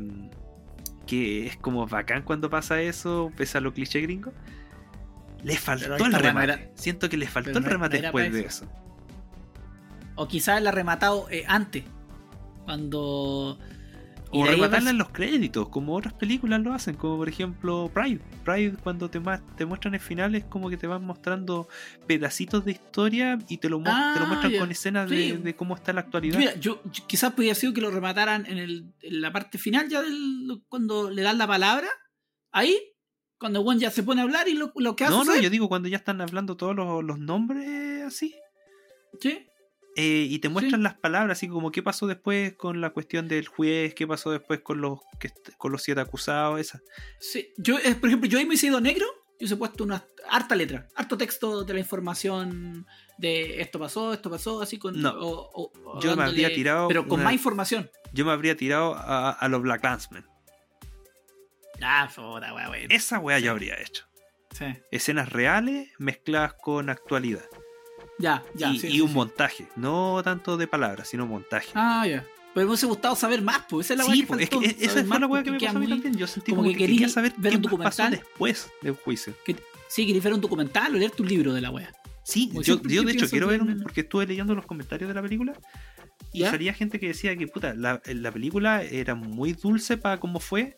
que 1.05 1.47
es 1.47 1.57
como 1.57 1.85
bacán 1.87 2.23
cuando 2.23 2.49
pasa 2.49 2.81
eso, 2.81 3.31
pese 3.35 3.57
a 3.57 3.61
lo 3.61 3.73
cliché 3.73 4.01
gringo. 4.01 4.31
Le 5.43 5.57
faltó 5.57 6.05
el 6.05 6.13
remate. 6.13 6.71
Siento 6.75 7.09
que 7.09 7.17
le 7.17 7.27
faltó 7.27 7.49
pero 7.49 7.59
el 7.59 7.63
no 7.63 7.69
remate 7.69 8.01
después 8.01 8.31
de 8.31 8.41
eso. 8.41 8.65
O 10.15 10.27
quizás 10.27 10.61
la 10.61 10.69
ha 10.69 10.73
rematado 10.73 11.27
eh, 11.29 11.43
antes. 11.47 11.83
Cuando. 12.63 13.57
Y 14.33 14.41
O 14.41 14.45
rematarla 14.45 14.89
en 14.91 14.97
los 14.97 15.09
créditos, 15.09 15.67
como 15.69 15.95
otras 15.95 16.13
películas 16.13 16.61
lo 16.61 16.73
hacen, 16.73 16.95
como 16.95 17.17
por 17.17 17.27
ejemplo 17.27 17.91
Pride. 17.93 18.19
Pride 18.45 18.73
cuando 18.81 19.09
te, 19.09 19.19
te 19.57 19.65
muestran 19.65 19.93
el 19.93 19.99
final 19.99 20.35
es 20.35 20.45
como 20.45 20.69
que 20.69 20.77
te 20.77 20.87
van 20.87 21.03
mostrando 21.05 21.67
pedacitos 22.07 22.63
de 22.63 22.71
historia 22.71 23.37
y 23.49 23.57
te 23.57 23.67
lo, 23.69 23.79
mu- 23.79 23.85
te 23.85 23.89
lo 23.91 23.95
Ah, 23.95 24.25
muestran 24.27 24.53
con 24.57 24.71
escenas 24.71 25.09
de, 25.09 25.53
cómo 25.55 25.75
está 25.75 25.91
la 25.93 26.01
actualidad. 26.01 26.37
Mira, 26.39 26.55
yo, 26.55 26.81
yo- 26.91 27.07
quizás 27.07 27.33
podría 27.33 27.55
sido 27.55 27.73
que 27.73 27.81
lo 27.81 27.91
remataran 27.91 28.45
en, 28.45 28.57
el, 28.57 28.93
en 29.01 29.21
la 29.21 29.31
parte 29.33 29.57
final 29.57 29.89
ya 29.89 30.01
del, 30.01 30.61
cuando 30.69 31.09
le 31.09 31.21
dan 31.21 31.37
la 31.37 31.47
palabra. 31.47 31.87
Ahí, 32.51 32.77
cuando 33.37 33.63
Juan 33.63 33.79
ya 33.79 33.91
se 33.91 34.03
pone 34.03 34.21
a 34.21 34.23
hablar 34.23 34.47
y 34.47 34.53
lo, 34.53 34.71
lo 34.75 34.95
que 34.95 35.03
hace. 35.05 35.13
no, 35.13 35.23
no, 35.25 35.35
yo 35.39 35.49
digo 35.49 35.67
cuando 35.67 35.89
ya 35.89 35.97
están 35.97 36.21
hablando 36.21 36.55
todos 36.55 36.75
los, 36.75 37.03
los 37.03 37.19
nombres 37.19 38.03
así. 38.03 38.33
¿Sí? 39.19 39.45
Eh, 39.95 40.25
y 40.29 40.39
te 40.39 40.49
muestran 40.49 40.83
las 40.83 40.93
palabras, 40.95 41.37
así 41.37 41.47
como 41.47 41.71
qué 41.71 41.83
pasó 41.83 42.07
después 42.07 42.53
con 42.53 42.79
la 42.81 42.91
cuestión 42.91 43.27
del 43.27 43.47
juez, 43.47 43.93
qué 43.93 44.07
pasó 44.07 44.31
después 44.31 44.61
con 44.61 44.79
los 44.81 44.99
que 45.19 45.31
con 45.57 45.71
los 45.71 45.83
siete 45.83 46.01
acusados, 46.01 46.59
esa. 46.59 46.81
Sí, 47.19 47.49
yo, 47.57 47.77
eh, 47.79 47.95
por 47.95 48.09
ejemplo, 48.09 48.29
yo 48.29 48.39
ahí 48.39 48.45
me 48.45 48.53
he 48.55 48.57
sido 48.57 48.79
negro, 48.79 49.05
yo 49.39 49.55
he 49.55 49.57
puesto 49.57 49.83
una 49.83 50.05
harta 50.29 50.55
letra, 50.55 50.87
harto 50.95 51.17
texto 51.17 51.63
de 51.63 51.73
la 51.73 51.79
información 51.79 52.85
de 53.17 53.59
esto 53.61 53.79
pasó, 53.79 54.13
esto 54.13 54.29
pasó, 54.29 54.61
así 54.61 54.77
con. 54.77 54.99
No. 55.01 55.13
o- 55.15 55.99
Yo 56.01 56.15
me 56.15 56.23
habría 56.23 56.53
tirado 56.53 56.87
Pero 56.87 57.03
con 57.07 57.15
una- 57.19 57.25
más 57.25 57.33
información. 57.33 57.89
Yo 58.13 58.25
me 58.25 58.31
habría 58.31 58.55
tirado 58.55 58.95
a, 58.95 59.31
a 59.31 59.47
los 59.49 59.61
Black 59.61 59.83
Landsmen. 59.83 60.25
Ah, 61.81 62.09
puta, 62.13 62.53
wea, 62.53 62.69
wea. 62.69 62.85
Esa 62.89 63.19
weá 63.19 63.39
yo 63.39 63.51
habría 63.51 63.75
hecho. 63.79 64.05
Sí. 64.51 64.65
Escenas 64.91 65.29
reales 65.31 65.89
mezcladas 65.97 66.53
con 66.53 66.89
actualidad. 66.89 67.45
Ya, 68.21 68.43
ya. 68.53 68.69
y 68.69 68.79
sí, 68.79 68.87
y 68.87 68.91
sí, 68.91 69.01
un 69.01 69.09
sí. 69.09 69.13
montaje. 69.15 69.67
No 69.75 70.21
tanto 70.23 70.57
de 70.57 70.67
palabras, 70.67 71.07
sino 71.09 71.25
montaje. 71.25 71.69
Ah, 71.73 72.05
ya. 72.07 72.25
Pero 72.53 72.65
me 72.65 72.71
hubiese 72.71 72.85
gustado 72.85 73.15
saber 73.15 73.41
más, 73.41 73.61
pues 73.69 73.87
esa 73.89 73.93
es 73.93 74.07
la 74.07 74.13
sí, 74.13 74.21
que 74.21 74.27
pues, 74.27 74.41
es 74.41 74.49
que 74.49 74.85
esa 74.85 75.03
más, 75.05 75.19
la 75.21 75.27
weá 75.27 75.41
que 75.43 75.51
me 75.51 75.59
pasó 75.59 75.77
a 75.77 75.79
mí 75.79 75.87
también. 75.87 76.15
Yo 76.17 76.27
sentí 76.27 76.51
como 76.51 76.63
como, 76.63 76.69
que 76.71 76.77
que, 76.77 76.79
querí 76.79 76.93
quería 76.93 77.09
saber 77.09 77.33
ver 77.37 77.51
qué 77.53 77.57
un 77.57 77.63
más 77.63 77.71
pasó 77.71 78.03
documental. 78.03 78.11
después 78.11 78.69
del 78.81 78.93
juicio. 78.95 79.33
que- 79.45 79.55
sí, 79.87 80.05
quería 80.05 80.21
ver 80.21 80.33
un 80.33 80.41
documental 80.41 80.93
o 80.95 80.97
leerte 80.97 81.21
un 81.21 81.29
libro 81.29 81.53
de 81.53 81.61
la 81.61 81.69
wea. 81.71 81.93
Sí, 82.23 82.51
yo, 82.61 82.75
de 82.77 83.11
hecho 83.11 83.29
quiero 83.29 83.47
ver 83.47 83.61
un, 83.61 83.79
porque 83.81 84.01
estuve 84.01 84.27
leyendo 84.27 84.53
los 84.53 84.65
comentarios 84.65 85.07
de 85.07 85.13
la 85.13 85.21
película 85.21 85.53
y 86.33 86.39
¿Ya? 86.39 86.51
salía 86.51 86.73
gente 86.73 86.99
que 86.99 87.07
decía 87.07 87.35
que 87.35 87.47
puta, 87.47 87.73
la, 87.73 88.01
la 88.05 88.31
película 88.31 88.83
era 88.83 89.15
muy 89.15 89.53
dulce 89.53 89.97
para 89.97 90.19
cómo 90.19 90.39
fue, 90.39 90.77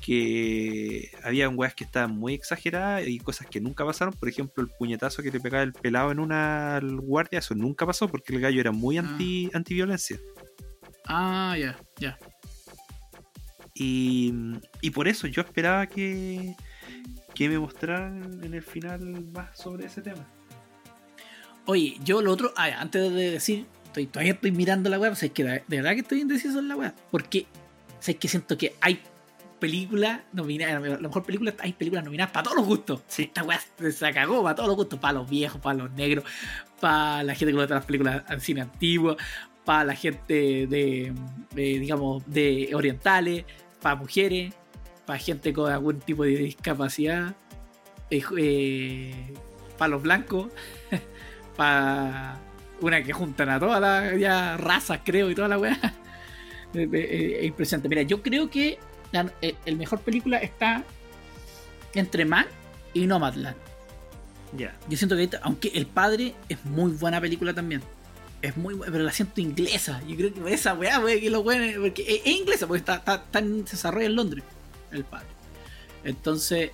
que 0.00 1.10
había 1.22 1.48
weas 1.48 1.74
que 1.74 1.84
estaban 1.84 2.12
muy 2.16 2.34
exageradas 2.34 3.06
y 3.06 3.18
cosas 3.18 3.46
que 3.48 3.60
nunca 3.60 3.84
pasaron, 3.84 4.14
por 4.14 4.28
ejemplo 4.28 4.62
el 4.62 4.70
puñetazo 4.70 5.22
que 5.22 5.30
le 5.30 5.40
pegaba 5.40 5.62
el 5.62 5.72
pelado 5.72 6.10
en 6.10 6.18
una 6.20 6.80
guardia, 6.82 7.38
eso 7.40 7.54
nunca 7.54 7.86
pasó 7.86 8.08
porque 8.08 8.34
el 8.34 8.40
gallo 8.40 8.60
era 8.60 8.72
muy 8.72 8.96
Ah. 8.98 9.00
anti 9.00 9.50
antiviolencia. 9.52 10.18
Ah, 11.06 11.56
ya, 11.58 11.76
ya. 11.98 12.18
Y, 13.74 14.32
y 14.80 14.90
por 14.90 15.08
eso 15.08 15.26
yo 15.26 15.42
esperaba 15.42 15.86
que, 15.86 16.54
que 17.34 17.48
me 17.48 17.58
mostraran 17.58 18.40
en 18.42 18.54
el 18.54 18.62
final 18.62 19.00
más 19.32 19.56
sobre 19.58 19.86
ese 19.86 20.02
tema. 20.02 20.26
Oye, 21.66 21.96
yo 22.04 22.20
lo 22.20 22.32
otro, 22.32 22.52
ah, 22.56 22.68
ya, 22.68 22.80
antes 22.80 23.12
de 23.12 23.30
decir, 23.30 23.66
estoy, 23.84 24.06
todavía 24.06 24.32
estoy 24.32 24.50
mirando 24.50 24.90
la 24.90 24.98
web, 24.98 25.12
es 25.12 25.30
que 25.30 25.44
de, 25.44 25.62
de 25.66 25.76
verdad 25.76 25.92
que 25.92 26.00
estoy 26.00 26.20
indeciso 26.20 26.58
en 26.58 26.68
la 26.68 26.76
web, 26.76 26.92
porque 27.10 27.46
sé 28.00 28.16
que 28.16 28.28
siento 28.28 28.58
que 28.58 28.74
hay 28.80 29.00
películas 29.60 30.20
nominadas, 30.32 30.82
la 30.82 31.08
mejor 31.08 31.22
película, 31.22 31.54
hay 31.60 31.72
películas 31.72 32.04
nominadas 32.04 32.32
para 32.32 32.44
todos 32.44 32.56
los 32.56 32.66
gustos. 32.66 33.02
Sí. 33.06 33.24
Esta 33.24 33.44
weá 33.44 33.60
se 33.60 34.12
cagó 34.12 34.42
para 34.42 34.54
todos 34.56 34.68
los 34.68 34.76
gustos, 34.76 34.98
para 34.98 35.12
los 35.14 35.30
viejos, 35.30 35.60
para 35.60 35.78
los 35.78 35.92
negros, 35.92 36.24
para 36.80 37.22
la 37.22 37.34
gente 37.34 37.52
que 37.52 37.58
gusta 37.58 37.74
las 37.76 37.84
películas 37.84 38.24
al 38.26 38.40
cine 38.40 38.62
antiguo, 38.62 39.16
para 39.64 39.84
la 39.84 39.94
gente 39.94 40.66
de, 40.66 41.12
de, 41.54 41.62
digamos, 41.78 42.24
de 42.26 42.70
orientales, 42.74 43.44
para 43.80 43.94
mujeres, 43.94 44.54
para 45.06 45.18
gente 45.18 45.52
con 45.52 45.70
algún 45.70 46.00
tipo 46.00 46.24
de 46.24 46.30
discapacidad, 46.30 47.34
eh, 48.10 48.22
eh, 48.38 49.34
para 49.78 49.90
los 49.90 50.02
blancos, 50.02 50.50
para 51.56 52.38
una 52.80 53.02
que 53.02 53.12
juntan 53.12 53.50
a 53.50 53.60
todas 53.60 53.80
las 53.80 54.60
razas, 54.60 55.00
creo, 55.04 55.30
y 55.30 55.34
toda 55.34 55.48
la 55.48 55.58
weá. 55.58 55.78
Eh, 56.72 57.38
Es 57.40 57.46
impresionante. 57.46 57.88
Mira, 57.88 58.02
yo 58.02 58.22
creo 58.22 58.48
que 58.48 58.78
la 59.12 59.32
eh, 59.42 59.54
el 59.66 59.76
mejor 59.76 60.00
película 60.00 60.38
está 60.38 60.84
entre 61.94 62.24
Man 62.24 62.46
y 62.94 63.06
Nomadland. 63.06 63.56
Ya. 64.56 64.76
Yo 64.88 64.96
siento 64.96 65.16
que 65.16 65.28
aunque 65.42 65.68
El 65.74 65.86
Padre 65.86 66.34
es 66.48 66.64
muy 66.64 66.92
buena 66.92 67.20
película 67.20 67.54
también. 67.54 67.82
Es 68.42 68.56
muy 68.56 68.74
buena, 68.74 68.90
pero 68.92 69.04
la 69.04 69.12
siento 69.12 69.40
inglesa. 69.40 70.00
Yo 70.08 70.16
creo 70.16 70.32
que 70.34 70.52
esa 70.54 70.74
weá, 70.74 70.98
weá, 71.00 71.20
que 71.20 71.28
lo 71.30 71.40
weones- 71.44 71.76
porque 71.78 72.02
es, 72.02 72.20
es 72.24 72.26
inglesa, 72.40 72.66
porque 72.66 72.78
está, 72.78 72.96
está, 72.96 73.16
está 73.16 73.38
en 73.38 73.64
desarrollo 73.64 74.06
en 74.06 74.16
Londres, 74.16 74.44
El 74.92 75.04
Padre. 75.04 75.26
Entonces, 76.04 76.70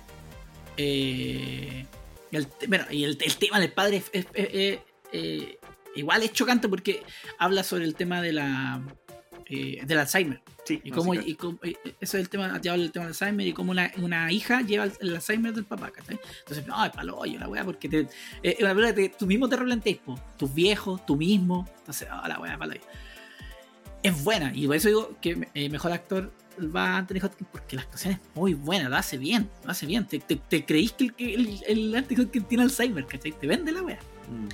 eh, 0.77 1.85
el, 2.31 2.47
bueno, 2.67 2.85
y 2.89 3.03
el, 3.03 3.17
el 3.21 3.35
tema 3.37 3.59
del 3.59 3.71
padre 3.71 3.97
es, 3.97 4.05
es- 4.13 4.27
es- 4.33 4.49
es- 4.53 4.79
eh, 5.13 5.57
igual 5.95 6.23
es 6.23 6.31
chocante 6.33 6.67
porque 6.69 7.03
habla 7.39 7.63
sobre 7.63 7.85
el 7.85 7.95
tema 7.95 8.21
de 8.21 8.31
la 8.33 8.81
eh, 9.49 9.81
del 9.85 9.99
Alzheimer. 9.99 10.41
Sí, 10.65 10.81
Y 10.83 10.91
cómo, 10.91 11.13
y 11.13 11.35
cómo- 11.35 11.57
eh, 11.63 11.75
eso 12.01 12.17
es 12.17 12.23
el 12.23 12.29
tema, 12.29 12.59
te 12.59 12.69
habla 12.69 12.83
del 12.83 12.91
tema 12.91 13.05
del 13.05 13.11
Alzheimer 13.13 13.47
y 13.47 13.53
cómo 13.53 13.71
una, 13.71 13.91
una 13.97 14.31
hija 14.31 14.61
lleva 14.61 14.83
el, 14.85 14.91
el 14.99 15.15
Alzheimer 15.15 15.53
del 15.53 15.63
papá, 15.65 15.91
¿cachai? 15.91 16.19
Entonces, 16.39 16.67
no, 16.67 16.83
es 16.85 16.91
palo 16.91 17.17
hoyo 17.17 17.39
la 17.39 17.47
weá, 17.47 17.63
porque 17.63 17.87
te, 17.87 18.07
eh, 18.43 18.57
una 18.59 18.73
película 18.75 18.93
que 18.93 19.09
tú 19.09 19.25
mismo 19.27 19.47
te 19.47 19.55
replanteas, 19.55 19.99
tus 20.37 20.53
viejos, 20.53 21.05
tú 21.05 21.15
mismo. 21.15 21.67
Entonces, 21.79 22.07
oh, 22.11 22.27
la 22.27 22.39
weá, 22.39 22.57
palo. 22.57 22.73
Es 24.03 24.23
buena, 24.23 24.51
y 24.53 24.67
por 24.67 24.75
eso 24.75 24.87
digo 24.89 25.17
que 25.21 25.47
eh, 25.53 25.69
mejor 25.69 25.91
actor 25.91 26.31
va 26.75 26.97
Anthony 26.97 27.17
Hopkins, 27.23 27.49
porque 27.51 27.75
la 27.75 27.81
actuación 27.83 28.13
es 28.13 28.19
muy 28.35 28.53
buena, 28.53 28.89
lo 28.89 28.95
hace 28.97 29.17
bien, 29.17 29.49
lo 29.63 29.71
hace 29.71 29.85
bien. 29.85 30.05
Te, 30.05 30.19
te, 30.19 30.35
te 30.35 30.65
creís 30.65 30.91
que 30.93 31.05
el, 31.05 31.13
el, 31.19 31.59
el 31.67 31.95
Anthony 31.95 32.21
Hopkins 32.23 32.47
tiene 32.47 32.63
Alzheimer, 32.65 33.05
¿cachai? 33.05 33.31
Te 33.31 33.47
vende 33.47 33.71
la 33.71 33.81
weá. 33.81 33.99
Mm. 34.29 34.47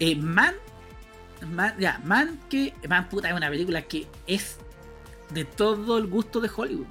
Eh, 0.00 0.14
Man, 0.16 0.54
Man, 1.50 1.74
ya, 1.78 2.00
Man 2.04 2.38
que, 2.48 2.72
Man 2.88 3.08
puta 3.08 3.28
es 3.28 3.34
una 3.34 3.48
película 3.50 3.82
que 3.82 4.06
es 4.26 4.56
de 5.30 5.44
todo 5.44 5.98
el 5.98 6.06
gusto 6.06 6.40
de 6.40 6.48
Hollywood. 6.54 6.86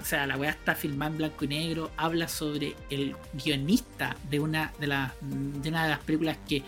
o 0.00 0.04
sea, 0.04 0.26
la 0.26 0.36
weá 0.36 0.50
está 0.50 0.74
filmada 0.74 1.10
en 1.10 1.18
blanco 1.18 1.44
y 1.44 1.48
negro, 1.48 1.90
habla 1.96 2.28
sobre 2.28 2.74
el 2.88 3.14
guionista 3.44 4.16
de 4.30 4.40
una 4.40 4.72
de, 4.80 4.86
las 4.86 5.12
de 5.20 5.68
una 5.68 5.82
de 5.84 5.90
las 5.90 5.98
películas 6.00 6.36
que, 6.48 6.62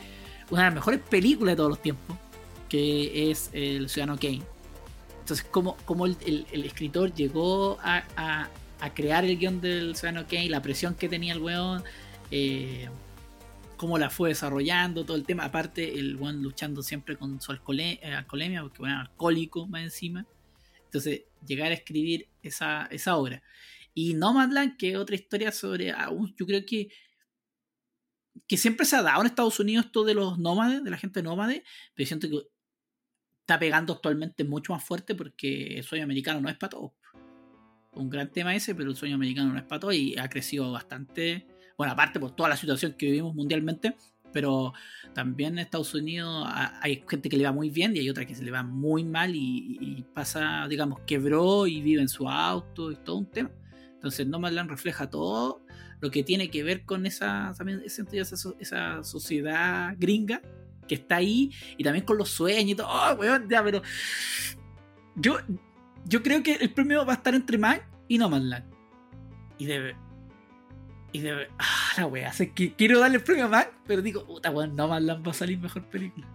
una 0.50 0.62
de 0.62 0.66
las 0.68 0.74
mejores 0.74 1.00
películas 1.00 1.52
de 1.52 1.56
todos 1.56 1.70
los 1.70 1.80
tiempos, 1.82 2.16
que 2.68 3.30
es 3.30 3.48
El 3.52 3.88
Ciudadano 3.88 4.18
Kane. 4.20 4.42
Entonces, 5.20 5.46
cómo, 5.50 5.76
cómo 5.86 6.04
el, 6.06 6.16
el- 6.52 6.64
escritor 6.64 7.14
llegó 7.14 7.78
a, 7.82 8.02
a- 8.16 8.48
a 8.80 8.92
crear 8.94 9.24
el 9.24 9.38
guion 9.38 9.60
del 9.60 9.94
Ciudadano 9.96 10.26
Kane, 10.28 10.48
la 10.50 10.60
presión 10.60 10.94
que 10.96 11.08
tenía 11.08 11.32
el 11.34 11.38
weón, 11.40 11.84
eh, 12.32 12.88
cómo 13.82 13.98
la 13.98 14.10
fue 14.10 14.28
desarrollando, 14.28 15.04
todo 15.04 15.16
el 15.16 15.24
tema. 15.24 15.44
Aparte, 15.44 15.98
el 15.98 16.14
weón 16.14 16.40
luchando 16.40 16.84
siempre 16.84 17.16
con 17.16 17.40
su 17.40 17.50
eh, 17.50 17.98
alcoholemia, 18.14 18.62
porque 18.62 18.78
bueno, 18.78 19.00
alcohólico 19.00 19.66
más 19.66 19.82
encima. 19.82 20.24
Entonces, 20.84 21.22
llegar 21.44 21.72
a 21.72 21.74
escribir 21.74 22.28
esa, 22.44 22.86
esa 22.92 23.16
obra. 23.16 23.42
Y 23.92 24.14
Nomadland, 24.14 24.76
que 24.76 24.92
es 24.92 24.96
otra 24.96 25.16
historia 25.16 25.50
sobre. 25.50 25.90
ah, 25.90 26.12
Yo 26.36 26.46
creo 26.46 26.64
que. 26.64 26.90
Que 28.46 28.56
siempre 28.56 28.86
se 28.86 28.94
ha 28.94 29.02
dado 29.02 29.20
en 29.22 29.26
Estados 29.26 29.58
Unidos 29.58 29.86
esto 29.86 30.04
de 30.04 30.14
los 30.14 30.38
nómades, 30.38 30.84
de 30.84 30.90
la 30.90 30.96
gente 30.96 31.20
nómade, 31.20 31.64
pero 31.92 32.06
siento 32.06 32.28
que 32.30 32.36
está 33.40 33.58
pegando 33.58 33.94
actualmente 33.94 34.44
mucho 34.44 34.74
más 34.74 34.84
fuerte 34.84 35.16
porque 35.16 35.78
el 35.78 35.82
sueño 35.82 36.04
americano 36.04 36.40
no 36.40 36.48
es 36.48 36.56
para 36.56 36.70
todos. 36.70 36.92
Un 37.94 38.08
gran 38.08 38.30
tema 38.30 38.54
ese, 38.54 38.76
pero 38.76 38.90
el 38.90 38.96
sueño 38.96 39.16
americano 39.16 39.52
no 39.52 39.58
es 39.58 39.64
para 39.64 39.80
todos 39.80 39.94
y 39.94 40.16
ha 40.16 40.28
crecido 40.28 40.70
bastante. 40.70 41.51
Bueno, 41.76 41.92
aparte 41.92 42.20
por 42.20 42.30
toda 42.36 42.48
la 42.48 42.56
situación 42.56 42.94
que 42.98 43.06
vivimos 43.06 43.34
mundialmente, 43.34 43.96
pero 44.32 44.72
también 45.14 45.54
en 45.54 45.58
Estados 45.60 45.94
Unidos 45.94 46.46
ha- 46.48 46.78
hay 46.82 47.04
gente 47.08 47.28
que 47.28 47.36
le 47.36 47.44
va 47.44 47.52
muy 47.52 47.70
bien 47.70 47.94
y 47.96 48.00
hay 48.00 48.08
otra 48.08 48.24
que 48.24 48.34
se 48.34 48.42
le 48.42 48.50
va 48.50 48.62
muy 48.62 49.04
mal 49.04 49.34
y, 49.34 49.78
y 49.80 50.02
pasa, 50.14 50.66
digamos, 50.68 51.00
quebró 51.06 51.66
y 51.66 51.82
vive 51.82 52.00
en 52.02 52.08
su 52.08 52.28
auto 52.28 52.90
y 52.92 52.96
todo 52.96 53.16
un 53.16 53.26
tema. 53.30 53.50
Entonces 53.94 54.26
Nomadland 54.26 54.70
refleja 54.70 55.08
todo 55.10 55.60
lo 56.00 56.10
que 56.10 56.24
tiene 56.24 56.50
que 56.50 56.62
ver 56.64 56.84
con 56.84 57.06
esa, 57.06 57.52
también 57.56 57.82
esa, 57.84 58.36
so- 58.36 58.56
esa 58.58 59.04
sociedad 59.04 59.94
gringa 59.98 60.40
que 60.88 60.96
está 60.96 61.16
ahí 61.16 61.52
y 61.76 61.84
también 61.84 62.04
con 62.04 62.18
los 62.18 62.30
sueños 62.30 62.72
y 62.72 62.74
todo. 62.74 62.88
Oh, 62.90 63.14
weón, 63.14 63.48
ya, 63.48 63.62
pero 63.62 63.82
yo, 65.16 65.36
yo 66.06 66.22
creo 66.22 66.42
que 66.42 66.54
el 66.54 66.72
premio 66.72 67.04
va 67.06 67.12
a 67.12 67.16
estar 67.16 67.34
entre 67.34 67.58
Mank 67.58 67.82
y 68.08 68.18
Nomadland. 68.18 68.64
Y 69.58 69.66
debe. 69.66 69.94
Y 71.12 71.20
debe. 71.20 71.48
Ah, 71.58 71.92
la 71.98 72.06
wea. 72.06 72.32
sé 72.32 72.52
que 72.52 72.74
quiero 72.74 72.98
darle 72.98 73.18
el 73.18 73.22
premio 73.22 73.44
a 73.44 73.48
Mank, 73.48 73.68
pero 73.86 74.02
digo, 74.02 74.24
puta, 74.24 74.50
weón, 74.50 74.74
Nomadland 74.74 75.26
va 75.26 75.30
a 75.30 75.34
salir 75.34 75.58
mejor 75.58 75.84
película. 75.84 76.26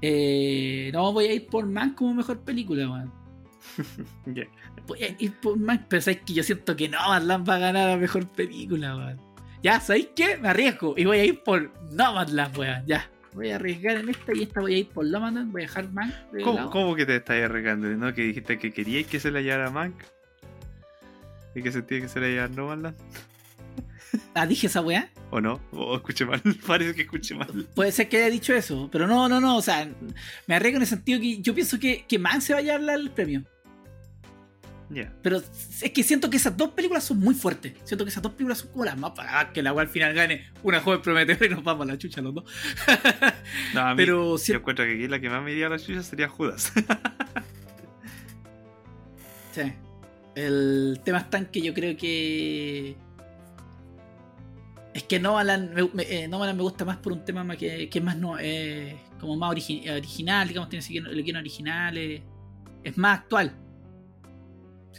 Eh, 0.00 0.90
no, 0.92 1.12
voy 1.12 1.26
a 1.26 1.32
ir 1.34 1.46
por 1.46 1.64
Mank 1.64 1.94
como 1.94 2.14
mejor 2.14 2.40
película, 2.40 2.90
weón. 2.90 3.12
Voy 4.88 5.00
a 5.04 5.14
ir 5.22 5.32
por 5.40 5.56
Mank, 5.56 5.82
pero 5.88 6.02
sabes 6.02 6.22
que 6.22 6.34
yo 6.34 6.42
siento 6.42 6.74
que 6.74 6.88
Nomadland 6.88 7.48
va 7.48 7.54
a 7.54 7.58
ganar 7.58 7.88
la 7.90 7.96
mejor 7.96 8.26
película, 8.28 8.96
weón. 8.96 9.20
Ya, 9.62 9.78
¿sabéis 9.78 10.08
qué? 10.16 10.36
Me 10.38 10.48
arriesgo 10.48 10.94
y 10.96 11.04
voy 11.04 11.18
a 11.18 11.24
ir 11.24 11.42
por 11.44 11.72
Nomadland, 11.92 12.58
weón. 12.58 12.84
Ya. 12.86 13.08
Voy 13.34 13.50
a 13.50 13.56
arriesgar 13.56 13.96
en 13.96 14.08
esta 14.08 14.34
y 14.34 14.42
esta 14.42 14.60
voy 14.60 14.74
a 14.74 14.78
ir 14.78 14.88
por 14.88 15.06
Nomadland. 15.06 15.52
Voy 15.52 15.62
a 15.62 15.66
dejar 15.66 15.92
Mank 15.92 16.12
de 16.32 16.42
¿Cómo, 16.42 16.68
cómo 16.70 16.96
que 16.96 17.06
te 17.06 17.16
estás 17.16 17.40
arriesgando? 17.40 17.86
¿No? 17.88 18.12
Que 18.12 18.22
dijiste 18.22 18.58
que 18.58 18.72
queríais 18.72 19.06
que 19.06 19.20
se 19.20 19.30
la 19.30 19.40
llevara 19.40 19.70
Mank. 19.70 19.94
¿Y 21.54 21.62
que 21.62 21.70
se 21.72 21.82
tiene 21.82 22.04
que 22.04 22.08
se 22.08 22.20
la 22.20 22.28
llevara 22.28 22.48
Nomadland? 22.48 22.96
Ah, 24.34 24.46
dije 24.46 24.66
esa 24.66 24.80
weá. 24.82 25.10
¿O 25.30 25.40
no? 25.40 25.60
¿O 25.72 25.96
escuché 25.96 26.24
mal? 26.26 26.40
Parece 26.66 26.94
que 26.94 27.02
escuché 27.02 27.34
mal. 27.34 27.66
Puede 27.74 27.92
ser 27.92 28.08
que 28.08 28.18
haya 28.18 28.30
dicho 28.30 28.54
eso, 28.54 28.88
pero 28.92 29.06
no, 29.06 29.28
no, 29.28 29.40
no. 29.40 29.56
O 29.56 29.62
sea, 29.62 29.88
me 30.46 30.54
arriesgo 30.54 30.76
en 30.76 30.82
el 30.82 30.88
sentido 30.88 31.20
que 31.20 31.40
yo 31.40 31.54
pienso 31.54 31.78
que, 31.78 32.04
que 32.06 32.18
Mank 32.18 32.40
se 32.40 32.52
va 32.52 32.58
a 32.58 32.62
llevar 32.62 32.98
el 32.98 33.10
premio. 33.10 33.42
Ya. 34.90 35.10
Pero 35.22 35.38
es 35.38 35.90
que 35.90 36.02
siento 36.02 36.28
que 36.28 36.36
esas 36.36 36.54
dos 36.54 36.70
películas 36.72 37.04
son 37.04 37.18
muy 37.20 37.34
fuertes. 37.34 37.72
Siento 37.84 38.04
que 38.04 38.10
esas 38.10 38.22
dos 38.22 38.32
películas 38.32 38.58
son 38.58 38.72
como 38.72 38.84
las 38.84 38.98
más 38.98 39.12
pagadas. 39.12 39.46
Que 39.54 39.62
la 39.62 39.72
weá 39.72 39.84
al 39.84 39.88
final 39.88 40.12
gane 40.12 40.50
una 40.62 40.80
joven 40.80 41.00
prometedora 41.00 41.46
y 41.46 41.48
nos 41.48 41.64
vamos 41.64 41.86
a 41.88 41.92
la 41.92 41.96
chucha 41.98 42.20
los 42.20 42.34
dos. 42.34 42.44
No, 43.72 43.80
a 43.80 43.90
mí, 43.94 43.96
pero 43.96 44.32
yo 44.32 44.38
si- 44.38 44.52
encuentro 44.52 44.84
que 44.84 44.92
aquí 44.92 45.08
la 45.08 45.18
que 45.18 45.30
más 45.30 45.42
me 45.42 45.52
iría 45.52 45.68
a 45.68 45.70
la 45.70 45.78
chucha 45.78 46.02
sería 46.02 46.28
Judas. 46.28 46.72
Sí. 49.54 49.70
El 50.34 51.00
tema 51.04 51.18
está 51.18 51.38
en 51.38 51.46
que 51.46 51.60
yo 51.60 51.74
creo 51.74 51.96
que. 51.96 52.96
Es 54.94 55.02
que 55.04 55.18
Novaland 55.18 55.72
me, 55.74 55.88
me- 55.94 56.24
eh, 56.24 56.28
me 56.28 56.52
gusta 56.62 56.84
más 56.84 56.98
por 56.98 57.12
un 57.12 57.24
tema 57.24 57.56
que, 57.56 57.88
que 57.88 58.00
más 58.00 58.16
no, 58.16 58.38
eh, 58.38 58.96
como 59.18 59.36
más 59.36 59.50
origi- 59.54 59.90
original, 59.90 60.48
digamos, 60.48 60.68
tiene 60.68 60.84
guion- 60.84 61.08
el 61.08 61.22
guion 61.22 61.36
original, 61.36 61.96
es 62.84 62.98
más 62.98 63.20
actual. 63.20 63.52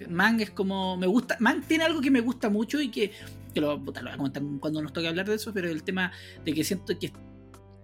Mang 0.10 0.42
es 0.42 0.50
como. 0.52 0.98
Me 0.98 1.06
gusta. 1.08 1.38
Mang 1.40 1.62
tiene 1.68 1.84
algo 1.84 2.02
que 2.02 2.10
me 2.12 2.22
gusta 2.22 2.50
mucho 2.50 2.82
y 2.82 2.90
que. 2.90 3.12
que 3.54 3.62
lo, 3.62 3.78
lo 3.78 3.84
voy 3.84 3.94
a 4.12 4.18
comentar 4.18 4.42
cuando 4.60 4.82
nos 4.82 4.92
toque 4.94 5.08
hablar 5.08 5.28
de 5.28 5.36
eso, 5.36 5.54
pero 5.54 5.70
el 5.70 5.84
tema 5.84 6.12
de 6.44 6.54
que 6.54 6.64
siento 6.64 6.98
que, 6.98 7.12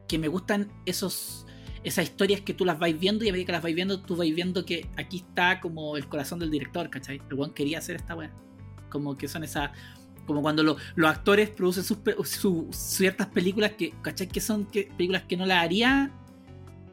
que 0.07 0.17
me 0.17 0.27
gustan 0.27 0.71
esos 0.87 1.45
esas 1.83 2.05
historias 2.05 2.41
que 2.41 2.53
tú 2.53 2.65
las 2.65 2.77
vais 2.79 2.99
viendo 2.99 3.23
y 3.23 3.29
a 3.29 3.31
medida 3.31 3.45
que 3.45 3.51
las 3.53 3.61
vais 3.63 3.75
viendo, 3.75 3.99
tú 4.01 4.15
vais 4.15 4.33
viendo 4.35 4.65
que 4.65 4.87
aquí 4.97 5.17
está 5.17 5.59
como 5.61 5.95
el 5.97 6.07
corazón 6.07 6.39
del 6.39 6.51
director, 6.51 6.89
¿cachai? 6.89 7.21
El 7.29 7.33
weón 7.35 7.53
quería 7.53 7.77
hacer 7.79 7.95
esta 7.95 8.15
weá. 8.15 8.31
Como 8.89 9.17
que 9.17 9.27
son 9.27 9.43
esas. 9.43 9.71
Como 10.25 10.41
cuando 10.41 10.61
lo- 10.63 10.77
los 10.95 11.09
actores 11.09 11.49
producen 11.49 11.83
sus, 11.83 11.97
su- 12.29 12.67
ciertas 12.71 13.27
películas 13.27 13.71
que, 13.73 13.93
¿cachai? 14.01 14.27
Que 14.27 14.41
son 14.41 14.65
que, 14.65 14.83
películas 14.97 15.23
que 15.23 15.37
no 15.37 15.45
las 15.45 15.63
haría. 15.63 16.11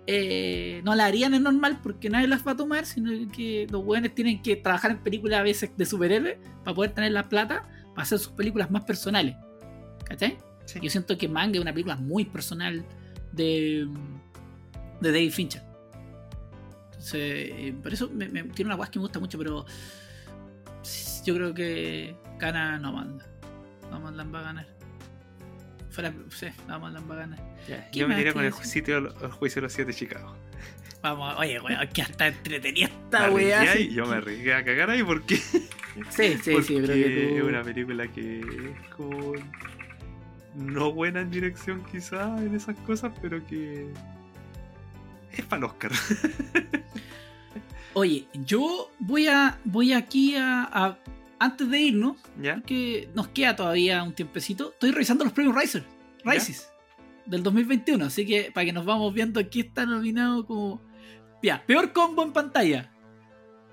eh, 0.07 0.83
no 0.85 0.95
las 0.95 1.07
harían 1.09 1.35
en 1.35 1.43
normal 1.43 1.81
porque 1.83 2.09
nadie 2.09 2.29
las 2.29 2.47
va 2.47 2.53
a 2.53 2.57
tomar, 2.57 2.87
sino 2.87 3.11
que 3.33 3.67
los 3.71 3.85
weones 3.85 4.15
tienen 4.15 4.41
que 4.41 4.55
trabajar 4.55 4.93
en 4.93 4.99
películas 4.99 5.41
a 5.41 5.43
veces 5.43 5.71
de 5.77 5.85
superhéroes 5.85 6.39
para 6.65 6.75
poder 6.77 6.93
tener 6.93 7.11
la 7.11 7.29
plata 7.29 7.69
para 7.89 8.03
hacer 8.03 8.19
sus 8.21 8.33
películas 8.33 8.71
más 8.71 8.85
personales. 8.85 9.35
¿Cachai? 10.05 10.39
Sí. 10.65 10.79
Yo 10.81 10.91
siento 10.91 11.19
que 11.19 11.27
Manga 11.29 11.57
es 11.57 11.61
una 11.61 11.73
película 11.73 11.97
muy 11.97 12.25
personal 12.25 12.85
de, 13.33 13.89
de 15.01 15.13
David 15.13 15.31
Fincher. 15.33 15.63
Entonces, 16.87 17.21
eh, 17.23 17.75
por 17.83 17.93
eso 17.93 18.11
me, 18.13 18.29
me- 18.29 18.45
tiene 18.45 18.69
una 18.69 18.77
guas 18.77 18.91
que 18.91 18.99
me 18.99 19.05
gusta 19.05 19.19
mucho, 19.21 19.39
pero 19.39 19.65
yo 21.25 21.35
creo 21.35 21.55
que 21.55 22.17
gana 22.39 22.79
Nomadland. 22.79 23.23
Nomadland 23.91 24.35
va 24.35 24.41
a 24.41 24.43
ganar. 24.43 24.67
Fuera, 25.91 26.13
sí, 26.31 26.47
Nomadland 26.69 27.11
va 27.11 27.15
a 27.15 27.19
ganar. 27.19 27.57
¿Qué 27.67 27.99
Yo 28.01 28.09
me 28.09 28.21
iría 28.21 28.33
con 28.33 28.45
el, 28.45 28.53
sitio, 28.53 28.99
el 28.99 29.31
juicio 29.33 29.61
de 29.61 29.65
los 29.67 29.73
siete 29.73 29.93
de 29.93 29.97
Chicago. 29.99 30.35
Vamos, 31.03 31.35
oye, 31.39 31.61
weón, 31.61 31.87
que 31.89 32.03
hasta 32.03 32.27
entretenida 32.29 32.87
esta 32.87 33.31
weá. 33.31 33.73
sí. 33.73 33.89
yo 33.93 34.07
me 34.07 34.17
arriesgué 34.17 34.55
a 34.55 34.65
cagar 34.65 34.91
ahí 34.91 35.03
porque, 35.03 35.37
Sí, 35.37 35.65
sí, 36.11 36.39
sí, 36.43 36.53
porque 36.53 36.83
creo 36.83 36.87
que 36.87 37.37
es 37.39 37.43
una 37.45 37.63
película 37.63 38.09
que 38.09 38.41
es 38.41 38.95
como 38.95 39.33
no 40.55 40.93
buena 40.93 41.21
en 41.21 41.31
dirección 41.31 41.85
quizá 41.91 42.37
en 42.39 42.55
esas 42.55 42.77
cosas, 42.81 43.13
pero 43.23 43.45
que 43.47 43.87
es 45.43 45.47
para 45.47 45.59
el 45.59 45.65
Oscar. 45.65 45.93
Oye, 47.95 48.27
yo 48.45 48.91
voy 48.99 49.27
a 49.29 49.59
voy 49.65 49.93
aquí 49.93 50.35
a, 50.37 50.65
a- 50.65 50.99
antes 51.39 51.69
de 51.71 51.79
irnos, 51.81 52.17
¿Ya? 52.41 52.61
que 52.63 53.09
nos 53.15 53.29
queda 53.29 53.57
todavía 53.57 54.03
un 54.03 54.15
tiempecito. 54.15 54.71
Estoy 54.73 54.91
revisando 54.91 55.25
los 55.25 55.33
premios 55.33 55.55
Riser, 55.57 55.85
¿Ya? 56.25 56.33
Rises 56.33 56.69
del 57.27 57.43
2021, 57.43 58.05
así 58.05 58.25
que 58.27 58.51
para 58.53 58.65
que 58.67 58.73
nos 58.73 58.85
vamos 58.85 59.13
viendo 59.13 59.41
aquí 59.41 59.61
está 59.61 59.85
nominado 59.87 60.47
como 60.47 60.81
ya, 61.43 61.65
peor 61.67 61.93
combo 61.93 62.23
en 62.23 62.33
pantalla. 62.33 62.93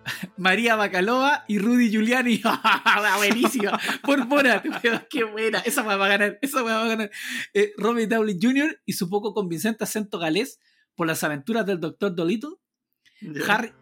María 0.37 0.75
Bacaloa 0.75 1.45
y 1.47 1.59
Rudy 1.59 1.89
Giuliani. 1.89 2.41
Buenísima. 3.17 3.79
Por 4.01 4.25
Borat. 4.27 4.63
Qué 5.09 5.23
buena. 5.23 5.59
Esa 5.59 5.81
weá 5.81 5.95
va 5.95 6.05
a 6.05 6.09
ganar. 6.09 6.39
Esa 6.41 6.61
weá 6.63 6.77
va 6.77 6.83
a 6.83 6.87
ganar. 6.89 7.11
Eh, 7.53 7.71
Robert 7.77 8.09
Downey 8.09 8.37
Jr. 8.41 8.81
y 8.85 8.93
su 8.93 9.09
poco 9.09 9.33
convincente 9.33 9.83
acento 9.85 10.19
galés 10.19 10.59
por 10.95 11.07
las 11.07 11.23
aventuras 11.23 11.65
del 11.65 11.79
Dr. 11.79 12.15
Dolittle. 12.15 12.51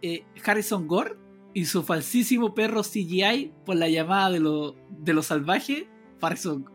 Eh, 0.01 0.25
Harrison 0.45 0.87
Gore 0.87 1.15
y 1.53 1.65
su 1.65 1.83
falsísimo 1.83 2.53
perro 2.53 2.83
CGI 2.83 3.53
por 3.65 3.75
la 3.75 3.89
llamada 3.89 4.31
de 4.31 4.39
lo, 4.39 4.75
de 4.89 5.13
lo 5.13 5.23
salvaje. 5.23 5.89
Harrison, 6.21 6.65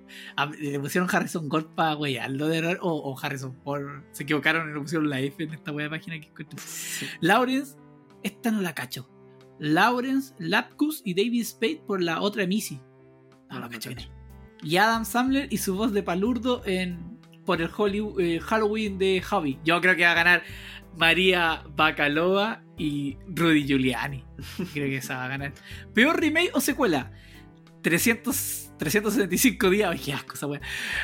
le 0.58 0.80
pusieron 0.80 1.08
Harrison 1.10 1.48
Gore 1.48 1.68
para 1.76 1.96
weyarlo 1.96 2.48
de 2.48 2.58
error, 2.58 2.78
o, 2.82 2.92
o 2.94 3.18
Harrison 3.18 3.56
Ford. 3.62 4.02
Se 4.10 4.24
equivocaron 4.24 4.68
y 4.70 4.74
le 4.74 4.80
pusieron 4.80 5.08
la 5.08 5.20
F 5.20 5.42
en 5.44 5.54
esta 5.54 5.70
wea 5.70 5.88
página 5.88 6.18
que 6.18 6.26
encuentro. 6.26 6.58
Sí. 6.58 7.06
Lawrence, 7.20 7.76
esta 8.24 8.50
no 8.50 8.60
la 8.60 8.74
cacho. 8.74 9.08
Lawrence, 9.58 10.34
Lapkus 10.38 11.00
y 11.04 11.14
David 11.14 11.44
Spade 11.44 11.82
por 11.86 12.02
la 12.02 12.20
otra 12.20 12.46
Missy. 12.46 12.80
No 13.48 13.54
No, 13.54 13.60
la 13.60 13.68
cacho 13.68 13.90
cacho. 13.90 14.10
Y 14.62 14.78
Adam 14.78 15.04
Sandler 15.04 15.52
y 15.52 15.58
su 15.58 15.76
voz 15.76 15.92
de 15.92 16.02
palurdo 16.02 16.62
en, 16.66 17.15
por 17.46 17.62
el 17.62 17.70
Hollywood, 17.74 18.20
eh, 18.20 18.40
Halloween 18.40 18.98
de 18.98 19.22
Hobby. 19.22 19.58
Yo 19.64 19.80
creo 19.80 19.96
que 19.96 20.04
va 20.04 20.12
a 20.12 20.14
ganar 20.14 20.42
María 20.96 21.62
Bacalova 21.74 22.62
y 22.76 23.16
Rudy 23.28 23.66
Giuliani. 23.66 24.24
Creo 24.74 24.88
que 24.88 24.96
esa 24.96 25.16
va 25.16 25.24
a 25.24 25.28
ganar. 25.28 25.52
Peor 25.94 26.20
remake 26.20 26.50
o 26.52 26.60
secuela. 26.60 27.12
300, 27.82 28.72
375 28.78 29.70
días. 29.70 29.90
Ay, 29.92 29.98
qué 29.98 30.12
asco 30.12 30.34
esa 30.34 30.46
wea. 30.46 30.60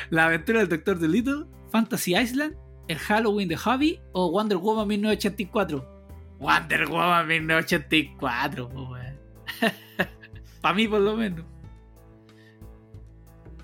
La 0.09 0.25
aventura 0.25 0.59
del 0.59 0.69
Doctor 0.69 0.99
Dolittle, 0.99 1.45
Fantasy 1.71 2.15
Island, 2.15 2.55
el 2.87 2.97
Halloween 2.97 3.47
de 3.47 3.55
Hobby 3.55 3.99
o 4.11 4.31
Wonder 4.31 4.57
Woman 4.57 4.87
1984. 4.87 5.93
Wonder 6.39 6.87
Woman 6.87 7.27
1984, 7.27 8.69
po, 8.69 8.89
wea. 8.89 9.15
Para 10.61 10.75
mí, 10.75 10.87
por 10.87 10.99
lo 10.99 11.15
menos. 11.15 11.52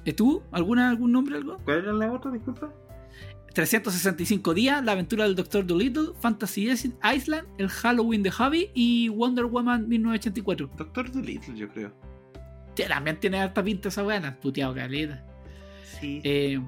¿Y 0.06 0.14
tú? 0.14 0.44
¿Alguna, 0.52 0.90
¿Algún 0.90 1.12
nombre, 1.12 1.36
algo? 1.36 1.58
¿Cuál 1.64 1.80
era 1.80 1.94
la 1.94 2.12
otra, 2.12 2.32
disculpa? 2.32 2.74
365 3.54 4.54
días, 4.54 4.84
La 4.84 4.94
aventura 4.94 5.26
del 5.26 5.36
Doctor 5.36 5.66
Dolittle, 5.66 6.10
Fantasy 6.20 6.70
Island, 6.70 7.48
El 7.58 7.68
Halloween 7.70 8.24
de 8.24 8.32
Javi 8.32 8.70
y 8.74 9.10
Wonder 9.10 9.46
Woman 9.46 9.88
1984. 9.88 10.72
Doctor 10.78 11.12
Dolittle, 11.12 11.58
yo 11.58 11.68
creo. 11.70 11.92
También 12.88 13.20
tiene 13.20 13.40
harta 13.40 13.64
pinta 13.64 13.90
esa 13.90 14.04
buena, 14.04 14.40
puteado 14.40 14.74
caleta. 14.74 15.26
Sí. 16.00 16.22
Eh, 16.24 16.62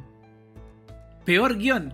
peor 1.24 1.58
guion, 1.58 1.94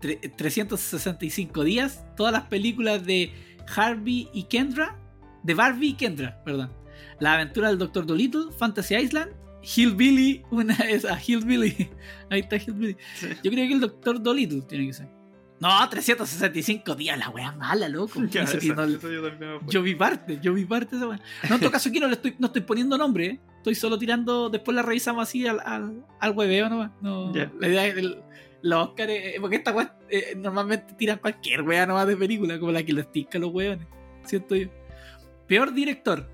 365 0.00 1.64
días, 1.64 2.04
todas 2.16 2.32
las 2.32 2.44
películas 2.44 3.04
de 3.04 3.32
Harvey 3.76 4.28
y 4.32 4.44
Kendra, 4.44 4.96
de 5.42 5.54
Barbie 5.54 5.88
y 5.88 5.94
Kendra, 5.94 6.42
perdón. 6.44 6.72
La 7.18 7.34
aventura 7.34 7.68
del 7.68 7.78
Doctor 7.78 8.06
Dolittle, 8.06 8.52
Fantasy 8.56 8.94
Island, 8.94 9.32
Hillbilly, 9.62 10.42
una 10.50 10.74
es 10.74 11.04
a 11.04 11.18
Hillbilly. 11.20 11.90
Ahí 12.30 12.40
está 12.40 12.56
Hillbilly. 12.56 12.96
Yo 13.42 13.50
creo 13.50 13.68
que 13.68 13.74
el 13.74 13.80
Doctor 13.80 14.22
Dolittle 14.22 14.62
tiene 14.62 14.86
que 14.86 14.92
ser. 14.94 15.08
No, 15.60 15.68
365 15.90 16.94
días, 16.94 17.18
la 17.18 17.28
wea 17.28 17.52
mala, 17.52 17.86
loco. 17.86 18.18
yo, 19.68 19.82
vi 19.82 19.94
parte, 19.94 20.38
yo 20.40 20.54
vi 20.54 20.64
parte 20.64 20.96
de 20.96 20.96
esa 20.96 21.08
wea. 21.08 21.20
No, 21.48 21.56
en 21.56 21.60
todo 21.60 21.70
caso 21.70 21.90
aquí 21.90 22.00
no 22.00 22.06
le 22.06 22.14
estoy, 22.14 22.34
no 22.38 22.46
estoy 22.46 22.62
poniendo 22.62 22.96
nombre, 22.96 23.26
¿eh? 23.26 23.40
estoy 23.58 23.74
solo 23.74 23.98
tirando, 23.98 24.48
después 24.48 24.74
la 24.74 24.80
revisamos 24.80 25.28
así 25.28 25.46
al, 25.46 25.60
al, 25.60 26.02
al 26.18 26.30
hueveo 26.32 26.70
nomás. 26.70 26.92
No, 27.02 27.30
La 27.58 27.68
idea 27.68 27.86
es 27.86 27.96
el, 27.98 28.22
los 28.62 28.88
Oscars, 28.88 29.10
eh, 29.10 29.36
porque 29.38 29.56
esta 29.56 29.72
wea 29.72 29.94
eh, 30.08 30.34
normalmente 30.34 30.94
tiran 30.94 31.18
cualquier 31.18 31.60
wea 31.60 31.84
nomás 31.84 32.06
de 32.06 32.16
película, 32.16 32.58
como 32.58 32.72
la 32.72 32.82
que 32.82 32.94
les 32.94 33.12
tica 33.12 33.38
los 33.38 33.52
weones. 33.52 33.86
Siento 34.24 34.56
yo. 34.56 34.68
Peor 35.46 35.74
director. 35.74 36.26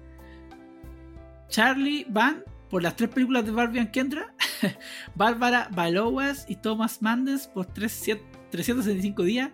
Charlie 1.48 2.06
Van 2.08 2.44
por 2.76 2.82
las 2.82 2.94
tres 2.94 3.08
películas 3.08 3.46
de 3.46 3.52
Barbie 3.52 3.78
and 3.78 3.90
Kendra, 3.90 4.34
Bárbara 5.14 5.70
Balowas 5.72 6.44
y 6.46 6.56
Thomas 6.56 7.00
Mandes 7.00 7.46
por 7.46 7.64
365 7.64 9.22
días, 9.22 9.50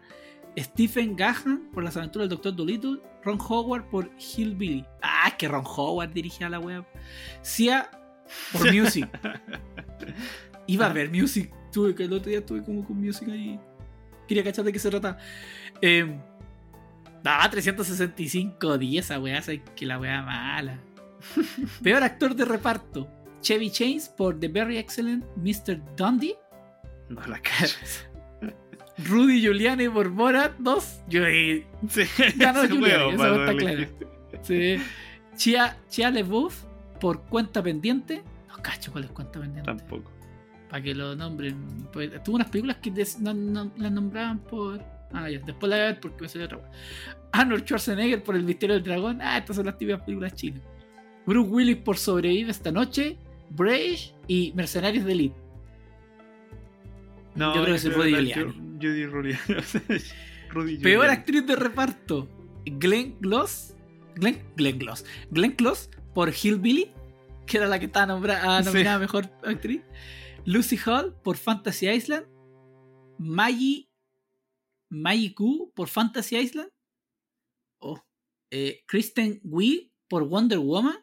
Stephen 0.58 1.14
Gahn 1.14 1.70
por 1.72 1.84
las 1.84 1.96
aventuras 1.96 2.28
del 2.28 2.38
Dr. 2.38 2.56
Dolittle, 2.56 2.98
Ron 3.22 3.38
Howard 3.40 3.88
por 3.90 4.10
Hillbilly. 4.18 4.84
Ah, 5.02 5.36
que 5.38 5.46
Ron 5.46 5.62
Howard 5.64 6.12
dirigía 6.12 6.48
la 6.48 6.58
web. 6.58 6.84
Sia 7.42 7.88
por 8.50 8.72
Music. 8.74 9.08
Iba 10.66 10.86
a 10.86 10.92
ver 10.92 11.08
Music. 11.08 11.54
Tuve 11.70 11.94
que 11.94 12.02
el 12.02 12.12
otro 12.14 12.28
día 12.28 12.40
estuve 12.40 12.64
como 12.64 12.84
con 12.84 13.00
Music 13.00 13.28
ahí. 13.28 13.56
Quería 14.26 14.42
cachar 14.42 14.64
de 14.64 14.72
qué 14.72 14.80
se 14.80 14.90
trata. 14.90 15.16
Eh, 15.80 16.18
ah, 17.24 17.48
365 17.48 18.78
días 18.78 19.04
esa 19.04 19.20
weá, 19.20 19.40
que 19.76 19.86
la 19.86 20.00
weá 20.00 20.22
mala. 20.22 20.80
Peor 21.82 22.02
actor 22.02 22.34
de 22.34 22.44
reparto. 22.44 23.08
Chevy 23.40 23.70
Chase 23.70 24.10
por 24.16 24.38
The 24.38 24.48
Very 24.48 24.78
Excellent 24.78 25.24
Mr. 25.36 25.80
Dundee. 25.96 26.36
No 27.08 27.20
la 27.26 27.40
caes. 27.40 28.08
Rudy 28.98 29.40
Giuliani 29.40 29.88
por 29.88 30.10
Borat 30.10 30.56
2. 30.58 31.02
Yo 31.08 31.24
sí, 31.88 32.10
ganó 32.36 32.64
Giuliani, 32.68 33.14
eso 33.14 33.44
está 33.44 33.56
claro. 33.56 33.86
Sí. 34.42 34.76
Chia, 35.36 35.76
Chia 35.88 36.10
LeBouf 36.10 36.64
por 37.00 37.24
Cuenta 37.24 37.62
Pendiente. 37.62 38.22
No 38.48 38.62
cacho 38.62 38.92
cuál 38.92 39.04
es 39.04 39.10
Cuenta 39.10 39.40
Pendiente. 39.40 39.62
Tampoco. 39.62 40.10
Para 40.68 40.82
que 40.82 40.94
lo 40.94 41.16
nombren. 41.16 41.88
Pues, 41.92 42.22
tuvo 42.22 42.36
unas 42.36 42.48
películas 42.48 42.78
que 42.78 42.92
no, 43.20 43.34
no, 43.34 43.72
las 43.76 43.92
nombraban 43.92 44.38
por. 44.40 44.80
Ah, 45.12 45.28
ya. 45.28 45.40
Después 45.40 45.68
la 45.68 45.76
voy 45.76 45.82
a 45.84 45.86
ver 45.88 46.00
porque 46.00 46.22
me 46.22 46.28
salió 46.28 46.46
otra. 46.46 46.60
Arnold 47.32 47.64
Schwarzenegger 47.64 48.22
por 48.22 48.36
El 48.36 48.44
Misterio 48.44 48.74
del 48.74 48.84
Dragón. 48.84 49.20
Ah, 49.20 49.38
estas 49.38 49.56
son 49.56 49.66
las 49.66 49.76
típicas 49.76 50.02
películas 50.02 50.34
chinas. 50.34 50.62
Bruce 51.26 51.50
Willis 51.50 51.76
por 51.76 51.96
Sobrevive 51.96 52.50
esta 52.50 52.72
noche, 52.72 53.16
Brave 53.50 53.98
y 54.26 54.52
Mercenarios 54.54 55.04
de 55.04 55.12
Elite. 55.12 55.36
No, 57.34 57.54
yo 57.54 57.64
creo 57.64 57.76
que 57.76 58.52
Judy 58.80 59.06
Rudy 59.06 59.34
Peor 60.82 61.08
actriz 61.08 61.46
de 61.46 61.56
reparto, 61.56 62.28
Glenn 62.66 63.16
Gloss. 63.20 63.74
Glenn, 64.16 64.42
Glenn 64.56 64.78
Gloss. 64.78 65.04
Glenn 65.30 65.52
Close 65.52 65.88
por 66.14 66.30
Hillbilly, 66.30 66.90
que 67.46 67.56
era 67.56 67.68
la 67.68 67.78
que 67.78 67.86
estaba 67.86 68.06
nombrada, 68.06 68.58
ah, 68.58 68.62
nominada 68.62 68.98
mejor 68.98 69.30
actriz. 69.44 69.82
Lucy 70.44 70.76
Hall 70.84 71.14
por 71.22 71.36
Fantasy 71.36 71.88
Island. 71.88 72.26
Maggie, 73.18 73.88
Maggie 74.90 75.34
Q 75.34 75.72
por 75.74 75.88
Fantasy 75.88 76.36
Island. 76.36 76.70
Oh. 77.78 77.98
Eh, 78.50 78.82
Kristen 78.86 79.40
Wiig 79.44 79.90
por 80.08 80.24
Wonder 80.28 80.58
Woman 80.58 80.96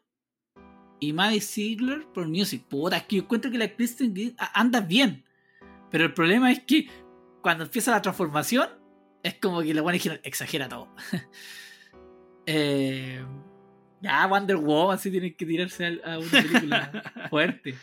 y 1.00 1.14
Maddie 1.14 1.42
Ziegler 1.42 2.06
por 2.14 2.28
Music. 2.28 2.64
Puta, 2.68 3.00
que 3.06 3.18
yo 3.18 3.24
encuentro 3.24 3.52
que 3.52 3.58
la 3.58 3.74
Kristen 3.74 4.36
anda 4.54 4.82
bien. 4.82 5.24
Pero 5.90 6.06
el 6.06 6.14
problema 6.14 6.52
es 6.52 6.60
que 6.60 6.88
cuando 7.42 7.64
empieza 7.64 7.92
la 7.92 8.02
transformación, 8.02 8.70
es 9.24 9.36
como 9.36 9.62
que 9.62 9.74
la 9.74 9.82
buena 9.82 10.00
exagera 10.24 10.70
todo. 10.70 10.94
eh, 12.46 13.24
ya, 14.02 14.28
Wonder 14.28 14.58
Woman 14.58 15.00
sí 15.00 15.12
tiene 15.12 15.36
que 15.36 15.46
tirarse 15.46 16.00
a, 16.04 16.20
una 16.20 16.30
película 16.30 17.04
fuerte. 17.30 17.76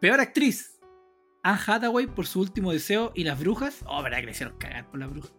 Peor 0.00 0.20
actriz. 0.20 0.76
Anne 1.42 1.58
Hathaway 1.66 2.06
por 2.06 2.26
su 2.26 2.40
último 2.40 2.72
deseo 2.72 3.12
y 3.14 3.24
las 3.24 3.38
brujas. 3.38 3.82
Oh, 3.86 4.02
verdad 4.02 4.18
que 4.18 4.26
le 4.26 4.32
hicieron 4.32 4.58
cagar 4.58 4.90
por 4.90 5.00
las 5.00 5.10
brujas. 5.10 5.32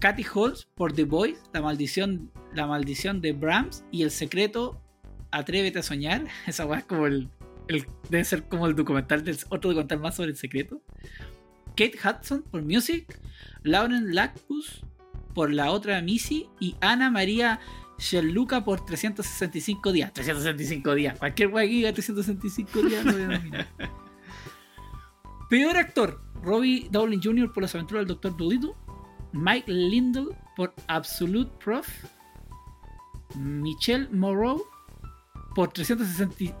Katy 0.00 0.24
Holmes 0.34 0.68
por 0.74 0.92
The 0.92 1.04
Boys, 1.04 1.42
la 1.52 1.62
maldición, 1.62 2.30
la 2.54 2.66
maldición 2.66 3.20
de 3.20 3.32
Brahms 3.32 3.84
y 3.90 4.02
el 4.02 4.10
secreto 4.10 4.82
Atrévete 5.30 5.78
a 5.78 5.82
soñar. 5.82 6.26
Esa 6.46 6.66
weá 6.66 6.80
es 6.80 6.84
como 6.84 7.06
el, 7.06 7.28
Debe 8.08 8.24
ser 8.24 8.44
como 8.44 8.66
el 8.66 8.76
documental 8.76 9.24
del 9.24 9.38
otro 9.48 9.70
documental 9.70 10.00
más 10.00 10.16
sobre 10.16 10.30
el 10.30 10.36
secreto. 10.36 10.80
Kate 11.70 11.98
Hudson 12.02 12.42
por 12.42 12.62
Music. 12.62 13.18
Lauren 13.62 14.14
Lacus 14.14 14.84
por 15.34 15.52
la 15.52 15.70
otra 15.70 16.00
Missy. 16.00 16.48
Y 16.60 16.76
Ana 16.80 17.10
María 17.10 17.60
Sherluca 17.98 18.64
por 18.64 18.84
365 18.84 19.92
días. 19.92 20.12
365 20.12 20.94
días. 20.94 21.18
Cualquier 21.18 21.48
weá 21.48 21.64
que 21.64 21.72
diga 21.72 21.92
365 21.92 22.82
días 22.82 23.04
lo 23.04 23.12
voy 23.12 23.22
a 23.22 23.66
Peor 25.50 25.76
actor. 25.76 26.20
Robbie 26.42 26.88
Dowling 26.90 27.20
Jr. 27.22 27.52
por 27.52 27.62
las 27.62 27.74
aventuras 27.74 28.06
del 28.06 28.16
Dr. 28.16 28.36
Dolittle. 28.36 28.72
Mike 29.32 29.70
Lindell 29.70 30.28
por 30.56 30.72
Absolute 30.86 31.50
Prof. 31.62 31.88
Michelle 33.34 34.08
Moreau 34.12 34.62
por 35.56 35.72
360. 35.72 36.54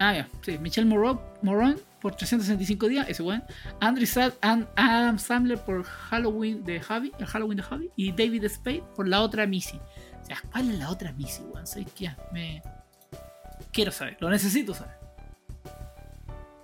Ah, 0.00 0.12
ya, 0.12 0.28
sí, 0.42 0.58
Michelle 0.58 0.88
Moreau, 0.88 1.20
Moron 1.40 1.78
por 2.00 2.16
365 2.16 2.88
días, 2.88 3.08
ese 3.08 3.22
weón. 3.22 3.44
Andrew 3.80 4.06
Sad, 4.06 4.32
Adam 4.42 5.18
Sandler 5.20 5.58
por 5.58 5.84
Halloween 5.84 6.64
de 6.64 6.80
Javi, 6.80 7.12
el 7.20 7.26
Halloween 7.26 7.58
de 7.58 7.62
Javi. 7.62 7.90
Y 7.94 8.10
David 8.10 8.48
Spade 8.48 8.82
por 8.96 9.06
la 9.06 9.20
otra 9.20 9.46
Missy. 9.46 9.78
O 10.20 10.24
sea, 10.24 10.42
¿cuál 10.50 10.70
es 10.70 10.78
la 10.80 10.90
otra 10.90 11.12
Missy, 11.12 11.42
weón? 11.44 11.64
¿Sabes 11.64 11.86
qué? 11.94 12.10
Me. 12.32 12.60
Quiero 13.72 13.92
saber, 13.92 14.16
lo 14.18 14.28
necesito 14.30 14.74
saber. 14.74 14.96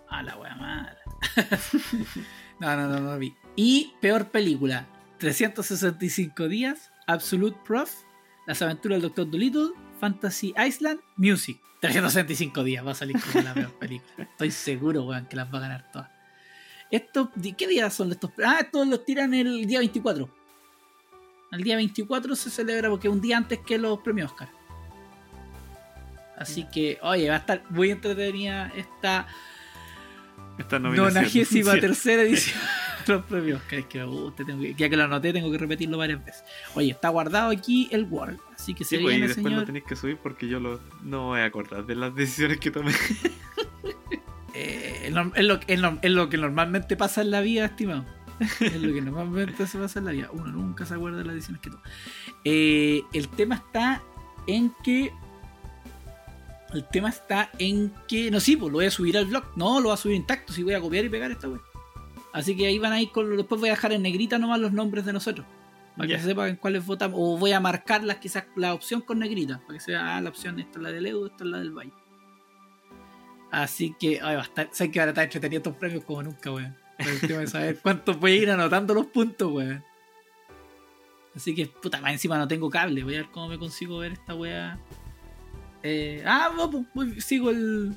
Ah, 0.09 0.25
la 0.25 0.37
wea 0.39 0.57
mala. 0.57 0.97
no, 2.59 2.77
no, 2.77 2.89
no, 2.89 2.99
no 2.99 3.19
vi. 3.19 3.33
Y 3.55 3.93
peor 4.01 4.33
película: 4.33 4.89
365 5.19 6.49
días, 6.49 6.91
Absolute 7.07 7.59
Prof, 7.65 7.95
Las 8.49 8.61
aventuras 8.61 9.01
del 9.01 9.11
Dr. 9.11 9.31
Dolittle 9.31 9.86
Fantasy 9.99 10.55
Island, 10.57 11.01
Music. 11.17 11.61
365 11.81 12.65
días 12.65 12.87
va 12.87 12.93
a 12.93 12.95
salir 12.95 13.17
como 13.21 13.45
la 13.45 13.55
peor 13.55 13.73
película. 13.79 14.25
Estoy 14.31 14.51
seguro, 14.51 15.05
weón, 15.05 15.27
que 15.27 15.37
las 15.37 15.53
va 15.53 15.59
a 15.59 15.61
ganar 15.61 15.91
todas. 15.93 16.11
Estos, 16.91 17.29
¿Qué 17.57 17.67
días 17.67 17.93
son 17.93 18.13
estos? 18.13 18.31
Ah, 18.45 18.59
estos 18.61 18.87
los 18.87 19.05
tiran 19.05 19.35
el 19.35 19.67
día 19.67 19.81
24. 19.81 20.29
El 21.53 21.63
día 21.63 21.77
24 21.77 22.37
se 22.37 22.51
celebra 22.51 22.89
porque 22.89 23.09
es 23.09 23.15
un 23.15 23.21
día 23.21 23.37
antes 23.37 23.59
que 23.61 23.79
los 23.79 23.99
premios 24.01 24.33
Oscar. 24.33 24.49
Así 26.37 26.65
que, 26.65 26.99
oye, 27.03 27.29
va 27.29 27.37
a 27.37 27.39
estar 27.39 27.63
muy 27.71 27.91
entretenida 27.91 28.73
esta, 28.77 29.27
esta 30.59 30.79
93 30.79 31.49
tercera 31.81 32.23
edición 32.23 32.61
los 33.09 33.25
premios 33.25 33.63
que 33.63 33.85
que 33.85 34.05
me 34.05 34.75
ya 34.75 34.89
que 34.89 34.97
lo 34.97 35.05
anoté, 35.05 35.33
tengo 35.33 35.51
que 35.51 35.59
repetirlo 35.59 35.99
varias 35.99 36.25
veces. 36.25 36.45
Oye, 36.75 36.91
está 36.91 37.09
guardado 37.09 37.51
aquí 37.51 37.89
el 37.91 38.05
Word, 38.05 38.37
así 38.55 38.75
que 38.75 38.85
se 38.85 38.99
sí, 38.99 39.05
viene, 39.05 39.25
y 39.25 39.29
después 39.29 39.53
lo 39.53 39.65
tenéis 39.65 39.85
que 39.85 39.97
subir 39.97 40.19
porque 40.19 40.49
yo 40.49 40.61
lo, 40.61 40.81
no 41.03 41.29
voy 41.29 41.41
a 41.41 41.45
acordar 41.45 41.87
de 41.87 41.95
las 41.95 42.15
decisiones 42.15 42.59
que 42.59 42.71
tomé. 42.71 42.93
eh, 44.55 45.05
es, 45.07 45.13
lo, 45.13 45.61
es, 46.03 46.11
lo, 46.11 46.29
que 46.29 46.39
normalmente 46.39 46.97
pasa 46.97 47.23
en 47.23 47.31
la 47.31 47.41
vida, 47.41 47.67
estimado. 47.67 48.05
es 48.61 48.81
lo 48.81 48.93
que 48.93 49.01
normalmente 49.01 49.67
se 49.67 49.79
pasa 49.79 49.99
en 49.99 50.05
la 50.05 50.13
vida. 50.13 50.29
Uno 50.33 50.47
nunca 50.47 50.85
se 50.85 50.95
acuerda 50.95 51.19
de 51.19 51.25
las 51.25 51.35
decisiones 51.35 51.63
que 51.63 51.71
toma. 51.71 51.83
Eh, 52.45 53.03
el 53.13 53.29
tema 53.29 53.57
está 53.57 54.03
en 54.47 54.73
que 54.85 55.13
el 56.73 56.85
tema 56.89 57.09
está 57.09 57.51
en 57.59 57.93
que. 58.09 58.31
No, 58.31 58.41
sí, 58.41 58.57
pues 58.57 58.71
lo 58.73 58.79
voy 58.79 58.87
a 58.87 58.91
subir 58.91 59.17
al 59.17 59.27
blog. 59.27 59.45
No, 59.57 59.81
lo 59.81 59.85
voy 59.85 59.95
a 59.95 59.97
subir 59.97 60.17
intacto. 60.17 60.53
Si 60.53 60.63
voy 60.63 60.75
a 60.75 60.81
copiar 60.81 61.05
y 61.05 61.09
pegar 61.09 61.31
esta 61.31 61.49
web. 61.49 61.61
Así 62.37 62.55
que 62.55 62.67
ahí 62.67 62.79
van 62.79 62.93
a 62.93 63.01
ir 63.01 63.11
con. 63.13 63.35
Después 63.35 63.59
voy 63.59 63.71
a 63.71 63.73
dejar 63.73 63.95
en 63.95 64.03
negrita 64.03 64.39
nomás 64.39 64.61
los 64.61 64.71
nombres 64.71 65.07
de 65.07 65.15
nosotros. 65.15 65.47
Para 65.97 66.07
Ya. 66.07 66.17
que 66.17 66.23
se 66.23 66.29
sepa 66.29 66.47
en 66.51 66.57
cuáles 66.57 66.85
votamos. 66.85 67.19
O 67.19 67.39
voy 67.39 67.53
a 67.53 67.61
marcarlas 67.61 68.19
quizás 68.19 68.45
la 68.57 68.75
opción 68.75 69.01
con 69.01 69.19
negrita. 69.21 69.63
Para 69.67 69.79
que 69.79 69.81
sea 69.81 70.17
ah, 70.17 70.21
la 70.21 70.29
opción, 70.29 70.61
esta 70.61 70.79
es 70.79 70.83
la 70.83 70.93
del 70.93 71.07
Edu, 71.07 71.27
esta 71.27 71.45
es 71.45 71.51
la 71.51 71.59
del 71.61 71.71
Valle. 71.73 71.95
Así 73.51 73.97
que, 73.99 74.21
ay, 74.23 74.35
va 74.37 74.43
a 74.43 74.45
estar, 74.45 74.69
sé 74.71 74.91
que 74.91 74.99
van 74.99 75.09
a 75.09 75.11
estar 75.13 75.25
entretenidos 75.25 75.61
estos 75.61 75.77
premios 75.79 76.05
como 76.05 76.23
nunca, 76.25 76.53
weón. 76.53 76.77
Por 76.99 77.09
el 77.09 77.21
tema 77.21 77.41
de 77.41 77.47
saber 77.47 77.79
cuántos 77.83 78.21
voy 78.21 78.33
a 78.33 78.37
ir 78.37 78.51
anotando 78.51 78.93
los 78.93 79.07
puntos, 79.07 79.51
weón. 79.51 79.83
Así 81.35 81.55
que, 81.55 81.67
puta, 81.67 82.03
más 82.03 82.13
encima 82.13 82.37
no 82.37 82.47
tengo 82.47 82.69
cable. 82.69 83.03
Voy 83.03 83.15
a 83.15 83.19
ver 83.23 83.31
cómo 83.31 83.49
me 83.49 83.59
consigo 83.59 83.97
ver 83.97 84.13
esta 84.13 84.35
weá. 84.35 84.79
Eh, 85.83 86.23
ah, 86.27 86.51
no, 86.55 86.85
pues, 86.93 87.25
sigo 87.25 87.49
el 87.49 87.97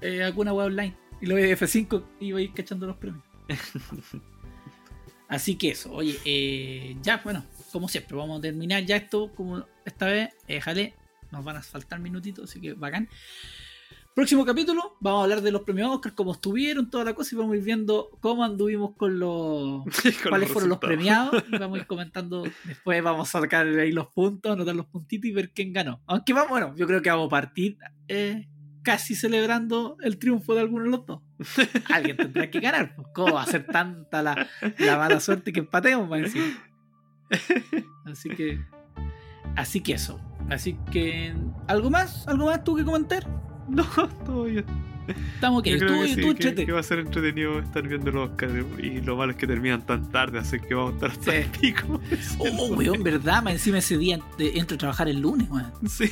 eh, 0.00 0.22
alguna 0.22 0.54
web 0.54 0.68
online. 0.68 0.96
Y 1.20 1.26
lo 1.26 1.34
voy 1.34 1.44
a 1.44 1.54
F5 1.56 2.02
y 2.20 2.32
voy 2.32 2.42
a 2.42 2.44
ir 2.46 2.52
cachando 2.54 2.86
los 2.86 2.96
premios. 2.96 3.27
Así 5.28 5.56
que 5.56 5.70
eso, 5.70 5.92
oye, 5.92 6.18
eh, 6.24 6.96
ya, 7.02 7.20
bueno, 7.22 7.44
como 7.70 7.88
siempre, 7.88 8.16
vamos 8.16 8.38
a 8.38 8.42
terminar 8.42 8.84
ya 8.84 8.96
esto, 8.96 9.30
como 9.34 9.66
esta 9.84 10.06
vez, 10.06 10.30
eh, 10.46 10.60
jale, 10.60 10.94
nos 11.30 11.44
van 11.44 11.56
a 11.56 11.62
faltar 11.62 12.00
minutitos, 12.00 12.48
así 12.48 12.60
que 12.60 12.72
bacán. 12.72 13.08
Próximo 14.14 14.44
capítulo, 14.44 14.96
vamos 14.98 15.20
a 15.20 15.22
hablar 15.24 15.42
de 15.42 15.52
los 15.52 15.62
premios 15.62 15.94
Oscar, 15.94 16.14
cómo 16.14 16.32
estuvieron, 16.32 16.90
toda 16.90 17.04
la 17.04 17.14
cosa, 17.14 17.34
y 17.34 17.38
vamos 17.38 17.52
a 17.52 17.56
ir 17.58 17.62
viendo 17.62 18.10
cómo 18.20 18.42
anduvimos 18.42 18.96
con 18.96 19.20
los, 19.20 19.84
Con 20.22 20.30
cuáles 20.30 20.50
fueron 20.50 20.70
los 20.70 20.78
premiados. 20.78 21.44
Y 21.52 21.58
vamos 21.58 21.78
a 21.78 21.80
ir 21.82 21.86
comentando. 21.86 22.44
Después 22.64 23.00
vamos 23.00 23.28
a 23.28 23.40
sacar 23.40 23.66
ahí 23.66 23.92
los 23.92 24.08
puntos, 24.08 24.50
anotar 24.50 24.74
los 24.74 24.86
puntitos 24.86 25.28
y 25.28 25.32
ver 25.32 25.52
quién 25.52 25.72
ganó. 25.72 26.00
Aunque 26.06 26.32
vamos, 26.32 26.50
bueno, 26.50 26.74
yo 26.74 26.86
creo 26.86 27.00
que 27.00 27.10
vamos 27.10 27.26
a 27.26 27.30
partir 27.30 27.78
eh, 28.08 28.48
casi 28.88 29.14
celebrando 29.14 29.98
el 30.00 30.18
triunfo 30.18 30.54
de 30.54 30.62
alguno 30.62 30.84
de 30.84 30.90
los 30.90 31.04
dos. 31.04 31.20
Alguien 31.92 32.16
tendrá 32.16 32.50
que 32.50 32.58
ganar. 32.58 32.96
¿Cómo 33.12 33.34
va 33.34 33.42
a 33.42 33.46
ser 33.46 33.66
tanta 33.66 34.22
la, 34.22 34.48
la 34.78 34.96
mala 34.96 35.20
suerte 35.20 35.52
que 35.52 35.60
empatemos? 35.60 36.10
encima? 36.16 36.46
Así 38.06 38.30
que. 38.30 38.64
Así 39.56 39.82
que 39.82 39.92
eso. 39.92 40.18
Así 40.48 40.78
que. 40.90 41.34
¿Algo 41.66 41.90
más? 41.90 42.26
¿Algo 42.28 42.46
más 42.46 42.64
tú 42.64 42.76
que 42.76 42.84
comentar? 42.86 43.28
No, 43.68 43.84
todo 44.24 44.44
bien. 44.44 44.64
Estamos 45.08 45.60
ok. 45.60 45.66
Yo 45.66 45.78
creo 45.78 45.88
Tú, 45.88 46.00
que 46.02 46.08
sí, 46.14 46.20
tú, 46.54 46.64
que, 46.66 46.72
va 46.72 46.80
a 46.80 46.82
ser 46.82 46.98
entretenido 47.00 47.58
estar 47.58 47.86
viendo 47.86 48.10
los 48.10 48.30
Oscars 48.30 48.52
y 48.78 49.00
lo 49.00 49.16
malo 49.16 49.32
es 49.32 49.38
que 49.38 49.46
terminan 49.46 49.84
tan 49.86 50.10
tarde, 50.10 50.38
así 50.38 50.58
que 50.60 50.74
vamos 50.74 50.92
a 50.92 50.94
estar 51.06 51.10
hasta 51.10 51.30
Sí. 51.32 51.36
el 51.38 51.46
pico. 51.46 52.00
Oh, 52.38 52.74
weón, 52.74 53.02
¿verdad? 53.02 53.42
Más 53.42 53.54
encima 53.54 53.78
ese 53.78 53.98
día 53.98 54.18
entro 54.38 54.74
a 54.74 54.78
trabajar 54.78 55.08
el 55.08 55.20
lunes, 55.20 55.48
weón. 55.50 55.72
Sí. 55.88 56.10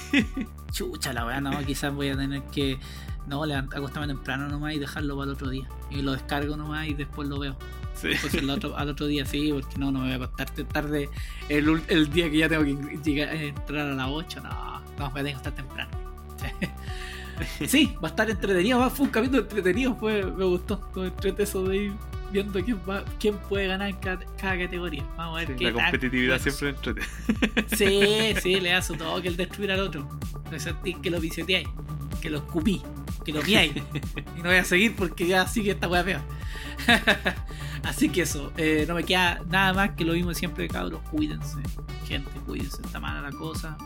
Chucha 0.73 1.13
la 1.13 1.25
weá, 1.27 1.41
no, 1.41 1.51
quizás 1.65 1.95
voy 1.95 2.09
a 2.09 2.17
tener 2.17 2.43
que 2.45 2.79
no 3.27 3.45
levant- 3.45 3.75
acostarme 3.75 4.07
temprano 4.09 4.49
nomás 4.49 4.75
y 4.75 4.79
dejarlo 4.79 5.17
para 5.17 5.31
el 5.31 5.35
otro 5.35 5.49
día. 5.51 5.67
Y 5.91 6.03
lo 6.03 6.13
descargo 6.13 6.57
nomás 6.57 6.87
y 6.89 6.95
después 6.95 7.29
lo 7.29 7.39
veo. 7.39 7.57
Sí. 7.95 8.11
Otro, 8.51 8.77
al 8.77 8.91
otro 8.91 9.07
día 9.07 9.25
sí, 9.25 9.51
porque 9.53 9.79
no, 9.79 9.91
no 9.91 10.01
me 10.01 10.05
voy 10.07 10.13
a 10.13 10.17
acostar 10.27 10.51
tarde 10.67 11.09
el, 11.49 12.11
día 12.13 12.31
que 12.31 12.37
ya 12.39 12.49
tengo 12.49 12.63
que 12.65 12.99
llegar, 13.03 13.35
entrar 13.35 13.89
a 13.89 13.95
las 13.95 14.09
8. 14.09 14.41
No, 14.43 14.81
no, 14.99 15.11
me 15.13 15.23
tengo 15.23 15.41
que 15.41 15.49
estar 15.49 15.55
temprano. 15.55 15.91
Sí, 16.37 16.67
va 18.03 18.09
a 18.09 18.11
estar 18.11 18.31
entretenido, 18.31 18.79
va, 18.79 18.91
fue 18.91 19.07
un 19.07 19.13
capítulo 19.13 19.43
entretenido, 19.43 19.95
fue, 19.97 20.25
me 20.25 20.45
gustó. 20.45 20.79
Todo 20.79 21.07
eso 21.39 21.65
de 21.65 21.77
ir 21.77 21.93
viendo 22.33 22.63
quién, 22.65 22.79
va, 22.89 23.05
quién 23.19 23.37
puede 23.49 23.69
ganar 23.69 23.91
en 23.91 23.97
cada, 23.97 24.25
cada 24.37 24.59
categoría. 24.59 25.05
Vamos 25.17 25.37
a 25.37 25.39
ver 25.41 25.49
Sí, 25.49 25.55
qué 25.57 25.65
la 25.65 25.73
competitividad 25.73 26.41
bueno 26.41 26.53
siempre 26.53 26.93
entrete. 26.93 27.77
Sí, 27.77 28.35
sí, 28.43 28.61
le 28.61 28.71
da 28.71 28.83
su 28.83 28.95
toque 28.95 29.29
el 29.29 29.37
destruir 29.37 29.73
al 29.73 29.81
otro. 29.81 30.09
No 30.51 31.01
que 31.03 31.11
lo 31.11 31.21
pisoteáis, 31.21 31.69
que 32.21 32.31
lo 32.31 32.39
escupí, 32.39 32.83
que 33.25 33.33
lo 33.33 33.43
miáis. 33.43 33.73
y 34.37 34.39
no 34.39 34.45
voy 34.45 34.57
a 34.57 34.65
seguir 34.65 34.95
porque 34.97 35.27
ya 35.27 35.47
sigue 35.47 35.73
esta 35.73 35.89
wea 35.89 36.05
peor. 36.05 36.21
Así 37.83 38.09
que 38.09 38.23
eso, 38.23 38.53
eh, 38.57 38.85
no 38.89 38.95
me 38.95 39.05
queda 39.05 39.43
nada 39.49 39.73
más 39.73 39.91
que 39.91 40.05
lo 40.05 40.13
mismo 40.13 40.31
de 40.31 40.35
siempre, 40.35 40.69
cabros. 40.69 41.01
Cuídense, 41.11 41.59
gente, 42.07 42.31
cuídense. 42.47 42.83
Está 42.83 43.01
mala 43.01 43.21
la 43.21 43.37
cosa. 43.37 43.77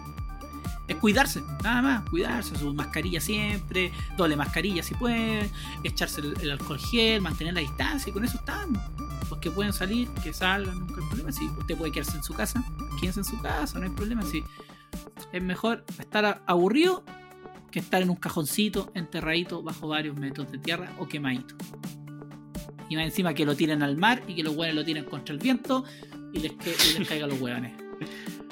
Es 0.91 0.97
cuidarse, 0.97 1.41
nada 1.63 1.83
más, 1.83 2.11
cuidarse, 2.11 2.57
su 2.57 2.75
mascarilla 2.75 3.21
siempre, 3.21 3.93
doble 4.17 4.35
mascarilla 4.35 4.83
si 4.83 4.93
pueden, 4.95 5.49
echarse 5.85 6.21
el, 6.21 6.51
alcohol 6.51 6.81
gel, 6.81 7.21
mantener 7.21 7.55
la 7.55 7.61
distancia 7.61 8.11
y 8.11 8.13
con 8.13 8.25
eso 8.25 8.39
están. 8.39 8.73
Los 9.31 9.39
que 9.39 9.53
pueden 9.53 9.73
salir, 9.73 10.09
que 10.25 10.33
salgan, 10.33 10.81
nunca 10.81 10.95
hay 11.01 11.07
problema. 11.07 11.31
Si 11.31 11.47
usted 11.47 11.77
puede 11.77 11.93
quedarse 11.93 12.17
en 12.17 12.25
su 12.25 12.35
casa, 12.35 12.65
quédense 12.99 13.21
en 13.21 13.25
su 13.25 13.41
casa, 13.41 13.79
no 13.79 13.85
hay 13.85 13.93
problema. 13.93 14.23
Si 14.23 14.43
es 15.33 15.41
mejor 15.43 15.85
estar 16.01 16.43
aburrido 16.45 17.05
que 17.71 17.79
estar 17.79 18.03
en 18.03 18.11
un 18.11 18.17
cajoncito 18.17 18.91
enterradito 18.97 19.63
bajo 19.63 19.87
varios 19.87 20.17
metros 20.17 20.51
de 20.51 20.59
tierra 20.59 20.93
o 20.99 21.07
quemadito. 21.07 21.55
Y 22.89 22.97
más 22.97 23.05
encima 23.05 23.33
que 23.33 23.45
lo 23.47 23.55
tiren 23.55 23.85
al 23.85 23.97
mar 23.97 24.25
y 24.27 24.35
que 24.35 24.43
los 24.43 24.57
hueones 24.57 24.75
lo 24.75 24.85
tiren 24.85 25.05
contra 25.05 25.33
el 25.33 25.39
viento 25.39 25.85
y 26.33 26.41
les, 26.41 26.53
que- 26.55 26.75
y 26.97 26.99
les 26.99 27.09
caigan 27.09 27.29
los 27.31 27.41
hueones. 27.41 27.73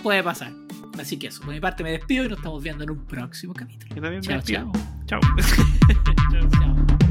Puede 0.05 0.23
pasar. 0.23 0.53
Así 1.01 1.19
que 1.19 1.29
eso, 1.29 1.43
por 1.43 1.53
mi 1.53 1.61
parte 1.61 1.83
me 1.83 1.93
despido 1.93 2.25
y 2.25 2.29
nos 2.29 2.39
estamos 2.39 2.63
viendo 2.63 2.85
en 2.85 2.91
un 2.91 3.05
próximo 3.07 3.55
capítulo. 3.55 3.95
Yo 3.95 4.03
también 4.03 4.21
me 4.21 4.43
Chao, 4.43 4.43
chao. 4.43 4.73
Chao. 5.07 5.21
Chao. 6.31 7.08